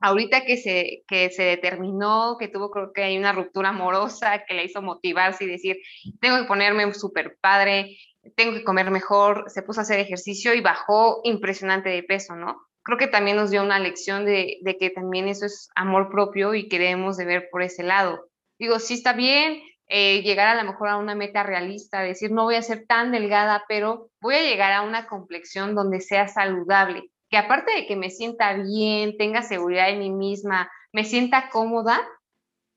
Ahorita 0.01 0.45
que 0.45 0.57
se, 0.57 1.03
que 1.07 1.29
se 1.29 1.43
determinó, 1.43 2.35
que 2.37 2.49
tuvo 2.49 2.69
creo 2.69 2.91
que 2.93 3.03
hay 3.03 3.17
una 3.17 3.31
ruptura 3.31 3.69
amorosa 3.69 4.43
que 4.45 4.53
le 4.53 4.65
hizo 4.65 4.81
motivarse 4.81 5.45
y 5.45 5.47
decir, 5.47 5.77
tengo 6.19 6.37
que 6.37 6.43
ponerme 6.43 6.93
súper 6.93 7.37
padre, 7.41 7.97
tengo 8.35 8.53
que 8.53 8.63
comer 8.63 8.91
mejor, 8.91 9.45
se 9.47 9.61
puso 9.61 9.81
a 9.81 9.83
hacer 9.83 9.99
ejercicio 9.99 10.53
y 10.53 10.61
bajó 10.61 11.21
impresionante 11.23 11.89
de 11.89 12.03
peso, 12.03 12.35
¿no? 12.35 12.61
Creo 12.83 12.97
que 12.97 13.07
también 13.07 13.37
nos 13.37 13.51
dio 13.51 13.63
una 13.63 13.79
lección 13.79 14.25
de, 14.25 14.57
de 14.61 14.77
que 14.77 14.89
también 14.89 15.27
eso 15.27 15.45
es 15.45 15.69
amor 15.75 16.09
propio 16.09 16.53
y 16.53 16.67
que 16.67 16.79
debemos 16.79 17.17
de 17.17 17.25
ver 17.25 17.49
por 17.51 17.61
ese 17.61 17.83
lado. 17.83 18.29
Digo, 18.59 18.79
sí 18.79 18.93
está 18.93 19.13
bien, 19.13 19.61
eh, 19.87 20.23
llegar 20.23 20.47
a 20.47 20.61
lo 20.61 20.69
mejor 20.69 20.89
a 20.89 20.97
una 20.97 21.13
meta 21.13 21.43
realista, 21.43 22.01
decir 22.01 22.31
no 22.31 22.43
voy 22.43 22.55
a 22.55 22.61
ser 22.63 22.85
tan 22.87 23.11
delgada, 23.11 23.65
pero 23.67 24.09
voy 24.19 24.35
a 24.35 24.41
llegar 24.41 24.71
a 24.71 24.81
una 24.81 25.05
complexión 25.05 25.75
donde 25.75 26.01
sea 26.01 26.27
saludable, 26.27 27.11
que 27.29 27.37
aparte 27.37 27.71
de 27.71 27.85
que 27.85 27.95
me 27.95 28.09
sienta 28.09 28.53
bien, 28.53 29.15
tenga 29.17 29.43
seguridad 29.43 29.89
en 29.89 29.99
mí 29.99 30.09
misma, 30.09 30.71
me 30.91 31.03
sienta 31.03 31.49
cómoda 31.49 32.01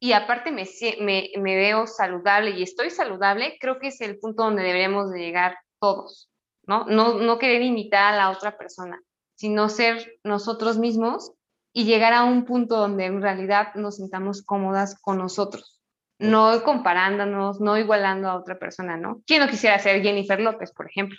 y 0.00 0.12
aparte 0.12 0.50
me, 0.50 0.64
me, 1.00 1.30
me 1.38 1.56
veo 1.56 1.86
saludable 1.86 2.50
y 2.50 2.62
estoy 2.62 2.90
saludable, 2.90 3.56
creo 3.60 3.78
que 3.78 3.88
es 3.88 4.00
el 4.00 4.18
punto 4.18 4.44
donde 4.44 4.62
deberíamos 4.62 5.10
de 5.10 5.20
llegar 5.20 5.58
todos, 5.80 6.30
¿no? 6.66 6.86
No, 6.86 7.14
no 7.14 7.38
querer 7.38 7.62
imitar 7.62 8.14
a 8.14 8.16
la 8.16 8.30
otra 8.30 8.56
persona, 8.56 9.00
sino 9.34 9.68
ser 9.68 10.18
nosotros 10.24 10.78
mismos 10.78 11.32
y 11.72 11.84
llegar 11.84 12.12
a 12.12 12.24
un 12.24 12.44
punto 12.44 12.76
donde 12.76 13.06
en 13.06 13.22
realidad 13.22 13.74
nos 13.74 13.96
sintamos 13.96 14.42
cómodas 14.42 14.98
con 15.00 15.18
nosotros 15.18 15.78
no 16.18 16.62
comparándonos, 16.64 17.60
no 17.60 17.78
igualando 17.78 18.28
a 18.28 18.36
otra 18.36 18.58
persona, 18.58 18.96
¿no? 18.96 19.22
¿Quién 19.26 19.40
no 19.40 19.48
quisiera 19.48 19.78
ser 19.78 20.02
Jennifer 20.02 20.40
López, 20.40 20.72
por 20.72 20.86
ejemplo? 20.86 21.18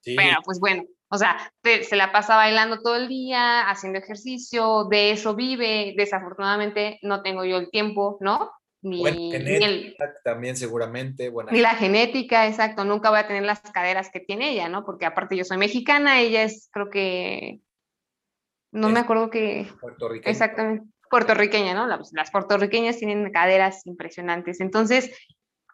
Sí. 0.00 0.16
Pero 0.16 0.40
pues 0.44 0.58
bueno, 0.58 0.84
O 1.12 1.18
sea, 1.18 1.52
se 1.62 1.96
la 1.96 2.12
pasa 2.12 2.36
bailando 2.36 2.80
todo 2.80 2.96
el 2.96 3.08
día, 3.08 3.68
haciendo 3.68 3.98
ejercicio, 3.98 4.84
de 4.84 5.10
eso 5.10 5.34
vive. 5.34 5.94
Desafortunadamente 5.96 6.98
no 7.02 7.22
tengo 7.22 7.44
yo 7.44 7.56
el 7.56 7.70
tiempo, 7.70 8.16
¿no? 8.20 8.52
Ni, 8.82 9.04
el, 9.06 9.96
también 10.24 10.56
seguramente. 10.56 11.30
Ni 11.50 11.60
la 11.60 11.74
genética, 11.74 12.46
exacto. 12.46 12.84
Nunca 12.84 13.10
voy 13.10 13.18
a 13.18 13.26
tener 13.26 13.42
las 13.42 13.60
caderas 13.60 14.10
que 14.10 14.20
tiene 14.20 14.52
ella, 14.52 14.68
¿no? 14.68 14.84
Porque 14.84 15.04
aparte 15.04 15.36
yo 15.36 15.44
soy 15.44 15.58
mexicana, 15.58 16.20
ella 16.20 16.44
es, 16.44 16.70
creo 16.72 16.88
que, 16.88 17.60
no 18.72 18.88
me 18.88 19.00
acuerdo 19.00 19.30
que... 19.30 19.66
Puertorriqueña. 19.80 20.30
Exactamente. 20.30 20.86
Puertorriqueña, 21.10 21.74
¿no? 21.74 21.86
Las, 21.86 22.12
las 22.12 22.30
puertorriqueñas 22.30 22.98
tienen 22.98 23.30
caderas 23.32 23.84
impresionantes. 23.84 24.60
Entonces, 24.60 25.10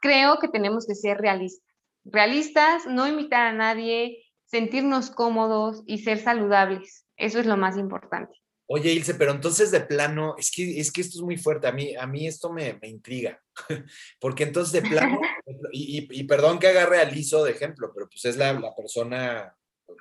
creo 0.00 0.38
que 0.38 0.48
tenemos 0.48 0.86
que 0.86 0.94
ser 0.94 1.18
realistas. 1.18 1.66
Realistas, 2.04 2.86
no 2.86 3.06
imitar 3.06 3.46
a 3.46 3.52
nadie, 3.52 4.25
sentirnos 4.46 5.10
cómodos 5.10 5.82
y 5.86 5.98
ser 5.98 6.18
saludables. 6.18 7.06
Eso 7.16 7.40
es 7.40 7.46
lo 7.46 7.56
más 7.56 7.76
importante. 7.76 8.34
Oye, 8.68 8.92
Ilse, 8.92 9.14
pero 9.14 9.30
entonces 9.30 9.70
de 9.70 9.80
plano, 9.80 10.34
es 10.38 10.50
que, 10.50 10.80
es 10.80 10.90
que 10.90 11.00
esto 11.00 11.18
es 11.18 11.22
muy 11.22 11.36
fuerte, 11.36 11.68
a 11.68 11.72
mí, 11.72 11.94
a 11.94 12.04
mí 12.06 12.26
esto 12.26 12.52
me, 12.52 12.78
intriga, 12.82 13.40
porque 14.20 14.42
entonces 14.42 14.72
de 14.72 14.88
plano, 14.88 15.20
y, 15.72 16.24
perdón 16.24 16.58
que 16.58 16.66
agarre 16.66 16.98
a 16.98 17.04
Lizo 17.04 17.44
de 17.44 17.52
ejemplo, 17.52 17.92
pero 17.94 18.08
pues 18.08 18.24
es 18.24 18.36
la, 18.36 18.74
persona 18.74 19.54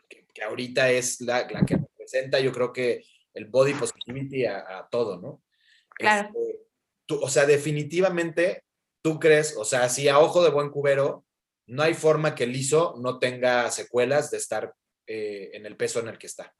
que, 0.09 0.41
ahorita 0.41 0.89
es 0.89 1.21
la, 1.21 1.47
la, 1.47 1.61
que 1.61 1.77
representa, 1.77 2.39
yo 2.39 2.51
creo 2.51 2.73
que 2.73 3.03
el 3.35 3.45
body 3.45 3.73
positivity 3.73 4.45
a, 4.45 4.87
todo, 4.89 5.21
¿no? 5.21 5.43
Claro. 5.89 6.29
Este, 6.29 6.65
o 7.13 7.29
sea, 7.29 7.45
definitivamente, 7.45 8.63
tú 9.03 9.19
crees, 9.19 9.55
o 9.57 9.65
sea, 9.65 9.89
si 9.89 10.07
a 10.07 10.17
ojo 10.17 10.43
de 10.43 10.49
buen 10.49 10.69
cubero, 10.69 11.24
no 11.67 11.83
hay 11.83 11.93
forma 11.93 12.35
que 12.35 12.47
Lizo 12.47 12.95
no 12.97 13.19
tenga 13.19 13.69
secuelas 13.71 14.31
de 14.31 14.37
estar 14.37 14.73
eh, 15.07 15.51
en 15.53 15.65
el 15.65 15.75
peso 15.75 15.99
en 15.99 16.07
el 16.07 16.17
que 16.17 16.27
está. 16.27 16.53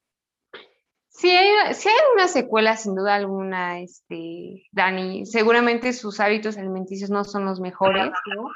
Sí 1.09 1.29
hay, 1.31 1.47
hay 1.47 1.75
una 2.13 2.27
secuela, 2.27 2.75
sin 2.75 2.95
duda 2.95 3.15
alguna, 3.15 3.79
este, 3.79 4.67
Dani. 4.71 5.25
Seguramente 5.25 5.93
sus 5.93 6.19
hábitos 6.19 6.57
alimenticios 6.57 7.09
no 7.09 7.23
son 7.23 7.45
los 7.45 7.61
mejores, 7.61 8.11
¿no? 8.35 8.49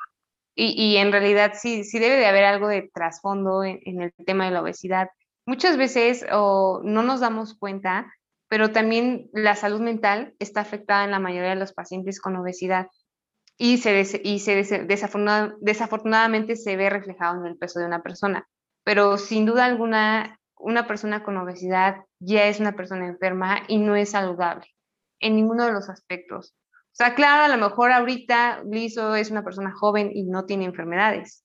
Y, 0.56 0.74
y 0.74 0.98
en 0.98 1.14
realidad 1.14 1.54
sí, 1.56 1.86
sí 1.86 2.00
debe 2.00 2.18
de 2.18 2.26
haber 2.26 2.44
algo 2.44 2.68
de 2.68 2.90
trasfondo 2.94 3.64
en, 3.64 4.02
el 4.02 4.14
tema 4.26 4.46
de 4.46 4.52
la 4.52 4.62
obesidad. 4.62 5.10
Muchas 5.46 5.78
veces 5.78 6.26
no 6.30 6.82
nos 6.84 7.22
damos 7.22 7.58
cuenta, 7.58 8.14
pero 8.50 8.72
también 8.72 9.30
la 9.32 9.56
salud 9.56 9.80
mental 9.80 10.34
está 10.38 10.60
afectada 10.60 11.06
en 11.06 11.12
la 11.12 11.20
mayoría 11.20 11.52
de 11.52 11.56
los 11.56 11.72
pacientes 11.72 12.20
con 12.20 12.36
obesidad 12.36 12.88
y, 13.62 13.78
se, 13.78 14.22
y 14.24 14.40
se 14.40 14.88
desafortunadamente 15.60 16.56
se 16.56 16.78
ve 16.78 16.90
reflejado 16.90 17.42
en 17.42 17.46
el 17.46 17.58
peso 17.58 17.80
de 17.80 17.86
una 17.86 18.02
persona. 18.02 18.48
Pero 18.86 19.18
sin 19.18 19.46
duda 19.46 19.66
alguna, 19.66 20.40
una 20.58 20.88
persona 20.88 21.24
con 21.24 21.38
obesidad 21.38 21.98
ya 22.20 22.48
es 22.48 22.62
una 22.62 22.72
persona 22.72 23.06
enferma 23.06 23.64
y 23.68 23.78
no 23.78 23.96
es 23.98 24.12
saludable 24.12 24.66
en 25.20 25.36
ninguno 25.36 25.66
de 25.66 25.74
los 25.74 25.90
aspectos. 25.90 26.56
O 26.72 26.96
sea, 27.00 27.16
claro, 27.16 27.44
a 27.44 27.56
lo 27.56 27.62
mejor 27.62 27.92
ahorita 27.92 28.64
Lizo 28.64 29.16
es 29.16 29.30
una 29.30 29.44
persona 29.44 29.74
joven 29.74 30.10
y 30.14 30.24
no 30.24 30.46
tiene 30.46 30.64
enfermedades, 30.64 31.44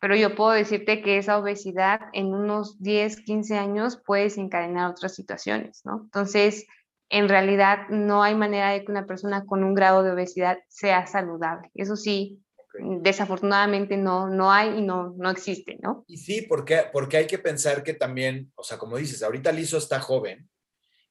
pero 0.00 0.14
yo 0.14 0.36
puedo 0.36 0.52
decirte 0.52 1.02
que 1.02 1.18
esa 1.18 1.36
obesidad 1.36 2.00
en 2.12 2.26
unos 2.26 2.80
10, 2.80 3.22
15 3.22 3.58
años 3.58 4.00
puede 4.06 4.24
desencadenar 4.24 4.92
otras 4.92 5.16
situaciones, 5.16 5.82
¿no? 5.84 6.02
Entonces, 6.04 6.66
en 7.08 7.28
realidad 7.28 7.88
no 7.88 8.22
hay 8.22 8.34
manera 8.34 8.70
de 8.70 8.84
que 8.84 8.90
una 8.90 9.06
persona 9.06 9.44
con 9.44 9.62
un 9.62 9.74
grado 9.74 10.02
de 10.02 10.12
obesidad 10.12 10.58
sea 10.68 11.06
saludable. 11.06 11.70
Eso 11.74 11.96
sí, 11.96 12.40
desafortunadamente 12.78 13.96
no, 13.96 14.28
no 14.28 14.52
hay 14.52 14.78
y 14.78 14.82
no, 14.82 15.14
no 15.16 15.30
existe, 15.30 15.78
¿no? 15.82 16.04
Y 16.08 16.18
sí, 16.18 16.42
porque, 16.42 16.84
porque 16.92 17.16
hay 17.18 17.26
que 17.26 17.38
pensar 17.38 17.82
que 17.82 17.94
también, 17.94 18.52
o 18.54 18.62
sea, 18.62 18.78
como 18.78 18.96
dices, 18.96 19.22
ahorita 19.22 19.52
Lizo 19.52 19.78
está 19.78 20.00
joven 20.00 20.48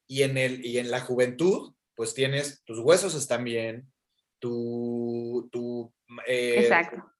y 0.06 0.22
en, 0.22 0.36
el, 0.36 0.64
y 0.64 0.78
en 0.78 0.90
la 0.90 1.00
juventud, 1.00 1.74
pues 1.94 2.14
tienes, 2.14 2.62
tus 2.64 2.78
huesos 2.78 3.14
están 3.14 3.44
bien, 3.44 3.90
tu, 4.38 5.48
tu 5.50 5.92
eh, 6.26 6.68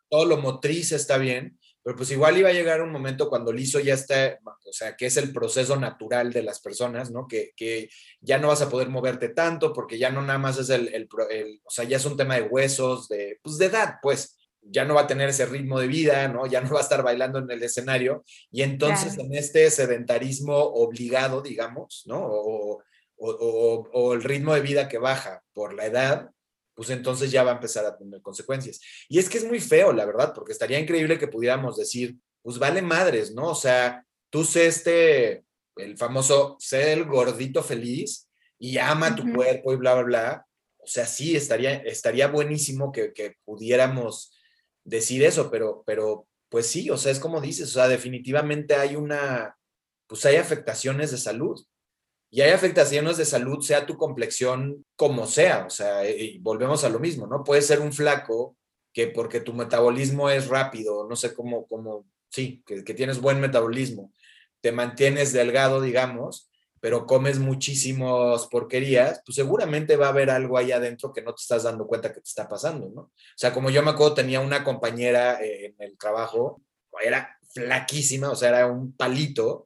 todo 0.08 0.26
lo 0.26 0.36
motriz 0.36 0.92
está 0.92 1.18
bien, 1.18 1.58
pero 1.86 1.98
pues 1.98 2.10
igual 2.10 2.36
iba 2.36 2.48
a 2.48 2.52
llegar 2.52 2.82
un 2.82 2.90
momento 2.90 3.28
cuando 3.28 3.52
Lizo 3.52 3.78
ya 3.78 3.94
está, 3.94 4.40
o 4.44 4.72
sea, 4.72 4.96
que 4.96 5.06
es 5.06 5.16
el 5.18 5.32
proceso 5.32 5.76
natural 5.76 6.32
de 6.32 6.42
las 6.42 6.58
personas, 6.58 7.12
¿no? 7.12 7.28
Que, 7.28 7.52
que 7.54 7.88
ya 8.20 8.38
no 8.38 8.48
vas 8.48 8.60
a 8.60 8.68
poder 8.68 8.88
moverte 8.88 9.28
tanto 9.28 9.72
porque 9.72 9.96
ya 9.96 10.10
no 10.10 10.20
nada 10.20 10.40
más 10.40 10.58
es 10.58 10.68
el, 10.70 10.88
el, 10.88 11.08
el, 11.30 11.60
o 11.64 11.70
sea, 11.70 11.84
ya 11.84 11.98
es 11.98 12.04
un 12.04 12.16
tema 12.16 12.34
de 12.34 12.42
huesos, 12.42 13.06
de, 13.06 13.38
pues 13.40 13.56
de 13.58 13.66
edad, 13.66 13.98
pues 14.02 14.36
ya 14.62 14.84
no 14.84 14.94
va 14.94 15.02
a 15.02 15.06
tener 15.06 15.28
ese 15.28 15.46
ritmo 15.46 15.78
de 15.78 15.86
vida, 15.86 16.26
¿no? 16.26 16.48
Ya 16.48 16.60
no 16.60 16.72
va 16.72 16.80
a 16.80 16.82
estar 16.82 17.04
bailando 17.04 17.38
en 17.38 17.48
el 17.52 17.62
escenario. 17.62 18.24
Y 18.50 18.62
entonces 18.62 19.16
en 19.16 19.32
este 19.32 19.70
sedentarismo 19.70 20.56
obligado, 20.56 21.40
digamos, 21.40 22.02
¿no? 22.06 22.18
O, 22.20 22.82
o, 23.16 24.12
el 24.12 24.24
ritmo 24.24 24.54
de 24.54 24.60
vida 24.60 24.88
que 24.88 24.98
baja 24.98 25.44
por 25.52 25.72
la 25.72 25.86
edad, 25.86 26.30
pues 26.76 26.90
entonces 26.90 27.30
ya 27.32 27.42
va 27.42 27.52
a 27.52 27.54
empezar 27.54 27.86
a 27.86 27.96
tener 27.96 28.20
consecuencias. 28.20 28.80
Y 29.08 29.18
es 29.18 29.28
que 29.28 29.38
es 29.38 29.44
muy 29.44 29.60
feo, 29.60 29.92
la 29.92 30.04
verdad, 30.04 30.32
porque 30.34 30.52
estaría 30.52 30.78
increíble 30.78 31.18
que 31.18 31.26
pudiéramos 31.26 31.76
decir, 31.76 32.16
pues 32.42 32.58
vale 32.58 32.82
madres, 32.82 33.34
¿no? 33.34 33.48
O 33.48 33.54
sea, 33.54 34.04
tú 34.30 34.44
sé 34.44 34.66
este, 34.66 35.44
el 35.76 35.96
famoso, 35.96 36.56
sé 36.60 36.92
el 36.92 37.06
gordito 37.06 37.62
feliz 37.62 38.28
y 38.58 38.76
ama 38.76 39.16
tu 39.16 39.32
cuerpo 39.32 39.72
y 39.72 39.76
bla, 39.76 39.94
bla, 39.94 40.04
bla. 40.04 40.46
O 40.78 40.86
sea, 40.86 41.06
sí, 41.06 41.34
estaría, 41.34 41.76
estaría 41.76 42.28
buenísimo 42.28 42.92
que, 42.92 43.12
que 43.12 43.36
pudiéramos 43.44 44.32
decir 44.84 45.24
eso, 45.24 45.50
pero, 45.50 45.82
pero 45.86 46.28
pues 46.50 46.66
sí, 46.66 46.90
o 46.90 46.98
sea, 46.98 47.10
es 47.10 47.18
como 47.18 47.40
dices, 47.40 47.70
o 47.70 47.72
sea, 47.72 47.88
definitivamente 47.88 48.74
hay 48.74 48.96
una, 48.96 49.56
pues 50.06 50.24
hay 50.26 50.36
afectaciones 50.36 51.10
de 51.10 51.18
salud. 51.18 51.58
Y 52.36 52.42
hay 52.42 52.50
afectaciones 52.50 53.16
de 53.16 53.24
salud, 53.24 53.62
sea 53.62 53.86
tu 53.86 53.96
complexión 53.96 54.84
como 54.94 55.26
sea, 55.26 55.64
o 55.64 55.70
sea, 55.70 56.06
y 56.06 56.36
volvemos 56.36 56.84
a 56.84 56.90
lo 56.90 57.00
mismo, 57.00 57.26
¿no? 57.26 57.42
Puede 57.42 57.62
ser 57.62 57.80
un 57.80 57.94
flaco 57.94 58.58
que 58.92 59.06
porque 59.06 59.40
tu 59.40 59.54
metabolismo 59.54 60.28
es 60.28 60.46
rápido, 60.48 61.08
no 61.08 61.16
sé 61.16 61.32
cómo, 61.32 61.66
cómo 61.66 62.04
sí, 62.28 62.62
que, 62.66 62.84
que 62.84 62.92
tienes 62.92 63.22
buen 63.22 63.40
metabolismo, 63.40 64.12
te 64.60 64.70
mantienes 64.70 65.32
delgado, 65.32 65.80
digamos, 65.80 66.50
pero 66.78 67.06
comes 67.06 67.38
muchísimas 67.38 68.46
porquerías, 68.48 69.22
pues 69.24 69.36
seguramente 69.36 69.96
va 69.96 70.08
a 70.08 70.10
haber 70.10 70.28
algo 70.28 70.58
ahí 70.58 70.72
adentro 70.72 71.14
que 71.14 71.22
no 71.22 71.32
te 71.34 71.40
estás 71.40 71.62
dando 71.62 71.86
cuenta 71.86 72.12
que 72.12 72.20
te 72.20 72.28
está 72.28 72.46
pasando, 72.46 72.90
¿no? 72.90 73.00
O 73.00 73.12
sea, 73.34 73.54
como 73.54 73.70
yo 73.70 73.82
me 73.82 73.92
acuerdo, 73.92 74.12
tenía 74.12 74.40
una 74.40 74.62
compañera 74.62 75.42
eh, 75.42 75.68
en 75.68 75.76
el 75.78 75.96
trabajo, 75.96 76.60
era 77.02 77.34
flaquísima, 77.48 78.28
o 78.28 78.36
sea, 78.36 78.50
era 78.50 78.66
un 78.66 78.94
palito, 78.94 79.65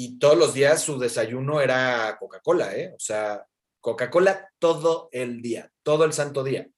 y 0.00 0.16
todos 0.20 0.38
los 0.38 0.54
días 0.54 0.80
su 0.80 0.96
desayuno 0.96 1.60
era 1.60 2.16
Coca-Cola, 2.20 2.72
¿eh? 2.76 2.92
O 2.94 3.00
sea, 3.00 3.44
Coca-Cola 3.80 4.48
todo 4.60 5.08
el 5.10 5.42
día, 5.42 5.72
todo 5.82 6.04
el 6.04 6.12
santo 6.12 6.44
día. 6.44 6.68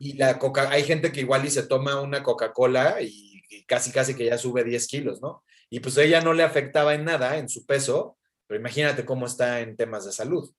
Y 0.00 0.14
la 0.14 0.40
coca, 0.40 0.68
hay 0.68 0.82
gente 0.82 1.12
que 1.12 1.20
igual 1.20 1.44
y 1.44 1.50
se 1.50 1.62
toma 1.62 2.00
una 2.00 2.24
Coca-Cola 2.24 2.96
y, 3.00 3.64
casi, 3.68 3.92
casi 3.92 4.16
que 4.16 4.24
ya 4.24 4.38
sube 4.38 4.64
10 4.64 4.88
kilos, 4.88 5.22
¿no? 5.22 5.44
Y 5.70 5.78
pues 5.78 5.96
ella 5.98 6.20
no 6.20 6.32
le 6.32 6.42
afectaba 6.42 6.94
en 6.94 7.04
nada 7.04 7.36
en 7.36 7.48
su 7.48 7.64
peso, 7.64 8.18
pero 8.48 8.58
imagínate 8.58 9.04
cómo 9.04 9.26
está 9.26 9.60
en 9.60 9.76
temas 9.76 10.04
de 10.04 10.10
salud. 10.10 10.52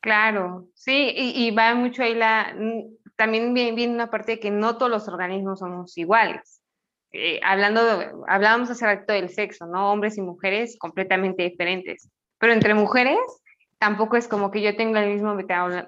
Claro, 0.00 0.66
sí, 0.74 1.12
y, 1.14 1.52
va 1.52 1.76
mucho 1.76 2.02
ahí 2.02 2.16
la, 2.16 2.56
también 3.14 3.54
viene, 3.54 3.86
una 3.86 4.10
parte 4.10 4.32
de 4.32 4.40
que 4.40 4.50
no 4.50 4.78
todos 4.78 4.90
los 4.90 5.06
organismos 5.06 5.60
somos 5.60 5.96
iguales. 5.96 6.59
Eh, 7.12 7.40
hablando, 7.42 7.80
hablábamos 8.28 8.70
hace 8.70 8.86
rato 8.86 9.12
del 9.12 9.30
sexo, 9.30 9.66
¿no? 9.66 9.92
Hombres 9.92 10.16
y 10.18 10.22
mujeres 10.22 10.76
completamente 10.78 11.42
diferentes. 11.42 12.08
Pero 12.38 12.52
entre 12.52 12.74
mujeres 12.74 13.18
tampoco 13.78 14.16
es 14.16 14.28
como 14.28 14.50
que 14.50 14.62
yo 14.62 14.76
tenga 14.76 15.02
el 15.02 15.12
mismo 15.12 15.34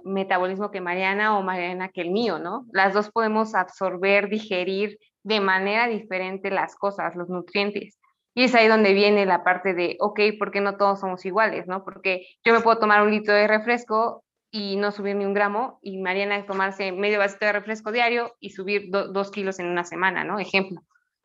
metabolismo 0.05 0.71
que 0.71 0.81
Mariana 0.81 1.39
o 1.39 1.43
Mariana 1.43 1.91
que 1.91 2.01
el 2.01 2.11
mío, 2.11 2.39
¿no? 2.39 2.67
Las 2.73 2.95
dos 2.95 3.11
podemos 3.11 3.55
absorber, 3.55 4.29
digerir 4.29 4.99
de 5.23 5.41
manera 5.41 5.87
diferente 5.87 6.51
las 6.51 6.75
cosas, 6.75 7.15
los 7.17 7.29
nutrientes. 7.29 7.99
Y 8.35 8.45
es 8.45 8.55
ahí 8.55 8.67
donde 8.67 8.95
viene 8.95 9.27
la 9.27 9.45
parte 9.45 9.75
de, 9.75 9.97
ok, 10.01 10.21
¿por 10.39 10.51
qué 10.51 10.61
no 10.61 10.77
todos 10.77 11.01
somos 11.01 11.25
iguales? 11.27 11.67
¿no? 11.67 11.85
Porque 11.85 12.27
yo 12.45 12.55
me 12.55 12.61
puedo 12.61 12.79
tomar 12.79 13.03
un 13.03 13.11
litro 13.11 13.35
de 13.35 13.47
refresco 13.47 14.25
y 14.51 14.77
no 14.77 14.91
subir 14.91 15.17
ni 15.17 15.25
un 15.25 15.33
gramo, 15.33 15.79
y 15.83 15.99
Mariana 15.99 16.45
tomarse 16.45 16.93
medio 16.93 17.19
vasito 17.19 17.47
de 17.47 17.53
refresco 17.53 17.91
diario 17.91 18.35
y 18.39 18.51
subir 18.51 18.91
dos 18.91 19.31
kilos 19.31 19.59
en 19.59 19.67
una 19.67 19.85
semana, 19.85 20.25
¿no? 20.25 20.39
Ejemplo. 20.39 20.83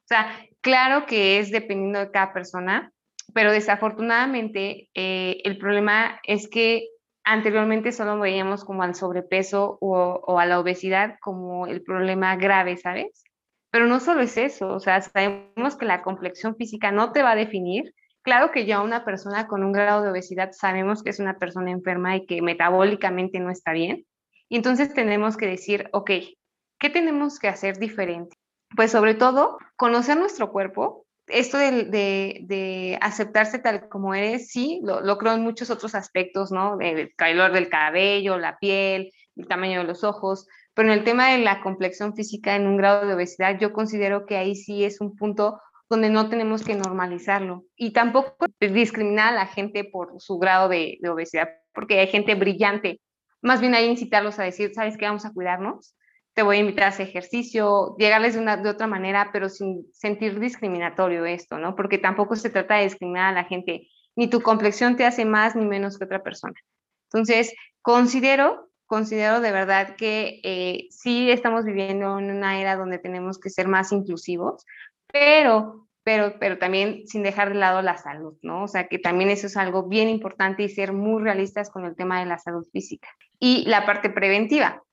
O 0.07 0.09
sea, 0.09 0.39
claro 0.61 1.05
que 1.05 1.37
es 1.37 1.51
dependiendo 1.51 1.99
de 1.99 2.11
cada 2.11 2.31
persona, 2.31 2.93
pero 3.33 3.51
desafortunadamente 3.51 4.89
eh, 4.93 5.41
el 5.43 5.57
problema 5.57 6.21
es 6.23 6.47
que 6.47 6.87
anteriormente 7.25 7.91
solo 7.91 8.17
veíamos 8.17 8.63
como 8.63 8.83
al 8.83 8.95
sobrepeso 8.95 9.77
o, 9.81 10.21
o, 10.25 10.39
a 10.39 10.45
la 10.45 10.61
obesidad 10.61 11.17
como 11.19 11.67
el 11.67 11.83
problema 11.83 12.37
grave, 12.37 12.77
¿sabes? 12.77 13.25
Pero 13.69 13.85
no 13.87 13.99
solo 13.99 14.21
es 14.21 14.37
eso, 14.37 14.69
o 14.69 14.79
sea, 14.79 15.01
sabemos 15.01 15.75
que 15.75 15.85
la 15.85 16.01
complexión 16.03 16.55
física 16.55 16.89
no 16.89 17.11
te 17.11 17.21
va 17.21 17.31
a 17.31 17.35
definir. 17.35 17.93
Claro 18.21 18.51
que 18.51 18.65
ya 18.65 18.81
una 18.81 19.03
persona 19.03 19.45
con 19.47 19.61
un 19.61 19.73
grado 19.73 20.03
de 20.03 20.11
obesidad 20.11 20.53
sabemos 20.53 21.03
que 21.03 21.09
es 21.09 21.19
una 21.19 21.37
persona 21.37 21.71
enferma 21.71 22.15
y 22.15 22.25
que 22.25 22.41
metabólicamente 22.41 23.41
no 23.41 23.51
está 23.51 23.73
bien. 23.73 24.05
Y 24.47 24.55
entonces 24.55 24.93
tenemos 24.93 25.35
que 25.35 25.47
decir, 25.47 25.89
ok, 25.91 26.11
¿qué 26.79 26.89
tenemos 26.89 27.39
que 27.39 27.49
hacer 27.49 27.77
diferente? 27.77 28.37
Pues 28.75 28.91
sobre 28.91 29.15
todo, 29.15 29.57
conocer 29.75 30.17
nuestro 30.17 30.51
cuerpo, 30.51 31.05
esto 31.27 31.57
de, 31.57 31.83
de, 32.43 32.97
aceptarse 33.01 33.59
tal 33.59 33.89
como 33.89 34.13
eres, 34.13 34.49
sí, 34.49 34.79
lo, 34.83 35.01
lo, 35.01 35.17
creo 35.17 35.33
en 35.33 35.43
muchos 35.43 35.69
otros 35.69 35.93
aspectos, 35.95 36.51
¿no? 36.51 36.79
El 36.79 37.13
color 37.17 37.51
del 37.51 37.69
cabello, 37.69 38.37
la 38.37 38.57
piel, 38.57 39.11
el 39.35 39.47
tamaño 39.47 39.81
de 39.81 39.87
los 39.87 40.03
ojos, 40.03 40.47
pero 40.73 40.91
en 40.91 40.99
el 40.99 41.03
tema 41.03 41.31
de 41.31 41.39
la 41.39 41.61
complexión 41.61 42.15
física 42.15 42.55
en 42.55 42.67
un 42.67 42.77
grado 42.77 43.05
de 43.05 43.13
obesidad, 43.13 43.59
yo 43.59 43.73
considero 43.73 44.25
que 44.25 44.37
ahí 44.37 44.55
sí 44.55 44.85
es 44.85 45.01
un 45.01 45.15
punto 45.15 45.59
donde 45.89 46.09
no 46.09 46.29
tenemos 46.29 46.63
que 46.63 46.75
normalizarlo 46.75 47.63
y 47.75 47.91
tampoco 47.91 48.45
discriminar 48.59 49.33
a 49.33 49.35
la 49.35 49.47
gente 49.47 49.85
por 49.85 50.19
su 50.19 50.37
grado 50.37 50.69
de, 50.69 50.97
de 51.01 51.09
obesidad, 51.09 51.49
porque 51.73 51.99
hay 51.99 52.07
gente 52.07 52.35
brillante. 52.35 53.01
Más 53.41 53.61
bien 53.61 53.75
hay 53.75 53.85
incitarlos 53.85 54.39
a 54.39 54.43
decir, 54.43 54.71
¿sabes 54.73 54.97
qué? 54.97 55.05
Vamos 55.05 55.25
a 55.25 55.31
cuidarnos 55.31 55.96
te 56.37 56.43
voy 56.43 56.57
a 56.57 56.59
invitar 56.59 56.83
a 56.83 56.87
hacer 56.89 57.07
ejercicio, 57.07 57.95
llegarles 57.97 58.35
de, 58.35 58.39
una, 58.39 58.57
de 58.57 58.69
otra 58.69 58.85
manera, 58.85 59.31
pero 59.33 59.49
sin 59.49 59.91
sentir 59.91 60.39
discriminatorio 60.39 61.25
esto, 61.25 61.57
¿no? 61.57 61.75
Porque 61.75 61.97
tampoco 61.97 62.35
se 62.35 62.51
trata 62.51 62.75
de 62.75 62.83
discriminar 62.83 63.29
a 63.29 63.41
la 63.41 63.45
gente, 63.45 63.87
ni 64.15 64.27
tu 64.27 64.43
complexión 64.43 64.95
te 64.97 65.03
hace 65.03 65.25
más 65.25 65.55
ni 65.55 65.65
menos 65.65 65.97
que 65.97 66.05
otra 66.05 66.21
persona. 66.21 66.53
Entonces, 67.11 67.55
considero, 67.81 68.69
considero 68.85 69.41
de 69.41 69.51
verdad 69.51 69.95
que 69.95 70.39
eh, 70.43 70.85
sí 70.91 71.31
estamos 71.31 71.65
viviendo 71.65 72.19
en 72.19 72.29
una 72.29 72.61
era 72.61 72.75
donde 72.75 72.99
tenemos 72.99 73.39
que 73.39 73.49
ser 73.49 73.67
más 73.67 73.91
inclusivos, 73.91 74.63
pero, 75.11 75.87
pero, 76.03 76.35
pero 76.39 76.59
también 76.59 77.07
sin 77.07 77.23
dejar 77.23 77.49
de 77.49 77.55
lado 77.55 77.81
la 77.81 77.97
salud, 77.97 78.37
¿no? 78.43 78.65
O 78.65 78.67
sea, 78.67 78.87
que 78.87 78.99
también 78.99 79.31
eso 79.31 79.47
es 79.47 79.57
algo 79.57 79.87
bien 79.87 80.07
importante 80.07 80.61
y 80.61 80.69
ser 80.69 80.93
muy 80.93 81.23
realistas 81.23 81.71
con 81.71 81.83
el 81.85 81.95
tema 81.95 82.19
de 82.19 82.27
la 82.27 82.37
salud 82.37 82.67
física. 82.71 83.09
Y 83.39 83.65
la 83.67 83.87
parte 83.87 84.11
preventiva, 84.11 84.83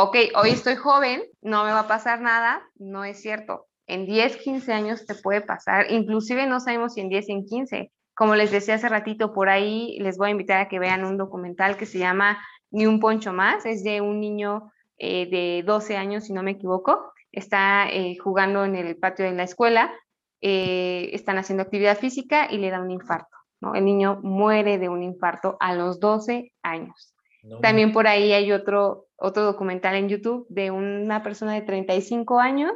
ok, 0.00 0.16
hoy 0.36 0.50
estoy 0.50 0.76
joven, 0.76 1.24
no 1.42 1.64
me 1.64 1.72
va 1.72 1.80
a 1.80 1.88
pasar 1.88 2.20
nada, 2.20 2.62
no 2.76 3.02
es 3.02 3.20
cierto. 3.20 3.66
En 3.88 4.06
10, 4.06 4.36
15 4.36 4.72
años 4.72 5.04
te 5.04 5.16
puede 5.16 5.40
pasar, 5.40 5.90
inclusive 5.90 6.46
no 6.46 6.60
sabemos 6.60 6.94
si 6.94 7.00
en 7.00 7.08
10, 7.08 7.28
en 7.30 7.44
15. 7.44 7.92
Como 8.14 8.36
les 8.36 8.52
decía 8.52 8.76
hace 8.76 8.88
ratito, 8.88 9.32
por 9.32 9.48
ahí 9.48 9.98
les 9.98 10.16
voy 10.16 10.28
a 10.28 10.30
invitar 10.30 10.60
a 10.60 10.68
que 10.68 10.78
vean 10.78 11.04
un 11.04 11.16
documental 11.16 11.76
que 11.76 11.84
se 11.84 11.98
llama 11.98 12.38
Ni 12.70 12.86
un 12.86 13.00
poncho 13.00 13.32
más, 13.32 13.66
es 13.66 13.82
de 13.82 14.00
un 14.00 14.20
niño 14.20 14.70
eh, 14.98 15.28
de 15.28 15.64
12 15.66 15.96
años, 15.96 16.26
si 16.26 16.32
no 16.32 16.44
me 16.44 16.52
equivoco, 16.52 17.12
está 17.32 17.88
eh, 17.90 18.16
jugando 18.22 18.64
en 18.64 18.76
el 18.76 18.96
patio 18.98 19.24
de 19.24 19.32
la 19.32 19.42
escuela, 19.42 19.92
eh, 20.40 21.10
están 21.12 21.38
haciendo 21.38 21.64
actividad 21.64 21.98
física 21.98 22.46
y 22.48 22.58
le 22.58 22.70
da 22.70 22.80
un 22.80 22.92
infarto. 22.92 23.36
El 23.74 23.84
niño 23.84 24.20
muere 24.22 24.78
de 24.78 24.88
un 24.88 25.02
infarto 25.02 25.56
a 25.58 25.74
los 25.74 25.98
12 25.98 26.52
años. 26.62 27.17
También 27.62 27.92
por 27.92 28.06
ahí 28.06 28.32
hay 28.32 28.52
otro, 28.52 29.06
otro 29.16 29.44
documental 29.44 29.94
en 29.94 30.08
YouTube 30.08 30.46
de 30.48 30.70
una 30.70 31.22
persona 31.22 31.54
de 31.54 31.62
35 31.62 32.40
años, 32.40 32.72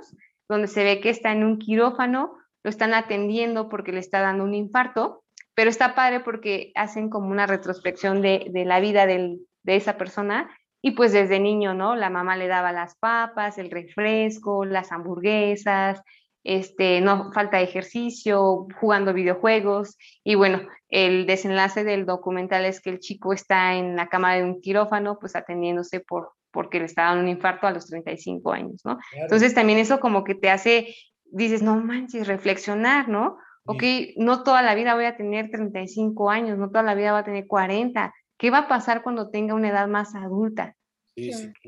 donde 0.49 0.69
se 0.69 0.85
ve 0.85 1.01
que 1.01 1.11
está 1.11 1.33
en 1.33 1.45
un 1.45 1.59
quirófano, 1.59 2.35
lo 2.63 2.71
están 2.71 2.95
atendiendo 2.95 3.69
porque 3.69 3.93
le 3.93 4.01
está 4.01 4.21
dando 4.21 4.45
un 4.45 4.55
infarto, 4.55 5.25
pero 5.55 5.69
está 5.69 5.95
padre 5.95 6.21
porque 6.21 6.73
hacen 6.75 7.11
como 7.11 7.29
una 7.29 7.47
retrospección 7.47 8.23
de, 8.23 8.47
de 8.51 8.65
la 8.65 8.81
vida 8.81 9.07
del, 9.07 9.41
de 9.63 9.77
esa 9.77 9.99
persona 9.99 10.51
y 10.81 10.93
pues 10.93 11.13
desde 11.13 11.39
niño, 11.39 11.75
¿no? 11.75 11.95
La 11.95 12.11
mamá 12.11 12.37
le 12.37 12.49
daba 12.49 12.73
las 12.73 12.97
papas, 12.97 13.59
el 13.59 13.71
refresco, 13.71 14.65
las 14.65 14.91
hamburguesas, 14.91 16.03
este, 16.45 17.01
no 17.01 17.33
falta 17.33 17.61
ejercicio, 17.61 18.67
jugando 18.81 19.13
videojuegos 19.13 19.97
y 20.25 20.35
bueno, 20.35 20.61
el 20.89 21.27
desenlace 21.27 21.85
del 21.85 22.05
documental 22.05 22.65
es 22.65 22.81
que 22.81 22.91
el 22.91 22.99
chico 22.99 23.33
está 23.33 23.75
en 23.75 23.97
la 23.97 24.09
cama 24.09 24.35
de 24.35 24.45
un 24.45 24.61
quirófano, 24.61 25.19
pues 25.19 25.37
atendiéndose 25.37 26.01
por, 26.01 26.33
porque 26.51 26.81
le 26.81 26.87
está 26.87 27.05
dando 27.05 27.23
un 27.23 27.29
infarto 27.29 27.67
a 27.67 27.71
los 27.71 27.87
35 27.87 28.53
años, 28.53 28.83
¿no? 28.85 28.99
Entonces 29.15 29.55
también 29.55 29.79
eso 29.79 30.01
como 30.01 30.25
que 30.25 30.35
te 30.35 30.51
hace, 30.51 30.95
dices, 31.25 31.63
no 31.63 31.77
manches, 31.77 32.27
reflexionar, 32.27 33.09
¿no? 33.09 33.39
Ok, 33.65 33.85
no 34.17 34.43
toda 34.43 34.61
la 34.61 34.75
vida 34.75 34.95
voy 34.95 35.05
a 35.05 35.17
tener 35.17 35.49
35 35.51 36.31
años, 36.31 36.59
no 36.59 36.69
toda 36.69 36.83
la 36.83 36.95
vida 36.95 37.13
voy 37.13 37.21
a 37.21 37.25
tener 37.25 37.47
40. 37.47 38.13
¿Qué 38.37 38.51
va 38.51 38.59
a 38.59 38.69
pasar 38.69 39.03
cuando 39.03 39.31
tenga 39.31 39.55
una 39.55 39.69
edad 39.69 39.87
más 39.87 40.17
adulta? 40.17 40.75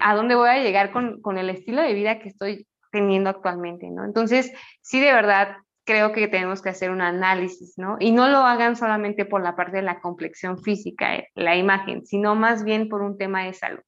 ¿A 0.00 0.16
dónde 0.16 0.34
voy 0.34 0.48
a 0.48 0.60
llegar 0.60 0.90
con, 0.90 1.20
con 1.20 1.38
el 1.38 1.50
estilo 1.50 1.82
de 1.82 1.94
vida 1.94 2.18
que 2.18 2.28
estoy 2.28 2.66
teniendo 2.94 3.28
actualmente, 3.28 3.90
¿no? 3.90 4.04
Entonces, 4.04 4.52
sí, 4.80 5.00
de 5.00 5.12
verdad, 5.12 5.56
creo 5.84 6.12
que 6.12 6.28
tenemos 6.28 6.62
que 6.62 6.70
hacer 6.70 6.90
un 6.90 7.02
análisis, 7.02 7.74
¿no? 7.76 7.96
Y 7.98 8.12
no 8.12 8.28
lo 8.28 8.38
hagan 8.38 8.76
solamente 8.76 9.26
por 9.26 9.42
la 9.42 9.56
parte 9.56 9.76
de 9.78 9.82
la 9.82 10.00
complexión 10.00 10.62
física, 10.62 11.16
eh, 11.16 11.28
la 11.34 11.56
imagen, 11.56 12.06
sino 12.06 12.34
más 12.34 12.64
bien 12.64 12.88
por 12.88 13.02
un 13.02 13.18
tema 13.18 13.44
de 13.44 13.52
salud. 13.52 13.82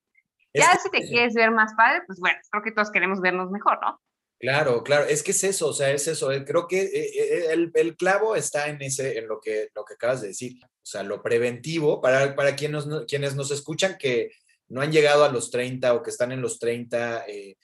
ya 0.53 0.77
si 0.83 0.91
te 0.91 1.07
quieres 1.07 1.35
ver 1.35 1.51
más 1.53 1.73
padre, 1.75 2.03
pues 2.07 2.19
bueno, 2.19 2.39
creo 2.51 2.63
que 2.63 2.73
todos 2.73 2.91
queremos 2.91 3.21
vernos 3.21 3.51
mejor, 3.51 3.79
¿no? 3.81 4.01
Claro, 4.39 4.83
claro, 4.83 5.07
es 5.07 5.23
que 5.23 5.31
es 5.31 5.45
eso, 5.45 5.69
o 5.69 5.73
sea, 5.73 5.91
es 5.93 6.07
eso. 6.09 6.31
Eh, 6.31 6.45
creo 6.45 6.67
que 6.67 6.83
eh, 6.83 7.53
el, 7.53 7.71
el, 7.73 7.97
clavo 7.97 8.37
está 8.37 8.69
en 8.69 8.83
ese, 8.83 9.19
en 9.19 9.29
lo 9.29 9.41
que, 9.41 9.71
lo 9.75 9.85
que 9.85 9.95
acabas 9.95 10.21
de 10.21 10.29
decir. 10.29 10.59
O 10.63 10.89
sea, 10.89 11.03
lo 11.03 11.23
preventivo, 11.23 12.03
para, 12.03 12.37
para 12.37 12.55
quienes, 12.55 12.85
quienes 13.09 13.35
nos 13.35 13.51
escuchan 13.51 13.97
que 13.99 14.31
no 14.69 14.83
han 14.83 14.93
llegado 14.93 15.25
a 15.25 15.33
los 15.33 15.51
30 15.51 15.95
o 15.95 16.03
que 16.03 16.11
están 16.11 16.33
en 16.33 16.43
los 16.43 16.59
30, 16.59 17.25
eh, 17.29 17.57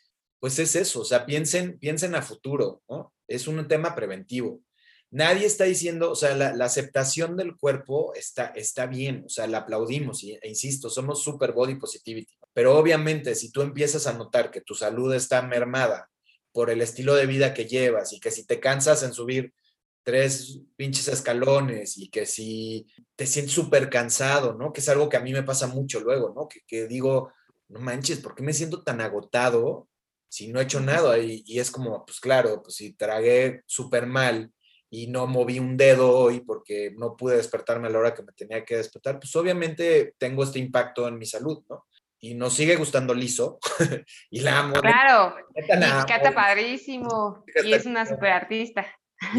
pues 0.43 0.59
es 0.59 0.74
eso, 0.74 1.02
o 1.02 1.05
sea, 1.05 1.24
piensen, 1.24 1.78
piensen 1.78 2.16
a 2.16 2.20
futuro, 2.20 2.82
¿no? 2.89 3.14
Es 3.28 3.47
un 3.47 3.69
tema 3.69 3.94
preventivo. 3.94 4.60
Nadie 5.09 5.47
está 5.47 5.62
diciendo, 5.62 6.10
o 6.10 6.16
sea, 6.16 6.35
la, 6.35 6.64
aceptación 6.64 7.36
del 7.36 7.56
cuerpo 7.56 8.12
está, 8.16 8.47
está 8.47 8.86
bien, 8.86 9.23
o 9.24 9.28
sea, 9.28 9.47
la 9.47 9.59
aplaudimos, 9.59 10.24
e 10.24 10.40
insisto, 10.43 10.90
somos 10.90 11.23
super 11.23 11.52
body 11.52 11.77
positivity, 11.77 12.35
pero 12.52 12.77
obviamente 12.77 13.36
si 13.36 13.52
tú 13.52 13.62
empiezas 13.62 14.09
a 14.09 14.14
notar 14.14 14.51
que 14.51 14.60
tu 14.60 14.74
salud 14.74 15.14
está 15.14 15.43
mermada 15.43 16.10
por 16.51 16.70
el 16.70 16.82
estilo 16.82 17.14
de 17.14 17.27
vida 17.27 17.55
que 17.55 17.66
llevas 17.66 18.12
y 18.12 18.19
que 18.19 18.32
si 18.32 18.44
te 18.44 18.59
cansas 18.59 19.05
en 19.05 19.12
subir 19.12 19.55
tres 20.02 20.59
pinches 20.74 21.06
escalones 21.06 21.97
y 21.97 22.10
que 22.10 22.27
si 22.27 22.89
te 23.14 23.28
sientes 23.28 23.55
súper 23.55 23.89
cansado, 23.89 24.55
¿no? 24.55 24.73
Que 24.73 24.81
es 24.81 24.89
algo 24.89 25.09
que 25.09 25.19
a 25.19 25.23
mí 25.23 25.32
me 25.32 25.44
pasa 25.44 25.69
mucho 25.69 26.01
luego, 26.01 26.32
¿no? 26.35 26.48
Que, 26.48 26.62
que 26.66 26.89
digo, 26.89 27.32
no 27.69 27.78
manches, 27.78 28.19
¿por 28.19 28.35
qué 28.35 28.43
me 28.43 28.52
siento 28.52 28.82
tan 28.82 29.01
agotado? 29.01 29.86
Si 30.33 30.49
no 30.49 30.61
he 30.61 30.63
hecho 30.63 30.81
nada 30.81 31.19
y, 31.19 31.43
y 31.45 31.61
es 31.61 31.71
como, 31.71 32.07
pues 32.07 32.19
claro, 32.19 32.63
pues 32.63 32.77
si 32.77 32.95
tragué 32.95 33.61
súper 33.67 34.07
mal 34.07 34.51
y 34.89 35.07
no 35.09 35.27
moví 35.27 35.59
un 35.59 35.77
dedo 35.77 36.11
hoy 36.11 36.41
porque 36.41 36.91
no 36.97 37.19
pude 37.19 37.37
despertarme 37.37 37.89
a 37.89 37.91
la 37.91 37.99
hora 37.99 38.15
que 38.15 38.23
me 38.23 38.33
tenía 38.33 38.65
que 38.65 38.79
despertar, 38.79 39.21
pues 39.21 39.37
obviamente 39.37 40.15
tengo 40.17 40.43
este 40.43 40.59
impacto 40.59 41.07
en 41.07 41.19
mi 41.19 41.27
salud, 41.27 41.63
¿no? 41.69 41.85
Y 42.19 42.33
nos 42.33 42.55
sigue 42.55 42.77
gustando 42.77 43.13
liso 43.13 43.59
y 44.31 44.41
la 44.41 44.61
amo. 44.61 44.73
Claro, 44.81 45.37
y 45.55 45.67
canta 45.67 46.33
padrísimo 46.35 47.45
y 47.63 47.75
es 47.75 47.85
una 47.85 48.07
super 48.07 48.33
artista. 48.33 48.87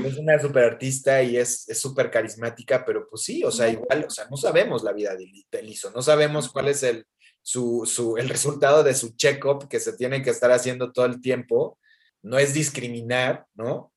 Es 0.05 0.15
una 0.19 0.39
super 0.39 0.63
artista 0.63 1.23
y 1.23 1.37
es 1.37 1.65
súper 1.73 2.11
carismática, 2.11 2.85
pero 2.85 3.09
pues 3.09 3.23
sí, 3.23 3.43
o 3.43 3.49
sea, 3.49 3.67
igual, 3.67 4.05
o 4.07 4.11
sea, 4.11 4.27
no 4.29 4.37
sabemos 4.37 4.83
la 4.83 4.93
vida 4.93 5.15
de, 5.15 5.25
de 5.51 5.63
Liso, 5.63 5.89
no 5.89 6.03
sabemos 6.03 6.49
cuál 6.49 6.67
es 6.67 6.83
el, 6.83 7.07
su, 7.43 8.15
el 8.17 8.29
resultado 8.29 8.83
de 8.83 8.95
su 8.95 9.15
check-up 9.15 9.67
que 9.67 9.79
se 9.79 9.93
tiene 9.93 10.23
que 10.23 10.29
estar 10.29 10.51
haciendo 10.51 10.91
todo 10.91 11.05
el 11.05 11.21
tiempo. 11.21 11.77
No 12.23 12.39
es 12.39 12.53
discriminar, 12.53 13.45
¿no? 13.53 13.91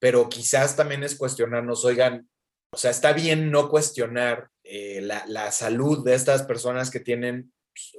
Pero 0.00 0.28
quizás 0.28 0.76
también 0.76 1.04
es 1.04 1.14
cuestionarnos, 1.14 1.84
oigan, 1.84 2.28
o 2.72 2.76
sea, 2.76 2.90
está 2.90 3.12
bien 3.12 3.50
no 3.50 3.68
cuestionar 3.68 4.50
eh, 4.64 5.00
la, 5.00 5.24
la, 5.28 5.52
salud 5.52 6.04
de 6.04 6.14
estas 6.14 6.42
personas 6.42 6.90
que 6.90 6.98
tienen 6.98 7.52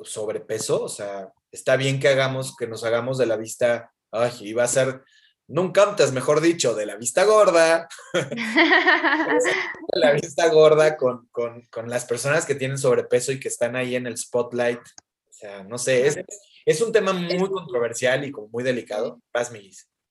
sobrepeso, 0.04 0.84
o 0.84 0.90
sea, 0.90 1.32
está 1.52 1.78
bien 1.78 2.00
que 2.00 2.10
hagamos, 2.10 2.58
que 2.58 2.68
nos 2.68 2.84
hagamos 2.84 3.18
de 3.18 3.26
la 3.26 3.38
vista, 3.38 3.92
ay, 4.12 4.32
iba 4.42 4.64
a 4.64 4.68
ser 4.68 5.02
nunca 5.48 5.84
antes, 5.84 6.12
mejor 6.12 6.42
dicho, 6.42 6.76
de 6.76 6.86
la 6.86 6.96
vista 6.96 7.24
gorda, 7.26 7.88
de 8.14 8.24
la 10.00 10.12
vista 10.14 10.48
gorda 10.50 10.98
con, 10.98 11.28
con, 11.32 11.62
con, 11.72 11.90
las 11.90 12.06
personas 12.06 12.46
que 12.46 12.56
tienen 12.56 12.78
sobrepeso 12.78 13.32
y 13.32 13.40
que 13.40 13.48
están 13.48 13.76
ahí 13.76 13.96
en 13.96 14.08
el 14.08 14.18
spotlight. 14.18 14.80
O 14.80 15.34
sea, 15.34 15.64
no 15.64 15.78
sé, 15.78 16.08
es, 16.08 16.20
es 16.66 16.82
un 16.82 16.92
tema 16.92 17.14
muy 17.14 17.50
controversial 17.50 18.24
y 18.24 18.32
como 18.32 18.48
muy 18.48 18.64
delicado. 18.64 19.22
Paz, 19.32 19.52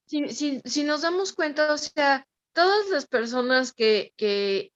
si, 0.06 0.28
si, 0.28 0.60
si, 0.64 0.84
nos 0.84 1.02
damos 1.02 1.32
cuenta, 1.32 1.72
o 1.72 1.78
sea, 1.78 2.26
todas 2.52 2.88
las 2.88 3.06
personas 3.06 3.72
que, 3.72 4.12
que, 4.16 4.72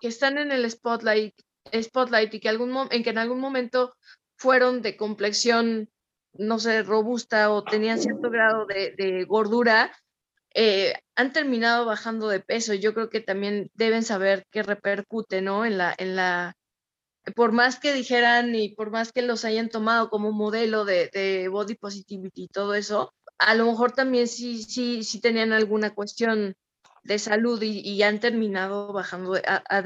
que 0.00 0.08
están 0.08 0.38
en 0.38 0.50
el 0.50 0.68
spotlight, 0.70 1.34
spotlight 1.72 2.34
y 2.34 2.40
que, 2.40 2.48
algún, 2.48 2.88
en 2.90 3.02
que 3.04 3.10
en 3.10 3.18
algún 3.18 3.40
momento 3.40 3.94
fueron 4.36 4.82
de 4.82 4.96
complexión 4.96 5.88
no 6.34 6.58
sé, 6.58 6.82
robusta 6.82 7.50
o 7.50 7.64
tenían 7.64 7.98
cierto 7.98 8.30
grado 8.30 8.66
de, 8.66 9.24
gordura, 9.28 9.92
eh, 10.54 10.94
han 11.16 11.32
terminado 11.32 11.84
bajando 11.86 12.28
de 12.28 12.40
peso. 12.40 12.74
Yo 12.74 12.94
creo 12.94 13.10
que 13.10 13.20
también 13.20 13.70
deben 13.74 14.02
saber 14.02 14.46
qué 14.50 14.62
repercute, 14.62 15.42
¿no? 15.42 15.64
En 15.64 15.78
la, 15.78 15.94
en 15.96 16.16
la, 16.16 16.54
por 17.34 17.52
más 17.52 17.78
que 17.78 17.92
dijeran 17.92 18.54
y 18.54 18.70
por 18.74 18.90
más 18.90 19.12
que 19.12 19.22
los 19.22 19.44
hayan 19.44 19.68
tomado 19.68 20.10
como 20.10 20.32
modelo 20.32 20.84
de, 20.84 21.48
body 21.50 21.74
positivity 21.74 22.44
y 22.44 22.48
todo 22.48 22.74
eso, 22.74 23.14
a 23.38 23.54
lo 23.54 23.66
mejor 23.66 23.92
también 23.92 24.28
sí, 24.28 24.62
sí, 24.62 25.02
sí 25.02 25.20
tenían 25.20 25.52
alguna 25.52 25.94
cuestión 25.94 26.54
de 27.02 27.18
salud 27.18 27.60
y, 27.62 28.02
han 28.02 28.18
terminado 28.20 28.92
bajando 28.92 29.34
a, 29.34 29.62
a 29.68 29.82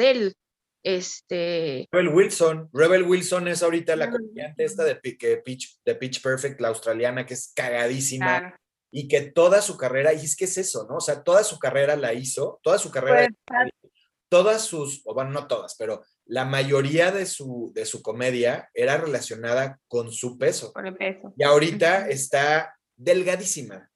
este... 0.97 1.89
Rebel 1.90 2.09
Wilson. 2.09 2.70
Rebel 2.73 3.02
Wilson 3.02 3.48
es 3.48 3.62
ahorita 3.62 3.97
la 3.97 4.10
comediante 4.10 4.65
esta 4.65 4.85
de, 4.85 4.97
Pitch, 4.97 5.78
de 5.85 5.94
Pitch 5.94 6.23
Perfect, 6.23 6.60
la 6.60 6.69
australiana, 6.69 7.27
que 7.27 7.35
es 7.35 7.52
cagadísima. 7.55 8.59
y 8.90 9.06
que 9.06 9.20
toda 9.20 9.60
su 9.60 9.77
carrera, 9.77 10.15
y 10.15 10.24
es 10.24 10.35
que 10.35 10.47
es 10.47 10.56
eso, 10.56 10.86
¿no? 10.89 10.97
O 10.97 11.01
sea, 11.01 11.23
toda 11.23 11.44
su 11.44 11.59
carrera 11.59 11.94
la 11.97 12.15
hizo, 12.15 12.59
toda 12.62 12.78
su 12.78 12.90
carrera, 12.90 13.28
Pues, 13.47 13.70
todas 14.31 14.65
sus, 14.65 15.02
o 15.05 15.15
bueno, 15.15 15.31
no 15.31 15.47
todas, 15.47 15.74
pero 15.78 16.02
la 16.24 16.44
mayoría 16.44 17.10
de 17.10 17.27
su, 17.27 17.70
de 17.74 17.85
su 17.85 18.02
comedia 18.02 18.70
era 18.74 18.97
relacionada 18.97 19.78
con 19.89 20.12
su 20.12 20.39
peso. 20.39 20.73
Por 20.73 20.86
el 20.86 20.97
peso. 20.97 21.35
Y 21.36 21.43
ahorita 21.43 22.09
está 22.09 22.78
delgadísima. 22.97 23.90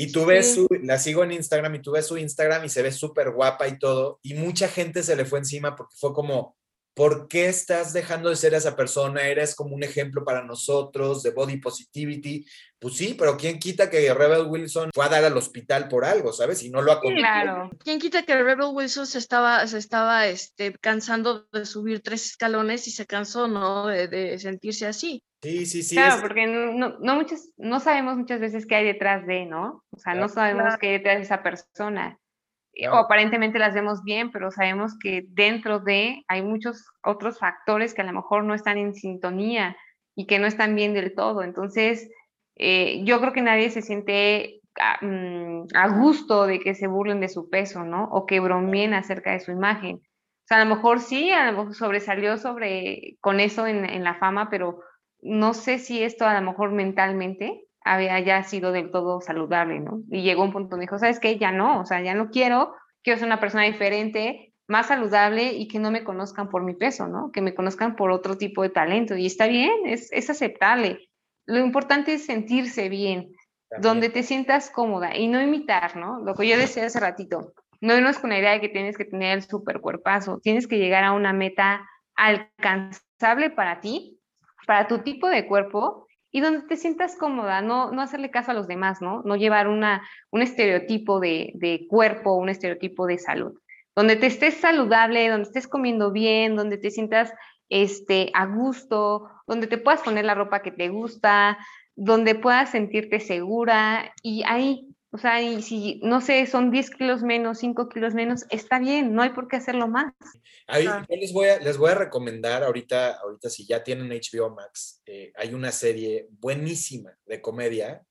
Y 0.00 0.12
tú 0.12 0.24
ves 0.24 0.46
Sí. 0.46 0.54
su, 0.54 0.68
la 0.84 0.98
sigo 0.98 1.24
en 1.24 1.32
Instagram 1.32 1.74
y 1.74 1.82
tú 1.82 1.90
ves 1.92 2.06
su 2.06 2.16
Instagram 2.16 2.64
y 2.64 2.68
se 2.68 2.82
ve 2.82 2.92
súper 2.92 3.32
guapa 3.32 3.66
y 3.66 3.78
todo. 3.80 4.20
Y 4.22 4.34
mucha 4.34 4.68
gente 4.68 5.02
se 5.02 5.16
le 5.16 5.24
fue 5.24 5.40
encima 5.40 5.74
porque 5.74 5.96
fue 5.98 6.12
como, 6.14 6.56
¿por 6.98 7.28
qué 7.28 7.46
estás 7.46 7.92
dejando 7.92 8.28
de 8.28 8.34
ser 8.34 8.54
esa 8.54 8.74
persona? 8.74 9.22
Eres 9.22 9.54
como 9.54 9.72
un 9.76 9.84
ejemplo 9.84 10.24
para 10.24 10.42
nosotros 10.42 11.22
de 11.22 11.30
body 11.30 11.58
positivity. 11.58 12.44
Pues 12.80 12.96
sí, 12.96 13.14
pero 13.16 13.36
¿quién 13.36 13.60
quita 13.60 13.88
que 13.88 14.12
Rebel 14.12 14.46
Wilson 14.48 14.90
fue 14.92 15.04
a 15.04 15.08
dar 15.08 15.24
al 15.24 15.36
hospital 15.36 15.86
por 15.86 16.04
algo, 16.04 16.32
¿sabes? 16.32 16.60
Y 16.64 16.70
no 16.70 16.82
lo 16.82 16.90
ha 16.90 17.00
contado. 17.00 17.20
Claro. 17.20 17.70
¿Quién 17.84 18.00
quita 18.00 18.24
que 18.24 18.34
Rebel 18.42 18.70
Wilson 18.72 19.06
se 19.06 19.18
estaba, 19.18 19.64
se 19.68 19.78
estaba 19.78 20.26
este, 20.26 20.72
cansando 20.80 21.46
de 21.52 21.64
subir 21.66 22.00
tres 22.02 22.26
escalones 22.26 22.88
y 22.88 22.90
se 22.90 23.06
cansó, 23.06 23.46
¿no? 23.46 23.86
De, 23.86 24.08
de 24.08 24.36
sentirse 24.40 24.86
así. 24.86 25.22
Sí, 25.40 25.66
sí, 25.66 25.84
sí. 25.84 25.94
Claro, 25.94 26.16
es- 26.16 26.20
porque 26.22 26.48
no, 26.48 26.72
no, 26.72 26.98
no 26.98 27.14
muchas, 27.14 27.50
no 27.56 27.78
sabemos 27.78 28.16
muchas 28.16 28.40
veces 28.40 28.66
qué 28.66 28.74
hay 28.74 28.84
detrás 28.86 29.24
de, 29.24 29.46
¿no? 29.46 29.84
O 29.90 29.98
sea, 30.00 30.14
no 30.14 30.28
sabemos 30.28 30.62
Claro. 30.64 30.78
qué 30.80 30.86
hay 30.88 30.92
detrás 30.94 31.18
de 31.18 31.22
esa 31.22 31.42
persona. 31.44 32.18
O 32.86 32.90
Claro. 32.90 32.98
aparentemente 32.98 33.58
las 33.58 33.74
vemos 33.74 34.02
bien, 34.04 34.30
pero 34.30 34.50
sabemos 34.50 34.96
que 35.02 35.24
dentro 35.30 35.80
de 35.80 36.22
hay 36.28 36.42
muchos 36.42 36.84
otros 37.02 37.38
factores 37.38 37.94
que 37.94 38.02
a 38.02 38.04
lo 38.06 38.12
mejor 38.12 38.44
no 38.44 38.54
están 38.54 38.78
en 38.78 38.94
sintonía 38.94 39.76
y 40.14 40.26
que 40.26 40.38
no 40.38 40.46
están 40.46 40.74
bien 40.74 40.94
del 40.94 41.14
todo. 41.14 41.42
Entonces, 41.42 42.08
eh, 42.56 43.02
yo 43.04 43.20
creo 43.20 43.32
que 43.32 43.42
nadie 43.42 43.70
se 43.70 43.82
siente 43.82 44.60
a, 44.80 45.04
mm, 45.04 45.66
a 45.74 45.88
gusto 45.98 46.46
de 46.46 46.60
que 46.60 46.74
se 46.74 46.86
burlen 46.86 47.20
de 47.20 47.28
su 47.28 47.50
peso, 47.50 47.84
¿no? 47.84 48.04
O 48.12 48.26
que 48.26 48.40
bromeen 48.40 48.94
acerca 48.94 49.32
de 49.32 49.40
su 49.40 49.50
imagen. 49.52 49.96
O 49.96 50.46
sea, 50.48 50.58
a 50.62 50.64
lo 50.64 50.74
mejor 50.76 51.00
sí, 51.00 51.30
a 51.30 51.50
lo 51.50 51.58
mejor 51.58 51.74
sobresalió 51.74 52.36
sobre, 52.38 53.16
con 53.20 53.40
eso 53.40 53.66
en, 53.66 53.84
en 53.84 54.04
la 54.04 54.14
fama, 54.16 54.48
pero 54.50 54.80
no 55.20 55.52
sé 55.54 55.78
si 55.78 56.02
esto 56.02 56.26
a 56.26 56.34
lo 56.40 56.42
mejor 56.50 56.70
mentalmente 56.72 57.67
había 57.92 58.20
ya 58.20 58.42
sido 58.42 58.72
del 58.72 58.90
todo 58.90 59.20
saludable, 59.20 59.80
¿no? 59.80 60.02
Y 60.10 60.22
llegó 60.22 60.42
un 60.42 60.52
punto 60.52 60.70
donde 60.70 60.84
dijo, 60.84 60.98
¿sabes 60.98 61.20
qué? 61.20 61.38
Ya 61.38 61.52
no, 61.52 61.80
o 61.80 61.84
sea, 61.84 62.00
ya 62.02 62.14
no 62.14 62.30
quiero, 62.30 62.74
quiero 63.02 63.18
ser 63.18 63.26
una 63.26 63.40
persona 63.40 63.64
diferente, 63.64 64.54
más 64.66 64.88
saludable 64.88 65.54
y 65.54 65.66
que 65.68 65.78
no 65.78 65.90
me 65.90 66.04
conozcan 66.04 66.50
por 66.50 66.62
mi 66.62 66.74
peso, 66.74 67.08
¿no? 67.08 67.30
Que 67.32 67.40
me 67.40 67.54
conozcan 67.54 67.96
por 67.96 68.10
otro 68.10 68.36
tipo 68.36 68.62
de 68.62 68.68
talento. 68.68 69.16
Y 69.16 69.26
está 69.26 69.46
bien, 69.46 69.72
es, 69.86 70.12
es 70.12 70.28
aceptable. 70.28 71.08
Lo 71.46 71.58
importante 71.58 72.14
es 72.14 72.26
sentirse 72.26 72.90
bien, 72.90 73.32
también. 73.70 73.82
donde 73.82 74.08
te 74.10 74.22
sientas 74.22 74.70
cómoda 74.70 75.16
y 75.16 75.28
no 75.28 75.40
imitar, 75.40 75.96
¿no? 75.96 76.20
Lo 76.20 76.34
que 76.34 76.46
yo 76.46 76.58
decía 76.58 76.84
hace 76.84 77.00
ratito, 77.00 77.54
no 77.80 77.96
irnos 77.96 78.18
con 78.18 78.30
la 78.30 78.38
idea 78.38 78.52
de 78.52 78.60
que 78.60 78.68
tienes 78.68 78.98
que 78.98 79.06
tener 79.06 79.38
el 79.38 79.42
super 79.42 79.80
cuerpazo, 79.80 80.40
tienes 80.42 80.66
que 80.66 80.78
llegar 80.78 81.04
a 81.04 81.12
una 81.12 81.32
meta 81.32 81.88
alcanzable 82.14 83.50
para 83.50 83.80
ti, 83.80 84.20
para 84.66 84.86
tu 84.86 84.98
tipo 84.98 85.28
de 85.28 85.46
cuerpo 85.46 86.07
y 86.30 86.40
donde 86.40 86.66
te 86.66 86.76
sientas 86.76 87.16
cómoda, 87.16 87.62
no, 87.62 87.90
no 87.90 88.02
hacerle 88.02 88.30
caso 88.30 88.50
a 88.50 88.54
los 88.54 88.68
demás, 88.68 89.00
¿no? 89.00 89.22
No 89.22 89.36
llevar 89.36 89.68
una, 89.68 90.02
un 90.30 90.42
estereotipo 90.42 91.20
de, 91.20 91.52
de 91.54 91.86
cuerpo, 91.88 92.36
un 92.36 92.48
estereotipo 92.48 93.06
de 93.06 93.18
salud. 93.18 93.58
Donde 93.96 94.16
te 94.16 94.26
estés 94.26 94.54
saludable, 94.54 95.28
donde 95.28 95.48
estés 95.48 95.66
comiendo 95.66 96.12
bien, 96.12 96.54
donde 96.54 96.78
te 96.78 96.90
sientas 96.90 97.32
este, 97.68 98.30
a 98.34 98.46
gusto, 98.46 99.28
donde 99.46 99.66
te 99.66 99.78
puedas 99.78 100.02
poner 100.02 100.24
la 100.24 100.34
ropa 100.34 100.62
que 100.62 100.70
te 100.70 100.88
gusta, 100.88 101.58
donde 101.96 102.34
puedas 102.34 102.70
sentirte 102.70 103.20
segura 103.20 104.12
y 104.22 104.42
ahí, 104.46 104.88
o 105.10 105.18
sea, 105.18 105.40
y 105.42 105.62
si, 105.62 106.00
no 106.02 106.20
sé, 106.20 106.46
son 106.46 106.70
10 106.70 106.90
kilos 106.90 107.22
menos, 107.22 107.58
5 107.58 107.88
kilos 107.88 108.14
menos, 108.14 108.44
está 108.50 108.78
bien, 108.78 109.14
no 109.14 109.22
hay 109.22 109.30
por 109.30 109.48
qué 109.48 109.56
hacerlo 109.56 109.88
más. 109.88 110.12
Ahí, 110.66 110.84
yo 110.84 111.16
les 111.16 111.32
voy, 111.32 111.48
a, 111.48 111.58
les 111.60 111.78
voy 111.78 111.90
a 111.90 111.94
recomendar 111.94 112.62
ahorita, 112.62 113.14
ahorita 113.14 113.48
si 113.48 113.66
ya 113.66 113.82
tienen 113.82 114.10
HBO 114.10 114.50
Max, 114.54 115.00
eh, 115.06 115.32
hay 115.36 115.54
una 115.54 115.72
serie 115.72 116.26
buenísima 116.30 117.16
de 117.26 117.40
comedia 117.40 118.02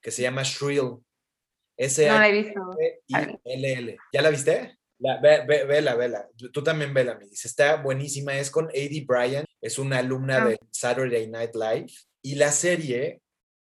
que 0.00 0.10
se 0.10 0.22
llama 0.22 0.42
Shrill. 0.42 0.98
S 1.76 2.06
No 2.06 2.18
la 2.18 2.28
he 2.28 2.32
visto. 2.32 2.60
I 3.08 3.14
L 3.44 3.72
L. 3.72 3.96
¿Ya 4.12 4.20
la 4.22 4.28
viste? 4.30 4.76
La, 4.98 5.18
ve, 5.20 5.44
ve- 5.46 5.64
vela, 5.64 5.94
vela. 5.94 6.28
Tú 6.36 6.52
tú 6.52 6.62
también 6.62 6.92
vela, 6.92 7.14
me 7.16 7.26
dice. 7.26 7.48
Está 7.48 7.76
buenísima. 7.76 8.36
Es 8.36 8.50
con 8.50 8.66
Adie 8.68 9.04
Bryan. 9.06 9.44
Es 9.60 9.78
una 9.78 9.98
alumna 9.98 10.42
Ah. 10.42 10.48
de 10.48 10.58
Saturday 10.70 11.28
Night 11.28 11.54
Live. 11.54 11.86
Y 12.20 12.34
la 12.34 12.52
serie, 12.52 13.20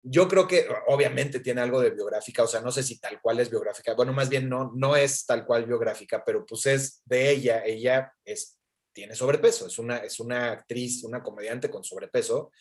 yo 0.06 0.28
creo 0.28 0.46
que 0.46 0.66
obviamente 0.88 1.40
tiene 1.40 1.62
algo 1.62 1.80
de 1.80 1.90
biográfica. 1.90 2.42
O 2.42 2.46
sea, 2.46 2.60
no 2.60 2.70
sé 2.70 2.82
si 2.82 3.00
tal 3.00 3.20
cual 3.22 3.40
es 3.40 3.48
biográfica. 3.48 3.94
Bueno, 3.94 4.12
más 4.12 4.28
bien 4.28 4.48
no, 4.50 4.70
no 4.74 4.96
es 4.96 5.24
tal 5.24 5.46
cual 5.46 5.64
biográfica, 5.64 6.22
pero 6.24 6.44
pues 6.44 6.66
es 6.66 7.02
de 7.06 7.30
ella. 7.30 7.64
Ella 7.64 8.12
es, 8.22 8.58
tiene 8.92 9.14
sobrepeso. 9.14 9.66
Es 9.66 9.78
una, 9.78 9.96
es 9.98 10.20
una 10.20 10.52
actriz, 10.52 11.04
una 11.04 11.22
comediante 11.22 11.70
con 11.70 11.82
sobrepeso. 11.82 12.52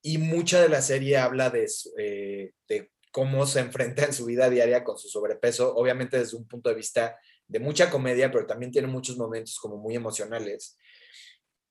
Y 0.00 0.16
mucha 0.16 0.62
de 0.62 0.70
la 0.70 0.80
serie 0.80 1.18
habla 1.18 1.50
de, 1.50 1.68
eh, 1.98 2.52
de 2.66 2.90
cómo 3.12 3.46
se 3.46 3.60
enfrenta 3.60 4.06
en 4.06 4.14
su 4.14 4.24
vida 4.24 4.48
diaria 4.48 4.82
con 4.82 4.96
su 4.96 5.08
sobrepeso, 5.08 5.74
obviamente 5.76 6.18
desde 6.18 6.38
un 6.38 6.48
punto 6.48 6.70
de 6.70 6.76
vista 6.76 7.18
de 7.46 7.58
mucha 7.58 7.90
comedia, 7.90 8.30
pero 8.30 8.46
también 8.46 8.72
tiene 8.72 8.88
muchos 8.88 9.18
momentos 9.18 9.58
como 9.58 9.76
muy 9.76 9.96
emocionales. 9.96 10.78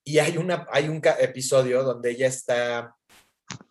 Y 0.03 0.19
hay, 0.19 0.37
una, 0.37 0.67
hay 0.71 0.87
un 0.87 1.01
episodio 1.19 1.83
donde 1.83 2.11
ella 2.11 2.27
está 2.27 2.95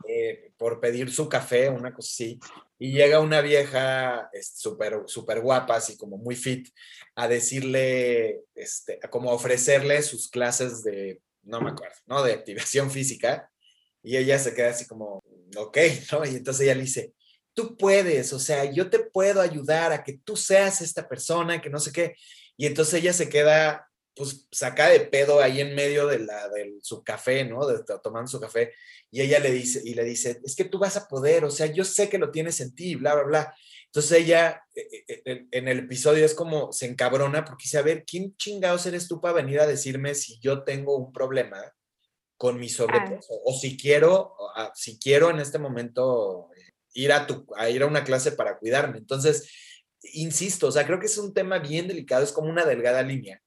eh, 0.09 0.53
por 0.57 0.81
pedir 0.81 1.13
su 1.13 1.29
café, 1.29 1.69
una 1.69 1.93
cosa 1.93 2.09
así, 2.13 2.41
y 2.79 2.93
llega 2.93 3.21
una 3.21 3.41
vieja 3.41 4.31
súper 4.41 5.03
super 5.07 5.41
guapa, 5.41 5.77
así 5.77 5.97
como 5.97 6.17
muy 6.17 6.37
fit, 6.37 6.69
a 7.17 7.27
decirle, 7.27 8.43
este, 8.55 9.01
como 9.11 9.31
ofrecerle 9.33 10.01
sus 10.03 10.29
clases 10.29 10.85
de, 10.85 11.21
no 11.43 11.61
me 11.61 11.71
acuerdo, 11.71 11.97
¿no? 12.07 12.23
De 12.23 12.33
activación 12.33 12.91
física. 12.91 13.51
Y 14.03 14.17
ella 14.17 14.39
se 14.39 14.55
queda 14.55 14.71
así 14.71 14.87
como, 14.87 15.23
ok, 15.57 15.79
¿no? 16.13 16.25
Y 16.25 16.37
entonces 16.37 16.65
ella 16.65 16.77
le 16.77 16.83
dice, 16.83 17.15
tú 17.53 17.77
puedes, 17.77 18.33
o 18.33 18.39
sea, 18.39 18.71
yo 18.71 18.89
te 18.89 19.01
puedo 19.01 19.41
ayudar 19.41 19.93
a 19.93 20.05
que 20.05 20.21
tú 20.25 20.37
seas 20.37 20.81
esta 20.81 21.09
persona, 21.09 21.61
que 21.61 21.71
no 21.71 21.81
sé 21.81 21.91
qué. 21.91 22.15
Y 22.57 22.67
entonces 22.67 22.95
ella 22.95 23.13
se 23.13 23.29
queda, 23.29 23.89
pues, 24.19 24.47
saca 24.51 24.89
de 24.91 25.01
pedo 25.01 25.41
ahí 25.41 25.61
en 25.61 25.75
medio 25.75 26.07
de, 26.09 26.19
la, 26.19 26.49
de 26.49 26.79
su 26.83 27.03
café, 27.05 27.45
¿no? 27.45 27.67
De, 27.67 27.79
de- 27.79 27.99
tomando 28.03 28.29
su 28.29 28.41
café. 28.41 28.75
Y 29.11 29.23
ella 29.23 29.39
le 29.39 29.51
dice, 29.53 29.81
y 29.85 29.95
le 29.95 30.05
dice, 30.05 30.41
es 30.45 30.55
que 30.57 30.65
tú 30.65 30.79
vas 30.79 30.97
a 30.97 31.09
poder, 31.09 31.45
o 31.45 31.51
sea, 31.51 31.67
yo 31.67 31.85
sé 31.85 32.09
que 32.11 32.19
lo 32.19 32.31
tienes 32.31 32.61
en 32.61 32.75
ti, 32.75 32.97
bla, 32.97 33.15
bla, 33.15 33.25
bla. 33.25 33.55
Entonces 33.87 34.19
ella, 34.21 34.63
eh, 34.75 34.87
eh, 35.09 35.23
eh, 35.25 35.47
en 35.51 35.69
el 35.69 35.79
episodio 35.79 36.27
es 36.27 36.35
como 36.35 36.73
se 36.73 36.87
encabrona 36.87 37.45
porque 37.45 37.63
dice, 37.65 37.79
a 37.79 37.83
ver, 37.83 38.05
¿quién 38.05 38.37
chingados 38.37 38.85
eres 38.87 39.09
tú 39.09 39.21
para 39.21 39.35
venir 39.35 39.61
a 39.61 39.67
decirme 39.67 40.15
si 40.15 40.39
yo 40.41 40.63
tengo 40.65 40.97
un 40.99 41.13
problema 41.13 41.73
con 42.37 42.59
mi 42.61 42.69
sobrepeso? 42.69 43.35
O 43.45 43.55
si 43.59 43.77
quiero, 43.79 44.35
ah, 44.57 44.73
si 44.75 44.99
quiero 44.99 45.31
en 45.31 45.39
este 45.39 45.59
momento 45.59 46.51
eh, 46.57 46.73
ir 46.95 47.13
a, 47.13 47.27
tu, 47.27 47.47
a 47.57 47.71
ir 47.71 47.83
a 47.83 47.87
una 47.87 48.05
clase 48.05 48.33
para 48.33 48.59
cuidarme. 48.59 48.99
Entonces, 48.99 49.51
insisto, 50.13 50.67
o 50.69 50.73
sea, 50.73 50.87
creo 50.87 51.01
que 51.01 51.07
es 51.07 51.19
un 51.19 51.33
tema 51.33 51.59
bien 51.59 51.89
delicado, 51.89 52.23
es 52.25 52.33
como 52.33 52.51
una 52.51 52.65
delgada 52.67 53.03
línea. 53.03 53.43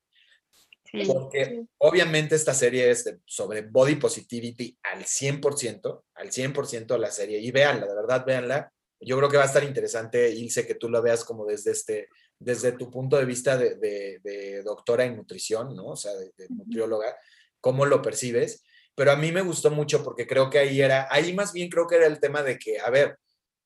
Sí. 0.92 1.04
Porque 1.06 1.46
sí. 1.46 1.68
obviamente 1.78 2.36
esta 2.36 2.54
serie 2.54 2.90
es 2.92 3.06
de- 3.06 3.20
sobre 3.26 3.62
body 3.62 3.96
positivity 3.96 4.78
al 4.84 5.06
100%, 5.06 6.04
al 6.16 6.32
100% 6.32 6.98
la 6.98 7.12
serie. 7.12 7.40
Y 7.40 7.52
véanla, 7.52 7.88
de 7.88 7.96
verdad, 7.96 8.26
véanla. 8.26 8.72
Yo 9.00 9.18
creo 9.18 9.30
que 9.30 9.38
va 9.38 9.44
a 9.44 9.48
estar 9.48 9.64
interesante, 9.64 10.30
Ilse, 10.30 10.68
que 10.68 10.76
tú 10.76 10.90
lo 10.90 11.02
veas 11.02 11.24
como 11.24 11.46
desde, 11.46 11.72
este, 11.72 12.08
desde 12.38 12.74
tu 12.74 12.92
punto 12.92 13.18
de 13.18 13.26
vista 13.26 13.58
de, 13.58 13.76
de- 13.76 14.20
de 14.24 14.62
doctora 14.64 15.06
en 15.06 15.16
nutrición, 15.16 15.76
¿no? 15.76 15.88
O 15.88 15.96
sea, 15.96 16.14
de, 16.14 16.32
de 16.38 16.48
nutrióloga, 16.50 17.16
cómo 17.60 17.86
lo 17.86 18.02
percibes. 18.02 18.64
Pero 18.94 19.12
a 19.12 19.16
mí 19.16 19.32
me 19.32 19.42
gustó 19.42 19.72
mucho 19.72 20.04
porque 20.04 20.28
creo 20.28 20.50
que 20.50 20.60
ahí 20.60 20.82
era, 20.82 21.08
ahí 21.10 21.34
más 21.34 21.54
bien 21.54 21.70
creo 21.70 21.88
que 21.88 21.96
era 21.96 22.06
el 22.06 22.20
tema 22.20 22.44
de 22.44 22.60
que, 22.60 22.80
a 22.80 22.90
ver, 22.90 23.18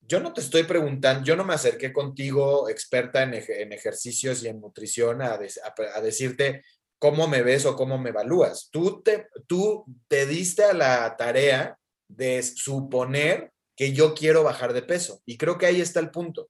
yo 0.07 0.19
no 0.19 0.31
te 0.33 0.39
estoy 0.41 0.63
preguntando, 0.63 1.25
yo 1.25 1.35
no 1.35 1.43
me 1.43 1.55
acerqué 1.55 1.91
contigo, 1.91 2.69
experta 2.69 3.23
en, 3.23 3.33
en 3.33 3.73
ejercicios 3.73 4.43
y 4.43 4.47
en 4.49 4.61
nutrición, 4.61 5.21
a, 5.23 5.33
a- 5.33 5.39
a 5.95 6.01
decirte 6.01 6.61
cómo 6.99 7.27
me 7.27 7.41
ves 7.41 7.65
o 7.65 7.75
cómo 7.75 7.97
me 7.97 8.09
evalúas. 8.09 8.69
Tú 8.71 9.01
te, 9.01 9.27
tú 9.47 9.85
te 10.07 10.25
diste 10.25 10.63
a 10.63 10.73
la 10.73 11.15
tarea 11.17 11.77
de 12.07 12.41
suponer 12.43 13.51
que 13.75 13.93
yo 13.93 14.13
quiero 14.13 14.43
bajar 14.43 14.73
de 14.73 14.81
peso. 14.81 15.21
Y 15.25 15.37
creo 15.37 15.57
que 15.57 15.65
ahí 15.65 15.81
está 15.81 15.99
el 15.99 16.11
punto. 16.11 16.49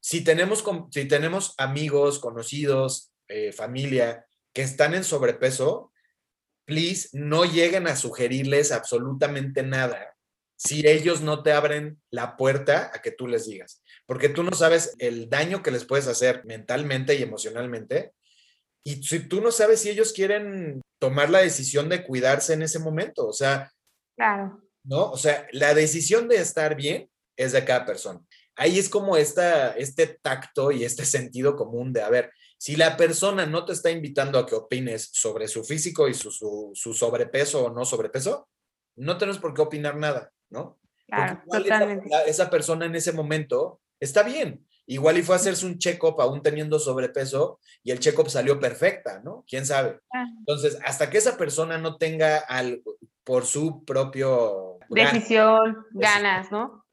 Si 0.00 0.22
tenemos, 0.24 0.64
si 0.90 1.04
tenemos 1.06 1.54
amigos, 1.58 2.18
conocidos, 2.18 3.12
eh, 3.28 3.52
familia 3.52 4.26
que 4.52 4.62
están 4.62 4.94
en 4.94 5.04
sobrepeso, 5.04 5.92
please 6.64 7.08
no 7.12 7.44
lleguen 7.44 7.86
a 7.86 7.96
sugerirles 7.96 8.72
absolutamente 8.72 9.62
nada 9.62 10.16
si 10.62 10.86
ellos 10.86 11.22
no 11.22 11.42
te 11.42 11.52
abren 11.52 12.02
la 12.10 12.36
puerta 12.36 12.90
a 12.92 13.00
que 13.00 13.10
tú 13.10 13.26
les 13.26 13.46
digas. 13.46 13.82
Porque 14.04 14.28
tú 14.28 14.42
no 14.42 14.52
sabes 14.52 14.94
el 14.98 15.30
daño 15.30 15.62
que 15.62 15.70
les 15.70 15.86
puedes 15.86 16.06
hacer 16.06 16.44
mentalmente 16.44 17.14
y 17.14 17.22
emocionalmente. 17.22 18.12
Y 18.84 19.02
si 19.02 19.20
tú 19.20 19.40
no 19.40 19.52
sabes 19.52 19.80
si 19.80 19.90
ellos 19.90 20.12
quieren 20.12 20.80
tomar 20.98 21.30
la 21.30 21.40
decisión 21.40 21.88
de 21.88 22.04
cuidarse 22.04 22.54
en 22.54 22.62
ese 22.62 22.78
momento, 22.78 23.26
o 23.26 23.32
sea, 23.32 23.70
Claro. 24.20 24.60
¿no? 24.84 25.10
O 25.10 25.16
sea, 25.16 25.46
la 25.52 25.72
decisión 25.72 26.28
de 26.28 26.36
estar 26.36 26.76
bien 26.76 27.10
es 27.38 27.52
de 27.52 27.64
cada 27.64 27.86
persona. 27.86 28.20
ahí 28.54 28.78
es 28.78 28.90
como 28.90 29.16
esta, 29.16 29.70
este 29.70 30.18
tacto 30.20 30.70
y 30.70 30.84
este 30.84 31.06
sentido 31.06 31.56
común 31.56 31.94
de, 31.94 32.02
a 32.02 32.10
ver, 32.10 32.30
si 32.58 32.76
la 32.76 32.98
persona 32.98 33.46
no 33.46 33.64
te 33.64 33.72
está 33.72 33.90
invitando 33.90 34.38
a 34.38 34.44
que 34.44 34.54
opines 34.54 35.08
sobre 35.14 35.48
su 35.48 35.64
físico 35.64 36.06
y 36.06 36.12
su, 36.12 36.30
su, 36.30 36.92
sobrepeso 36.92 37.64
o 37.64 37.70
no 37.70 37.86
sobrepeso, 37.86 38.50
no 38.96 39.16
tenemos 39.16 39.40
por 39.40 39.54
qué 39.54 39.62
opinar 39.62 39.96
nada, 39.96 40.30
¿no? 40.50 40.78
Claro, 41.06 41.42
totalmente. 41.50 42.08
Esa, 42.08 42.24
esa, 42.24 42.50
persona 42.50 42.84
en 42.84 42.96
ese 42.96 43.12
momento 43.12 43.80
está 43.98 44.22
bien. 44.22 44.68
Igual 44.90 45.18
y 45.18 45.22
fue 45.22 45.36
a 45.36 45.38
hacerse 45.38 45.66
un 45.66 45.78
check-up 45.78 46.20
aún 46.20 46.42
teniendo 46.42 46.80
sobrepeso 46.80 47.60
y 47.84 47.92
el 47.92 48.00
check-up 48.00 48.28
salió 48.28 48.58
perfecta, 48.58 49.20
¿no? 49.20 49.44
¿Quién 49.46 49.64
sabe? 49.64 50.00
Ah. 50.12 50.24
Entonces, 50.38 50.80
hasta 50.84 51.08
que 51.08 51.18
esa 51.18 51.36
persona 51.36 51.78
no 51.78 51.96
tenga 51.96 52.38
algo 52.38 52.96
por 53.22 53.46
su 53.46 53.84
propio... 53.84 54.78
Decisión, 54.88 55.86
ganas, 55.92 56.50
¿no? 56.50 56.84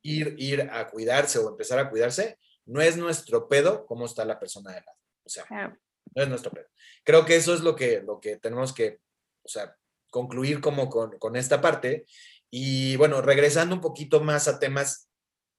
Ir, 0.00 0.34
ir 0.38 0.62
a 0.62 0.88
cuidarse 0.88 1.40
o 1.40 1.50
empezar 1.50 1.78
a 1.78 1.90
cuidarse, 1.90 2.38
no 2.64 2.80
es 2.80 2.96
nuestro 2.96 3.46
pedo 3.48 3.84
cómo 3.84 4.06
está 4.06 4.24
la 4.24 4.38
persona 4.38 4.70
de 4.70 4.80
lado. 4.80 4.98
O 5.22 5.28
sea, 5.28 5.44
no 5.50 6.22
es 6.22 6.28
nuestro 6.30 6.52
pedo. 6.52 6.68
Creo 7.04 7.26
que 7.26 7.36
eso 7.36 7.52
es 7.52 7.60
lo 7.60 7.76
que, 7.76 8.00
lo 8.00 8.18
que 8.18 8.38
tenemos 8.38 8.72
que, 8.72 9.00
o 9.42 9.48
sea, 9.48 9.76
concluir 10.08 10.62
como 10.62 10.88
con, 10.88 11.18
con 11.18 11.36
esta 11.36 11.60
parte. 11.60 12.06
Y 12.50 12.96
bueno, 12.96 13.20
regresando 13.20 13.74
un 13.74 13.82
poquito 13.82 14.22
más 14.22 14.48
a 14.48 14.58
temas 14.58 15.10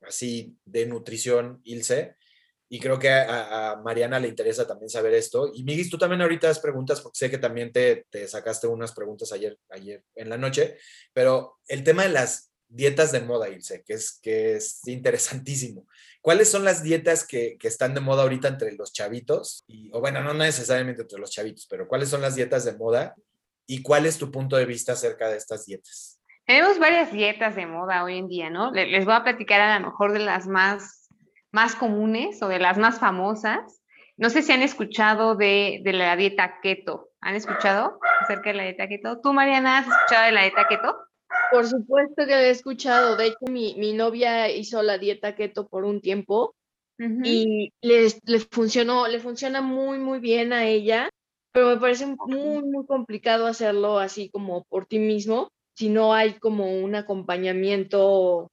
así 0.07 0.55
de 0.65 0.85
nutrición, 0.85 1.61
Ilse, 1.63 2.15
y 2.73 2.79
creo 2.79 2.97
que 2.97 3.11
a, 3.11 3.79
Mariana 3.83 4.19
le 4.19 4.27
interesa 4.27 4.65
también 4.65 4.89
saber 4.89 5.13
esto. 5.13 5.51
Y 5.53 5.63
Miguel, 5.63 5.89
tú 5.91 5.97
también 5.99 6.21
ahorita 6.21 6.47
das 6.47 6.59
preguntas, 6.59 7.01
porque 7.01 7.19
sé 7.19 7.29
que 7.29 7.37
también 7.37 7.71
te, 7.71 8.07
te, 8.09 8.27
sacaste 8.27 8.65
unas 8.65 8.93
preguntas 8.93 9.31
ayer, 9.31 9.59
ayer 9.69 10.03
en 10.15 10.29
la 10.29 10.37
noche, 10.37 10.77
pero 11.13 11.59
el 11.67 11.83
tema 11.83 12.01
de 12.01 12.09
las 12.09 12.51
dietas 12.67 13.11
de 13.11 13.21
moda, 13.21 13.49
Ilse, 13.49 13.83
que 13.83 13.93
es, 13.93 14.19
que 14.19 14.55
es 14.55 14.87
interesantísimo. 14.87 15.87
¿Cuáles 16.19 16.49
son 16.49 16.63
las 16.63 16.81
dietas 16.81 17.27
que, 17.27 17.57
que, 17.59 17.67
están 17.67 17.93
de 17.93 18.01
moda 18.01 18.23
ahorita 18.23 18.47
entre 18.47 18.71
los 18.71 18.91
chavitos? 18.91 19.65
O 19.91 19.99
bueno, 19.99 20.23
no 20.23 20.33
necesariamente 20.33 21.03
entre 21.03 21.19
los 21.19 21.29
chavitos, 21.29 21.67
pero 21.69 21.87
¿cuáles 21.87 22.09
son 22.09 22.21
las 22.21 22.33
dietas 22.35 22.65
de 22.65 22.73
moda? 22.73 23.13
¿Y 23.67 23.83
cuál 23.83 24.07
es 24.07 24.17
tu 24.17 24.31
punto 24.31 24.55
de 24.55 24.65
vista 24.65 24.93
acerca 24.93 25.29
de 25.29 25.37
estas 25.37 25.67
dietas? 25.67 26.19
Tenemos 26.45 26.77
varias 26.77 27.11
dietas 27.11 27.55
de 27.55 27.65
moda 27.65 28.03
hoy 28.03 28.17
en 28.17 28.27
día, 28.27 28.49
¿no? 28.49 28.71
Les 28.71 29.05
voy 29.05 29.13
a 29.13 29.23
platicar 29.23 29.61
a 29.61 29.79
lo 29.79 29.85
mejor 29.87 30.11
de 30.11 30.19
las 30.19 30.47
más, 30.47 31.09
más 31.51 31.75
comunes 31.75 32.41
o 32.41 32.47
de 32.49 32.59
las 32.59 32.77
más 32.77 32.99
famosas. 32.99 33.81
No 34.17 34.29
sé 34.29 34.41
si 34.41 34.51
han 34.51 34.61
escuchado 34.61 35.35
de, 35.35 35.81
de 35.83 35.93
la 35.93 36.15
dieta 36.15 36.59
keto. 36.61 37.09
¿Han 37.21 37.35
escuchado 37.35 37.99
acerca 38.19 38.49
de 38.51 38.55
la 38.57 38.63
dieta 38.63 38.87
keto? 38.87 39.21
¿Tú, 39.21 39.33
Mariana, 39.33 39.79
has 39.79 39.87
escuchado 39.87 40.25
de 40.25 40.31
la 40.33 40.41
dieta 40.41 40.67
keto? 40.67 40.97
Por 41.51 41.65
supuesto 41.65 42.25
que 42.25 42.35
lo 42.35 42.41
he 42.41 42.49
escuchado. 42.49 43.15
De 43.15 43.27
hecho, 43.27 43.45
mi, 43.49 43.75
mi 43.77 43.93
novia 43.93 44.49
hizo 44.49 44.83
la 44.83 44.97
dieta 44.97 45.35
keto 45.35 45.67
por 45.67 45.85
un 45.85 46.01
tiempo 46.01 46.55
y 46.97 47.73
le, 47.81 48.07
le, 48.25 48.39
funcionó, 48.39 49.07
le 49.07 49.19
funciona 49.19 49.61
muy, 49.61 49.99
muy 49.99 50.19
bien 50.19 50.53
a 50.53 50.65
ella, 50.65 51.09
pero 51.51 51.67
me 51.67 51.77
parece 51.77 52.05
muy, 52.05 52.63
muy 52.63 52.85
complicado 52.85 53.45
hacerlo 53.45 53.99
así 53.99 54.29
como 54.29 54.63
por 54.65 54.85
ti 54.85 54.99
mismo, 54.99 55.49
si 55.75 55.89
no 55.89 56.13
hay 56.13 56.33
como 56.35 56.71
un 56.71 56.95
acompañamiento, 56.95 58.51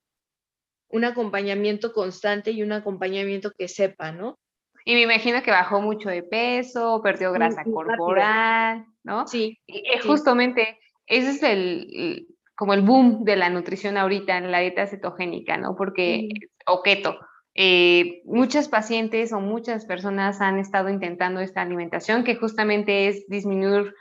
un 0.88 1.04
acompañamiento 1.04 1.92
constante 1.92 2.50
y 2.50 2.62
un 2.62 2.72
acompañamiento 2.72 3.52
que 3.56 3.68
sepa, 3.68 4.12
¿no? 4.12 4.38
Y 4.84 4.94
me 4.94 5.02
imagino 5.02 5.42
que 5.42 5.50
bajó 5.50 5.80
mucho 5.80 6.08
de 6.08 6.22
peso, 6.22 7.00
perdió 7.02 7.32
grasa 7.32 7.64
corporal, 7.64 8.86
¿no? 9.04 9.26
Sí. 9.26 9.58
Y, 9.66 9.82
justamente 10.06 10.78
ese 11.06 11.30
es 11.30 11.42
el, 11.42 12.26
como 12.56 12.72
el 12.72 12.82
boom 12.82 13.24
de 13.24 13.36
la 13.36 13.50
nutrición 13.50 13.98
ahorita 13.98 14.38
en 14.38 14.50
la 14.50 14.60
dieta 14.60 14.86
cetogénica, 14.86 15.58
¿no? 15.58 15.76
Porque, 15.76 16.28
o 16.66 16.82
keto, 16.82 17.18
eh, 17.54 18.22
muchas 18.24 18.68
pacientes 18.68 19.32
o 19.32 19.40
muchas 19.40 19.84
personas 19.84 20.40
han 20.40 20.58
estado 20.58 20.88
intentando 20.88 21.40
esta 21.40 21.62
alimentación 21.62 22.24
que 22.24 22.36
justamente 22.36 23.08
es 23.08 23.26
disminuir 23.28 23.94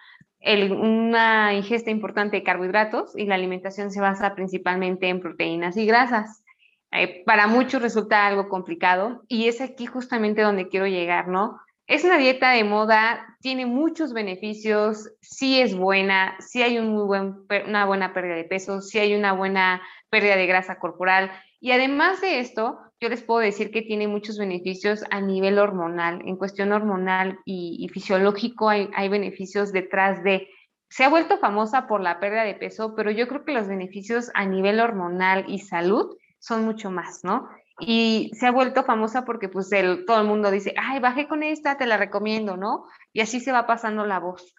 una 0.72 1.54
ingesta 1.54 1.92
importante 1.92 2.38
de 2.38 2.44
carbohidratos 2.44 3.16
y 3.16 3.26
la 3.26 3.36
alimentación 3.36 3.92
se 3.92 4.02
basa 4.02 4.36
principalmente 4.36 5.10
en 5.10 5.20
proteínas 5.20 5.78
y 5.78 5.86
grasas. 5.86 6.44
Eh, 6.92 7.24
para 7.26 7.48
muchos 7.48 7.82
resulta 7.82 8.26
algo 8.26 8.50
complicado 8.50 9.24
y 9.28 9.48
es 9.48 9.62
aquí 9.62 9.86
justamente 9.86 10.42
donde 10.42 10.70
quiero 10.70 10.88
llegar, 10.88 11.28
¿no? 11.28 11.60
Es 11.86 12.04
una 12.04 12.18
dieta 12.18 12.52
de 12.52 12.64
moda, 12.64 13.36
tiene 13.42 13.66
muchos 13.66 14.14
beneficios, 14.14 15.12
sí 15.22 15.60
es 15.60 15.76
buena, 15.76 16.36
sí 16.40 16.62
hay 16.62 16.78
un 16.78 16.90
muy 16.90 17.34
una 17.68 17.86
buena 17.86 18.14
pérdida 18.14 18.36
de 18.36 18.44
peso, 18.44 18.82
sí 18.82 19.00
hay 19.00 19.16
una 19.16 19.34
buena 19.34 19.82
pérdida 20.10 20.36
de 20.36 20.46
grasa 20.46 20.78
corporal. 20.78 21.32
Y 21.60 21.72
además 21.72 22.22
de 22.22 22.40
esto, 22.40 22.80
yo 23.00 23.10
les 23.10 23.24
puedo 23.24 23.40
decir 23.40 23.72
que 23.72 23.82
tiene 23.82 24.08
muchos 24.08 24.38
beneficios 24.38 25.04
a 25.12 25.22
nivel 25.22 25.60
hormonal. 25.60 26.22
En 26.26 26.38
cuestión 26.38 26.72
hormonal 26.72 27.40
y, 27.46 27.88
fisiológico 27.94 28.70
hay, 28.70 29.10
beneficios 29.10 29.72
detrás 29.72 30.24
de... 30.24 30.48
Se 30.90 31.04
ha 31.04 31.10
vuelto 31.10 31.38
famosa 31.38 31.88
por 31.88 32.02
la 32.02 32.20
pérdida 32.20 32.44
de 32.44 32.56
peso, 32.56 32.96
pero 32.96 33.12
yo 33.12 33.28
creo 33.28 33.46
que 33.46 33.54
los 33.54 33.68
beneficios 33.68 34.32
a 34.34 34.46
nivel 34.46 34.80
hormonal 34.80 35.46
y 35.48 35.60
salud 35.60 36.18
son 36.40 36.66
mucho 36.66 36.90
más, 36.90 37.24
¿no? 37.24 37.48
y 37.80 38.32
se 38.34 38.46
ha 38.46 38.52
vuelto 38.52 38.84
famosa 38.84 39.26
porque 39.26 39.48
pues 39.48 39.70
todo 40.06 40.20
el 40.20 40.28
mundo 40.28 40.52
dice, 40.52 40.74
ay, 40.78 41.00
bajé 41.00 41.28
con 41.28 41.44
esta, 41.44 41.78
te 41.78 41.86
la 41.86 41.98
recomiendo, 41.98 42.58
¿no? 42.58 42.86
Y 43.14 43.22
así 43.22 43.40
se 43.40 43.52
va 43.52 43.68
pasando 43.68 44.06
la 44.06 44.20
voz. 44.20 44.54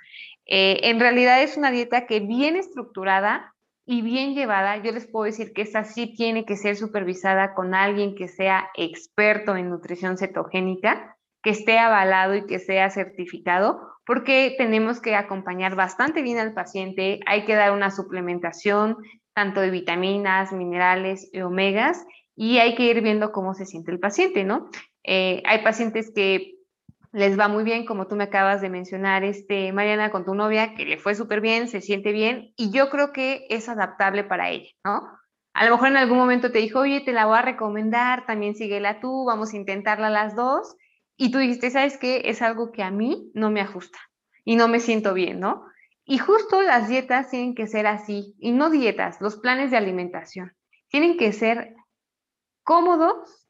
Eh, 0.46 0.80
en 0.84 0.98
realidad 0.98 1.42
es 1.42 1.56
una 1.56 1.70
dieta 1.70 2.06
que 2.06 2.20
bien 2.20 2.56
estructurada 2.56 3.54
y 3.90 4.02
bien 4.02 4.36
llevada, 4.36 4.76
yo 4.76 4.92
les 4.92 5.08
puedo 5.08 5.24
decir 5.24 5.52
que 5.52 5.62
esta 5.62 5.82
sí 5.82 6.14
tiene 6.14 6.44
que 6.44 6.56
ser 6.56 6.76
supervisada 6.76 7.54
con 7.54 7.74
alguien 7.74 8.14
que 8.14 8.28
sea 8.28 8.70
experto 8.76 9.56
en 9.56 9.68
nutrición 9.68 10.16
cetogénica, 10.16 11.16
que 11.42 11.50
esté 11.50 11.76
avalado 11.76 12.36
y 12.36 12.46
que 12.46 12.60
sea 12.60 12.88
certificado, 12.90 13.80
porque 14.06 14.54
tenemos 14.56 15.00
que 15.00 15.16
acompañar 15.16 15.74
bastante 15.74 16.22
bien 16.22 16.38
al 16.38 16.54
paciente, 16.54 17.18
hay 17.26 17.44
que 17.44 17.56
dar 17.56 17.72
una 17.72 17.90
suplementación 17.90 18.96
tanto 19.34 19.60
de 19.60 19.70
vitaminas, 19.70 20.52
minerales 20.52 21.28
y 21.32 21.40
omegas, 21.40 22.06
y 22.36 22.58
hay 22.58 22.76
que 22.76 22.84
ir 22.84 23.02
viendo 23.02 23.32
cómo 23.32 23.54
se 23.54 23.66
siente 23.66 23.90
el 23.90 23.98
paciente, 23.98 24.44
¿no? 24.44 24.70
Eh, 25.02 25.42
hay 25.44 25.64
pacientes 25.64 26.12
que 26.14 26.59
les 27.12 27.38
va 27.38 27.48
muy 27.48 27.64
bien, 27.64 27.86
como 27.86 28.06
tú 28.06 28.14
me 28.14 28.24
acabas 28.24 28.60
de 28.60 28.70
mencionar, 28.70 29.24
este, 29.24 29.72
Mariana, 29.72 30.10
con 30.10 30.24
tu 30.24 30.34
novia, 30.34 30.74
que 30.74 30.84
le 30.84 30.98
fue 30.98 31.14
súper 31.14 31.40
bien, 31.40 31.68
se 31.68 31.80
siente 31.80 32.12
bien, 32.12 32.52
y 32.56 32.70
yo 32.70 32.88
creo 32.88 33.12
que 33.12 33.46
es 33.50 33.68
adaptable 33.68 34.24
para 34.24 34.50
ella, 34.50 34.70
¿no? 34.84 35.08
A 35.52 35.64
lo 35.64 35.72
mejor 35.72 35.88
en 35.88 35.96
algún 35.96 36.18
momento 36.18 36.52
te 36.52 36.58
dijo, 36.58 36.80
oye, 36.80 37.00
te 37.00 37.12
la 37.12 37.26
voy 37.26 37.38
a 37.38 37.42
recomendar, 37.42 38.26
también 38.26 38.54
síguela 38.54 39.00
tú, 39.00 39.24
vamos 39.24 39.52
a 39.52 39.56
intentarla 39.56 40.08
las 40.08 40.36
dos, 40.36 40.76
y 41.16 41.32
tú 41.32 41.38
dijiste, 41.38 41.70
¿sabes 41.70 41.98
qué? 41.98 42.22
Es 42.26 42.42
algo 42.42 42.70
que 42.70 42.82
a 42.82 42.90
mí 42.90 43.30
no 43.34 43.50
me 43.50 43.60
ajusta 43.60 43.98
y 44.44 44.56
no 44.56 44.68
me 44.68 44.80
siento 44.80 45.12
bien, 45.12 45.40
¿no? 45.40 45.66
Y 46.04 46.18
justo 46.18 46.62
las 46.62 46.88
dietas 46.88 47.30
tienen 47.30 47.54
que 47.54 47.66
ser 47.66 47.88
así, 47.88 48.36
y 48.38 48.52
no 48.52 48.70
dietas, 48.70 49.20
los 49.20 49.36
planes 49.36 49.72
de 49.72 49.76
alimentación, 49.76 50.52
tienen 50.88 51.16
que 51.18 51.32
ser 51.32 51.74
cómodos, 52.62 53.48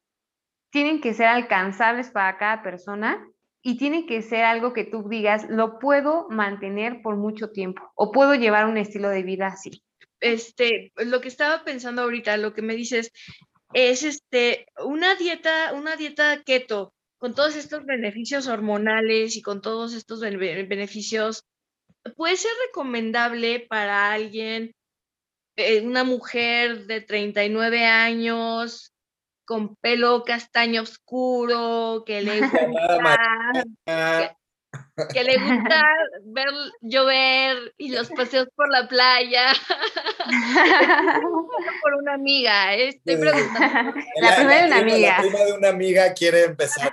tienen 0.70 1.00
que 1.00 1.12
ser 1.12 1.26
alcanzables 1.26 2.10
para 2.10 2.38
cada 2.38 2.62
persona 2.62 3.26
y 3.62 3.76
tiene 3.76 4.06
que 4.06 4.22
ser 4.22 4.44
algo 4.44 4.72
que 4.72 4.84
tú 4.84 5.08
digas, 5.08 5.46
lo 5.48 5.78
puedo 5.78 6.28
mantener 6.30 7.02
por 7.02 7.16
mucho 7.16 7.50
tiempo 7.50 7.92
o 7.94 8.10
puedo 8.10 8.34
llevar 8.34 8.66
un 8.66 8.78
estilo 8.78 9.10
de 9.10 9.22
vida 9.22 9.48
así. 9.48 9.82
Este, 10.20 10.92
lo 10.96 11.20
que 11.20 11.28
estaba 11.28 11.64
pensando 11.64 12.02
ahorita, 12.02 12.36
lo 12.36 12.54
que 12.54 12.62
me 12.62 12.74
dices, 12.74 13.12
es 13.72 14.02
este, 14.02 14.66
una 14.84 15.14
dieta, 15.14 15.72
una 15.74 15.96
dieta 15.96 16.42
keto 16.44 16.92
con 17.18 17.34
todos 17.34 17.54
estos 17.54 17.84
beneficios 17.84 18.46
hormonales 18.46 19.36
y 19.36 19.42
con 19.42 19.60
todos 19.60 19.92
estos 19.92 20.20
beneficios, 20.20 21.44
puede 22.16 22.36
ser 22.38 22.50
recomendable 22.66 23.60
para 23.60 24.10
alguien, 24.12 24.74
eh, 25.56 25.82
una 25.82 26.02
mujer 26.02 26.86
de 26.86 27.02
39 27.02 27.84
años, 27.84 28.89
con 29.51 29.74
pelo 29.74 30.22
castaño 30.22 30.82
oscuro, 30.82 32.05
que 32.06 32.22
le 32.22 32.40
gusta, 32.40 34.36
que, 35.12 35.24
le 35.24 35.39
gusta 35.39 35.85
ver 36.27 36.47
llover 36.82 37.74
y 37.77 37.90
los 37.90 38.10
paseos 38.10 38.47
por 38.55 38.70
la 38.70 38.86
playa. 38.86 39.48
por 41.82 41.94
una 41.94 42.14
amiga, 42.14 42.77
estoy 42.77 43.16
preguntando. 43.16 44.01
La, 44.20 44.36
primera 44.36 44.60
de 44.60 44.66
una 44.66 44.78
amiga. 44.78 45.16
La 45.16 45.22
prima 45.22 45.39
de 45.40 45.52
una 45.52 45.68
amiga 45.70 46.14
quiere 46.14 46.44
empezar. 46.44 46.93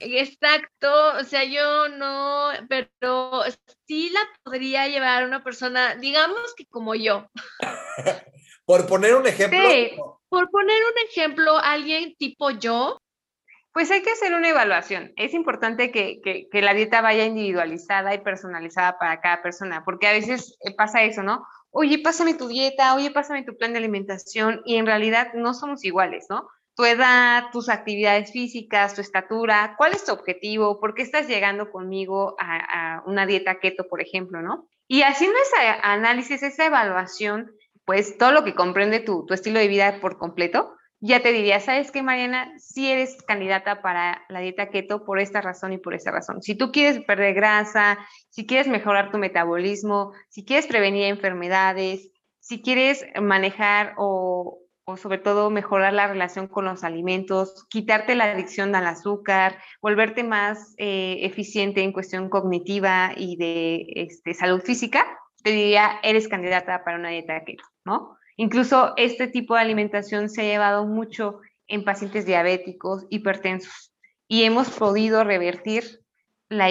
Exacto, 0.00 1.18
o 1.20 1.24
sea, 1.24 1.44
yo 1.44 1.90
no, 1.90 2.52
pero 2.70 3.42
sí 3.86 4.08
la 4.08 4.20
podría 4.42 4.88
llevar 4.88 5.26
una 5.26 5.44
persona, 5.44 5.94
digamos 5.96 6.54
que 6.56 6.64
como 6.64 6.94
yo. 6.94 7.28
Por 8.66 8.86
poner 8.86 9.14
un 9.14 9.26
ejemplo. 9.26 9.58
Sí, 9.58 9.92
por 10.28 10.50
poner 10.50 10.76
un 10.76 11.08
ejemplo, 11.08 11.56
alguien 11.58 12.14
tipo 12.18 12.50
yo. 12.50 12.98
Pues 13.72 13.90
hay 13.90 14.02
que 14.02 14.10
hacer 14.10 14.34
una 14.34 14.48
evaluación. 14.48 15.12
Es 15.16 15.34
importante 15.34 15.90
que, 15.90 16.20
que, 16.22 16.62
la 16.62 16.74
dieta 16.74 17.02
vaya 17.02 17.24
individualizada 17.24 18.14
y 18.14 18.18
personalizada 18.18 18.98
para 18.98 19.20
cada 19.20 19.42
persona, 19.42 19.84
porque 19.84 20.06
a 20.06 20.12
veces 20.12 20.56
eh, 20.64 20.74
pasa 20.74 21.02
eso, 21.02 21.22
¿no? 21.22 21.46
Oye, 21.70 21.98
pásame 21.98 22.34
tu 22.34 22.48
dieta, 22.48 22.94
oye, 22.94 23.10
pásame 23.10 23.44
tu 23.44 23.56
plan 23.56 23.72
de 23.72 23.78
alimentación, 23.78 24.62
y 24.64 24.76
en 24.76 24.86
realidad 24.86 25.34
no 25.34 25.52
somos 25.52 25.84
iguales, 25.84 26.26
¿no? 26.30 26.48
tu 26.76 26.84
edad, 26.84 27.44
tus 27.52 27.70
actividades 27.70 28.30
físicas, 28.30 28.94
tu 28.94 29.00
estatura, 29.00 29.74
cuál 29.78 29.92
es 29.92 30.04
tu 30.04 30.12
objetivo, 30.12 30.78
por 30.78 30.94
qué 30.94 31.02
estás 31.02 31.26
llegando 31.26 31.70
conmigo 31.70 32.36
a, 32.38 33.02
una 33.06 33.24
dieta 33.24 33.58
keto, 33.58 33.88
por 33.88 34.02
ejemplo, 34.02 34.42
¿no? 34.42 34.68
Y 34.86 35.02
haciendo 35.02 35.36
ese 35.40 35.68
análisis, 35.82 36.42
esa 36.42 36.66
evaluación, 36.66 37.50
pues 37.86 38.18
todo 38.18 38.32
lo 38.32 38.44
que 38.44 38.54
comprende 38.54 39.00
tu, 39.00 39.24
tu 39.24 39.32
estilo 39.32 39.58
de 39.58 39.68
vida 39.68 40.00
por 40.00 40.18
completo, 40.18 40.74
ya 41.00 41.20
te 41.20 41.32
diría, 41.32 41.60
¿sabes 41.60 41.90
qué, 41.90 42.02
Mariana? 42.02 42.52
Si 42.58 42.90
eres 42.90 43.22
candidata 43.22 43.80
para 43.80 44.22
la 44.28 44.40
dieta 44.40 44.70
keto 44.70 45.04
por 45.04 45.18
esta 45.18 45.40
razón 45.40 45.72
y 45.72 45.78
por 45.78 45.94
esta 45.94 46.10
razón. 46.10 46.42
Si 46.42 46.54
tú 46.54 46.72
quieres 46.72 47.00
perder 47.04 47.34
grasa, 47.34 47.98
si 48.30 48.46
quieres 48.46 48.66
mejorar 48.66 49.10
tu 49.10 49.18
metabolismo, 49.18 50.12
si 50.28 50.44
quieres 50.44 50.66
prevenir 50.66 51.04
enfermedades, 51.04 52.10
si 52.40 52.62
quieres 52.62 53.04
manejar 53.20 53.94
o, 53.98 54.58
o 54.84 54.96
sobre 54.96 55.18
todo 55.18 55.50
mejorar 55.50 55.92
la 55.92 56.06
relación 56.06 56.46
con 56.46 56.64
los 56.64 56.84
alimentos, 56.84 57.66
quitarte 57.68 58.14
la 58.14 58.32
adicción 58.32 58.74
al 58.74 58.86
azúcar, 58.86 59.58
volverte 59.82 60.22
más 60.22 60.74
eh, 60.78 61.18
eficiente 61.22 61.82
en 61.82 61.92
cuestión 61.92 62.28
cognitiva 62.28 63.12
y 63.16 63.36
de 63.36 63.84
este, 63.96 64.32
salud 64.32 64.60
física, 64.62 65.04
te 65.46 65.52
diría, 65.52 66.00
eres 66.02 66.26
candidata 66.26 66.82
para 66.82 66.98
una 66.98 67.10
dieta 67.10 67.44
keto, 67.44 67.62
¿no? 67.84 68.18
Incluso 68.36 68.94
este 68.96 69.28
tipo 69.28 69.54
de 69.54 69.60
alimentación 69.60 70.28
se 70.28 70.40
ha 70.40 70.44
llevado 70.44 70.86
mucho 70.86 71.38
en 71.68 71.84
pacientes 71.84 72.26
diabéticos, 72.26 73.06
hipertensos, 73.10 73.94
y 74.26 74.42
hemos 74.42 74.70
podido 74.70 75.22
revertir 75.22 76.00
la, 76.48 76.66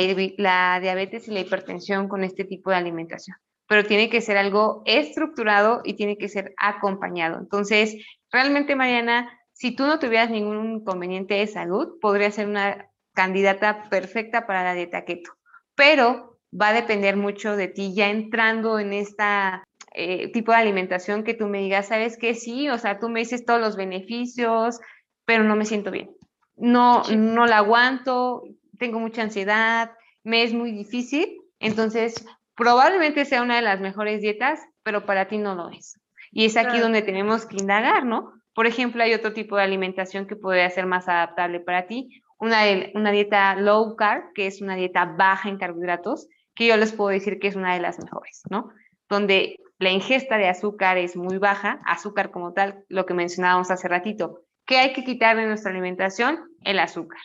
diabetes 0.82 1.30
y 1.30 1.32
la 1.32 1.40
hipertensión 1.40 2.10
con 2.10 2.26
este 2.26 2.44
tipo 2.44 2.70
de 2.70 2.76
alimentación 2.76 3.38
pero 3.66 3.86
tiene 3.86 4.10
que 4.10 4.20
ser 4.20 4.36
algo 4.36 4.84
estructurado 4.86 5.82
y 5.86 5.94
tiene 5.94 6.18
que 6.18 6.28
ser 6.28 6.54
acompañado. 6.58 7.40
Entonces, 7.40 7.96
realmente, 8.30 8.76
Mariana, 8.76 9.40
si 9.54 9.74
tú 9.74 9.86
no 9.88 10.00
tuvieras 10.00 10.30
ningún 10.30 10.74
inconveniente 10.74 11.36
de 11.36 11.48
salud, 11.48 11.98
podría 12.00 12.30
ser 12.30 12.48
una 12.48 12.92
candidata 13.14 13.90
perfecta 13.90 14.46
para 14.46 14.64
la 14.64 14.74
dieta 14.74 15.06
keto, 15.06 15.32
pero 15.76 16.35
va 16.54 16.70
a 16.70 16.74
depender 16.74 17.18
mucho 17.18 17.56
de 17.56 17.68
ti 17.68 17.94
ya 17.94 18.10
entrando 18.10 18.80
en 18.80 18.94
esta 18.94 19.64
eh, 19.94 20.32
tipo 20.32 20.52
de 20.52 20.58
alimentación 20.58 21.24
que 21.24 21.34
tú 21.34 21.48
me 21.48 21.60
digas, 21.60 21.88
sabes 21.88 22.18
que 22.18 22.34
sí, 22.36 22.70
o 22.70 22.78
sea, 22.78 23.00
tú 23.00 23.10
me 23.10 23.22
dices 23.22 23.46
todos 23.46 23.62
los 23.62 23.76
beneficios, 23.76 24.80
pero 25.26 25.44
no 25.44 25.56
me 25.56 25.66
siento 25.66 25.92
bien. 25.92 26.12
No, 26.58 27.04
no 27.16 27.46
la 27.46 27.58
aguanto, 27.58 28.44
tengo 28.78 29.00
mucha 29.00 29.22
ansiedad, 29.22 29.92
me 30.24 30.44
es 30.44 30.54
muy 30.54 30.72
difícil. 30.72 31.38
Entonces, 31.60 32.26
probablemente 32.56 33.26
sea 33.26 33.42
una 33.42 33.56
de 33.56 33.62
las 33.62 33.80
mejores 33.80 34.22
dietas, 34.22 34.60
pero 34.84 35.06
para 35.06 35.28
ti 35.28 35.38
no 35.38 35.56
lo 35.56 35.70
es. 35.70 36.00
Y 36.32 36.46
es 36.46 36.58
aquí 36.58 36.80
donde 36.80 37.02
tenemos 37.02 37.46
que 37.46 37.58
indagar, 37.58 38.06
¿no? 38.06 38.34
Por 38.54 38.68
ejemplo, 38.68 39.04
hay 39.04 39.14
otro 39.14 39.34
tipo 39.34 39.56
de 39.56 39.64
alimentación 39.64 40.28
que 40.28 40.36
podría 40.36 40.70
ser 40.70 40.86
más 40.86 41.08
adaptable 41.08 41.60
para 41.60 41.88
ti, 41.88 42.22
una, 42.38 42.64
una 42.94 43.12
dieta 43.12 43.56
low 43.56 43.96
carb, 43.96 44.34
que 44.34 44.48
es 44.48 44.62
una 44.62 44.76
dieta 44.76 45.06
baja 45.06 45.50
en 45.50 45.58
carbohidratos, 45.58 46.28
que 46.56 46.68
yo 46.68 46.78
les 46.78 46.94
puedo 46.94 47.10
decir 47.10 47.40
que 47.40 47.48
es 47.48 47.56
una 47.56 47.74
de 47.74 47.82
las 47.82 48.00
mejores, 48.00 48.42
¿no? 48.50 48.70
Donde 49.10 49.60
la 49.78 49.92
ingesta 49.92 50.38
de 50.38 50.48
azúcar 50.48 50.98
es 50.98 51.16
muy 51.16 51.38
baja, 51.38 51.82
azúcar 51.86 52.32
como 52.32 52.54
tal, 52.54 52.84
lo 52.88 53.06
que 53.06 53.14
mencionábamos 53.14 53.72
hace 53.72 53.88
ratito. 53.88 54.42
¿Qué 54.66 54.78
hay 54.78 54.94
que 54.94 55.04
quitar 55.04 55.36
de 55.36 55.46
nuestra 55.46 55.72
alimentación? 55.72 56.40
El 56.64 56.80
azúcar. 56.80 57.20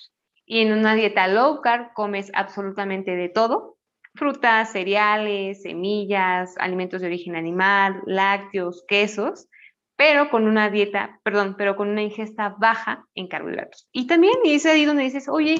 Y 0.44 0.60
en 0.60 0.72
una 0.72 0.94
dieta 0.94 1.28
low 1.28 1.60
carb 1.62 1.92
comes 1.94 2.30
absolutamente 2.34 3.12
de 3.12 3.28
todo, 3.28 3.76
frutas, 4.14 4.72
cereales, 4.72 5.62
semillas, 5.62 6.56
alimentos 6.58 7.00
de 7.00 7.06
origen 7.06 7.36
animal, 7.36 8.02
lácteos, 8.04 8.84
quesos, 8.88 9.46
pero 9.96 10.30
con 10.30 10.46
una 10.46 10.70
dieta, 10.70 11.20
perdón, 11.22 11.54
pero 11.56 11.76
con 11.76 11.88
una 11.88 12.02
ingesta 12.02 12.56
baja 12.58 13.06
en 13.14 13.28
carbohidratos. 13.28 13.88
Y 13.92 14.06
también 14.06 14.34
es 14.44 14.66
ahí 14.66 14.84
donde 14.84 15.04
dices, 15.04 15.28
oye, 15.28 15.56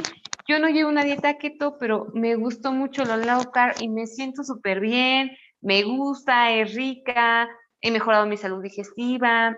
yo 0.49 0.59
no 0.59 0.69
llevo 0.69 0.91
una 0.91 1.05
dieta 1.05 1.39
keto, 1.39 1.79
pero 1.79 2.09
me 2.15 2.35
gustó 2.35 2.73
mucho 2.73 3.05
lo 3.05 3.17
low 3.17 3.51
carb 3.53 3.77
y 3.81 3.89
me 3.89 4.07
siento 4.07 4.45
súper 4.45 4.81
bien, 4.81 5.31
me 5.61 5.83
gusta, 5.83 6.53
es 6.53 6.75
rica, 6.75 7.49
he 7.81 7.91
mejorado 7.91 8.27
mi 8.27 8.37
salud 8.37 8.63
digestiva, 8.63 9.57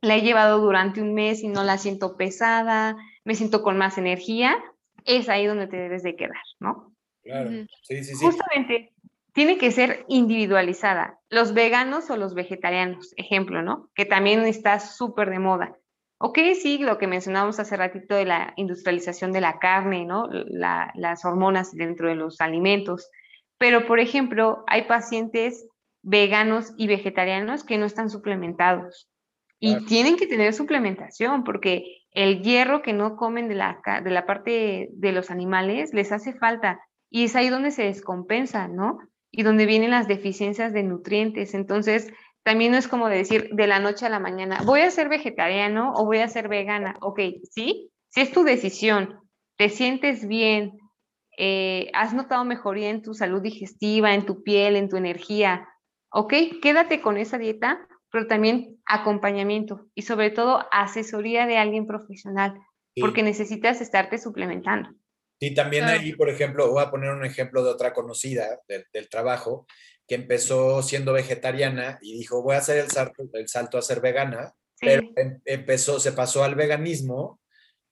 la 0.00 0.16
he 0.16 0.22
llevado 0.22 0.60
durante 0.60 1.02
un 1.02 1.14
mes 1.14 1.42
y 1.42 1.48
no 1.48 1.64
la 1.64 1.78
siento 1.78 2.16
pesada, 2.16 2.96
me 3.24 3.34
siento 3.34 3.62
con 3.62 3.76
más 3.76 3.98
energía, 3.98 4.56
es 5.04 5.28
ahí 5.28 5.46
donde 5.46 5.66
te 5.66 5.76
debes 5.76 6.02
de 6.02 6.16
quedar, 6.16 6.42
¿no? 6.60 6.94
Claro, 7.22 7.50
sí, 7.82 8.04
sí, 8.04 8.14
sí. 8.14 8.24
Justamente, 8.24 8.92
tiene 9.32 9.58
que 9.58 9.70
ser 9.70 10.04
individualizada. 10.08 11.18
Los 11.28 11.54
veganos 11.54 12.10
o 12.10 12.16
los 12.16 12.34
vegetarianos, 12.34 13.12
ejemplo, 13.16 13.62
¿no? 13.62 13.90
Que 13.94 14.04
también 14.04 14.40
está 14.40 14.80
súper 14.80 15.30
de 15.30 15.38
moda. 15.38 15.76
Ok, 16.20 16.38
sí, 16.60 16.78
lo 16.78 16.98
que 16.98 17.06
mencionábamos 17.06 17.60
hace 17.60 17.76
ratito 17.76 18.16
de 18.16 18.24
la 18.24 18.52
industrialización 18.56 19.30
de 19.32 19.40
la 19.40 19.60
carne, 19.60 20.04
¿no? 20.04 20.28
las 20.28 21.24
hormonas 21.24 21.72
dentro 21.72 22.08
de 22.08 22.16
los 22.16 22.40
alimentos. 22.40 23.08
Pero, 23.56 23.86
por 23.86 24.00
ejemplo, 24.00 24.64
hay 24.66 24.82
pacientes 24.82 25.68
veganos 26.02 26.72
y 26.76 26.88
vegetarianos 26.88 27.62
que 27.62 27.78
no 27.78 27.86
están 27.86 28.10
suplementados. 28.10 29.08
Y 29.60 29.84
tienen 29.86 30.16
que 30.16 30.26
tener 30.26 30.54
suplementación 30.54 31.42
porque 31.42 32.02
el 32.12 32.42
hierro 32.42 32.82
que 32.82 32.92
no 32.92 33.16
comen 33.16 33.48
de 33.48 33.56
la, 33.56 33.80
de 34.02 34.10
la 34.10 34.24
parte 34.24 34.88
de 34.92 35.12
los 35.12 35.30
animales 35.30 35.92
les 35.92 36.12
hace 36.12 36.32
falta. 36.32 36.80
Y 37.10 37.24
es 37.24 37.36
ahí 37.36 37.48
donde 37.48 37.70
se 37.70 37.84
descompensa, 37.84 38.68
¿no? 38.68 38.98
Y 39.30 39.42
donde 39.42 39.66
vienen 39.66 39.90
las 39.90 40.08
deficiencias 40.08 40.72
de 40.72 40.84
nutrientes. 40.84 41.54
Entonces, 41.54 42.12
también 42.44 42.72
no 42.72 42.78
es 42.78 42.88
como 42.88 43.08
decir 43.08 43.50
de 43.52 43.66
la 43.66 43.78
noche 43.78 44.06
a 44.06 44.10
la 44.10 44.20
mañana, 44.20 44.60
voy 44.64 44.80
a 44.80 44.90
ser 44.90 45.08
vegetariano 45.08 45.92
o 45.94 46.04
voy 46.04 46.18
a 46.18 46.28
ser 46.28 46.48
vegana. 46.48 46.96
Ok, 47.00 47.20
sí, 47.50 47.90
si 48.08 48.20
es 48.20 48.32
tu 48.32 48.44
decisión, 48.44 49.20
te 49.56 49.68
sientes 49.68 50.26
bien, 50.26 50.78
eh, 51.36 51.90
has 51.94 52.14
notado 52.14 52.44
mejoría 52.44 52.90
en 52.90 53.02
tu 53.02 53.14
salud 53.14 53.42
digestiva, 53.42 54.14
en 54.14 54.26
tu 54.26 54.42
piel, 54.42 54.76
en 54.76 54.88
tu 54.88 54.96
energía, 54.96 55.68
ok, 56.10 56.32
quédate 56.62 57.00
con 57.00 57.16
esa 57.16 57.38
dieta, 57.38 57.86
pero 58.10 58.26
también 58.26 58.80
acompañamiento 58.86 59.86
y 59.94 60.02
sobre 60.02 60.30
todo 60.30 60.66
asesoría 60.72 61.46
de 61.46 61.58
alguien 61.58 61.86
profesional, 61.86 62.54
porque 63.00 63.22
necesitas 63.22 63.80
estarte 63.80 64.18
suplementando. 64.18 64.90
Y 65.40 65.54
también 65.54 65.84
ahí, 65.84 66.14
por 66.14 66.28
ejemplo, 66.28 66.70
voy 66.70 66.82
a 66.82 66.90
poner 66.90 67.10
un 67.10 67.24
ejemplo 67.24 67.62
de 67.62 67.70
otra 67.70 67.92
conocida 67.92 68.60
del, 68.66 69.08
trabajo, 69.08 69.66
que 70.08 70.14
empezó 70.14 70.82
siendo 70.82 71.12
vegetariana 71.12 71.98
y 72.00 72.14
dijo, 72.14 72.42
voy 72.42 72.54
a 72.54 72.58
hacer 72.58 72.78
el 72.78 72.90
salto, 72.90 73.28
el 73.30 73.48
salto 73.48 73.76
a 73.76 73.82
ser 73.82 74.00
vegana, 74.00 74.54
pero 74.80 75.02
em, 75.16 75.40
empezó, 75.44 76.00
se 76.00 76.12
pasó 76.12 76.42
al 76.42 76.54
veganismo 76.54 77.40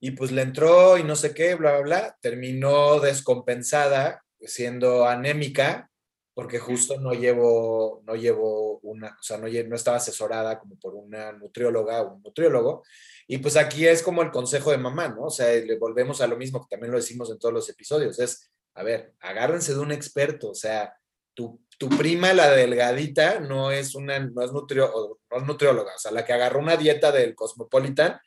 y 0.00 0.12
pues 0.12 0.32
le 0.32 0.42
entró 0.42 0.96
y 0.96 1.04
no 1.04 1.14
sé 1.14 1.34
qué, 1.34 1.54
bla, 1.54 1.72
bla, 1.72 1.80
bla, 1.82 2.18
terminó 2.22 3.00
descompensada, 3.00 4.24
siendo 4.40 5.06
anémica, 5.06 5.90
porque 6.32 6.58
justo 6.58 6.98
no 6.98 7.12
llevo, 7.12 8.02
no 8.06 8.14
llevo 8.14 8.78
una, 8.80 9.08
o 9.08 9.22
sea, 9.22 9.36
no, 9.36 9.46
no 9.46 9.76
estaba 9.76 9.98
asesorada 9.98 10.58
como 10.58 10.78
por 10.78 10.94
una 10.94 11.32
nutrióloga 11.32 12.02
o 12.02 12.14
un 12.14 12.22
nutriólogo, 12.22 12.82
y 13.26 13.38
pues 13.38 13.56
aquí 13.56 13.86
es 13.86 14.02
como 14.02 14.22
el 14.22 14.30
consejo 14.30 14.70
de 14.70 14.78
mamá, 14.78 15.08
¿no? 15.08 15.24
O 15.24 15.30
sea, 15.30 15.48
le 15.48 15.78
volvemos 15.78 16.20
a 16.20 16.26
lo 16.26 16.36
mismo 16.36 16.60
que 16.60 16.76
también 16.76 16.92
lo 16.92 16.98
decimos 16.98 17.30
en 17.30 17.38
todos 17.38 17.52
los 17.52 17.68
episodios, 17.68 18.18
es, 18.20 18.50
a 18.74 18.82
ver, 18.82 19.12
agárrense 19.20 19.74
de 19.74 19.80
un 19.80 19.92
experto, 19.92 20.50
o 20.50 20.54
sea, 20.54 20.94
tu, 21.34 21.60
tu 21.78 21.88
prima, 21.88 22.32
la 22.32 22.50
delgadita, 22.50 23.40
no 23.40 23.70
es 23.70 23.94
una, 23.94 24.18
no 24.18 24.42
es, 24.42 24.52
nutrio, 24.52 25.18
no 25.30 25.36
es 25.36 25.42
nutrióloga, 25.44 25.94
o 25.94 25.98
sea, 25.98 26.10
la 26.10 26.24
que 26.24 26.32
agarró 26.32 26.60
una 26.60 26.76
dieta 26.76 27.12
del 27.12 27.34
Cosmopolitan 27.34 28.18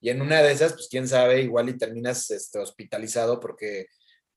y 0.00 0.10
en 0.10 0.22
una 0.22 0.42
de 0.42 0.52
esas, 0.52 0.74
pues 0.74 0.88
quién 0.90 1.08
sabe, 1.08 1.42
igual 1.42 1.68
y 1.68 1.78
terminas 1.78 2.30
este, 2.30 2.58
hospitalizado 2.58 3.40
porque 3.40 3.86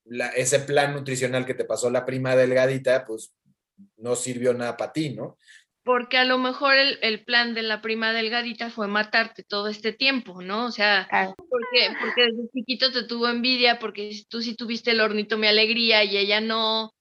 la, 0.05 0.29
ese 0.29 0.59
plan 0.59 0.93
nutricional 0.93 1.45
que 1.45 1.53
te 1.53 1.65
pasó 1.65 1.89
la 1.89 2.05
prima 2.05 2.35
delgadita, 2.35 3.05
pues 3.05 3.33
no 3.97 4.15
sirvió 4.15 4.53
nada 4.53 4.77
para 4.77 4.93
ti, 4.93 5.11
¿no? 5.11 5.37
porque 5.85 6.17
a 6.17 6.25
lo 6.25 6.39
mejor 6.39 6.73
el, 6.75 7.23
plan 7.25 7.53
de 7.53 7.61
la 7.61 7.79
prima 7.79 8.11
delgadita 8.11 8.71
fue 8.71 8.87
matarte 8.87 9.43
todo 9.43 9.67
este 9.67 9.93
tiempo, 9.93 10.41
¿no? 10.41 10.65
O 10.65 10.71
sea, 10.71 11.07
porque, 11.37 11.95
porque 12.01 12.23
desde 12.23 12.49
chiquito 12.51 12.91
te 12.91 13.03
tuvo 13.03 13.27
envidia, 13.27 13.77
porque 13.77 14.09
tú 14.27 14.41
sí 14.41 14.55
tuviste 14.55 14.91
el 14.91 14.99
hornito 14.99 15.37
mi 15.37 15.45
alegría 15.45 16.03
y 16.03 16.17
ella 16.17 16.41
no. 16.41 16.91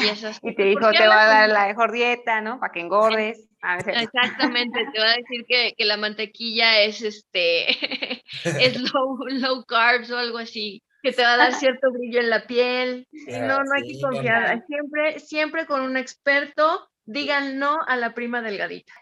Y, 0.00 0.08
esas 0.08 0.38
y 0.42 0.54
te 0.54 0.64
dijo, 0.64 0.90
te 0.90 1.06
va 1.06 1.22
a 1.22 1.26
dar 1.26 1.48
la 1.48 1.66
mejor 1.66 1.92
dieta, 1.92 2.40
¿no? 2.40 2.58
Para 2.60 2.72
que 2.72 2.80
engordes. 2.80 3.46
Exactamente, 3.86 4.86
te 4.92 5.00
va 5.00 5.10
a 5.10 5.16
decir 5.16 5.44
que, 5.46 5.74
la 5.84 5.98
mantequilla 5.98 6.80
es 6.80 7.02
este 7.02 7.70
es 8.44 8.80
low, 8.92 9.18
low 9.28 9.64
carbs 9.66 10.10
o 10.10 10.16
algo 10.16 10.38
así 10.38 10.82
que 11.02 11.12
te 11.12 11.22
va 11.22 11.34
a 11.34 11.36
dar 11.36 11.54
cierto 11.54 11.90
brillo 11.92 12.20
en 12.20 12.30
la 12.30 12.46
piel. 12.46 13.08
no, 13.26 13.62
no 13.64 13.72
hay 13.74 13.88
que 13.88 14.00
confiar. 14.00 14.62
Siempre, 14.66 15.18
siempre 15.18 15.66
con 15.66 15.80
un 15.80 15.96
experto 15.96 16.88
digan 17.06 17.58
no 17.58 17.78
a 17.86 17.96
la 17.96 18.14
prima 18.14 18.42
delgadita. 18.42 18.92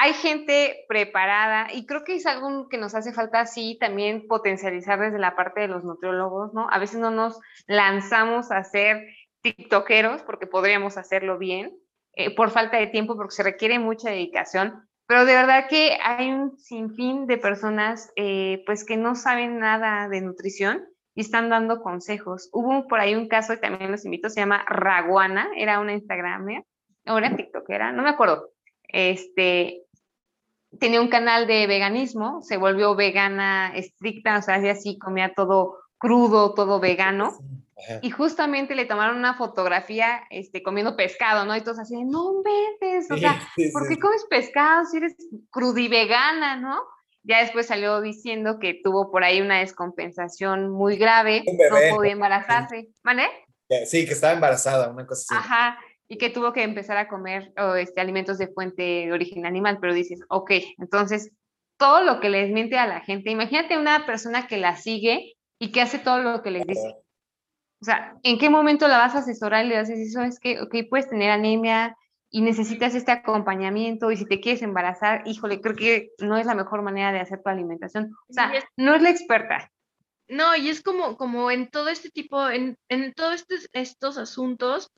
Hay 0.00 0.12
gente 0.12 0.84
preparada 0.88 1.72
y 1.72 1.84
creo 1.84 2.04
que 2.04 2.14
es 2.14 2.26
algo 2.26 2.68
que 2.68 2.78
nos 2.78 2.94
hace 2.94 3.12
falta 3.12 3.40
así 3.40 3.76
también 3.80 4.28
potencializar 4.28 5.00
desde 5.00 5.18
la 5.18 5.34
parte 5.34 5.62
de 5.62 5.68
los 5.68 5.82
nutriólogos, 5.82 6.54
¿no? 6.54 6.68
A 6.70 6.78
veces 6.78 7.00
no 7.00 7.10
nos 7.10 7.40
lanzamos 7.66 8.52
a 8.52 8.62
ser 8.62 9.04
tiktokeros 9.42 10.22
porque 10.22 10.46
podríamos 10.46 10.96
hacerlo 10.96 11.38
bien, 11.38 11.76
eh, 12.14 12.34
por 12.34 12.50
falta 12.50 12.78
de 12.78 12.88
tiempo, 12.88 13.16
porque 13.16 13.34
se 13.34 13.42
requiere 13.42 13.78
mucha 13.78 14.10
dedicación, 14.10 14.88
pero 15.06 15.24
de 15.24 15.34
verdad 15.34 15.68
que 15.68 15.96
hay 16.02 16.30
un 16.30 16.58
sinfín 16.58 17.26
de 17.26 17.38
personas 17.38 18.12
eh, 18.16 18.62
pues 18.66 18.84
que 18.84 18.96
no 18.96 19.14
saben 19.14 19.58
nada 19.58 20.08
de 20.08 20.20
nutrición 20.20 20.84
y 21.14 21.22
están 21.22 21.48
dando 21.48 21.80
consejos. 21.80 22.50
Hubo 22.52 22.86
por 22.86 23.00
ahí 23.00 23.14
un 23.14 23.26
caso, 23.26 23.54
y 23.54 23.60
también 23.60 23.90
los 23.90 24.04
invito, 24.04 24.28
se 24.28 24.40
llama 24.40 24.64
Raguana, 24.68 25.48
era 25.56 25.80
una 25.80 25.94
Instagramer, 25.94 26.64
o 27.06 27.18
era 27.18 27.34
TikTokera, 27.34 27.92
no 27.92 28.02
me 28.02 28.10
acuerdo. 28.10 28.50
Este, 28.86 29.82
tenía 30.78 31.00
un 31.00 31.08
canal 31.08 31.46
de 31.46 31.66
veganismo, 31.66 32.42
se 32.42 32.56
volvió 32.56 32.94
vegana 32.94 33.72
estricta, 33.74 34.38
o 34.38 34.42
sea, 34.42 34.56
así 34.70 34.98
comía 34.98 35.32
todo 35.34 35.78
crudo, 35.98 36.54
todo 36.54 36.80
vegano. 36.80 37.38
Y 38.02 38.10
justamente 38.10 38.74
le 38.74 38.86
tomaron 38.86 39.16
una 39.16 39.34
fotografía 39.34 40.22
este, 40.30 40.62
comiendo 40.62 40.96
pescado, 40.96 41.44
¿no? 41.44 41.56
Y 41.56 41.60
todos 41.60 41.78
así, 41.78 42.04
no 42.04 42.42
ves, 42.42 43.10
o 43.10 43.16
sea, 43.16 43.40
¿por 43.72 43.88
qué 43.88 43.98
comes 43.98 44.24
pescado 44.28 44.84
si 44.84 44.96
eres 44.96 45.14
crudivegana, 45.50 46.56
no? 46.56 46.80
Ya 47.22 47.40
después 47.40 47.66
salió 47.66 48.00
diciendo 48.00 48.58
que 48.58 48.80
tuvo 48.82 49.10
por 49.10 49.22
ahí 49.22 49.40
una 49.40 49.60
descompensación 49.60 50.70
muy 50.70 50.96
grave, 50.96 51.44
no 51.46 51.96
podía 51.96 52.12
embarazarse. 52.12 52.88
¿Vale? 53.04 53.24
Sí, 53.86 54.06
que 54.06 54.12
estaba 54.12 54.32
embarazada, 54.32 54.90
una 54.90 55.06
cosa 55.06 55.36
así. 55.36 55.46
Ajá, 55.46 55.78
y 56.08 56.16
que 56.16 56.30
tuvo 56.30 56.52
que 56.52 56.62
empezar 56.62 56.96
a 56.96 57.06
comer 57.06 57.52
este, 57.76 58.00
alimentos 58.00 58.38
de 58.38 58.48
fuente 58.48 58.82
de 58.82 59.12
origen 59.12 59.44
animal, 59.44 59.78
pero 59.80 59.92
dices, 59.92 60.20
ok, 60.28 60.52
entonces 60.78 61.30
todo 61.76 62.02
lo 62.02 62.18
que 62.18 62.30
les 62.30 62.50
miente 62.50 62.78
a 62.78 62.86
la 62.86 63.00
gente, 63.00 63.30
imagínate 63.30 63.76
una 63.76 64.06
persona 64.06 64.46
que 64.46 64.56
la 64.56 64.76
sigue 64.76 65.34
y 65.60 65.70
que 65.70 65.82
hace 65.82 65.98
todo 65.98 66.18
lo 66.18 66.42
que 66.42 66.50
les 66.50 66.66
dice. 66.66 66.96
O 67.80 67.84
sea, 67.84 68.14
¿en 68.22 68.38
qué 68.38 68.50
momento 68.50 68.88
la 68.88 68.98
vas 68.98 69.14
a 69.14 69.18
asesorar 69.18 69.64
y 69.64 69.68
le 69.68 69.78
haces 69.78 69.98
eso? 70.00 70.22
Es 70.22 70.40
que, 70.40 70.60
ok, 70.60 70.74
puedes 70.90 71.08
tener 71.08 71.30
anemia 71.30 71.96
y 72.30 72.42
necesitas 72.42 72.94
este 72.94 73.12
acompañamiento 73.12 74.10
y 74.10 74.16
si 74.16 74.26
te 74.26 74.40
quieres 74.40 74.62
embarazar, 74.62 75.22
híjole, 75.26 75.60
creo 75.60 75.76
que 75.76 76.10
no 76.18 76.36
es 76.36 76.46
la 76.46 76.54
mejor 76.54 76.82
manera 76.82 77.12
de 77.12 77.20
hacer 77.20 77.40
tu 77.42 77.48
alimentación. 77.48 78.14
O 78.28 78.32
sea, 78.32 78.52
no 78.76 78.94
es 78.94 79.02
la 79.02 79.10
experta. 79.10 79.70
No, 80.28 80.54
y 80.56 80.68
es 80.68 80.82
como, 80.82 81.16
como 81.16 81.50
en 81.50 81.68
todo 81.68 81.88
este 81.88 82.10
tipo, 82.10 82.50
en, 82.50 82.76
en 82.90 83.14
todos 83.14 83.34
estos, 83.36 83.68
estos 83.72 84.18
asuntos, 84.18 84.92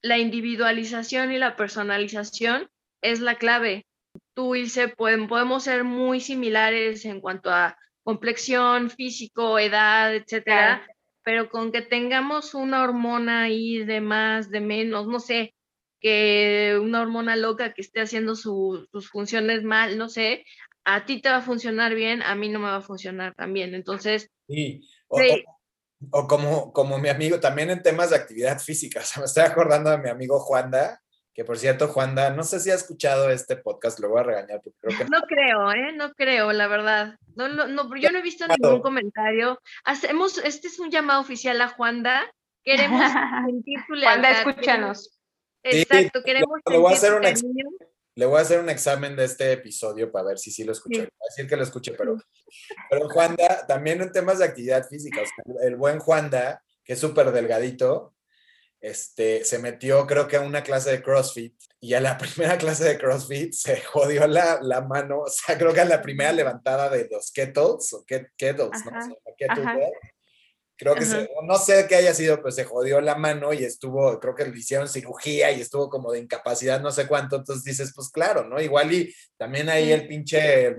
la 0.00 0.18
individualización 0.18 1.32
y 1.32 1.38
la 1.38 1.56
personalización 1.56 2.68
es 3.02 3.20
la 3.20 3.34
clave. 3.34 3.86
Tú, 4.34 4.54
Ilse, 4.54 4.88
pueden, 4.88 5.28
podemos 5.28 5.64
ser 5.64 5.84
muy 5.84 6.20
similares 6.20 7.04
en 7.04 7.20
cuanto 7.20 7.50
a 7.50 7.76
complexión, 8.04 8.90
físico, 8.90 9.58
edad, 9.58 10.14
etcétera, 10.14 10.86
pero 11.24 11.48
con 11.48 11.72
que 11.72 11.82
tengamos 11.82 12.54
una 12.54 12.84
hormona 12.84 13.44
ahí 13.44 13.84
de 13.84 14.00
más, 14.00 14.50
de 14.50 14.60
menos, 14.60 15.06
no 15.06 15.18
sé, 15.20 15.54
que 16.00 16.78
una 16.80 17.00
hormona 17.00 17.34
loca 17.34 17.72
que 17.72 17.80
esté 17.80 18.02
haciendo 18.02 18.36
sus 18.36 18.88
funciones 19.10 19.64
mal, 19.64 19.96
no 19.96 20.08
sé, 20.08 20.44
a 20.84 21.06
ti 21.06 21.22
te 21.22 21.30
va 21.30 21.36
a 21.36 21.42
funcionar 21.42 21.94
bien, 21.94 22.22
a 22.22 22.34
mí 22.34 22.50
no 22.50 22.58
me 22.58 22.66
va 22.66 22.76
a 22.76 22.82
funcionar 22.82 23.34
tan 23.34 23.52
bien. 23.54 23.74
Entonces, 23.74 24.30
sí. 24.46 24.82
O, 26.10 26.26
como, 26.26 26.72
como 26.72 26.98
mi 26.98 27.08
amigo, 27.08 27.40
también 27.40 27.70
en 27.70 27.82
temas 27.82 28.10
de 28.10 28.16
actividad 28.16 28.58
física, 28.58 29.00
o 29.02 29.04
sea, 29.04 29.20
me 29.20 29.26
estoy 29.26 29.44
acordando 29.44 29.90
de 29.90 29.98
mi 29.98 30.10
amigo 30.10 30.38
Juanda, 30.38 31.00
que 31.34 31.44
por 31.44 31.58
cierto, 31.58 31.88
Juanda, 31.88 32.30
no 32.30 32.44
sé 32.44 32.60
si 32.60 32.70
ha 32.70 32.74
escuchado 32.74 33.28
este 33.28 33.56
podcast, 33.56 33.98
lo 33.98 34.08
voy 34.08 34.20
a 34.20 34.22
regañar 34.22 34.60
porque 34.62 34.78
creo 34.80 34.98
que 34.98 35.04
no. 35.06 35.22
creo, 35.22 35.72
¿eh? 35.72 35.92
No 35.92 36.12
creo, 36.14 36.52
la 36.52 36.68
verdad. 36.68 37.18
No, 37.34 37.48
no, 37.48 37.66
no, 37.66 37.94
yo 37.96 38.12
no 38.12 38.18
he 38.18 38.22
visto 38.22 38.46
ningún 38.46 38.80
comentario. 38.80 39.60
Hacemos, 39.84 40.38
este 40.38 40.68
es 40.68 40.78
un 40.78 40.92
llamado 40.92 41.20
oficial 41.20 41.60
a 41.60 41.68
Juanda. 41.68 42.22
Queremos 42.62 43.00
sentir 43.46 43.80
tu 43.88 44.00
Juanda, 44.00 44.30
escúchanos. 44.30 45.20
Exacto, 45.64 46.22
queremos 46.22 46.60
le 46.70 46.78
voy, 46.78 46.92
a 46.92 46.96
hacer 46.96 47.14
un 47.14 47.22
le 48.16 48.26
voy 48.26 48.38
a 48.38 48.42
hacer 48.42 48.60
un 48.60 48.68
examen 48.68 49.16
de 49.16 49.24
este 49.24 49.50
episodio 49.50 50.12
para 50.12 50.28
ver 50.28 50.38
si 50.38 50.52
sí 50.52 50.62
lo 50.62 50.72
escuché. 50.72 51.00
Voy 51.00 51.06
a 51.06 51.30
decir 51.30 51.48
que 51.48 51.56
lo 51.56 51.64
escuché, 51.64 51.92
pero, 51.92 52.16
pero 52.88 53.08
Juanda, 53.08 53.66
también 53.66 54.00
en 54.00 54.12
temas 54.12 54.38
de 54.38 54.44
actividad 54.44 54.86
física, 54.86 55.22
el 55.62 55.74
buen 55.74 55.98
Juanda, 55.98 56.62
que 56.84 56.92
es 56.92 57.00
súper 57.00 57.32
delgadito, 57.32 58.13
este, 58.84 59.44
se 59.44 59.58
metió 59.58 60.06
creo 60.06 60.28
que 60.28 60.36
a 60.36 60.42
una 60.42 60.62
clase 60.62 60.90
de 60.90 61.02
CrossFit 61.02 61.54
y 61.80 61.94
a 61.94 62.00
la 62.00 62.18
primera 62.18 62.58
clase 62.58 62.84
de 62.84 62.98
CrossFit 62.98 63.52
se 63.52 63.80
jodió 63.80 64.26
la, 64.26 64.60
la 64.60 64.82
mano, 64.82 65.20
o 65.20 65.28
sea, 65.28 65.56
creo 65.56 65.72
que 65.72 65.80
a 65.80 65.86
la 65.86 66.02
primera 66.02 66.32
levantada 66.32 66.90
de 66.90 67.08
los 67.10 67.32
kettles, 67.32 67.92
o 67.94 68.04
kettles, 68.04 68.84
¿no? 68.84 69.16
creo 70.76 70.94
que 70.96 71.28
no 71.44 71.56
sé 71.56 71.86
qué 71.88 71.94
haya 71.94 72.12
sido, 72.12 72.36
pero 72.38 72.50
se 72.50 72.64
jodió 72.64 73.00
la 73.00 73.14
mano 73.14 73.54
y 73.54 73.64
estuvo, 73.64 74.20
creo 74.20 74.34
que 74.34 74.44
le 74.44 74.58
hicieron 74.58 74.88
cirugía 74.88 75.50
y 75.52 75.62
estuvo 75.62 75.88
como 75.88 76.12
de 76.12 76.18
incapacidad, 76.18 76.80
no 76.82 76.90
sé 76.90 77.06
cuánto, 77.06 77.36
entonces 77.36 77.64
dices, 77.64 77.92
pues 77.94 78.10
claro, 78.10 78.44
¿no? 78.46 78.60
Igual 78.60 78.92
y 78.92 79.14
también 79.38 79.70
ahí 79.70 79.92
el 79.92 80.06
pinche 80.06 80.66
eh, 80.66 80.76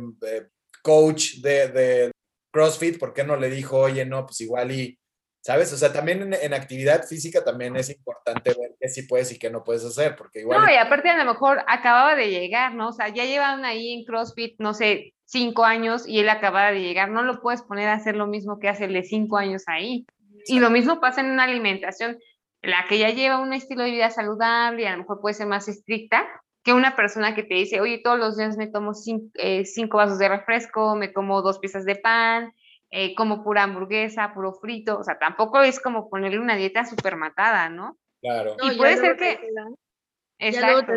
coach 0.84 1.38
de, 1.38 1.70
de 1.70 2.12
CrossFit, 2.52 3.00
¿por 3.00 3.14
qué 3.14 3.24
no 3.24 3.36
le 3.36 3.50
dijo, 3.50 3.80
oye, 3.80 4.06
no, 4.06 4.28
pues 4.28 4.42
igual 4.42 4.72
y 4.72 5.00
¿Sabes? 5.46 5.72
O 5.74 5.78
sea, 5.78 5.94
también 5.94 6.34
en, 6.34 6.54
actividad 6.56 7.04
física 7.04 7.44
también 7.44 7.76
es 7.76 7.92
importante 7.92 8.50
ver 8.60 8.72
qué 8.80 8.90
sí 8.90 9.04
puedes 9.04 9.32
y 9.32 9.38
qué 9.38 9.52
no 9.52 9.64
puedes 9.64 9.86
hacer, 9.86 10.16
porque 10.16 10.40
igual... 10.40 10.60
No, 10.60 10.72
y 10.72 10.76
aparte 10.76 11.08
a 11.08 11.24
lo 11.24 11.32
mejor 11.32 11.64
acababa 11.68 12.16
de 12.16 12.32
llegar, 12.32 12.74
¿no? 12.74 12.88
O 12.88 12.94
sea, 12.94 13.10
ya 13.10 13.26
llevan 13.26 13.64
ahí 13.64 13.94
en 13.94 14.06
CrossFit, 14.06 14.56
no 14.58 14.74
sé, 14.74 15.14
cinco 15.24 15.64
años 15.64 16.08
y 16.08 16.18
él 16.18 16.30
acababa 16.30 16.72
de 16.72 16.82
llegar, 16.82 17.12
no 17.12 17.22
lo 17.22 17.42
puedes 17.42 17.62
poner 17.62 17.90
a 17.90 17.94
hacer 17.94 18.16
lo 18.16 18.26
mismo 18.26 18.58
que 18.58 18.70
hace 18.70 18.86
el 18.86 18.94
de 18.94 19.04
cinco 19.04 19.38
años 19.38 19.66
ahí. 19.68 20.08
Y 20.48 20.60
lo 20.60 20.72
mismo 20.72 21.00
pasa 21.00 21.22
en 21.22 21.28
una 21.28 21.44
alimentación, 21.44 22.18
la 22.64 22.86
que 22.90 22.98
ya 22.98 23.12
lleva 23.12 23.38
un 23.38 23.54
estilo 23.54 23.84
de 23.84 23.92
vida 23.92 24.10
saludable 24.10 24.82
y 24.82 24.86
a 24.86 24.94
lo 24.94 24.98
mejor 24.98 25.22
puede 25.22 25.36
ser 25.36 25.46
más 25.46 25.68
estricta 25.68 26.26
que 26.64 26.74
una 26.74 26.96
persona 26.96 27.36
que 27.36 27.44
te 27.44 27.54
dice, 27.54 27.82
oye, 27.82 28.02
todos 28.04 28.18
los 28.18 28.36
días 28.36 28.58
me 28.58 28.66
tomo 28.66 28.96
cinco, 28.96 29.30
eh, 29.36 29.64
cinco 29.64 29.98
vasos 29.98 30.18
de 30.18 30.28
refresco, 30.28 30.96
me 30.96 31.14
como 31.14 31.44
dos 31.44 31.60
piezas 31.60 31.86
de 31.86 31.98
pan, 31.98 32.52
eh, 32.92 33.16
como 33.16 33.44
pura 33.44 33.64
hamburguesa, 33.64 34.34
puro 34.34 34.54
frito, 34.54 35.00
o 35.00 35.04
sea, 35.04 35.18
tampoco 35.18 35.62
es 35.62 35.80
como 35.80 36.10
ponerle 36.10 36.40
una 36.40 36.56
dieta 36.56 36.86
súper 36.86 37.16
matada, 37.16 37.70
¿no? 37.70 37.98
Claro. 38.22 38.56
y 38.64 38.78
puede 38.78 38.98
ser 38.98 39.18
que... 39.18 39.40
Exacto. 40.38 40.92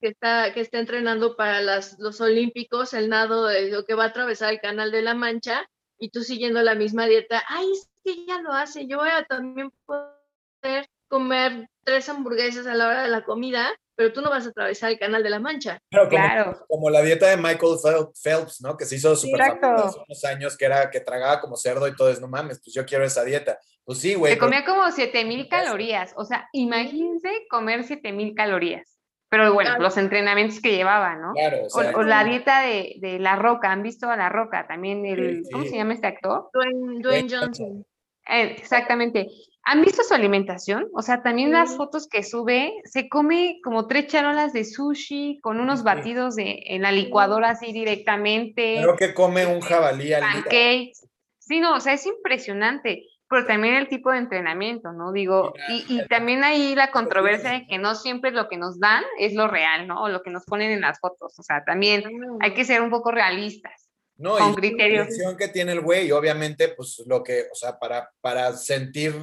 que 0.00 0.08
está, 0.08 0.52
que 0.52 0.60
está 0.60 0.78
entrenando 0.78 1.36
para 1.36 1.62
las, 1.62 1.98
los 1.98 2.20
Olímpicos, 2.20 2.92
el 2.92 3.08
nado, 3.08 3.48
lo 3.70 3.84
que 3.84 3.94
va 3.94 4.04
a 4.04 4.08
atravesar 4.08 4.52
el 4.52 4.60
Canal 4.60 4.90
de 4.90 5.02
la 5.02 5.14
Mancha, 5.14 5.66
y 5.98 6.10
tú 6.10 6.22
siguiendo 6.22 6.62
la 6.62 6.74
misma 6.74 7.06
dieta, 7.06 7.42
ay, 7.48 7.66
es 7.72 7.88
que 8.04 8.26
ya 8.26 8.42
lo 8.42 8.52
hace, 8.52 8.86
yo 8.86 8.98
voy 8.98 9.08
a 9.08 9.24
también 9.24 9.70
poder 9.86 10.88
comer 11.08 11.70
tres 11.84 12.08
hamburguesas 12.08 12.66
a 12.66 12.74
la 12.74 12.88
hora 12.88 13.02
de 13.02 13.08
la 13.08 13.24
comida, 13.24 13.70
pero 13.96 14.12
tú 14.12 14.20
no 14.20 14.30
vas 14.30 14.46
a 14.46 14.50
atravesar 14.50 14.90
el 14.90 14.98
canal 14.98 15.22
de 15.22 15.30
la 15.30 15.38
Mancha. 15.38 15.78
Claro, 15.90 16.64
como, 16.68 16.90
la 16.90 17.02
dieta 17.02 17.28
de 17.28 17.36
Michael 17.36 17.76
Phelps, 18.22 18.60
¿no? 18.60 18.76
Que 18.76 18.84
se 18.84 18.96
hizo 18.96 19.14
súper 19.16 19.42
hace 19.42 19.98
unos 20.06 20.24
años, 20.24 20.56
que 20.56 20.64
era 20.64 20.90
que 20.90 21.00
tragaba 21.00 21.40
como 21.40 21.56
cerdo 21.56 21.86
y 21.88 21.94
todo 21.94 22.10
es, 22.10 22.20
no 22.20 22.28
mames, 22.28 22.60
pues 22.62 22.74
yo 22.74 22.84
quiero 22.84 23.04
esa 23.04 23.24
dieta. 23.24 23.58
Pues 23.84 23.98
sí, 23.98 24.14
güey. 24.14 24.32
Se 24.32 24.38
comía 24.38 24.64
como 24.64 24.90
7000 24.90 25.48
calorías, 25.48 26.12
o 26.16 26.24
sea, 26.24 26.48
imagínense 26.52 27.46
comer 27.50 27.84
7000 27.84 28.34
calorías. 28.34 28.98
Pero 29.30 29.52
bueno, 29.52 29.76
los 29.80 29.96
entrenamientos 29.96 30.60
que 30.60 30.76
llevaba, 30.76 31.16
¿no? 31.16 31.32
Claro, 31.32 31.66
o, 31.72 32.02
la 32.02 32.22
dieta 32.22 32.60
de, 32.60 32.94
de, 33.00 33.18
La 33.18 33.34
Roca, 33.34 33.72
¿han 33.72 33.82
visto 33.82 34.08
a 34.08 34.16
La 34.16 34.28
Roca? 34.28 34.68
También 34.68 35.04
el, 35.04 35.42
¿cómo 35.50 35.64
se 35.64 35.76
llama 35.76 35.94
este 35.94 36.06
actor? 36.06 36.50
Dwayne, 36.52 37.02
Dwayne 37.02 37.28
Johnson. 37.28 37.84
Eh, 38.28 38.54
exactamente. 38.56 39.26
¿Han 39.66 39.80
visto 39.80 40.02
su 40.02 40.12
alimentación? 40.12 40.88
O 40.92 41.00
sea, 41.00 41.22
también 41.22 41.50
las 41.50 41.76
fotos 41.76 42.06
que 42.06 42.22
sube, 42.22 42.74
se 42.84 43.08
come 43.08 43.60
como 43.64 43.86
tres 43.86 44.08
charolas 44.08 44.52
de 44.52 44.64
sushi 44.64 45.40
con 45.40 45.58
unos 45.58 45.82
batidos 45.82 46.36
de, 46.36 46.60
en 46.66 46.82
la 46.82 46.92
licuadora 46.92 47.50
así 47.50 47.72
directamente. 47.72 48.76
Creo 48.82 48.96
que 48.96 49.14
come 49.14 49.46
un 49.46 49.60
jabalí 49.60 50.12
al 50.12 50.22
día. 50.44 50.92
Sí, 51.38 51.60
no, 51.60 51.76
o 51.76 51.80
sea, 51.80 51.94
es 51.94 52.04
impresionante. 52.06 53.06
Pero 53.26 53.46
también 53.46 53.74
el 53.74 53.88
tipo 53.88 54.10
de 54.12 54.18
entrenamiento, 54.18 54.92
¿no? 54.92 55.10
Digo, 55.10 55.54
y, 55.68 55.84
y 55.88 56.06
también 56.08 56.44
ahí 56.44 56.74
la 56.74 56.90
controversia 56.90 57.52
de 57.52 57.66
que 57.66 57.78
no 57.78 57.94
siempre 57.94 58.32
lo 58.32 58.48
que 58.50 58.58
nos 58.58 58.78
dan 58.78 59.02
es 59.18 59.32
lo 59.34 59.48
real, 59.48 59.88
¿no? 59.88 60.02
O 60.02 60.08
lo 60.10 60.22
que 60.22 60.30
nos 60.30 60.44
ponen 60.44 60.70
en 60.72 60.82
las 60.82 61.00
fotos. 61.00 61.38
O 61.38 61.42
sea, 61.42 61.64
también 61.64 62.04
hay 62.40 62.52
que 62.52 62.66
ser 62.66 62.82
un 62.82 62.90
poco 62.90 63.10
realistas. 63.10 63.88
No, 64.16 64.36
con 64.36 64.52
y 64.52 64.54
criterios. 64.54 65.08
La 65.18 65.36
que 65.36 65.48
tiene 65.48 65.72
el 65.72 65.80
güey, 65.80 66.12
obviamente, 66.12 66.68
pues 66.68 67.02
lo 67.06 67.22
que, 67.22 67.46
o 67.50 67.54
sea, 67.54 67.78
para, 67.78 68.10
para 68.20 68.52
sentir 68.52 69.14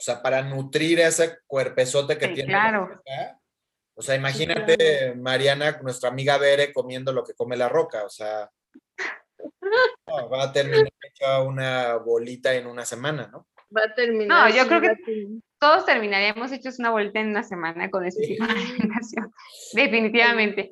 o 0.00 0.02
sea, 0.02 0.22
para 0.22 0.40
nutrir 0.40 0.98
ese 0.98 1.40
cuerpezote 1.46 2.16
que 2.16 2.28
tiene. 2.28 2.48
Claro. 2.48 3.02
o 3.94 4.00
sea, 4.00 4.14
imagínate, 4.14 5.14
Mariana, 5.14 5.78
nuestra 5.82 6.08
amiga 6.08 6.38
Bere, 6.38 6.72
comiendo 6.72 7.12
lo 7.12 7.22
que 7.22 7.34
come 7.34 7.54
la 7.54 7.68
roca. 7.68 8.04
O 8.04 8.08
sea, 8.08 8.50
va 10.32 10.44
a 10.44 10.52
terminar 10.54 10.90
hecha 11.02 11.42
una 11.42 11.96
bolita 11.96 12.54
en 12.54 12.66
una 12.66 12.86
semana, 12.86 13.28
¿no? 13.30 13.46
Va 13.76 13.82
a 13.84 13.94
terminar. 13.94 14.48
No, 14.48 14.56
yo 14.56 14.66
creo 14.66 14.80
que 14.80 14.96
todos 15.58 15.84
terminaríamos 15.84 16.50
hechos 16.50 16.78
una 16.78 16.92
bolita 16.92 17.20
en 17.20 17.28
una 17.28 17.42
semana 17.42 17.90
con 17.90 18.06
ese 18.06 18.22
tipo 18.22 18.46
de 18.46 18.52
alimentación. 18.52 19.34
Definitivamente. 19.74 20.70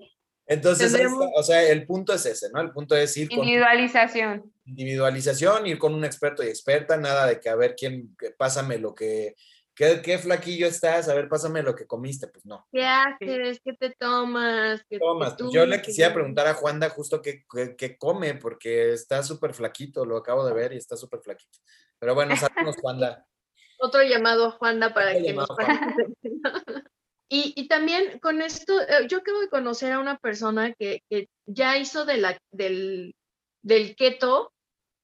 Entonces, 0.49 0.93
o 1.35 1.43
sea, 1.43 1.63
el 1.63 1.87
punto 1.87 2.15
es 2.15 2.25
ese, 2.25 2.49
¿no? 2.51 2.61
El 2.61 2.71
punto 2.71 2.97
es 2.97 3.15
ir 3.17 3.29
con... 3.29 3.41
Individualización. 3.41 4.51
Individualización, 4.65 5.67
ir 5.67 5.79
con 5.79 5.95
un 5.95 6.05
experto 6.05 6.43
y 6.43 6.49
experta, 6.49 6.97
nada 6.97 7.27
de 7.27 7.39
que 7.39 7.51
a 7.51 7.55
ver 7.55 7.77
quién, 7.77 8.17
pásame 8.39 8.79
lo 8.79 8.95
que, 8.95 9.35
¿Qué, 9.79 10.19
flaquillo 10.19 10.67
estás? 10.67 11.09
A 11.09 11.15
ver, 11.15 11.29
pásame 11.29 11.63
lo 11.63 11.73
que 11.73 11.87
comiste. 11.87 12.27
Pues 12.27 12.45
no. 12.45 12.67
¿Qué 12.73 12.85
haces? 12.85 13.61
¿Qué 13.65 13.75
te 13.75 13.91
tomas? 13.91 14.85
¿Qué 14.91 14.99
tomas? 14.99 15.37
Pues 15.39 15.53
yo 15.53 15.65
le 15.67 15.81
quisiera 15.81 16.13
preguntar 16.13 16.49
a 16.49 16.55
Juanda 16.55 16.91
justo 16.91 17.23
qué, 17.23 17.45
qué, 17.77 17.97
come, 17.97 18.35
porque 18.35 18.93
está 18.93 19.23
súper 19.23 19.55
flaquito, 19.55 20.05
lo 20.05 20.17
acabo 20.17 20.45
de 20.45 20.53
ver 20.53 20.73
y 20.73 20.79
está 20.79 20.97
súper 20.97 21.21
flaquito. 21.21 21.61
Pero 21.97 22.17
bueno, 22.17 22.35
saludos, 22.37 22.77
Juanda. 22.81 23.25
Otro 23.79 24.03
llamado 24.03 24.47
a 24.47 24.51
Juanda 24.51 24.93
para 24.93 25.13
que 25.13 25.33
nos 25.33 25.49
y, 27.29 27.53
y, 27.57 27.69
también 27.69 28.19
con 28.21 28.41
esto, 28.41 28.81
eh, 28.81 29.07
yo 29.09 29.19
acabo 29.19 29.41
de 29.41 29.49
conocer 29.49 29.93
a 29.93 30.01
una 30.01 30.19
persona 30.19 30.73
que, 30.73 31.03
que 31.11 31.29
ya 31.47 31.77
hizo 31.77 32.05
de 32.05 32.17
la, 32.17 32.39
del, 32.53 33.15
del 33.63 33.97
keto. 33.97 34.53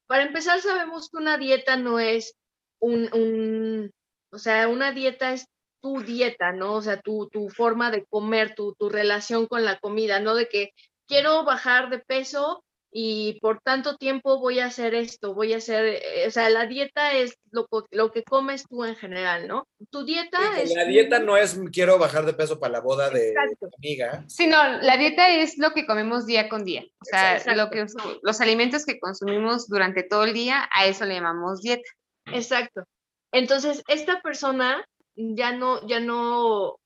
Para 0.07 0.25
empezar, 0.25 0.61
sabemos 0.61 1.11
que 1.11 1.19
una 1.19 1.39
dieta 1.39 1.77
no 1.77 1.99
es 1.99 2.35
un, 2.81 3.09
un 3.13 3.91
o 4.33 4.39
sea, 4.39 4.69
una 4.69 4.93
dieta 4.93 5.33
es 5.33 5.47
tu 5.81 6.01
dieta, 6.01 6.53
¿no? 6.53 6.75
O 6.75 6.83
sea, 6.83 7.01
tu, 7.01 7.29
tu 7.31 7.51
forma 7.51 7.91
de 7.91 8.05
comer, 8.07 8.55
tu, 8.55 8.75
tu 8.75 8.89
relación 8.89 9.47
con 9.47 9.65
la 9.65 9.79
comida, 9.79 10.19
¿no? 10.19 10.35
De 10.35 10.49
que 10.49 10.71
quiero 11.07 11.45
bajar 11.45 11.91
de 11.91 12.01
peso 12.01 12.64
y 12.97 13.41
por 13.41 13.61
tanto 13.61 13.97
tiempo 13.97 14.39
voy 14.39 14.61
a 14.61 14.67
hacer 14.67 14.95
esto, 14.95 15.35
voy 15.35 15.53
a 15.53 15.57
hacer, 15.57 15.85
eh, 15.85 16.29
o 16.29 16.31
sea, 16.31 16.49
la 16.49 16.67
dieta 16.67 17.13
es 17.13 17.37
lo, 17.51 17.67
lo 17.91 18.13
que 18.13 18.23
comes 18.23 18.69
tú 18.69 18.85
en 18.85 18.95
general, 18.95 19.49
¿no? 19.49 19.67
Tu 19.91 20.05
dieta 20.05 20.39
es... 20.61 20.73
La 20.73 20.85
dieta 20.85 21.19
no 21.19 21.37
es 21.37 21.61
quiero 21.73 21.99
bajar 21.99 22.25
de 22.25 22.35
peso 22.35 22.61
para 22.61 22.75
la 22.75 22.81
boda 22.81 23.11
de, 23.11 23.35
amiga. 23.79 24.25
Sí, 24.29 24.47
no, 24.47 24.79
la 24.81 24.97
dieta 24.97 25.29
es 25.29 25.59
lo 25.59 25.73
que 25.73 25.87
comemos 25.87 26.25
día 26.25 26.49
con 26.49 26.65
día, 26.65 26.85
o 27.01 27.05
sea, 27.05 27.43
lo 27.57 27.69
que, 27.69 27.85
los 28.23 28.41
alimentos 28.41 28.87
que 28.87 29.01
consumimos 29.01 29.67
durante 29.67 30.05
todo 30.05 30.23
el 30.23 30.33
día, 30.33 30.69
a 30.73 30.87
eso 30.87 31.05
le 31.05 31.15
llamamos 31.15 31.63
dieta. 31.63 31.91
Exacto. 32.27 32.85
Entonces, 33.33 33.83
esta 33.89 34.23
persona 34.23 34.87
ya 35.17 35.51
no, 35.51 35.85
ya 35.89 35.99
no, 35.99 36.79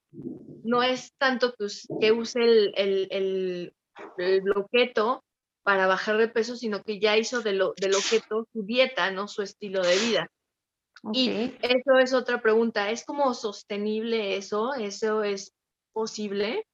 no 0.65 0.83
es 0.83 1.13
tanto 1.19 1.55
que, 2.01 2.13
use 2.13 2.43
el, 2.43 2.73
el, 2.77 3.75
el, 4.17 4.41
bloqueto 4.41 5.23
para 5.69 5.87
bajar 5.87 6.17
de 6.17 6.29
peso, 6.29 6.57
sino 6.57 6.83
que 6.83 6.99
ya 6.99 7.19
hizo 7.19 7.43
de 7.43 7.53
lo, 7.53 7.75
del 7.79 7.95
objeto 7.95 8.49
su 8.55 8.63
dieta, 8.65 9.11
no 9.11 9.29
su 9.29 9.43
estilo 9.43 9.83
de 9.83 9.99
vida. 9.99 10.31
Y 11.13 11.53
eso 11.61 11.99
es 11.99 12.15
otra 12.15 12.41
pregunta. 12.41 12.91
¿Es 12.91 13.05
como 13.05 13.35
sostenible 13.35 14.39
eso? 14.39 14.73
¿Eso 14.73 15.23
es 15.23 15.53
posible? 15.93 16.65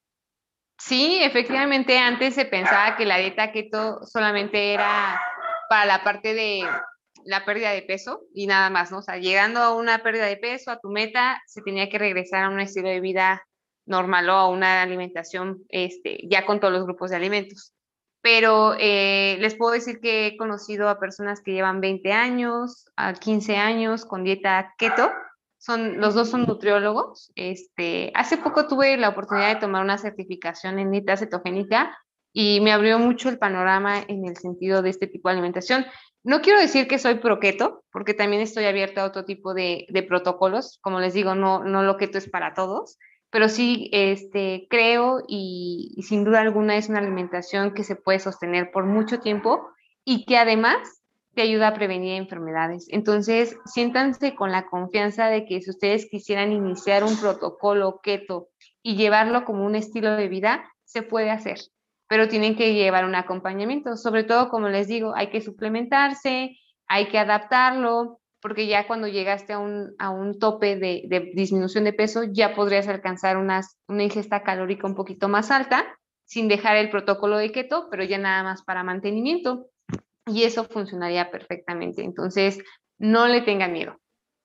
Sí, 0.79 1.19
efectivamente, 1.21 1.99
antes 1.99 2.37
se 2.37 2.45
pensaba 2.45 2.97
que 2.97 3.05
la 3.05 3.19
dieta 3.19 3.51
keto 3.51 3.99
solamente 4.05 4.75
era 4.75 5.21
para 5.69 5.87
la 5.87 6.05
parte 6.05 6.33
de 6.33 6.63
la 7.25 7.45
pérdida 7.45 7.73
de 7.73 7.83
peso 7.83 8.21
y 8.33 8.47
nada 8.47 8.71
más, 8.71 8.93
¿no? 8.93 8.99
O 8.99 9.03
sea, 9.03 9.19
llegando 9.19 9.59
a 9.59 9.75
una 9.75 10.05
pérdida 10.05 10.27
de 10.27 10.37
peso, 10.37 10.71
a 10.71 10.79
tu 10.79 10.89
meta, 10.91 11.43
se 11.49 11.63
tenía 11.63 11.89
que 11.89 11.99
regresar 11.99 12.45
a 12.45 12.49
un 12.49 12.61
estilo 12.61 12.91
de 12.91 13.01
vida 13.01 13.45
normal 13.87 14.31
o 14.31 14.35
a 14.35 14.49
una 14.49 14.83
alimentación 14.83 15.65
este, 15.69 16.21
ya 16.29 16.47
con 16.47 16.61
todos 16.61 16.73
los 16.73 16.85
grupos 16.85 17.11
de 17.11 17.17
alimentos. 17.17 17.74
Pero 18.25 18.75
eh, 18.81 19.37
les 19.39 19.55
puedo 19.55 19.73
decir 19.73 20.01
que 20.01 20.29
he 20.29 20.37
conocido 20.39 20.89
a 20.89 20.99
personas 20.99 21.43
que 21.43 21.53
llevan 21.53 21.83
20 21.83 22.11
años, 22.11 22.87
a 22.97 23.13
15 23.13 23.59
años 23.59 24.07
con 24.07 24.25
dieta 24.25 24.73
keto. 24.79 25.13
Son, 25.59 26.01
los 26.01 26.15
dos 26.15 26.31
son 26.31 26.47
nutriólogos. 26.47 27.33
Este, 27.37 28.11
hace 28.15 28.39
poco 28.39 28.67
tuve 28.67 28.97
la 28.97 29.11
oportunidad 29.11 29.53
de 29.53 29.61
tomar 29.61 29.85
una 29.85 29.99
certificación 29.99 30.79
en 30.79 30.91
dieta 30.91 31.19
cetogénica 31.19 31.95
y 32.33 32.63
me 32.63 32.73
abrió 32.73 32.99
mucho 32.99 33.29
el 33.29 33.37
panorama 33.37 34.03
en 34.09 34.27
el 34.27 34.39
sentido 34.39 34.81
de 34.81 34.89
este 34.89 35.07
tipo 35.07 35.29
de 35.29 35.35
alimentación. 35.35 35.85
No 36.23 36.41
quiero 36.41 36.59
decir 36.61 36.89
que 36.89 36.99
soy 36.99 37.17
proqueto, 37.17 37.85
porque 37.93 38.15
también 38.15 38.41
estoy 38.41 38.65
abierta 38.65 39.03
a 39.03 39.07
otro 39.07 39.27
tipo 39.27 39.53
de, 39.53 39.87
protocolos. 40.09 40.79
Como 40.81 40.99
les 40.99 41.13
digo, 41.13 41.35
no, 41.35 41.63
no 41.63 41.83
lo 41.83 41.99
keto 41.99 42.17
es 42.17 42.31
para 42.31 42.55
todos, 42.55 42.97
pero 43.35 43.49
sí 43.49 43.91
este, 43.91 44.69
creo 44.71 45.25
y, 45.27 45.93
sin 46.07 46.23
duda 46.23 46.41
alguna 46.41 46.77
es 46.77 46.89
una 46.89 47.01
alimentación 47.01 47.75
que 47.75 47.83
se 47.83 47.97
puede 47.97 48.21
sostener 48.21 48.71
por 48.71 48.87
mucho 48.87 49.19
tiempo 49.19 49.71
y 50.05 50.25
que 50.25 50.39
además 50.39 51.03
te 51.35 51.43
ayuda 51.43 51.67
a 51.67 51.75
prevenir 51.75 52.13
enfermedades. 52.13 52.87
Entonces, 52.91 53.57
siéntanse 53.65 54.37
con 54.37 54.53
la 54.53 54.67
confianza 54.67 55.27
de 55.27 55.47
que 55.47 55.61
si 55.63 55.71
ustedes 55.71 56.07
quisieran 56.09 56.53
iniciar 56.53 57.03
un 57.03 57.19
protocolo 57.19 57.99
keto 58.05 58.51
y 58.85 58.95
llevarlo 58.95 59.45
como 59.45 59.67
un 59.67 59.75
estilo 59.75 60.15
de 60.15 60.29
vida, 60.29 60.73
se 60.85 61.03
puede 61.03 61.33
hacer 61.33 61.59
pero 62.07 62.29
tienen 62.29 62.55
que 62.55 62.75
llevar 62.75 63.07
un 63.07 63.15
acompañamiento. 63.15 63.97
Sobre 63.97 64.23
todo, 64.23 64.51
como 64.51 64.69
les 64.69 64.87
digo, 64.87 65.15
hay 65.17 65.31
que 65.31 65.41
suplementarse, 65.41 66.57
hay 66.87 67.09
que 67.09 67.19
adaptarlo, 67.19 68.21
porque 68.45 68.67
ya 68.67 68.87
cuando 68.87 69.09
llegaste 69.09 69.55
a 69.55 69.59
un, 69.59 69.95
a 69.99 70.11
un 70.11 70.39
tope 70.39 70.77
de, 70.77 71.33
disminución 71.33 71.85
de 71.85 71.95
peso, 71.95 72.25
ya 72.25 72.55
podrías 72.55 72.87
alcanzar 72.89 73.39
unas, 73.39 73.79
una 73.89 74.03
ingesta 74.03 74.43
calórica 74.43 74.87
un 74.87 74.95
poquito 74.95 75.31
más 75.31 75.51
alta, 75.51 75.99
sin 76.27 76.47
dejar 76.47 76.77
el 76.77 76.91
protocolo 76.91 77.39
de 77.39 77.51
keto, 77.53 77.89
pero 77.91 78.05
ya 78.05 78.19
nada 78.19 78.43
más 78.43 78.63
para 78.63 78.85
mantenimiento. 78.85 79.71
Y 80.27 80.43
eso 80.43 80.67
funcionaría 80.67 81.31
perfectamente. 81.31 82.03
Entonces, 82.03 82.59
no 82.99 83.29
le 83.29 83.41
tengan 83.41 83.73
miedo. 83.73 83.99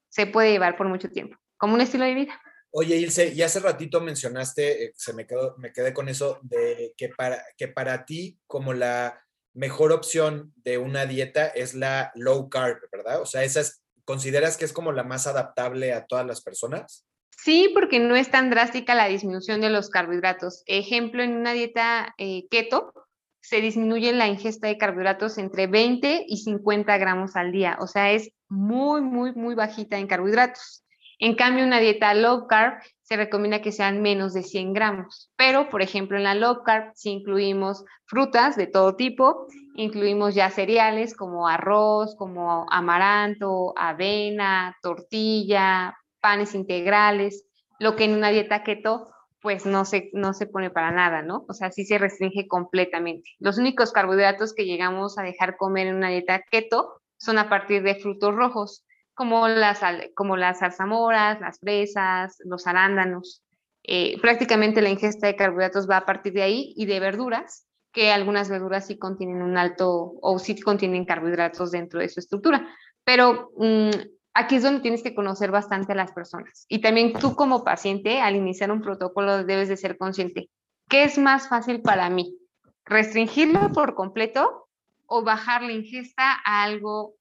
Se 0.08 0.26
puede 0.26 0.52
llevar 0.52 0.78
por 0.78 0.88
mucho 0.88 1.10
tiempo, 1.10 1.36
como 1.58 1.74
un 1.74 1.82
estilo 1.82 2.06
de 2.06 2.14
vida. 2.14 2.40
Oye, 2.70 2.96
Ilse, 2.96 3.34
y 3.34 3.42
hace 3.42 3.60
ratito 3.60 4.00
mencionaste, 4.00 4.84
eh, 4.84 4.92
se 4.94 5.12
me, 5.12 5.26
quedó, 5.26 5.56
me 5.58 5.74
quedé 5.74 5.92
con 5.92 6.08
eso, 6.08 6.38
de 6.40 6.94
que 6.96 7.10
para, 7.10 7.44
que 7.58 7.68
para 7.68 8.06
ti 8.06 8.38
como 8.46 8.72
la 8.72 9.22
mejor 9.52 9.92
opción 9.92 10.54
de 10.56 10.78
una 10.78 11.04
dieta 11.04 11.48
es 11.48 11.74
la 11.74 12.12
low 12.14 12.48
carb, 12.48 12.78
¿verdad? 12.90 13.20
O 13.20 13.26
sea, 13.26 13.42
esas, 13.42 13.79
¿consideras 14.10 14.56
que 14.56 14.64
es 14.64 14.72
como 14.72 14.90
la 14.90 15.04
más 15.04 15.28
adaptable 15.28 15.92
a 15.92 16.04
todas 16.04 16.26
las 16.26 16.42
personas? 16.42 17.06
Sí, 17.30 17.70
porque 17.72 18.00
no 18.00 18.16
es 18.16 18.28
tan 18.28 18.50
drástica 18.50 18.96
la 18.96 19.06
disminución 19.06 19.60
de 19.60 19.70
los 19.70 19.88
carbohidratos. 19.88 20.64
Ejemplo, 20.66 21.22
en 21.22 21.36
una 21.36 21.52
dieta 21.52 22.12
eh, 22.18 22.48
keto 22.50 22.92
se 23.40 23.60
disminuye 23.60 24.12
la 24.12 24.26
ingesta 24.26 24.66
de 24.66 24.78
carbohidratos 24.78 25.38
entre 25.38 25.68
20 25.68 26.24
y 26.26 26.38
50 26.38 26.98
gramos 26.98 27.36
al 27.36 27.52
día. 27.52 27.78
O 27.80 27.86
sea, 27.86 28.10
es 28.10 28.32
muy, 28.48 29.00
muy, 29.00 29.32
muy 29.32 29.54
bajita 29.54 29.96
en 29.96 30.08
carbohidratos. 30.08 30.82
En 31.20 31.36
cambio, 31.36 31.64
una 31.64 31.78
dieta 31.78 32.12
low 32.14 32.48
carb 32.48 32.82
se 33.10 33.16
recomienda 33.16 33.60
que 33.60 33.72
sean 33.72 34.02
menos 34.02 34.34
de 34.34 34.44
100 34.44 34.72
gramos. 34.72 35.32
Pero, 35.36 35.68
por 35.68 35.82
ejemplo, 35.82 36.16
en 36.16 36.22
la 36.22 36.36
low 36.36 36.62
carb 36.62 36.92
si 36.94 37.10
incluimos 37.10 37.84
frutas 38.06 38.54
de 38.54 38.68
todo 38.68 38.94
tipo, 38.94 39.48
incluimos 39.74 40.36
ya 40.36 40.48
cereales 40.48 41.16
como 41.16 41.48
arroz, 41.48 42.14
como 42.14 42.66
amaranto, 42.70 43.74
avena, 43.76 44.76
tortilla, 44.80 45.98
panes 46.20 46.54
integrales, 46.54 47.46
lo 47.80 47.96
que 47.96 48.04
en 48.04 48.14
una 48.14 48.28
dieta 48.28 48.62
keto 48.62 49.08
pues 49.40 49.66
no 49.66 49.84
se, 49.84 50.10
no 50.12 50.32
se 50.32 50.46
pone 50.46 50.70
para 50.70 50.92
nada, 50.92 51.22
¿no? 51.22 51.46
O 51.48 51.54
sea, 51.54 51.72
sí 51.72 51.84
se 51.84 51.98
restringe 51.98 52.46
completamente. 52.46 53.30
Los 53.40 53.58
únicos 53.58 53.90
carbohidratos 53.90 54.54
que 54.54 54.66
llegamos 54.66 55.18
a 55.18 55.22
dejar 55.22 55.56
comer 55.56 55.88
en 55.88 55.96
una 55.96 56.10
dieta 56.10 56.42
keto 56.48 57.00
son 57.16 57.38
a 57.38 57.48
partir 57.48 57.82
de 57.82 57.96
frutos 57.96 58.36
rojos 58.36 58.84
como 59.20 59.48
las, 59.48 59.82
como 60.14 60.38
las 60.38 60.60
zarzamoras, 60.60 61.42
las 61.42 61.60
fresas, 61.60 62.38
los 62.42 62.66
arándanos. 62.66 63.44
Eh, 63.82 64.18
prácticamente 64.18 64.80
la 64.80 64.88
ingesta 64.88 65.26
de 65.26 65.36
carbohidratos 65.36 65.86
va 65.86 65.98
a 65.98 66.06
partir 66.06 66.32
de 66.32 66.40
ahí 66.40 66.72
y 66.74 66.86
de 66.86 67.00
verduras, 67.00 67.66
que 67.92 68.12
algunas 68.12 68.48
verduras 68.48 68.86
sí 68.86 68.96
contienen 68.96 69.42
un 69.42 69.58
alto 69.58 70.14
o 70.22 70.38
sí 70.38 70.58
contienen 70.58 71.04
carbohidratos 71.04 71.70
dentro 71.70 72.00
de 72.00 72.08
su 72.08 72.18
estructura. 72.18 72.66
Pero 73.04 73.50
mm, 73.58 73.90
aquí 74.32 74.56
es 74.56 74.62
donde 74.62 74.80
tienes 74.80 75.02
que 75.02 75.14
conocer 75.14 75.50
bastante 75.50 75.92
a 75.92 75.96
las 75.96 76.12
personas. 76.12 76.64
Y 76.66 76.80
también 76.80 77.12
tú 77.12 77.36
como 77.36 77.62
paciente, 77.62 78.22
al 78.22 78.36
iniciar 78.36 78.72
un 78.72 78.80
protocolo, 78.80 79.44
debes 79.44 79.68
de 79.68 79.76
ser 79.76 79.98
consciente. 79.98 80.48
¿Qué 80.88 81.04
es 81.04 81.18
más 81.18 81.46
fácil 81.46 81.82
para 81.82 82.08
mí? 82.08 82.38
¿Restringirlo 82.86 83.70
por 83.72 83.94
completo 83.94 84.66
o 85.04 85.22
bajar 85.22 85.60
la 85.60 85.72
ingesta 85.72 86.40
a 86.42 86.62
algo 86.62 87.19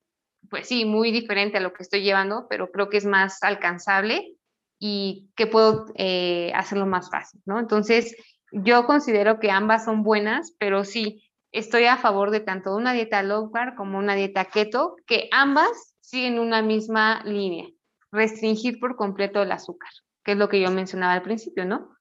pues 0.50 0.68
sí, 0.68 0.86
muy 0.86 1.12
diferente 1.12 1.58
a 1.58 1.62
lo 1.62 1.74
que 1.74 1.84
estoy 1.84 2.04
llevando, 2.04 2.48
pero 2.50 2.72
creo 2.72 2.90
que 2.90 2.98
es 2.98 3.06
más 3.06 3.42
alcanzable 3.44 4.36
y 4.80 5.30
que 5.36 5.48
puedo 5.48 5.88
eh, 5.96 6.52
hacerlo 6.56 6.86
más 6.86 7.10
fácil, 7.10 7.42
¿no? 7.46 7.60
Entonces, 7.60 8.16
yo 8.52 8.86
considero 8.86 9.40
que 9.40 9.52
ambas 9.52 9.86
son 9.86 10.04
buenas, 10.04 10.56
pero 10.58 10.84
sí, 10.84 11.24
estoy 11.52 11.86
a 11.86 11.98
favor 11.98 12.32
de 12.32 12.40
tanto 12.40 12.76
una 12.76 12.94
dieta 12.94 13.24
low 13.24 13.52
carb 13.52 13.76
como 13.76 13.98
una 13.98 14.16
dieta 14.16 14.46
keto, 14.46 14.96
que 15.06 15.30
ambas 15.32 15.96
siguen 16.00 16.40
una 16.40 16.62
misma 16.62 17.22
línea, 17.24 17.68
restringir 18.12 18.80
por 18.80 18.96
completo 18.96 19.42
el 19.42 19.52
azúcar, 19.52 19.92
que 20.24 20.34
es 20.34 20.38
lo 20.38 20.50
que 20.50 20.62
yo 20.62 20.72
mencionaba 20.72 21.14
al 21.14 21.22
principio, 21.22 21.66
¿no? 21.66 21.96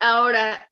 Ahora, 0.00 0.70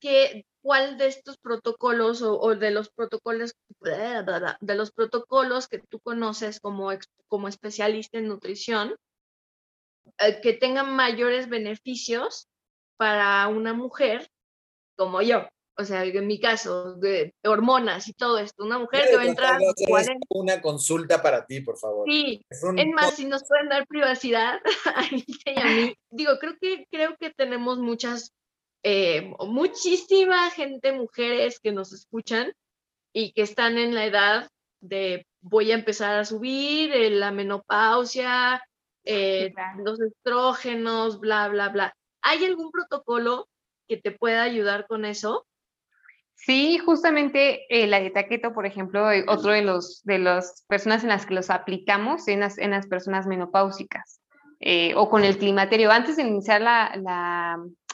¿qué, 0.00 0.45
cuál 0.66 0.98
de 0.98 1.06
estos 1.06 1.38
protocolos 1.38 2.22
o, 2.22 2.56
de 2.56 2.72
los 2.72 2.90
protocolos 2.90 3.54
de 3.80 4.74
los 4.74 4.90
protocolos 4.90 5.68
que 5.68 5.78
tú 5.78 6.00
conoces 6.00 6.58
como, 6.58 6.90
como 7.28 7.46
especialista 7.46 8.18
en 8.18 8.26
nutrición 8.26 8.96
eh, 10.18 10.40
que 10.42 10.54
tengan 10.54 10.96
mayores 10.96 11.48
beneficios 11.48 12.48
para 12.96 13.46
una 13.46 13.74
mujer 13.74 14.28
como 14.96 15.22
yo. 15.22 15.46
o 15.78 15.84
sea, 15.84 16.02
en 16.04 16.26
mi 16.26 16.40
caso, 16.40 16.96
de 16.96 17.32
hormonas 17.44 18.08
y 18.08 18.14
todo 18.14 18.38
esto, 18.38 18.64
una 18.64 18.80
mujer 18.80 19.08
que 19.08 19.16
va 19.16 19.22
a 19.22 19.26
entrar... 19.26 19.60
Una 20.30 20.60
consulta 20.60 21.22
para 21.22 21.46
ti, 21.46 21.60
por 21.60 21.78
favor. 21.78 22.10
Sí, 22.10 22.42
es, 22.50 22.64
más, 22.92 23.14
si 23.14 23.26
nos 23.26 23.46
pueden 23.46 23.68
dar 23.68 23.86
privacidad 23.86 24.58
a 24.96 25.04
y 25.14 25.60
a 25.60 25.64
mí. 25.66 25.94
Digo, 26.10 26.32
creo 26.40 26.56
que, 26.60 26.86
creo 26.90 27.14
que 27.20 27.30
tenemos 27.30 27.78
muchas, 27.78 28.32
eh, 28.88 29.34
muchísima 29.40 30.48
gente, 30.50 30.92
mujeres 30.92 31.58
que 31.58 31.72
nos 31.72 31.92
escuchan 31.92 32.52
y 33.12 33.32
que 33.32 33.42
están 33.42 33.78
en 33.78 33.96
la 33.96 34.06
edad 34.06 34.48
de 34.80 35.26
voy 35.40 35.72
a 35.72 35.74
empezar 35.74 36.16
a 36.16 36.24
subir, 36.24 36.92
eh, 36.92 37.10
la 37.10 37.32
menopausia, 37.32 38.62
eh, 39.02 39.52
los 39.84 40.00
estrógenos, 40.00 41.18
bla, 41.18 41.48
bla, 41.48 41.70
bla. 41.70 41.96
¿Hay 42.22 42.44
algún 42.44 42.70
protocolo 42.70 43.48
que 43.88 43.96
te 43.96 44.12
pueda 44.12 44.44
ayudar 44.44 44.86
con 44.86 45.04
eso? 45.04 45.48
Sí, 46.34 46.78
justamente 46.78 47.66
eh, 47.68 47.88
la 47.88 47.98
dieta 47.98 48.28
keto, 48.28 48.54
por 48.54 48.66
ejemplo, 48.66 49.08
otro 49.26 49.50
de 49.50 49.62
los 49.62 50.04
de 50.04 50.20
las 50.20 50.64
personas 50.68 51.02
en 51.02 51.08
las 51.08 51.26
que 51.26 51.34
los 51.34 51.50
aplicamos 51.50 52.28
en 52.28 52.38
las, 52.38 52.56
en 52.56 52.70
las 52.70 52.86
personas 52.86 53.26
menopáusicas 53.26 54.20
eh, 54.60 54.94
o 54.96 55.08
con 55.08 55.24
el 55.24 55.38
climaterio. 55.38 55.90
Antes 55.90 56.16
de 56.16 56.22
iniciar 56.22 56.60
la, 56.60 56.92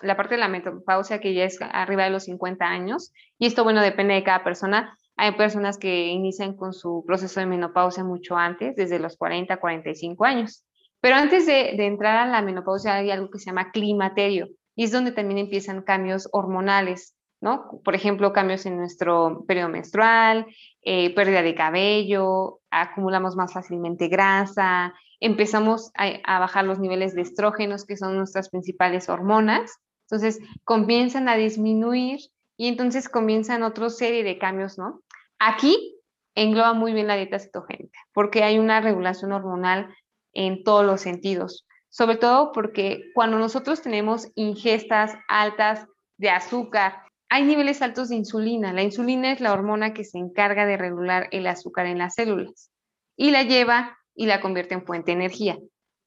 la, 0.03 0.17
parte 0.17 0.35
de 0.35 0.41
la 0.41 0.49
menopausia, 0.49 1.21
que 1.21 1.35
ya 1.35 1.45
es 1.45 1.59
arriba 1.61 2.05
de 2.05 2.11
los 2.11 2.25
50 2.25 2.65
años, 2.65 3.13
y 3.39 3.47
esto, 3.47 3.65
bueno, 3.65 3.81
depende 3.81 4.15
de 4.15 4.23
cada 4.23 4.45
persona. 4.45 4.97
Hay 5.17 5.33
personas 5.33 5.79
que 5.79 6.09
inician 6.09 6.57
con 6.57 6.73
su 6.73 7.05
proceso 7.07 7.41
de 7.41 7.47
menopausia 7.47 8.05
mucho 8.05 8.37
antes, 8.37 8.77
desde 8.77 8.99
los 8.99 9.17
40 9.17 9.55
a 9.55 9.61
45 9.61 10.25
años. 10.25 10.65
Pero 11.01 11.17
antes 11.17 11.47
de, 11.47 11.75
de 11.77 11.87
entrar 11.87 12.17
a 12.17 12.31
la 12.31 12.43
menopausia 12.43 12.95
hay 12.95 13.11
algo 13.11 13.29
que 13.31 13.39
se 13.39 13.47
llama 13.47 13.73
climaterio, 13.73 14.49
y 14.77 14.85
es 14.85 14.93
donde 14.93 15.13
también 15.13 15.39
empiezan 15.39 15.83
cambios 15.83 16.29
hormonales, 16.33 17.17
¿no? 17.41 17.81
Por 17.85 17.97
ejemplo, 17.97 18.33
cambios 18.33 18.65
en 18.67 18.77
nuestro 18.77 19.45
periodo 19.47 19.69
menstrual, 19.69 20.47
eh, 20.81 21.13
pérdida 21.15 21.43
de 21.43 21.57
cabello, 21.57 22.61
acumulamos 22.71 23.35
más 23.35 23.53
fácilmente 23.53 24.07
grasa, 24.07 24.95
empezamos 25.25 25.91
a, 25.95 26.39
bajar 26.39 26.65
los 26.65 26.79
niveles 26.79 27.15
de 27.15 27.23
estrógenos, 27.23 27.85
que 27.87 27.97
son 27.97 28.17
nuestras 28.17 28.51
principales 28.51 29.09
hormonas, 29.09 29.79
entonces 30.09 30.41
comienzan 30.65 31.29
a 31.29 31.37
disminuir 31.37 32.21
y 32.57 32.69
entonces 32.69 33.09
comienzan 33.09 33.63
otra 33.63 33.89
serie 33.89 34.25
de 34.25 34.39
cambios, 34.39 34.79
¿no? 34.79 35.01
Aquí 35.39 35.99
engloba 36.35 36.75
muy 36.75 36.93
bien 36.93 37.07
la 37.07 37.17
dieta 37.17 37.39
cetogénica, 37.39 37.99
porque 38.13 38.43
hay 38.43 38.59
una 38.59 38.81
regulación 38.81 39.33
hormonal 39.33 39.95
en 40.35 40.65
todos 40.65 40.85
los 40.85 41.01
sentidos 41.01 41.67
sobre 41.93 42.17
todo 42.17 42.53
porque 42.53 43.11
cuando 43.13 43.39
nosotros 43.39 43.83
tenemos 43.83 44.29
ingestas 44.35 45.15
altas 45.29 45.87
de 46.17 46.31
azúcar, 46.31 47.03
hay 47.29 47.45
niveles 47.45 47.83
altos 47.83 48.09
de 48.09 48.17
insulina. 48.17 48.73
La 48.73 48.83
insulina 48.83 49.31
es 49.31 49.41
la 49.41 49.53
hormona 49.53 49.93
que 49.93 50.05
se 50.05 50.17
encarga 50.17 50.65
de 50.65 50.79
regular 50.79 51.29
el 51.33 51.47
azúcar 51.47 51.85
en 51.85 51.99
las 51.99 52.15
células 52.15 52.71
y 53.15 53.31
la 53.31 53.43
lleva 53.43 53.99
y 54.15 54.27
la 54.27 54.41
convierte 54.41 54.75
en 54.75 54.85
fuente 54.85 55.13
de 55.13 55.19
energía. 55.19 55.59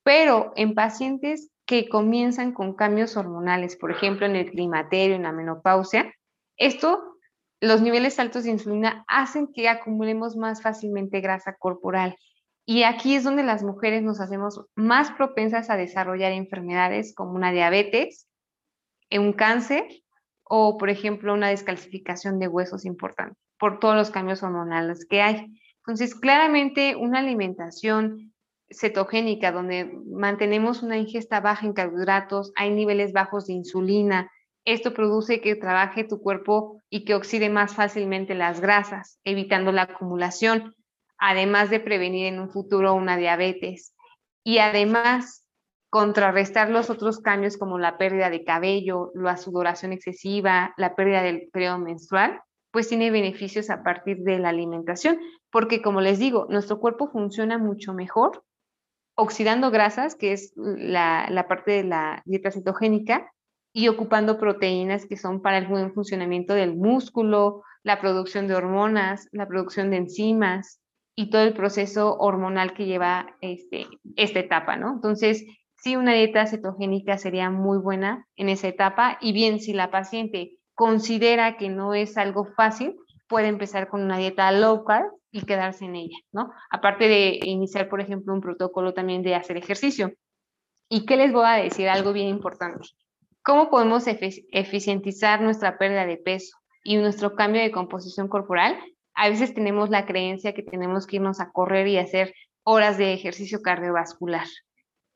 Pero 0.04 0.54
en 0.56 0.76
pacientes 0.76 1.52
que 1.66 1.90
comienzan 1.90 2.54
con 2.54 2.76
cambios 2.76 3.18
hormonales, 3.18 3.76
por 3.76 3.92
ejemplo 3.92 4.26
en 4.26 4.36
el 4.36 4.50
climaterio, 4.52 5.16
en 5.16 5.24
la 5.24 5.32
menopausia, 5.32 6.14
esto, 6.58 7.18
los 7.60 7.82
niveles 7.82 8.20
altos 8.20 8.44
de 8.44 8.52
insulina 8.52 9.04
hacen 9.08 9.52
que 9.52 9.68
acumulemos 9.68 10.36
más 10.36 10.62
fácilmente 10.62 11.22
grasa 11.22 11.56
corporal 11.58 12.16
y 12.66 12.84
aquí 12.84 13.16
es 13.16 13.24
donde 13.24 13.44
las 13.44 13.64
mujeres 13.64 14.02
nos 14.02 14.20
hacemos 14.20 14.66
más 14.76 15.12
propensas 15.12 15.70
a 15.70 15.78
desarrollar 15.78 16.32
enfermedades 16.32 17.14
como 17.14 17.34
una 17.34 17.52
diabetes, 17.52 18.28
un 19.12 19.34
cáncer 19.34 19.86
o, 20.44 20.78
por 20.78 20.90
ejemplo, 20.90 21.34
una 21.34 21.50
descalcificación 21.50 22.40
de 22.40 22.48
huesos 22.48 22.86
importante 22.86 23.38
por 23.60 23.80
todos 23.80 23.96
los 23.96 24.10
cambios 24.10 24.42
hormonales 24.44 25.06
que 25.08 25.22
hay. 25.22 25.62
Entonces, 25.88 26.16
claramente 26.16 26.96
una 26.96 27.20
alimentación 27.20 28.34
cetogénica 28.70 29.52
donde 29.52 29.92
mantenemos 30.08 30.82
una 30.82 30.98
ingesta 30.98 31.40
baja 31.40 31.66
en 31.66 31.74
carbohidratos, 31.74 32.52
hay 32.56 32.72
niveles 32.72 33.14
bajos 33.14 33.46
de 33.48 33.54
insulina, 33.54 34.32
esto 34.66 34.94
produce 34.94 35.42
que 35.42 35.56
trabaje 35.56 36.04
tu 36.04 36.20
cuerpo 36.22 36.82
y 36.90 37.06
que 37.06 37.14
oxide 37.14 37.50
más 37.50 37.76
fácilmente 37.76 38.34
las 38.34 38.62
grasas, 38.62 39.20
evitando 39.24 39.72
la 39.72 39.84
acumulación 39.84 40.74
además 41.18 41.70
de 41.70 41.80
prevenir 41.80 42.28
en 42.28 42.40
un 42.40 42.50
futuro 42.50 42.94
una 42.94 43.18
diabetes. 43.18 43.94
Y 44.44 44.60
además 44.60 45.46
contrarrestar 45.90 46.70
los 46.70 46.90
otros 46.90 47.20
cambios 47.20 47.58
como 47.58 47.80
la 47.80 47.98
pérdida 47.98 48.30
de 48.30 48.44
cabello, 48.44 49.12
la 49.16 49.38
sudoración 49.38 49.94
excesiva, 49.94 50.74
la 50.78 50.96
pérdida 50.96 51.22
del 51.22 51.50
periodo 51.52 51.80
menstrual, 51.80 52.42
pues 52.72 52.90
tiene 52.90 53.12
beneficios 53.12 53.70
a 53.70 53.82
partir 53.84 54.18
de 54.18 54.38
la 54.38 54.50
alimentación, 54.50 55.18
porque 55.56 55.82
como 55.82 56.02
les 56.02 56.20
digo, 56.20 56.48
nuestro 56.50 56.82
cuerpo 56.82 57.08
funciona 57.08 57.58
mucho 57.58 57.94
mejor 57.94 58.44
oxidando 59.16 59.72
grasas, 59.72 60.16
que 60.16 60.34
es 60.34 60.52
la, 60.58 61.28
la 61.30 61.48
parte 61.48 61.72
de 61.72 61.86
la 61.86 62.22
dieta 62.26 62.52
cetogénica, 62.52 63.32
y 63.72 63.88
ocupando 63.88 64.38
proteínas 64.38 65.06
que 65.06 65.16
son 65.16 65.42
para 65.42 65.58
el 65.58 65.68
buen 65.68 65.94
funcionamiento 65.94 66.56
del 66.56 66.76
músculo, 66.76 67.64
la 67.84 68.02
producción 68.02 68.50
de 68.50 68.56
hormonas, 68.56 69.30
la 69.32 69.48
producción 69.48 69.92
de 69.92 69.96
enzimas, 69.96 70.82
y 71.16 71.30
todo 71.30 71.44
el 71.44 71.54
proceso 71.54 72.18
hormonal 72.18 72.74
que 72.74 72.86
lleva 72.86 73.38
este, 73.40 73.88
esta 74.18 74.40
etapa, 74.40 74.76
¿no? 74.76 74.92
Entonces, 74.92 75.46
sí, 75.78 75.96
una 75.96 76.12
dieta 76.12 76.48
cetogénica 76.48 77.18
sería 77.18 77.50
muy 77.50 77.78
buena 77.78 78.28
en 78.36 78.50
esa 78.50 78.68
etapa 78.68 79.18
y 79.22 79.32
bien, 79.32 79.62
si 79.62 79.72
la 79.72 79.90
paciente 79.90 80.58
considera 80.74 81.56
que 81.56 81.70
no 81.70 81.94
es 81.94 82.18
algo 82.18 82.44
fácil, 82.44 82.98
puede 83.30 83.48
empezar 83.48 83.88
con 83.88 84.02
una 84.02 84.18
dieta 84.18 84.52
low 84.52 84.84
carb 84.84 85.14
y 85.36 85.46
quedarse 85.46 85.86
en 85.86 85.96
ella, 85.96 86.18
¿no? 86.32 86.52
Aparte 86.70 87.08
de 87.08 87.40
iniciar, 87.44 87.90
por 87.90 88.02
ejemplo, 88.02 88.34
un 88.34 88.42
protocolo 88.42 88.94
también 88.94 89.22
de 89.22 89.36
hacer 89.36 89.58
ejercicio. 89.58 90.14
¿Y 90.90 91.06
qué 91.06 91.18
les 91.18 91.34
voy 91.34 91.46
a 91.46 91.62
decir? 91.62 91.90
Algo 91.90 92.14
bien 92.14 92.28
importante. 92.28 92.88
¿Cómo 93.44 93.70
podemos 93.70 94.06
eficientizar 94.08 95.42
nuestra 95.42 95.78
pérdida 95.78 96.06
de 96.06 96.18
peso 96.18 96.58
y 96.84 96.98
nuestro 96.98 97.36
cambio 97.36 97.62
de 97.62 97.72
composición 97.72 98.28
corporal? 98.28 98.78
a 99.16 99.30
veces 99.30 99.54
tenemos 99.54 99.90
la 99.90 100.06
creencia 100.06 100.54
que 100.54 100.62
tenemos 100.62 101.08
que 101.08 101.16
irnos 101.16 101.40
a 101.40 101.52
correr 101.52 101.88
y 101.88 101.98
hacer 101.98 102.36
horas 102.64 102.98
de 102.98 103.14
ejercicio 103.14 103.62
cardiovascular. 103.62 104.46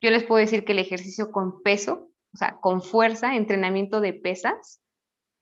Yo 0.00 0.10
les 0.10 0.24
puedo 0.24 0.40
decir 0.40 0.64
que 0.64 0.72
el 0.72 0.78
ejercicio 0.78 1.30
con 1.30 1.62
peso, 1.62 2.08
o 2.32 2.36
sea, 2.36 2.56
con 2.60 2.82
fuerza, 2.82 3.36
entrenamiento 3.36 4.00
de 4.00 4.14
pesas, 4.14 4.80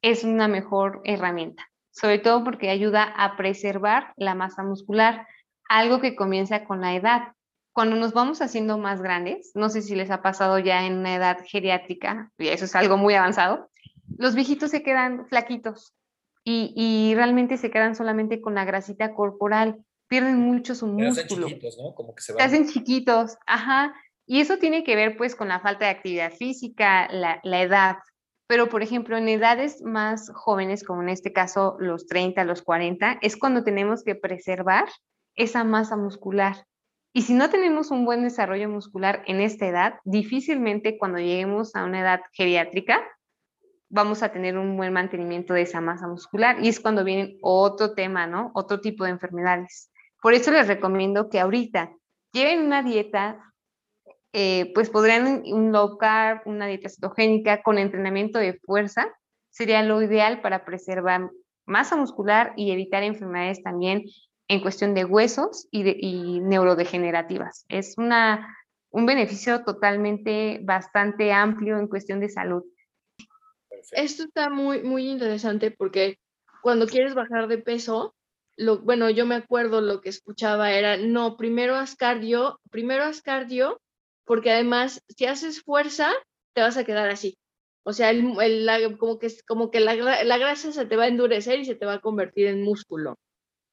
es 0.03 0.25
una 0.25 0.49
mejor 0.49 1.01
herramienta, 1.05 1.71
sobre 1.99 2.19
todo 2.19 2.45
porque 2.45 2.71
ayuda 2.71 3.03
a 3.03 3.37
preservar 3.37 4.13
la 4.17 4.35
masa 4.35 4.63
muscular, 4.63 5.27
algo 5.69 6.01
que 6.01 6.15
comienza 6.15 6.65
con 6.65 6.81
la 6.81 6.95
edad. 6.95 7.33
Cuando 7.73 7.97
nos 7.97 8.13
vamos 8.13 8.41
haciendo 8.41 8.79
más 8.79 9.03
grandes, 9.03 9.53
no 9.55 9.69
sé 9.69 9.83
si 9.83 9.95
les 9.95 10.11
ha 10.11 10.23
pasado 10.23 10.59
ya 10.59 10.87
en 10.87 10.99
una 10.99 11.15
edad 11.15 11.39
geriátrica, 11.45 12.31
y 12.39 12.49
eso 12.49 12.65
es 12.65 12.75
algo 12.77 12.97
muy 12.97 13.15
avanzado, 13.15 13.69
los 14.17 14.35
viejitos 14.35 14.71
se 14.71 14.83
quedan 14.83 15.27
flaquitos, 15.29 15.93
y, 16.51 17.13
realmente 17.15 17.59
se 17.59 17.71
quedan 17.71 17.95
solamente 17.95 18.41
con 18.41 18.55
la 18.55 18.65
grasita 18.65 19.13
corporal, 19.13 19.85
pierden 20.07 20.39
mucho 20.39 20.75
su 20.75 20.87
músculo. 20.87 21.15
Se 21.15 21.21
hacen 21.21 21.39
chiquitos, 21.39 21.79
¿no? 21.79 21.95
Como 21.95 22.15
que 22.15 22.23
se, 22.23 22.33
van. 22.33 22.39
se 22.39 22.45
hacen 22.47 22.69
chiquitos, 22.69 23.37
ajá. 23.47 23.95
Y 24.25 24.41
eso 24.41 24.57
tiene 24.57 24.83
que 24.83 24.97
ver 24.97 25.19
pues 25.19 25.35
con 25.35 25.49
la 25.49 25.61
falta 25.61 25.85
de 25.85 25.91
actividad 25.91 26.33
física, 26.33 27.07
la, 27.13 27.41
la 27.43 27.61
edad. 27.61 27.97
Pero, 28.49 28.69
por 28.69 28.83
ejemplo, 28.83 29.17
en 29.17 29.29
edades 29.29 29.83
más 29.83 30.33
jóvenes, 30.35 30.83
como 30.83 31.03
en 31.03 31.11
este 31.11 31.33
caso 31.33 31.77
los 31.79 32.07
30, 32.07 32.43
los 32.45 32.63
40, 32.63 33.19
es 33.23 33.37
cuando 33.37 33.63
tenemos 33.63 34.03
que 34.03 34.17
preservar 34.17 34.89
esa 35.37 35.63
masa 35.63 35.97
muscular. 35.97 36.67
Y 37.13 37.23
si 37.23 37.35
no 37.35 37.51
tenemos 37.51 37.91
un 37.93 38.05
buen 38.05 38.25
desarrollo 38.25 38.69
muscular 38.69 39.23
en 39.27 39.41
esta 39.41 39.67
edad, 39.67 39.95
difícilmente 40.05 40.99
cuando 40.99 41.19
lleguemos 41.19 41.77
a 41.77 41.85
una 41.85 42.01
edad 42.01 42.21
geriátrica 42.33 43.01
vamos 43.91 44.23
a 44.23 44.31
tener 44.31 44.59
un 44.59 44.77
buen 44.77 44.93
mantenimiento 44.93 45.55
de 45.55 45.63
esa 45.63 45.81
masa 45.81 46.07
muscular 46.07 46.59
y 46.63 46.69
es 46.69 46.81
cuando 46.81 47.05
viene 47.05 47.39
otro 47.43 47.95
tema, 47.95 48.27
¿no? 48.27 48.51
Otro 48.55 48.81
tipo 48.81 49.05
de 49.05 49.11
enfermedades. 49.11 49.91
Por 50.21 50.35
eso 50.35 50.51
les 50.51 50.67
recomiendo 50.67 51.29
que 51.31 51.41
ahorita 51.41 51.93
lleven 52.33 52.67
una 52.67 52.83
dieta, 52.83 53.48
eh, 54.33 54.73
pues 54.75 54.91
podrían 54.91 55.43
un 55.47 55.73
low 55.73 55.99
carb, 55.99 56.43
una 56.47 56.67
dieta 56.67 56.89
cetogénica 56.89 57.63
con 57.63 57.79
entrenamiento 57.79 58.39
de 58.39 58.59
fuerza, 58.65 59.09
sería 59.51 59.83
lo 59.83 60.03
ideal 60.03 60.41
para 60.41 60.65
preservar 60.65 61.31
masa 61.67 61.97
muscular 61.97 62.53
y 62.57 62.71
evitar 62.71 63.03
enfermedades 63.03 63.63
también 63.63 64.05
en 64.49 64.61
cuestión 64.61 64.95
de 64.95 65.05
huesos 65.05 65.69
y, 65.71 65.83
de, 65.83 65.97
y 66.01 66.41
neurodegenerativas. 66.41 67.67
Es 67.69 67.99
una, 67.99 68.57
un 68.91 69.07
beneficio 69.07 69.65
totalmente 69.65 70.61
bastante 70.63 71.33
amplio 71.33 71.79
en 71.79 71.89
cuestión 71.89 72.21
de 72.21 72.29
salud. 72.29 72.63
Esto 73.93 74.25
está 74.25 74.51
muy, 74.51 74.83
muy 74.83 75.09
interesante 75.09 75.71
porque 75.71 76.19
cuando 76.63 76.87
quieres 76.87 77.15
bajar 77.15 77.49
de 77.49 77.59
peso, 77.59 78.15
lo, 78.57 78.81
bueno, 78.81 79.09
yo 79.11 79.25
me 79.25 79.37
acuerdo 79.37 79.81
lo 79.81 80.01
que 80.01 80.09
escuchaba 80.09 80.73
era, 80.73 80.97
no, 80.97 81.37
primero 81.37 81.77
haz 81.77 81.95
cardio, 81.95 82.61
primero 82.71 83.05
haz 83.05 83.23
cardio, 83.23 83.81
porque 84.29 84.53
además 84.53 85.03
si 85.09 85.25
haces 85.25 85.63
fuerza, 85.63 86.13
te 86.55 86.61
vas 86.61 86.77
a 86.77 86.85
quedar 86.85 87.09
así. 87.09 87.39
O 87.83 87.95
sea, 87.95 88.11
el, 88.11 88.99
como 88.99 89.71
que, 89.71 89.81
la, 89.81 89.95
grasa 90.39 90.71
se 90.71 90.85
te 90.85 90.97
va 90.97 91.05
a 91.05 91.09
endurecer 91.09 91.59
y 91.59 91.65
se 91.65 91.75
te 91.75 91.87
va 91.87 91.95
a 91.95 92.01
convertir 92.01 92.47
en 92.47 92.63
músculo. 92.63 93.17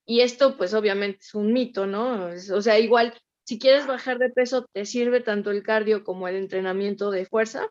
Y 0.06 0.22
esto, 0.22 0.56
pues 0.56 0.74
obviamente 0.74 1.20
es 1.22 1.36
un 1.36 1.52
mito, 1.52 1.86
¿no? 1.86 2.30
o 2.54 2.62
sea, 2.62 2.80
igual, 2.80 3.14
si 3.44 3.60
quieres 3.60 3.88
bajar 3.88 4.18
de 4.18 4.30
peso, 4.30 4.66
¿te 4.72 4.86
sirve 4.86 5.20
tanto 5.20 5.52
el 5.52 5.64
cardio 5.64 6.04
como 6.04 6.28
el 6.28 6.38
entrenamiento 6.38 7.12
de 7.12 7.26
fuerza? 7.26 7.68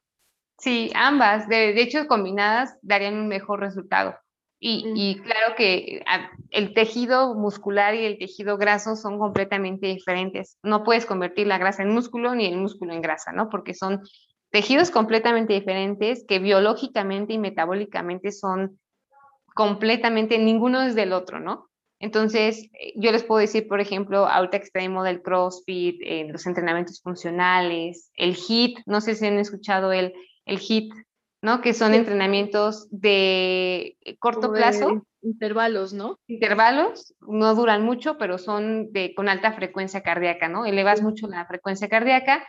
Sí, 0.58 0.92
ambas. 0.94 1.48
De, 1.48 1.72
de 1.72 1.82
hecho, 1.82 2.06
combinadas 2.06 2.76
darían 2.82 3.14
un 3.14 3.28
mejor 3.28 3.60
resultado. 3.60 4.14
Y, 4.66 4.82
y, 4.96 5.16
claro 5.16 5.54
que 5.58 6.02
ah, 6.06 6.30
el 6.50 6.72
tejido 6.72 7.34
muscular 7.34 7.94
y 7.94 8.06
el 8.06 8.16
tejido 8.16 8.56
graso 8.56 8.96
son 8.96 9.18
completamente 9.18 9.88
diferentes. 9.88 10.56
No 10.62 10.84
puedes 10.84 11.04
convertir 11.04 11.46
la 11.46 11.58
grasa 11.58 11.82
en 11.82 11.90
músculo 11.90 12.34
ni 12.34 12.46
el 12.46 12.56
músculo 12.56 12.94
en 12.94 13.02
grasa, 13.02 13.30
¿no? 13.32 13.50
Porque 13.50 13.74
son 13.74 14.00
tejidos 14.50 14.90
completamente 14.90 15.52
diferentes 15.52 16.24
que 16.26 16.38
biológicamente 16.38 17.34
y 17.34 17.38
metabólicamente 17.38 18.32
son 18.32 18.80
completamente, 19.54 20.38
ninguno 20.38 20.80
es 20.80 20.94
del 20.94 21.12
otro, 21.12 21.40
¿no? 21.40 21.68
Entonces, 21.98 22.70
eh, 22.72 22.94
yo 22.96 23.12
les 23.12 23.22
puedo 23.22 23.40
decir, 23.40 23.68
por 23.68 23.82
ejemplo, 23.82 24.26
ahorita 24.26 24.60
que 24.60 24.64
está 24.64 24.80
de 24.80 24.88
moda 24.88 25.10
el 25.10 25.20
CrossFit, 25.20 26.00
eh, 26.00 26.26
los 26.30 26.46
entrenamientos 26.46 27.02
funcionales, 27.02 28.10
el 28.14 28.34
HIT, 28.34 28.78
no 28.86 29.02
sé 29.02 29.14
si 29.14 29.26
han 29.26 29.38
escuchado 29.38 29.92
el, 29.92 30.14
el 30.46 30.58
HIT, 30.58 30.90
¿no? 31.44 31.60
Que 31.60 31.74
son 31.74 31.92
entrenamientos 31.92 32.88
de 32.90 33.98
corto 34.18 34.50
plazo. 34.50 35.04
Intervalos, 35.20 35.92
¿no? 35.92 36.18
Intervalos, 36.26 37.14
no 37.20 37.54
duran 37.54 37.82
mucho, 37.82 38.16
pero 38.16 38.38
son 38.38 38.90
de, 38.92 39.14
con 39.14 39.28
alta 39.28 39.52
frecuencia 39.52 40.02
cardíaca, 40.02 40.48
¿no? 40.48 40.64
Elevas 40.64 41.02
mucho 41.02 41.26
la 41.28 41.44
frecuencia 41.44 41.90
cardíaca 41.90 42.46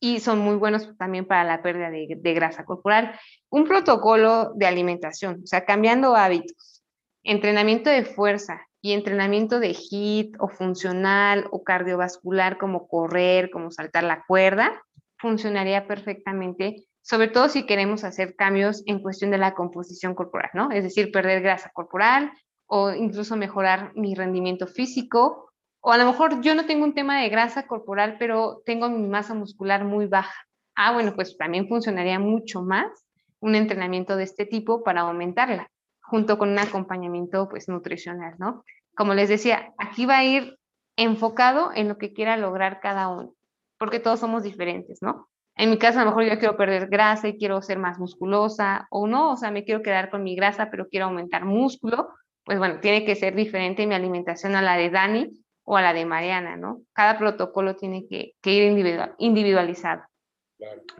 y 0.00 0.20
son 0.20 0.38
muy 0.38 0.56
buenos 0.56 0.96
también 0.96 1.26
para 1.26 1.44
la 1.44 1.62
pérdida 1.62 1.90
de, 1.90 2.16
de 2.18 2.34
grasa 2.34 2.64
corporal. 2.64 3.20
Un 3.50 3.66
protocolo 3.66 4.54
de 4.54 4.64
alimentación, 4.64 5.42
o 5.44 5.46
sea, 5.46 5.66
cambiando 5.66 6.16
hábitos, 6.16 6.82
entrenamiento 7.24 7.90
de 7.90 8.06
fuerza 8.06 8.62
y 8.80 8.92
entrenamiento 8.92 9.60
de 9.60 9.74
HIT 9.74 10.36
o 10.38 10.48
funcional 10.48 11.48
o 11.50 11.64
cardiovascular 11.64 12.56
como 12.56 12.88
correr, 12.88 13.50
como 13.50 13.70
saltar 13.70 14.04
la 14.04 14.24
cuerda, 14.26 14.82
funcionaría 15.18 15.86
perfectamente 15.86 16.87
sobre 17.08 17.28
todo 17.28 17.48
si 17.48 17.64
queremos 17.64 18.04
hacer 18.04 18.36
cambios 18.36 18.82
en 18.84 19.00
cuestión 19.00 19.30
de 19.30 19.38
la 19.38 19.54
composición 19.54 20.14
corporal, 20.14 20.50
¿no? 20.52 20.70
Es 20.70 20.84
decir, 20.84 21.10
perder 21.10 21.40
grasa 21.40 21.70
corporal 21.72 22.32
o 22.66 22.90
incluso 22.90 23.34
mejorar 23.34 23.92
mi 23.94 24.14
rendimiento 24.14 24.66
físico. 24.66 25.50
O 25.80 25.90
a 25.90 25.96
lo 25.96 26.04
mejor 26.04 26.42
yo 26.42 26.54
no 26.54 26.66
tengo 26.66 26.84
un 26.84 26.92
tema 26.92 27.18
de 27.22 27.30
grasa 27.30 27.66
corporal, 27.66 28.16
pero 28.18 28.60
tengo 28.66 28.90
mi 28.90 29.08
masa 29.08 29.32
muscular 29.32 29.84
muy 29.84 30.04
baja. 30.04 30.38
Ah, 30.74 30.92
bueno, 30.92 31.14
pues 31.14 31.38
también 31.38 31.66
funcionaría 31.66 32.18
mucho 32.18 32.60
más 32.60 33.06
un 33.40 33.54
entrenamiento 33.54 34.14
de 34.16 34.24
este 34.24 34.44
tipo 34.44 34.84
para 34.84 35.00
aumentarla, 35.00 35.70
junto 36.02 36.36
con 36.36 36.50
un 36.50 36.58
acompañamiento 36.58 37.48
pues 37.48 37.70
nutricional, 37.70 38.34
¿no? 38.38 38.64
Como 38.94 39.14
les 39.14 39.30
decía, 39.30 39.72
aquí 39.78 40.04
va 40.04 40.18
a 40.18 40.24
ir 40.24 40.58
enfocado 40.96 41.70
en 41.74 41.88
lo 41.88 41.96
que 41.96 42.12
quiera 42.12 42.36
lograr 42.36 42.80
cada 42.80 43.08
uno, 43.08 43.32
porque 43.78 43.98
todos 43.98 44.20
somos 44.20 44.42
diferentes, 44.42 44.98
¿no? 45.00 45.26
En 45.58 45.70
mi 45.70 45.76
caso, 45.76 45.98
a 45.98 46.04
lo 46.04 46.10
mejor 46.10 46.24
yo 46.24 46.38
quiero 46.38 46.56
perder 46.56 46.86
grasa 46.86 47.26
y 47.26 47.36
quiero 47.36 47.60
ser 47.62 47.80
más 47.80 47.98
musculosa, 47.98 48.86
o 48.90 49.08
no, 49.08 49.32
o 49.32 49.36
sea, 49.36 49.50
me 49.50 49.64
quiero 49.64 49.82
quedar 49.82 50.08
con 50.08 50.22
mi 50.22 50.36
grasa, 50.36 50.70
pero 50.70 50.88
quiero 50.88 51.06
aumentar 51.06 51.44
músculo. 51.44 52.10
Pues 52.44 52.60
bueno, 52.60 52.78
tiene 52.78 53.04
que 53.04 53.16
ser 53.16 53.34
diferente 53.34 53.84
mi 53.84 53.96
alimentación 53.96 54.54
a 54.54 54.62
la 54.62 54.76
de 54.76 54.88
Dani 54.88 55.32
o 55.64 55.76
a 55.76 55.82
la 55.82 55.92
de 55.92 56.06
Mariana, 56.06 56.56
¿no? 56.56 56.82
Cada 56.92 57.18
protocolo 57.18 57.74
tiene 57.74 58.06
que, 58.06 58.34
ir 58.44 59.12
individualizado. 59.18 60.02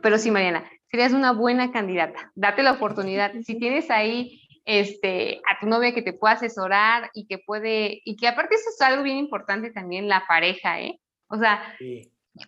Pero 0.02 0.18
sí, 0.18 0.32
Mariana, 0.32 0.68
serías 0.90 1.12
una 1.12 1.32
buena 1.32 1.70
candidata. 1.70 2.32
Date 2.34 2.64
la 2.64 2.72
oportunidad. 2.72 3.32
Si 3.44 3.60
tienes 3.60 3.88
ahí 3.92 4.42
este, 4.64 5.40
a 5.48 5.60
tu 5.60 5.68
novia 5.68 5.94
que 5.94 6.02
te 6.02 6.14
pueda 6.14 6.34
asesorar 6.34 7.10
y 7.14 7.26
que 7.26 7.38
puede, 7.38 8.00
y 8.04 8.16
que 8.16 8.26
aparte 8.26 8.56
eso 8.56 8.70
es 8.70 8.80
algo 8.80 9.04
bien 9.04 9.18
importante 9.18 9.70
también, 9.70 10.08
la 10.08 10.24
pareja, 10.26 10.80
¿eh? 10.80 10.98
O 11.28 11.38
sea, 11.38 11.62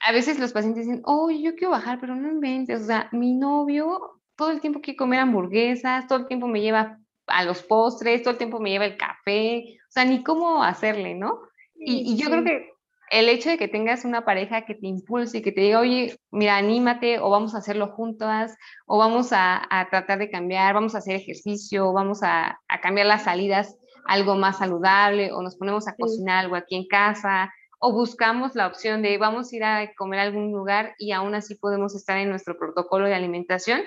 a 0.01 0.13
veces 0.13 0.39
los 0.39 0.53
pacientes 0.53 0.87
dicen, 0.87 1.03
oh, 1.05 1.31
yo 1.31 1.55
quiero 1.55 1.71
bajar, 1.71 1.99
pero 2.01 2.15
no 2.15 2.29
inventes, 2.29 2.83
o 2.83 2.85
sea, 2.85 3.09
mi 3.13 3.33
novio 3.33 4.21
todo 4.41 4.53
el 4.53 4.63
tiempo 4.63 4.81
quiere 4.81 4.97
comer 4.97 5.21
hamburguesas, 5.21 6.07
todo 6.07 6.21
el 6.21 6.27
tiempo 6.27 6.49
me 6.49 6.63
lleva 6.63 6.99
a 7.27 7.45
los 7.45 7.63
postres, 7.63 8.23
todo 8.23 8.33
el 8.33 8.39
tiempo 8.39 8.59
me 8.59 8.71
lleva 8.71 8.87
el 8.87 8.97
café, 8.97 9.79
o 9.87 9.93
sea, 9.93 10.07
ni 10.07 10.23
cómo 10.23 10.65
hacerle, 10.65 11.15
¿no? 11.15 11.41
Y, 11.75 12.17
yo 12.17 12.31
creo 12.31 12.43
que 12.43 12.71
el 13.11 13.29
hecho 13.29 13.51
de 13.51 13.59
que 13.59 13.69
tengas 13.69 14.07
una 14.07 14.25
pareja 14.25 14.65
que 14.65 14.75
te 14.75 14.87
impulse 14.87 15.39
y 15.39 15.43
que 15.43 15.53
te 15.53 15.61
diga, 15.61 15.81
oye, 15.81 16.17
mira, 16.31 16.57
anímate, 16.57 17.19
o 17.19 17.29
vamos 17.29 17.55
a 17.55 17.59
hacerlo 17.59 17.89
juntas, 17.89 18.57
o 18.87 18.97
vamos 18.97 19.29
a, 19.33 19.69
tratar 19.91 20.19
de 20.19 20.31
cambiar, 20.31 20.73
vamos 20.73 20.95
a 20.95 20.99
hacer 20.99 21.17
ejercicio, 21.17 21.93
vamos 21.93 22.23
a, 22.23 22.59
a, 22.67 22.81
cambiar 22.81 23.09
las 23.09 23.25
salidas 23.25 23.77
algo 24.07 24.37
más 24.37 24.57
saludable, 24.57 25.33
o 25.33 25.43
nos 25.43 25.57
ponemos 25.57 25.87
a 25.87 25.97
cocinar 25.97 26.39
algo 26.39 26.57
aquí 26.57 26.77
en 26.77 26.87
casa, 26.87 27.53
o 27.81 27.93
buscamos 27.93 28.55
la 28.55 28.67
opción 28.67 29.03
de 29.03 29.17
vamos 29.17 29.53
a 29.53 29.57
ir 29.57 29.65
a 29.65 29.95
comer 29.97 30.21
a 30.21 30.23
algún 30.25 30.53
lugar 30.53 30.95
y 30.99 31.13
aún 31.13 31.35
así 31.35 31.55
podemos 31.55 31.95
estar 31.95 32.19
en 32.19 32.29
nuestro 32.29 32.59
protocolo 32.59 33.07
de 33.07 33.15
alimentación. 33.15 33.83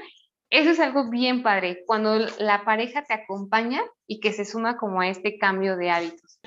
Eso 0.50 0.72
es 0.72 0.80
algo 0.80 1.10
bien 1.10 1.44
padre, 1.44 1.84
cuando 1.86 2.20
la 2.40 2.66
pareja 2.66 3.04
te 3.04 3.14
acompaña 3.14 3.82
y 4.08 4.20
que 4.20 4.34
se 4.34 4.46
suma 4.46 4.78
como 4.78 5.02
a 5.02 5.10
este 5.10 5.38
cambio 5.38 5.78
de 5.78 5.92
hábitos. 5.92 6.40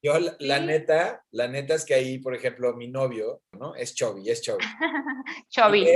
Yo, 0.00 0.14
la, 0.38 0.58
neta, 0.60 1.24
la 1.30 1.46
neta 1.46 1.74
es 1.74 1.84
que 1.84 1.94
ahí, 1.94 2.18
por 2.18 2.34
ejemplo, 2.34 2.74
mi 2.74 2.88
novio, 2.88 3.42
¿no? 3.52 3.74
Es 3.76 3.94
Chovy, 3.94 4.30
es 4.30 4.42
Chovy. 4.42 4.64
Chovy. 5.48 5.86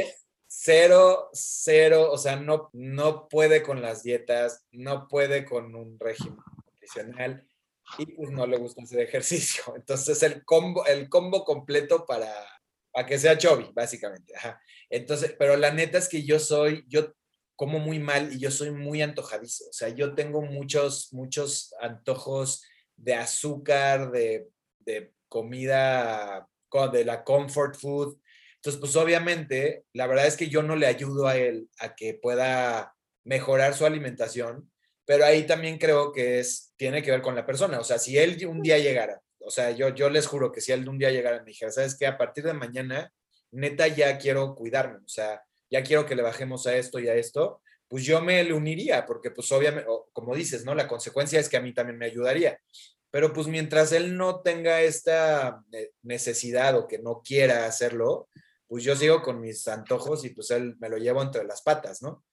Cero, 0.48 1.28
cero, 1.32 2.10
o 2.12 2.18
sea, 2.18 2.36
no, 2.36 2.70
no 2.72 3.28
puede 3.28 3.62
con 3.62 3.82
las 3.82 4.04
dietas, 4.04 4.64
no 4.70 5.08
puede 5.08 5.44
con 5.44 5.74
un 5.74 5.98
régimen 5.98 6.38
nutricional 6.64 7.44
y 7.98 8.06
pues 8.06 8.30
no 8.30 8.46
le 8.46 8.58
gusta 8.58 8.82
hacer 8.82 9.00
ejercicio. 9.00 9.64
Entonces 9.76 10.22
el 10.22 10.44
combo, 10.44 10.84
el 10.86 11.08
combo 11.08 11.44
completo 11.44 12.04
para, 12.06 12.32
para 12.92 13.06
que 13.06 13.18
sea 13.18 13.38
chubby, 13.38 13.70
básicamente. 13.74 14.34
Entonces, 14.90 15.34
pero 15.38 15.56
la 15.56 15.72
neta 15.72 15.98
es 15.98 16.08
que 16.08 16.22
yo 16.24 16.38
soy, 16.38 16.84
yo 16.88 17.14
como 17.54 17.78
muy 17.78 17.98
mal 17.98 18.32
y 18.32 18.38
yo 18.38 18.50
soy 18.50 18.70
muy 18.70 19.02
antojadizo. 19.02 19.64
O 19.70 19.72
sea, 19.72 19.88
yo 19.88 20.14
tengo 20.14 20.42
muchos, 20.42 21.12
muchos 21.12 21.74
antojos 21.80 22.64
de 22.96 23.14
azúcar, 23.14 24.10
de, 24.10 24.48
de 24.80 25.12
comida, 25.28 26.48
de 26.92 27.04
la 27.04 27.24
comfort 27.24 27.74
food. 27.76 28.18
Entonces, 28.56 28.80
pues 28.80 28.96
obviamente, 28.96 29.84
la 29.92 30.06
verdad 30.06 30.26
es 30.26 30.36
que 30.36 30.48
yo 30.48 30.62
no 30.62 30.76
le 30.76 30.86
ayudo 30.86 31.26
a 31.26 31.36
él 31.36 31.70
a 31.78 31.94
que 31.94 32.14
pueda 32.14 32.94
mejorar 33.24 33.74
su 33.74 33.86
alimentación 33.86 34.70
pero 35.06 35.24
ahí 35.24 35.46
también 35.46 35.78
creo 35.78 36.12
que 36.12 36.40
es, 36.40 36.74
tiene 36.76 37.02
que 37.02 37.12
ver 37.12 37.22
con 37.22 37.34
la 37.34 37.46
persona. 37.46 37.78
O 37.78 37.84
sea, 37.84 37.98
si 37.98 38.18
él 38.18 38.44
un 38.46 38.60
día 38.60 38.78
llegara, 38.78 39.22
o 39.38 39.50
sea, 39.50 39.70
yo, 39.70 39.90
yo 39.90 40.10
les 40.10 40.26
juro 40.26 40.50
que 40.52 40.60
si 40.60 40.72
él 40.72 40.88
un 40.88 40.98
día 40.98 41.10
llegara 41.10 41.38
me 41.38 41.46
dijera, 41.46 41.70
¿sabes 41.70 41.96
qué? 41.96 42.06
A 42.06 42.18
partir 42.18 42.44
de 42.44 42.52
mañana, 42.52 43.12
neta, 43.52 43.86
ya 43.86 44.18
quiero 44.18 44.54
cuidarme, 44.56 44.98
o 44.98 45.08
sea, 45.08 45.42
ya 45.70 45.82
quiero 45.84 46.04
que 46.04 46.16
le 46.16 46.22
bajemos 46.22 46.66
a 46.66 46.76
esto 46.76 46.98
y 46.98 47.08
a 47.08 47.14
esto, 47.14 47.62
pues 47.88 48.04
yo 48.04 48.20
me 48.20 48.42
le 48.42 48.52
uniría, 48.52 49.06
porque 49.06 49.30
pues 49.30 49.50
obviamente, 49.52 49.88
como 50.12 50.34
dices, 50.34 50.64
¿no? 50.64 50.74
La 50.74 50.88
consecuencia 50.88 51.38
es 51.38 51.48
que 51.48 51.56
a 51.56 51.60
mí 51.60 51.72
también 51.72 51.98
me 51.98 52.06
ayudaría. 52.06 52.58
Pero 53.12 53.32
pues 53.32 53.46
mientras 53.46 53.92
él 53.92 54.16
no 54.16 54.40
tenga 54.42 54.82
esta 54.82 55.62
eh, 55.72 55.92
necesidad 56.02 56.76
o 56.76 56.88
que 56.88 56.98
no 56.98 57.22
quiera 57.24 57.66
hacerlo, 57.66 58.28
pues 58.66 58.82
yo 58.82 58.96
sigo 58.96 59.22
con 59.22 59.40
mis 59.40 59.66
antojos 59.68 60.24
y 60.24 60.30
pues 60.30 60.50
él 60.50 60.76
me 60.80 60.88
lo 60.88 60.98
llevo 60.98 61.22
entre 61.22 61.44
las 61.44 61.62
patas, 61.62 62.02
¿no? 62.02 62.24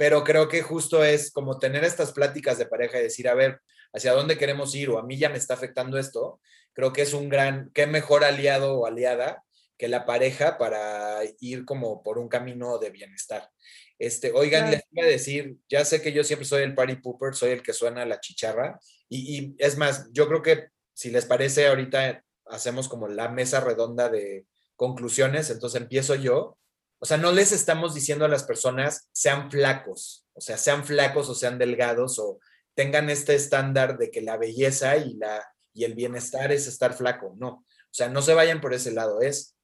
Pero 0.00 0.24
creo 0.24 0.48
que 0.48 0.62
justo 0.62 1.04
es 1.04 1.30
como 1.30 1.58
tener 1.58 1.84
estas 1.84 2.12
pláticas 2.12 2.56
de 2.56 2.64
pareja 2.64 2.98
y 2.98 3.02
decir, 3.02 3.28
a 3.28 3.34
ver, 3.34 3.60
hacia 3.92 4.14
dónde 4.14 4.38
queremos 4.38 4.74
ir 4.74 4.88
o 4.88 4.98
a 4.98 5.02
mí 5.02 5.18
ya 5.18 5.28
me 5.28 5.36
está 5.36 5.52
afectando 5.52 5.98
esto, 5.98 6.40
creo 6.72 6.90
que 6.94 7.02
es 7.02 7.12
un 7.12 7.28
gran, 7.28 7.70
qué 7.74 7.86
mejor 7.86 8.24
aliado 8.24 8.78
o 8.78 8.86
aliada 8.86 9.44
que 9.76 9.88
la 9.88 10.06
pareja 10.06 10.56
para 10.56 11.18
ir 11.40 11.66
como 11.66 12.02
por 12.02 12.18
un 12.18 12.30
camino 12.30 12.78
de 12.78 12.88
bienestar. 12.88 13.50
Este, 13.98 14.32
oigan, 14.32 14.70
les 14.70 14.80
voy 14.90 15.04
a 15.04 15.08
decir, 15.08 15.58
ya 15.68 15.84
sé 15.84 16.00
que 16.00 16.14
yo 16.14 16.24
siempre 16.24 16.46
soy 16.46 16.62
el 16.62 16.74
party 16.74 16.96
pooper, 16.96 17.34
soy 17.34 17.50
el 17.50 17.62
que 17.62 17.74
suena 17.74 18.06
la 18.06 18.20
chicharra 18.20 18.80
y, 19.06 19.36
y 19.36 19.54
es 19.58 19.76
más, 19.76 20.08
yo 20.12 20.26
creo 20.28 20.40
que 20.40 20.68
si 20.94 21.10
les 21.10 21.26
parece 21.26 21.66
ahorita 21.66 22.24
hacemos 22.46 22.88
como 22.88 23.06
la 23.06 23.28
mesa 23.28 23.60
redonda 23.60 24.08
de 24.08 24.46
conclusiones, 24.76 25.50
entonces 25.50 25.82
empiezo 25.82 26.14
yo 26.14 26.56
o 27.02 27.06
sea, 27.06 27.16
no 27.16 27.32
les 27.32 27.50
estamos 27.52 27.94
diciendo 27.94 28.26
a 28.26 28.28
las 28.28 28.44
personas 28.44 29.08
sean 29.12 29.50
flacos, 29.50 30.26
o 30.34 30.40
sea, 30.40 30.58
sean 30.58 30.84
flacos 30.84 31.30
o 31.30 31.34
sean 31.34 31.58
delgados 31.58 32.18
o 32.18 32.38
tengan 32.74 33.08
este 33.08 33.34
estándar 33.34 33.96
de 33.96 34.10
que 34.10 34.20
la 34.20 34.36
belleza 34.36 34.98
y, 34.98 35.14
la, 35.14 35.42
y 35.72 35.84
el 35.84 35.94
bienestar 35.94 36.52
es 36.52 36.66
estar 36.66 36.94
flaco. 36.94 37.34
No, 37.38 37.48
o 37.48 37.92
sea, 37.92 38.08
no 38.10 38.20
se 38.20 38.34
vayan 38.34 38.60
por 38.60 38.74
ese 38.74 38.92
lado, 38.92 39.22
es 39.22 39.56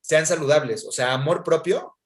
sean 0.00 0.26
saludables, 0.26 0.86
o 0.86 0.92
sea, 0.92 1.12
amor 1.12 1.44
propio, 1.44 1.96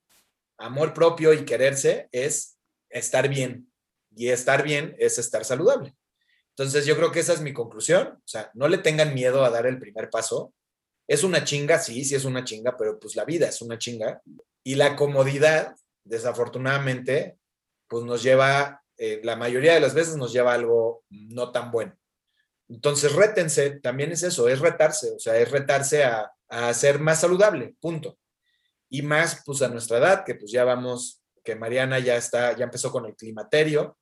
amor 0.59 0.93
propio 0.93 1.33
y 1.33 1.45
quererse 1.45 2.09
es 2.11 2.59
estar 2.91 3.29
bien 3.29 3.73
y 4.15 4.29
estar 4.29 4.63
bien 4.65 4.97
es 4.99 5.19
estar 5.19 5.45
saludable. 5.45 5.97
Entonces 6.51 6.85
yo 6.85 6.97
creo 6.97 7.13
que 7.13 7.21
esa 7.21 7.33
es 7.33 7.41
mi 7.41 7.53
conclusión, 7.53 8.09
o 8.09 8.29
sea, 8.29 8.51
no 8.55 8.67
le 8.67 8.79
tengan 8.79 9.15
miedo 9.15 9.45
a 9.45 9.51
dar 9.51 9.67
el 9.67 9.79
primer 9.79 10.11
paso. 10.11 10.53
Es 11.09 11.25
una 11.25 11.43
chinga, 11.43 11.79
sí, 11.79 12.05
sí 12.05 12.15
es 12.15 12.25
una 12.25 12.45
chinga, 12.45 12.77
pero 12.77 13.01
pues 13.01 13.17
la 13.17 13.25
vida 13.25 13.49
es 13.49 13.63
una 13.63 13.79
chinga. 13.79 14.23
Y 14.63 14.75
la 14.75 14.95
comodidad, 14.95 15.75
desafortunadamente, 16.05 17.39
pues 17.89 18.05
nos 18.05 18.23
lleva, 18.23 18.83
eh, 18.99 19.21
la 19.25 19.35
mayoría 19.35 19.75
de 19.75 19.81
las 19.81 19.95
veces 19.95 20.17
nos 20.17 20.33
lleva 20.33 20.53
a 20.53 20.57
algo 20.57 21.03
no 21.09 21.51
tan 21.51 21.71
bueno. 21.71 21.97
Entonces, 22.69 23.15
rétense, 23.15 23.81
también 23.81 24.13
es 24.13 24.23
eso, 24.23 24.47
es 24.49 24.61
retarse, 24.61 25.11
o 25.13 25.19
sea, 25.19 25.39
es 25.39 25.51
retarse 25.51 26.05
a, 26.05 26.31
a 26.49 26.75
ser 26.75 26.99
más 27.01 27.21
saludable, 27.21 27.75
punto. 27.81 28.19
Y 28.91 29.03
más, 29.03 29.43
pues 29.45 29.63
a 29.63 29.69
nuestra 29.69 29.99
edad, 29.99 30.25
que 30.25 30.35
pues 30.35 30.53
ya 30.53 30.65
vamos, 30.65 31.23
que 31.43 31.55
Mariana 31.55 31.99
ya 31.99 32.17
está, 32.17 32.55
ya 32.57 32.65
empezó 32.65 32.91
con 32.93 33.07
el 33.07 33.17
climaterio. 33.17 33.97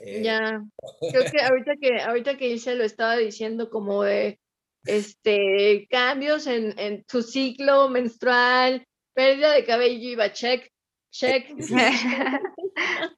Eh, 0.00 0.22
ya, 0.22 0.62
creo 1.10 1.30
que 1.30 1.40
ahorita 1.40 1.76
que, 1.80 2.00
ahorita 2.00 2.36
que 2.36 2.60
lo 2.74 2.84
estaba 2.84 3.16
diciendo 3.16 3.70
como 3.70 4.02
de, 4.02 4.40
este, 4.86 5.86
cambios 5.90 6.46
en, 6.46 6.78
en 6.78 7.04
tu 7.04 7.22
ciclo 7.22 7.88
menstrual, 7.88 8.86
pérdida 9.14 9.52
de 9.52 9.64
cabello, 9.64 10.08
iba 10.10 10.32
check, 10.32 10.70
check. 11.10 11.46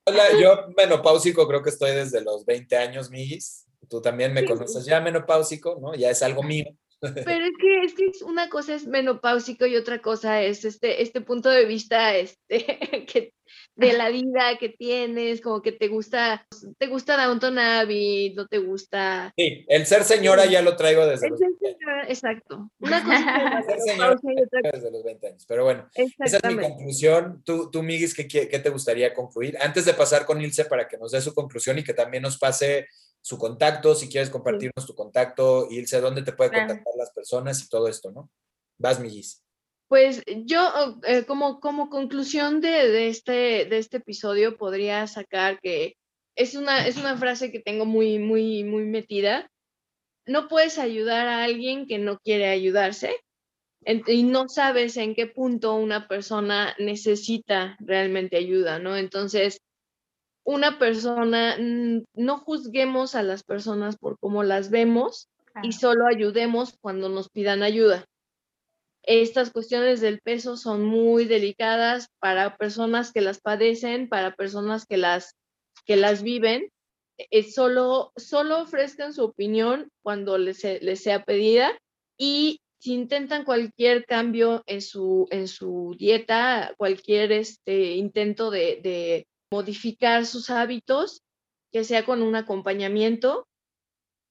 Hola, 0.04 0.24
yo 0.40 0.68
menopáusico 0.76 1.46
creo 1.46 1.62
que 1.62 1.70
estoy 1.70 1.92
desde 1.92 2.22
los 2.22 2.44
20 2.46 2.76
años, 2.76 3.10
Migis. 3.10 3.66
Tú 3.88 4.00
también 4.00 4.32
me 4.32 4.44
conoces 4.44 4.84
ya 4.84 5.00
menopáusico, 5.00 5.78
¿no? 5.80 5.94
Ya 5.94 6.10
es 6.10 6.22
algo 6.22 6.42
mío. 6.42 6.66
Pero 7.00 7.44
es 7.44 7.52
que, 7.60 7.84
es 7.84 7.94
que 7.94 8.24
una 8.24 8.48
cosa 8.48 8.74
es 8.74 8.86
menopáusico 8.86 9.66
y 9.66 9.76
otra 9.76 10.00
cosa 10.00 10.42
es 10.42 10.64
este, 10.64 11.02
este 11.02 11.20
punto 11.20 11.48
de 11.48 11.64
vista 11.64 12.16
este, 12.16 12.58
que, 13.12 13.32
de 13.76 13.92
la 13.92 14.10
vida 14.10 14.58
que 14.58 14.68
tienes, 14.68 15.40
como 15.40 15.62
que 15.62 15.72
te 15.72 15.88
gusta, 15.88 16.46
te 16.78 16.86
gusta 16.88 17.16
Downton 17.16 17.58
Abbey, 17.58 18.34
no 18.34 18.46
te 18.46 18.58
gusta. 18.58 19.32
Sí, 19.36 19.64
el 19.68 19.86
ser 19.86 20.02
señora 20.04 20.46
ya 20.46 20.62
lo 20.62 20.76
traigo 20.76 21.06
desde 21.06 21.30
los 21.30 21.38
20 21.38 21.66
años. 21.66 22.08
Exacto. 22.08 22.70
Una 22.80 23.04
cosa 23.04 23.64
es 23.76 23.84
señora 23.84 24.16
desde 24.72 24.90
los 24.90 25.04
20 25.04 25.26
años. 25.28 25.44
Pero 25.46 25.64
bueno, 25.64 25.88
esa 25.94 26.38
es 26.38 26.56
mi 26.56 26.62
conclusión. 26.62 27.42
Tú, 27.44 27.70
tú 27.70 27.82
Miguis, 27.82 28.14
¿qué, 28.14 28.26
¿qué 28.26 28.58
te 28.58 28.70
gustaría 28.70 29.14
concluir? 29.14 29.56
Antes 29.60 29.84
de 29.84 29.94
pasar 29.94 30.26
con 30.26 30.42
Ilse 30.42 30.64
para 30.64 30.88
que 30.88 30.98
nos 30.98 31.12
dé 31.12 31.20
su 31.20 31.32
conclusión 31.32 31.78
y 31.78 31.84
que 31.84 31.94
también 31.94 32.24
nos 32.24 32.38
pase 32.38 32.88
su 33.28 33.36
contacto, 33.36 33.94
si 33.94 34.08
quieres 34.08 34.30
compartirnos 34.30 34.86
tu 34.86 34.94
contacto, 34.94 35.68
Ilse, 35.70 36.00
dónde 36.00 36.22
te 36.22 36.32
puede 36.32 36.50
contactar 36.50 36.94
las 36.96 37.10
personas 37.10 37.62
y 37.62 37.68
todo 37.68 37.86
esto, 37.86 38.10
¿no? 38.10 38.30
Vas, 38.78 38.98
Miguis. 38.98 39.44
Pues 39.86 40.22
yo 40.46 40.98
eh, 41.06 41.26
como, 41.26 41.60
como 41.60 41.90
conclusión 41.90 42.62
de, 42.62 43.08
este, 43.08 43.66
de 43.66 43.76
este 43.76 43.98
episodio 43.98 44.56
podría 44.56 45.06
sacar 45.06 45.60
que 45.60 45.98
es 46.36 46.54
una, 46.54 46.86
es 46.86 46.96
una 46.96 47.18
frase 47.18 47.52
que 47.52 47.60
tengo 47.60 47.84
muy, 47.84 48.18
muy, 48.18 48.64
muy 48.64 48.84
metida. 48.84 49.50
No 50.24 50.48
puedes 50.48 50.78
ayudar 50.78 51.28
a 51.28 51.44
alguien 51.44 51.86
que 51.86 51.98
no 51.98 52.18
quiere 52.20 52.48
ayudarse 52.48 53.14
y 54.06 54.22
no 54.22 54.48
sabes 54.48 54.96
en 54.96 55.14
qué 55.14 55.26
punto 55.26 55.74
una 55.74 56.08
persona 56.08 56.74
necesita 56.78 57.76
realmente 57.78 58.38
ayuda, 58.38 58.78
¿no? 58.78 58.96
Entonces, 58.96 59.60
una 60.48 60.78
persona, 60.78 61.56
no 61.58 62.38
juzguemos 62.38 63.14
a 63.14 63.22
las 63.22 63.42
personas 63.42 63.96
por 63.96 64.18
cómo 64.18 64.42
las 64.42 64.70
vemos 64.70 65.28
y 65.62 65.72
solo 65.72 66.06
ayudemos 66.06 66.76
cuando 66.80 67.08
nos 67.08 67.28
pidan 67.28 67.62
ayuda 67.62 68.04
estas 69.08 69.50
cuestiones 69.50 70.02
del 70.02 70.20
peso 70.20 70.58
son 70.58 70.84
muy 70.84 71.24
delicadas 71.24 72.08
para 72.20 72.58
personas 72.58 73.10
que 73.10 73.22
las 73.22 73.40
padecen, 73.40 74.06
para 74.06 74.34
personas 74.34 74.84
que 74.84 74.98
las, 74.98 75.34
que 75.86 75.96
las 75.96 76.22
viven. 76.22 76.70
Es 77.30 77.54
solo, 77.54 78.12
solo 78.16 78.60
ofrezcan 78.60 79.14
su 79.14 79.24
opinión 79.24 79.88
cuando 80.02 80.36
les, 80.36 80.62
les 80.82 81.02
sea 81.02 81.24
pedida 81.24 81.72
y 82.18 82.60
si 82.80 82.92
intentan 82.92 83.44
cualquier 83.44 84.04
cambio 84.04 84.62
en 84.66 84.82
su, 84.82 85.26
en 85.30 85.48
su 85.48 85.96
dieta, 85.98 86.74
cualquier 86.76 87.32
este, 87.32 87.94
intento 87.94 88.50
de, 88.50 88.78
de 88.82 89.26
modificar 89.50 90.26
sus 90.26 90.50
hábitos, 90.50 91.22
que 91.72 91.84
sea 91.84 92.04
con 92.04 92.22
un 92.22 92.34
acompañamiento, 92.34 93.46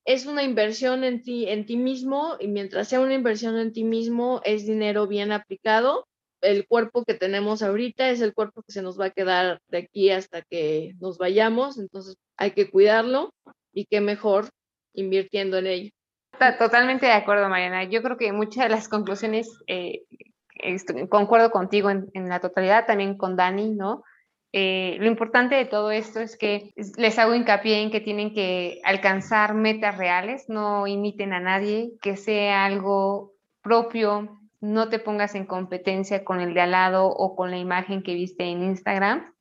es 0.08 0.26
una 0.26 0.44
inversión 0.44 1.04
en 1.04 1.22
ti, 1.22 1.50
en 1.50 1.66
ti 1.66 1.76
mismo 1.76 2.38
y 2.40 2.48
mientras 2.48 2.88
sea 2.88 3.02
una 3.02 3.14
inversión 3.14 3.58
en 3.58 3.74
ti 3.74 3.84
mismo 3.84 4.42
es 4.46 4.66
dinero 4.66 5.06
bien 5.06 5.34
aplicado. 5.34 6.08
El 6.40 6.66
cuerpo 6.66 7.04
que 7.04 7.14
tenemos 7.14 7.62
ahorita 7.62 8.10
es 8.10 8.22
el 8.22 8.34
cuerpo 8.34 8.62
que 8.64 8.72
se 8.72 8.82
nos 8.82 8.98
va 8.98 9.08
a 9.08 9.10
quedar 9.10 9.60
de 9.68 9.80
aquí 9.80 10.10
hasta 10.10 10.44
que 10.44 10.94
nos 11.02 11.18
vayamos, 11.18 11.78
entonces 11.78 12.16
hay 12.38 12.52
que 12.52 12.70
cuidarlo 12.72 13.34
y 13.74 13.86
qué 13.86 14.00
mejor 14.00 14.50
invirtiendo 14.94 15.58
en 15.58 15.68
ello. 15.68 15.92
Totalmente 16.58 17.08
de 17.08 17.12
acuerdo, 17.12 17.50
Mariana. 17.50 17.84
Yo 17.84 18.02
creo 18.02 18.16
que 18.16 18.32
muchas 18.32 18.64
de 18.64 18.70
las 18.70 18.88
conclusiones, 18.88 19.60
eh, 19.68 20.04
concuerdo 21.10 21.52
contigo 21.52 21.90
en, 21.90 22.10
en, 22.14 22.30
la 22.30 22.40
totalidad, 22.40 22.86
también 22.86 23.18
con 23.18 23.36
Dani, 23.36 23.72
¿no? 23.72 24.04
Eh, 24.60 24.98
lo 25.00 25.06
importante 25.06 25.54
de 25.54 25.66
todo 25.66 25.92
esto 25.92 26.20
es 26.20 26.36
que 26.36 26.74
les 26.98 27.20
hago 27.20 27.36
hincapié 27.36 27.80
en 27.80 27.92
que 27.92 28.02
tienen 28.02 28.34
que 28.34 28.82
alcanzar 28.84 29.54
metas 29.54 30.00
reales, 30.00 30.46
no 30.50 30.88
imiten 30.88 31.32
a 31.32 31.40
nadie, 31.40 31.92
que 32.02 32.18
sea 32.18 32.66
algo 32.66 33.36
propio, 33.62 34.40
no 34.60 34.90
te 34.90 34.98
pongas 34.98 35.36
en 35.36 35.46
competencia 35.46 36.26
con 36.26 36.42
el 36.42 36.56
de 36.56 36.62
al 36.62 36.72
lado 36.72 37.06
o 37.06 37.36
con 37.36 37.52
la 37.52 37.60
imagen 37.60 38.02
que 38.02 38.16
viste 38.16 38.46
en 38.46 38.64
Instagram. 38.64 39.32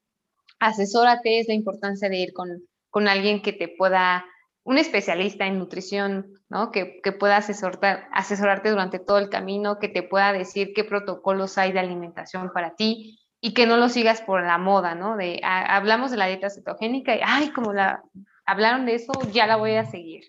Asesórate, 0.59 1.41
es 1.41 1.49
la 1.49 1.55
importancia 1.55 2.11
de 2.11 2.19
ir 2.19 2.35
con, 2.35 2.51
con 2.91 3.09
alguien 3.09 3.41
que 3.41 3.55
te 3.55 3.69
pueda, 3.69 4.27
un 4.65 4.77
especialista 4.77 5.47
en 5.47 5.59
nutrición, 5.59 6.27
¿no? 6.51 6.71
que, 6.71 7.01
que 7.03 7.13
pueda 7.13 7.39
asesorarte 7.39 8.69
durante 8.69 8.99
todo 8.99 9.17
el 9.17 9.31
camino, 9.31 9.79
que 9.79 9.89
te 9.89 10.03
pueda 10.03 10.35
decir 10.35 10.75
qué 10.75 10.85
protocolos 10.85 11.57
hay 11.57 11.73
de 11.73 11.81
alimentación 11.81 12.51
para 12.53 12.75
ti, 12.75 13.19
y 13.41 13.55
que 13.55 13.67
no 13.67 13.77
lo 13.77 13.89
sigas 13.89 14.23
por 14.23 14.43
la 14.43 14.59
moda, 14.59 14.95
¿no? 14.95 15.17
De 15.17 15.41
hablamos 15.43 16.11
de 16.11 16.17
la 16.17 16.27
dieta 16.27 16.51
cetogénica 16.51 17.15
y 17.15 17.21
ay, 17.25 17.51
como 17.51 17.73
la 17.73 18.03
hablaron 18.45 18.87
de 18.87 18.95
eso, 18.95 19.13
ya 19.33 19.47
la 19.47 19.57
voy 19.57 19.75
a 19.75 19.85
seguir. 19.85 20.25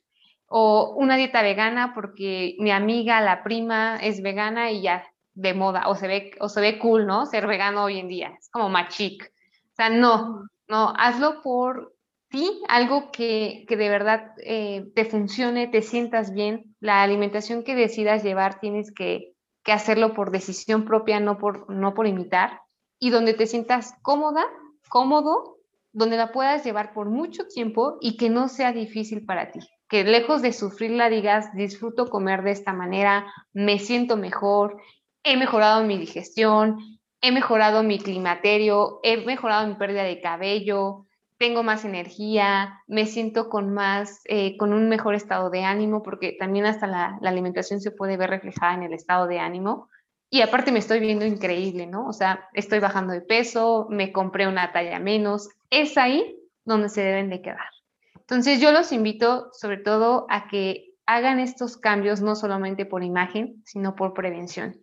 O 0.48 0.94
una 0.96 1.18
dieta 1.18 1.42
vegana 1.42 1.94
porque 1.94 2.56
mi 2.60 2.72
amiga, 2.72 3.22
la 3.22 3.44
prima 3.44 3.98
es 3.98 4.22
vegana 4.22 4.72
y 4.72 4.82
ya 4.82 5.04
de 5.34 5.54
moda 5.54 5.88
o 5.88 5.96
se 5.96 6.08
ve 6.08 6.32
o 6.40 6.50
se 6.50 6.62
ve 6.62 6.80
cool, 6.80 7.06
¿no? 7.06 7.26
Ser 7.26 7.48
vegano 7.48 7.84
hoy 7.84 8.00
en 8.00 8.08
día, 8.08 8.34
es 8.40 8.50
como 8.50 8.70
machic. 8.70 9.32
O 9.72 9.76
sea, 9.76 9.90
no, 9.90 10.48
no, 10.68 10.94
hazlo 10.98 11.42
por 11.42 11.94
ti, 12.30 12.62
algo 12.68 13.12
que, 13.12 13.66
que 13.68 13.78
de 13.78 13.90
verdad 13.90 14.32
eh, 14.44 14.86
te 14.96 15.06
funcione, 15.06 15.68
te 15.68 15.82
sientas 15.82 16.34
bien. 16.34 16.76
La 16.80 17.04
alimentación 17.04 17.64
que 17.64 17.76
decidas 17.76 18.24
llevar 18.24 18.60
tienes 18.60 18.92
que, 18.92 19.34
que 19.64 19.72
hacerlo 19.72 20.14
por 20.14 20.32
decisión 20.32 20.86
propia, 20.86 21.20
no 21.20 21.38
por, 21.38 21.70
no 21.70 21.94
por 21.94 22.08
imitar 22.08 22.62
y 23.00 23.10
donde 23.10 23.34
te 23.34 23.48
sientas 23.48 23.94
cómoda, 24.02 24.46
cómodo, 24.90 25.58
donde 25.92 26.18
la 26.18 26.32
puedas 26.32 26.64
llevar 26.64 26.94
por 26.94 27.10
mucho 27.10 27.48
tiempo 27.48 27.98
y 28.02 28.18
que 28.18 28.30
no 28.30 28.50
sea 28.50 28.72
difícil 28.72 29.26
para 29.26 29.52
ti. 29.52 29.60
Que 29.90 30.04
lejos 30.04 30.42
de 30.42 30.54
sufrirla 30.54 31.10
digas, 31.10 31.54
disfruto 31.56 32.10
comer 32.10 32.44
de 32.44 32.52
esta 32.52 32.74
manera, 32.74 33.26
me 33.54 33.80
siento 33.80 34.18
mejor, 34.18 34.82
he 35.24 35.38
mejorado 35.38 35.84
mi 35.84 35.98
digestión, 35.98 36.78
he 37.22 37.32
mejorado 37.32 37.84
mi 37.84 38.00
climaterio, 38.00 39.00
he 39.04 39.26
mejorado 39.26 39.68
mi 39.68 39.76
pérdida 39.76 40.04
de 40.04 40.22
cabello, 40.22 41.06
tengo 41.38 41.64
más 41.64 41.86
energía, 41.86 42.82
me 42.88 43.06
siento 43.06 43.48
con 43.50 43.74
más, 43.74 44.22
eh, 44.26 44.58
con 44.58 44.74
un 44.74 44.90
mejor 44.90 45.16
estado 45.16 45.50
de 45.50 45.64
ánimo, 45.64 46.04
porque 46.04 46.36
también 46.38 46.66
hasta 46.66 46.88
la, 46.88 47.18
la 47.22 47.30
alimentación 47.30 47.80
se 47.80 47.92
puede 47.92 48.18
ver 48.18 48.30
reflejada 48.30 48.74
en 48.74 48.84
el 48.84 48.94
estado 48.94 49.28
de 49.28 49.40
ánimo 49.40 49.90
y 50.30 50.42
aparte 50.42 50.72
me 50.72 50.80
estoy 50.80 51.00
viendo 51.00 51.26
increíble, 51.26 51.88
¿no? 51.88 52.08
O 52.08 52.14
sea, 52.14 52.50
estoy 52.54 52.80
bajando 52.80 53.14
de 53.14 53.22
peso, 53.22 53.88
me 53.90 54.12
compré 54.12 54.48
una 54.48 54.72
talla 54.72 55.00
menos, 55.00 55.50
es 55.70 55.98
ahí 55.98 56.38
donde 56.66 56.90
se 56.90 57.02
deben 57.02 57.30
de 57.30 57.42
quedar. 57.42 57.70
Entonces 58.16 58.60
yo 58.60 58.72
los 58.72 58.92
invito 58.92 59.50
sobre 59.54 59.78
todo 59.78 60.26
a 60.30 60.48
que 60.48 60.94
hagan 61.06 61.40
estos 61.40 61.78
cambios 61.78 62.22
no 62.22 62.36
solamente 62.36 62.86
por 62.86 63.04
imagen, 63.04 63.62
sino 63.66 63.96
por 63.96 64.14
prevención. 64.14 64.78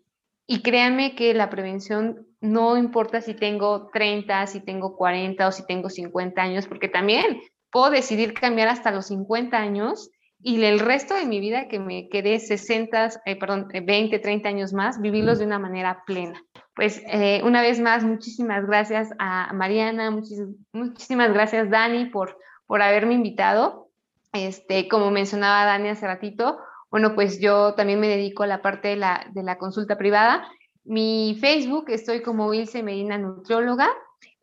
Y 0.46 0.62
créanme 0.62 1.14
que 1.14 1.34
la 1.34 1.50
prevención 1.50 2.26
no 2.40 2.76
importa 2.76 3.20
si 3.20 3.34
tengo 3.34 3.88
30, 3.92 4.46
si 4.46 4.60
tengo 4.60 4.96
40 4.96 5.48
o 5.48 5.52
si 5.52 5.66
tengo 5.66 5.90
50 5.90 6.40
años, 6.40 6.66
porque 6.66 6.88
también 6.88 7.40
puedo 7.70 7.90
decidir 7.90 8.34
cambiar 8.34 8.68
hasta 8.68 8.90
los 8.90 9.06
50 9.06 9.56
años 9.56 10.10
y 10.46 10.62
el 10.62 10.78
resto 10.78 11.14
de 11.14 11.24
mi 11.24 11.40
vida, 11.40 11.68
que 11.68 11.78
me 11.78 12.10
quedé 12.10 12.38
60, 12.38 13.22
eh, 13.24 13.36
perdón, 13.36 13.66
20, 13.72 14.16
eh, 14.16 14.18
30 14.18 14.46
años 14.46 14.74
más, 14.74 15.00
vivirlos 15.00 15.38
de 15.38 15.46
una 15.46 15.58
manera 15.58 16.04
plena. 16.06 16.44
Pues 16.76 17.02
eh, 17.06 17.40
una 17.44 17.62
vez 17.62 17.80
más, 17.80 18.04
muchísimas 18.04 18.66
gracias 18.66 19.08
a 19.18 19.50
Mariana, 19.54 20.10
muchísimas 20.72 21.32
gracias 21.32 21.70
Dani 21.70 22.10
por, 22.10 22.36
por 22.66 22.82
haberme 22.82 23.14
invitado. 23.14 23.88
Este, 24.34 24.86
como 24.86 25.10
mencionaba 25.10 25.64
Dani 25.64 25.88
hace 25.88 26.06
ratito, 26.06 26.58
bueno, 26.90 27.14
pues 27.14 27.40
yo 27.40 27.72
también 27.72 27.98
me 27.98 28.08
dedico 28.08 28.42
a 28.42 28.46
la 28.46 28.60
parte 28.60 28.88
de 28.88 28.96
la, 28.96 29.26
de 29.32 29.42
la 29.44 29.56
consulta 29.56 29.96
privada. 29.96 30.46
Mi 30.84 31.38
Facebook 31.40 31.86
estoy 31.88 32.20
como 32.20 32.52
Ilse 32.52 32.82
Medina 32.82 33.16
Nutrióloga 33.16 33.88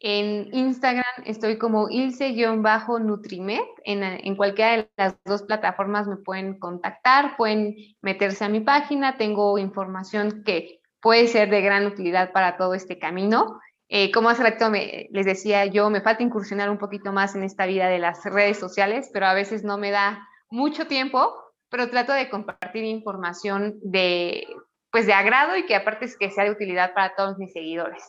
en 0.04 0.50
Instagram 0.52 1.24
estoy 1.26 1.58
como 1.58 1.88
ilse-nutrimed. 1.90 3.62
En, 3.84 4.04
en, 4.04 4.36
cualquiera 4.36 4.78
de 4.78 4.90
las 4.98 5.16
dos 5.26 5.44
plataformas 5.44 6.08
me 6.08 6.18
pueden 6.18 6.58
contactar, 6.58 7.38
pueden 7.38 7.76
meterse 8.02 8.44
a 8.44 8.50
mi 8.50 8.62
página. 8.62 9.18
Tengo 9.18 9.60
información 9.60 10.44
que 10.44 10.82
puede 11.02 11.28
ser 11.28 11.50
de 11.50 11.62
gran 11.62 11.86
utilidad 11.86 12.32
para 12.32 12.58
todo 12.58 12.74
este 12.74 12.98
camino. 12.98 13.60
Eh, 13.90 14.12
como 14.12 14.30
hace 14.30 14.44
rato 14.44 14.72
les 14.72 15.26
decía 15.26 15.66
yo, 15.66 15.90
me 15.90 16.02
falta 16.02 16.24
incursionar 16.24 16.70
un 16.70 16.78
poquito 16.78 17.12
más 17.12 17.36
en 17.36 17.44
esta 17.44 17.66
vida 17.66 17.88
de 17.88 18.00
las 18.00 18.24
redes 18.24 18.58
sociales, 18.58 19.10
pero 19.14 19.28
a 19.28 19.34
veces 19.34 19.64
no 19.64 19.78
me 19.78 19.92
da 19.92 20.28
mucho 20.50 20.88
tiempo, 20.88 21.36
pero 21.70 21.90
trato 21.90 22.14
de 22.14 22.30
compartir 22.30 22.86
información 22.86 23.76
de, 23.84 24.48
pues 24.92 25.06
de 25.06 25.14
agrado 25.14 25.58
y 25.58 25.66
que 25.66 25.76
aparte 25.76 26.08
que 26.18 26.32
sea 26.32 26.46
de 26.46 26.52
utilidad 26.52 26.94
para 26.94 27.16
todos 27.16 27.38
mis 27.38 27.52
seguidores. 27.52 28.02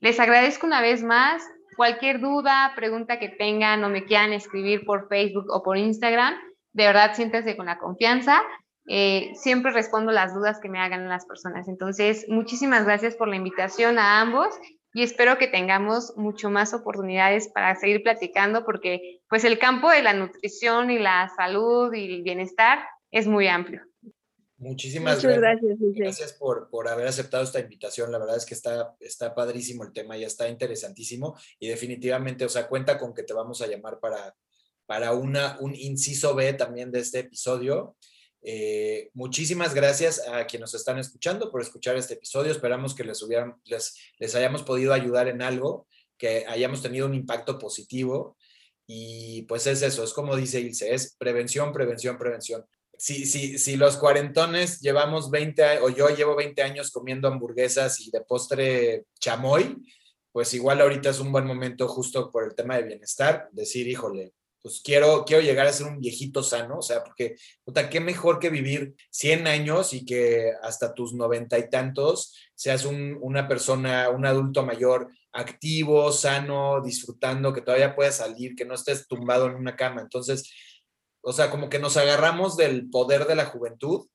Les 0.00 0.18
agradezco 0.18 0.66
una 0.66 0.80
vez 0.80 1.02
más. 1.02 1.42
Cualquier 1.76 2.20
duda, 2.20 2.72
pregunta 2.74 3.18
que 3.18 3.28
tengan 3.28 3.84
o 3.84 3.88
me 3.88 4.04
quieran 4.04 4.32
escribir 4.32 4.84
por 4.84 5.08
Facebook 5.08 5.46
o 5.50 5.62
por 5.62 5.78
Instagram, 5.78 6.34
de 6.72 6.84
verdad 6.84 7.14
siéntense 7.14 7.56
con 7.56 7.66
la 7.66 7.78
confianza. 7.78 8.42
Eh, 8.86 9.30
siempre 9.34 9.72
respondo 9.72 10.10
las 10.10 10.34
dudas 10.34 10.58
que 10.60 10.68
me 10.68 10.80
hagan 10.80 11.08
las 11.08 11.26
personas. 11.26 11.68
Entonces, 11.68 12.26
muchísimas 12.28 12.84
gracias 12.84 13.14
por 13.14 13.28
la 13.28 13.36
invitación 13.36 13.98
a 13.98 14.20
ambos 14.20 14.48
y 14.92 15.02
espero 15.02 15.38
que 15.38 15.46
tengamos 15.46 16.14
mucho 16.16 16.50
más 16.50 16.74
oportunidades 16.74 17.48
para 17.48 17.76
seguir 17.76 18.02
platicando 18.02 18.64
porque 18.64 19.20
pues 19.28 19.44
el 19.44 19.58
campo 19.58 19.90
de 19.90 20.02
la 20.02 20.12
nutrición 20.12 20.90
y 20.90 20.98
la 20.98 21.30
salud 21.36 21.92
y 21.92 22.16
el 22.16 22.22
bienestar 22.22 22.80
es 23.10 23.26
muy 23.26 23.46
amplio. 23.48 23.82
Muchísimas 24.60 25.24
gracias. 25.24 25.78
Gracias, 25.80 26.32
por, 26.34 26.68
por, 26.68 26.86
haber 26.86 27.06
aceptado 27.06 27.42
esta 27.42 27.60
invitación. 27.60 28.12
La 28.12 28.18
verdad 28.18 28.36
es 28.36 28.44
que 28.44 28.52
está, 28.52 28.94
está 29.00 29.34
padrísimo 29.34 29.84
el 29.84 29.92
tema, 29.94 30.18
ya 30.18 30.26
está 30.26 30.50
interesantísimo 30.50 31.34
y 31.58 31.68
definitivamente, 31.68 32.44
o 32.44 32.48
sea, 32.50 32.68
cuenta 32.68 32.98
con 32.98 33.14
que 33.14 33.22
te 33.22 33.32
vamos 33.32 33.62
a 33.62 33.66
llamar 33.66 33.98
para, 34.00 34.36
para 34.84 35.14
una, 35.14 35.56
un 35.60 35.74
inciso 35.74 36.34
B 36.34 36.52
también 36.52 36.92
de 36.92 37.00
este 37.00 37.20
episodio. 37.20 37.96
Eh, 38.42 39.08
muchísimas 39.14 39.72
gracias 39.72 40.28
a 40.28 40.46
quienes 40.46 40.72
nos 40.72 40.74
están 40.74 40.98
escuchando 40.98 41.50
por 41.50 41.62
escuchar 41.62 41.96
este 41.96 42.14
episodio. 42.14 42.52
Esperamos 42.52 42.94
que 42.94 43.04
les, 43.04 43.22
hubieran, 43.22 43.54
les, 43.64 43.96
les 44.18 44.34
hayamos 44.34 44.62
podido 44.62 44.92
ayudar 44.92 45.28
en 45.28 45.40
algo, 45.40 45.86
que 46.18 46.44
hayamos 46.46 46.82
tenido 46.82 47.06
un 47.06 47.14
impacto 47.14 47.58
positivo. 47.58 48.36
Y 48.86 49.42
pues 49.42 49.66
es 49.66 49.80
eso, 49.80 50.04
es 50.04 50.12
como 50.12 50.36
dice 50.36 50.60
Ilse, 50.60 50.92
es 50.92 51.16
prevención, 51.16 51.72
prevención, 51.72 52.18
prevención 52.18 52.66
si, 53.00 53.24
si, 53.24 53.58
si 53.58 53.76
los 53.76 53.96
cuarentones 53.96 54.80
llevamos 54.80 55.30
20, 55.30 55.78
o 55.78 55.88
yo 55.88 56.10
llevo 56.10 56.36
20 56.36 56.62
años 56.62 56.90
comiendo 56.90 57.28
hamburguesas 57.28 57.98
y 58.00 58.10
de 58.10 58.20
postre 58.20 59.06
chamoy, 59.18 59.78
pues 60.32 60.52
igual 60.52 60.82
ahorita 60.82 61.08
es 61.08 61.18
un 61.18 61.32
buen 61.32 61.46
momento 61.46 61.88
justo 61.88 62.30
por 62.30 62.44
el 62.44 62.54
tema 62.54 62.76
de 62.76 62.82
bienestar, 62.82 63.48
decir, 63.52 63.88
híjole, 63.88 64.34
pues 64.60 64.82
quiero, 64.84 65.24
quiero 65.24 65.42
llegar 65.42 65.66
a 65.66 65.72
ser 65.72 65.86
un 65.86 65.98
viejito 65.98 66.42
sano, 66.42 66.76
o 66.80 66.82
sea, 66.82 67.02
porque, 67.02 67.36
puta, 67.64 67.88
qué 67.88 68.00
mejor 68.00 68.38
que 68.38 68.50
vivir 68.50 68.94
100 69.10 69.46
años 69.46 69.94
y 69.94 70.04
que 70.04 70.52
hasta 70.62 70.92
tus 70.92 71.14
noventa 71.14 71.58
y 71.58 71.70
tantos 71.70 72.36
seas 72.54 72.84
una 72.84 73.48
persona, 73.48 74.10
un 74.10 74.26
adulto 74.26 74.62
mayor 74.62 75.10
activo, 75.32 76.12
sano, 76.12 76.82
disfrutando, 76.82 77.54
que 77.54 77.62
todavía 77.62 77.96
puedas 77.96 78.16
salir, 78.16 78.54
que 78.54 78.66
no 78.66 78.74
estés 78.74 79.08
tumbado 79.08 79.46
en 79.46 79.54
una 79.54 79.74
cama. 79.74 80.02
Entonces, 80.02 80.52
o 81.22 81.32
sea, 81.32 81.50
como 81.50 81.68
que 81.68 81.78
nos 81.78 81.96
agarramos 81.96 82.56
del 82.56 82.88
poder 82.90 83.26
de 83.26 83.34
la 83.34 83.46
juventud 83.46 84.08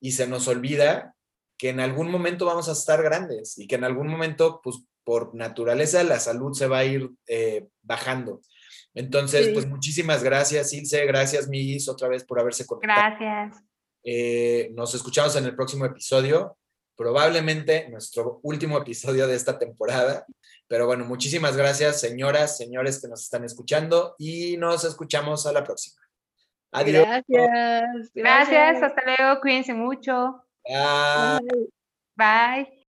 y 0.00 0.12
se 0.12 0.26
nos 0.26 0.48
olvida 0.48 1.14
que 1.56 1.68
en 1.68 1.80
algún 1.80 2.10
momento 2.10 2.44
vamos 2.44 2.68
a 2.68 2.72
estar 2.72 3.02
grandes 3.02 3.58
y 3.58 3.66
que 3.66 3.76
en 3.76 3.84
algún 3.84 4.08
momento, 4.08 4.60
pues 4.62 4.84
por 5.04 5.34
naturaleza, 5.34 6.02
la 6.04 6.20
salud 6.20 6.52
se 6.54 6.66
va 6.66 6.78
a 6.78 6.84
ir 6.84 7.10
eh, 7.26 7.68
bajando. 7.82 8.40
Entonces, 8.94 9.48
pues 9.50 9.66
muchísimas 9.66 10.22
gracias, 10.22 10.72
Ilse, 10.72 11.06
gracias, 11.06 11.48
Miguis, 11.48 11.88
otra 11.88 12.08
vez 12.08 12.24
por 12.24 12.40
haberse 12.40 12.66
conectado. 12.66 13.16
Gracias. 13.18 13.64
Eh, 14.04 14.70
nos 14.74 14.94
escuchamos 14.94 15.34
en 15.36 15.44
el 15.44 15.54
próximo 15.54 15.86
episodio, 15.86 16.58
probablemente 16.96 17.88
nuestro 17.88 18.40
último 18.42 18.76
episodio 18.78 19.26
de 19.26 19.36
esta 19.36 19.58
temporada. 19.58 20.26
Pero 20.68 20.86
bueno, 20.86 21.04
muchísimas 21.04 21.56
gracias, 21.56 22.00
señoras, 22.00 22.56
señores 22.56 23.00
que 23.00 23.08
nos 23.08 23.22
están 23.22 23.44
escuchando 23.44 24.14
y 24.18 24.56
nos 24.56 24.84
escuchamos 24.84 25.46
a 25.46 25.52
la 25.52 25.64
próxima. 25.64 26.02
Adiós. 26.72 27.04
Gracias. 27.04 28.10
Gracias. 28.14 28.82
Hasta 28.82 29.02
luego. 29.04 29.40
Cuídense 29.40 29.74
mucho. 29.74 30.42
Bye. 30.64 31.68
Bye. 32.16 32.81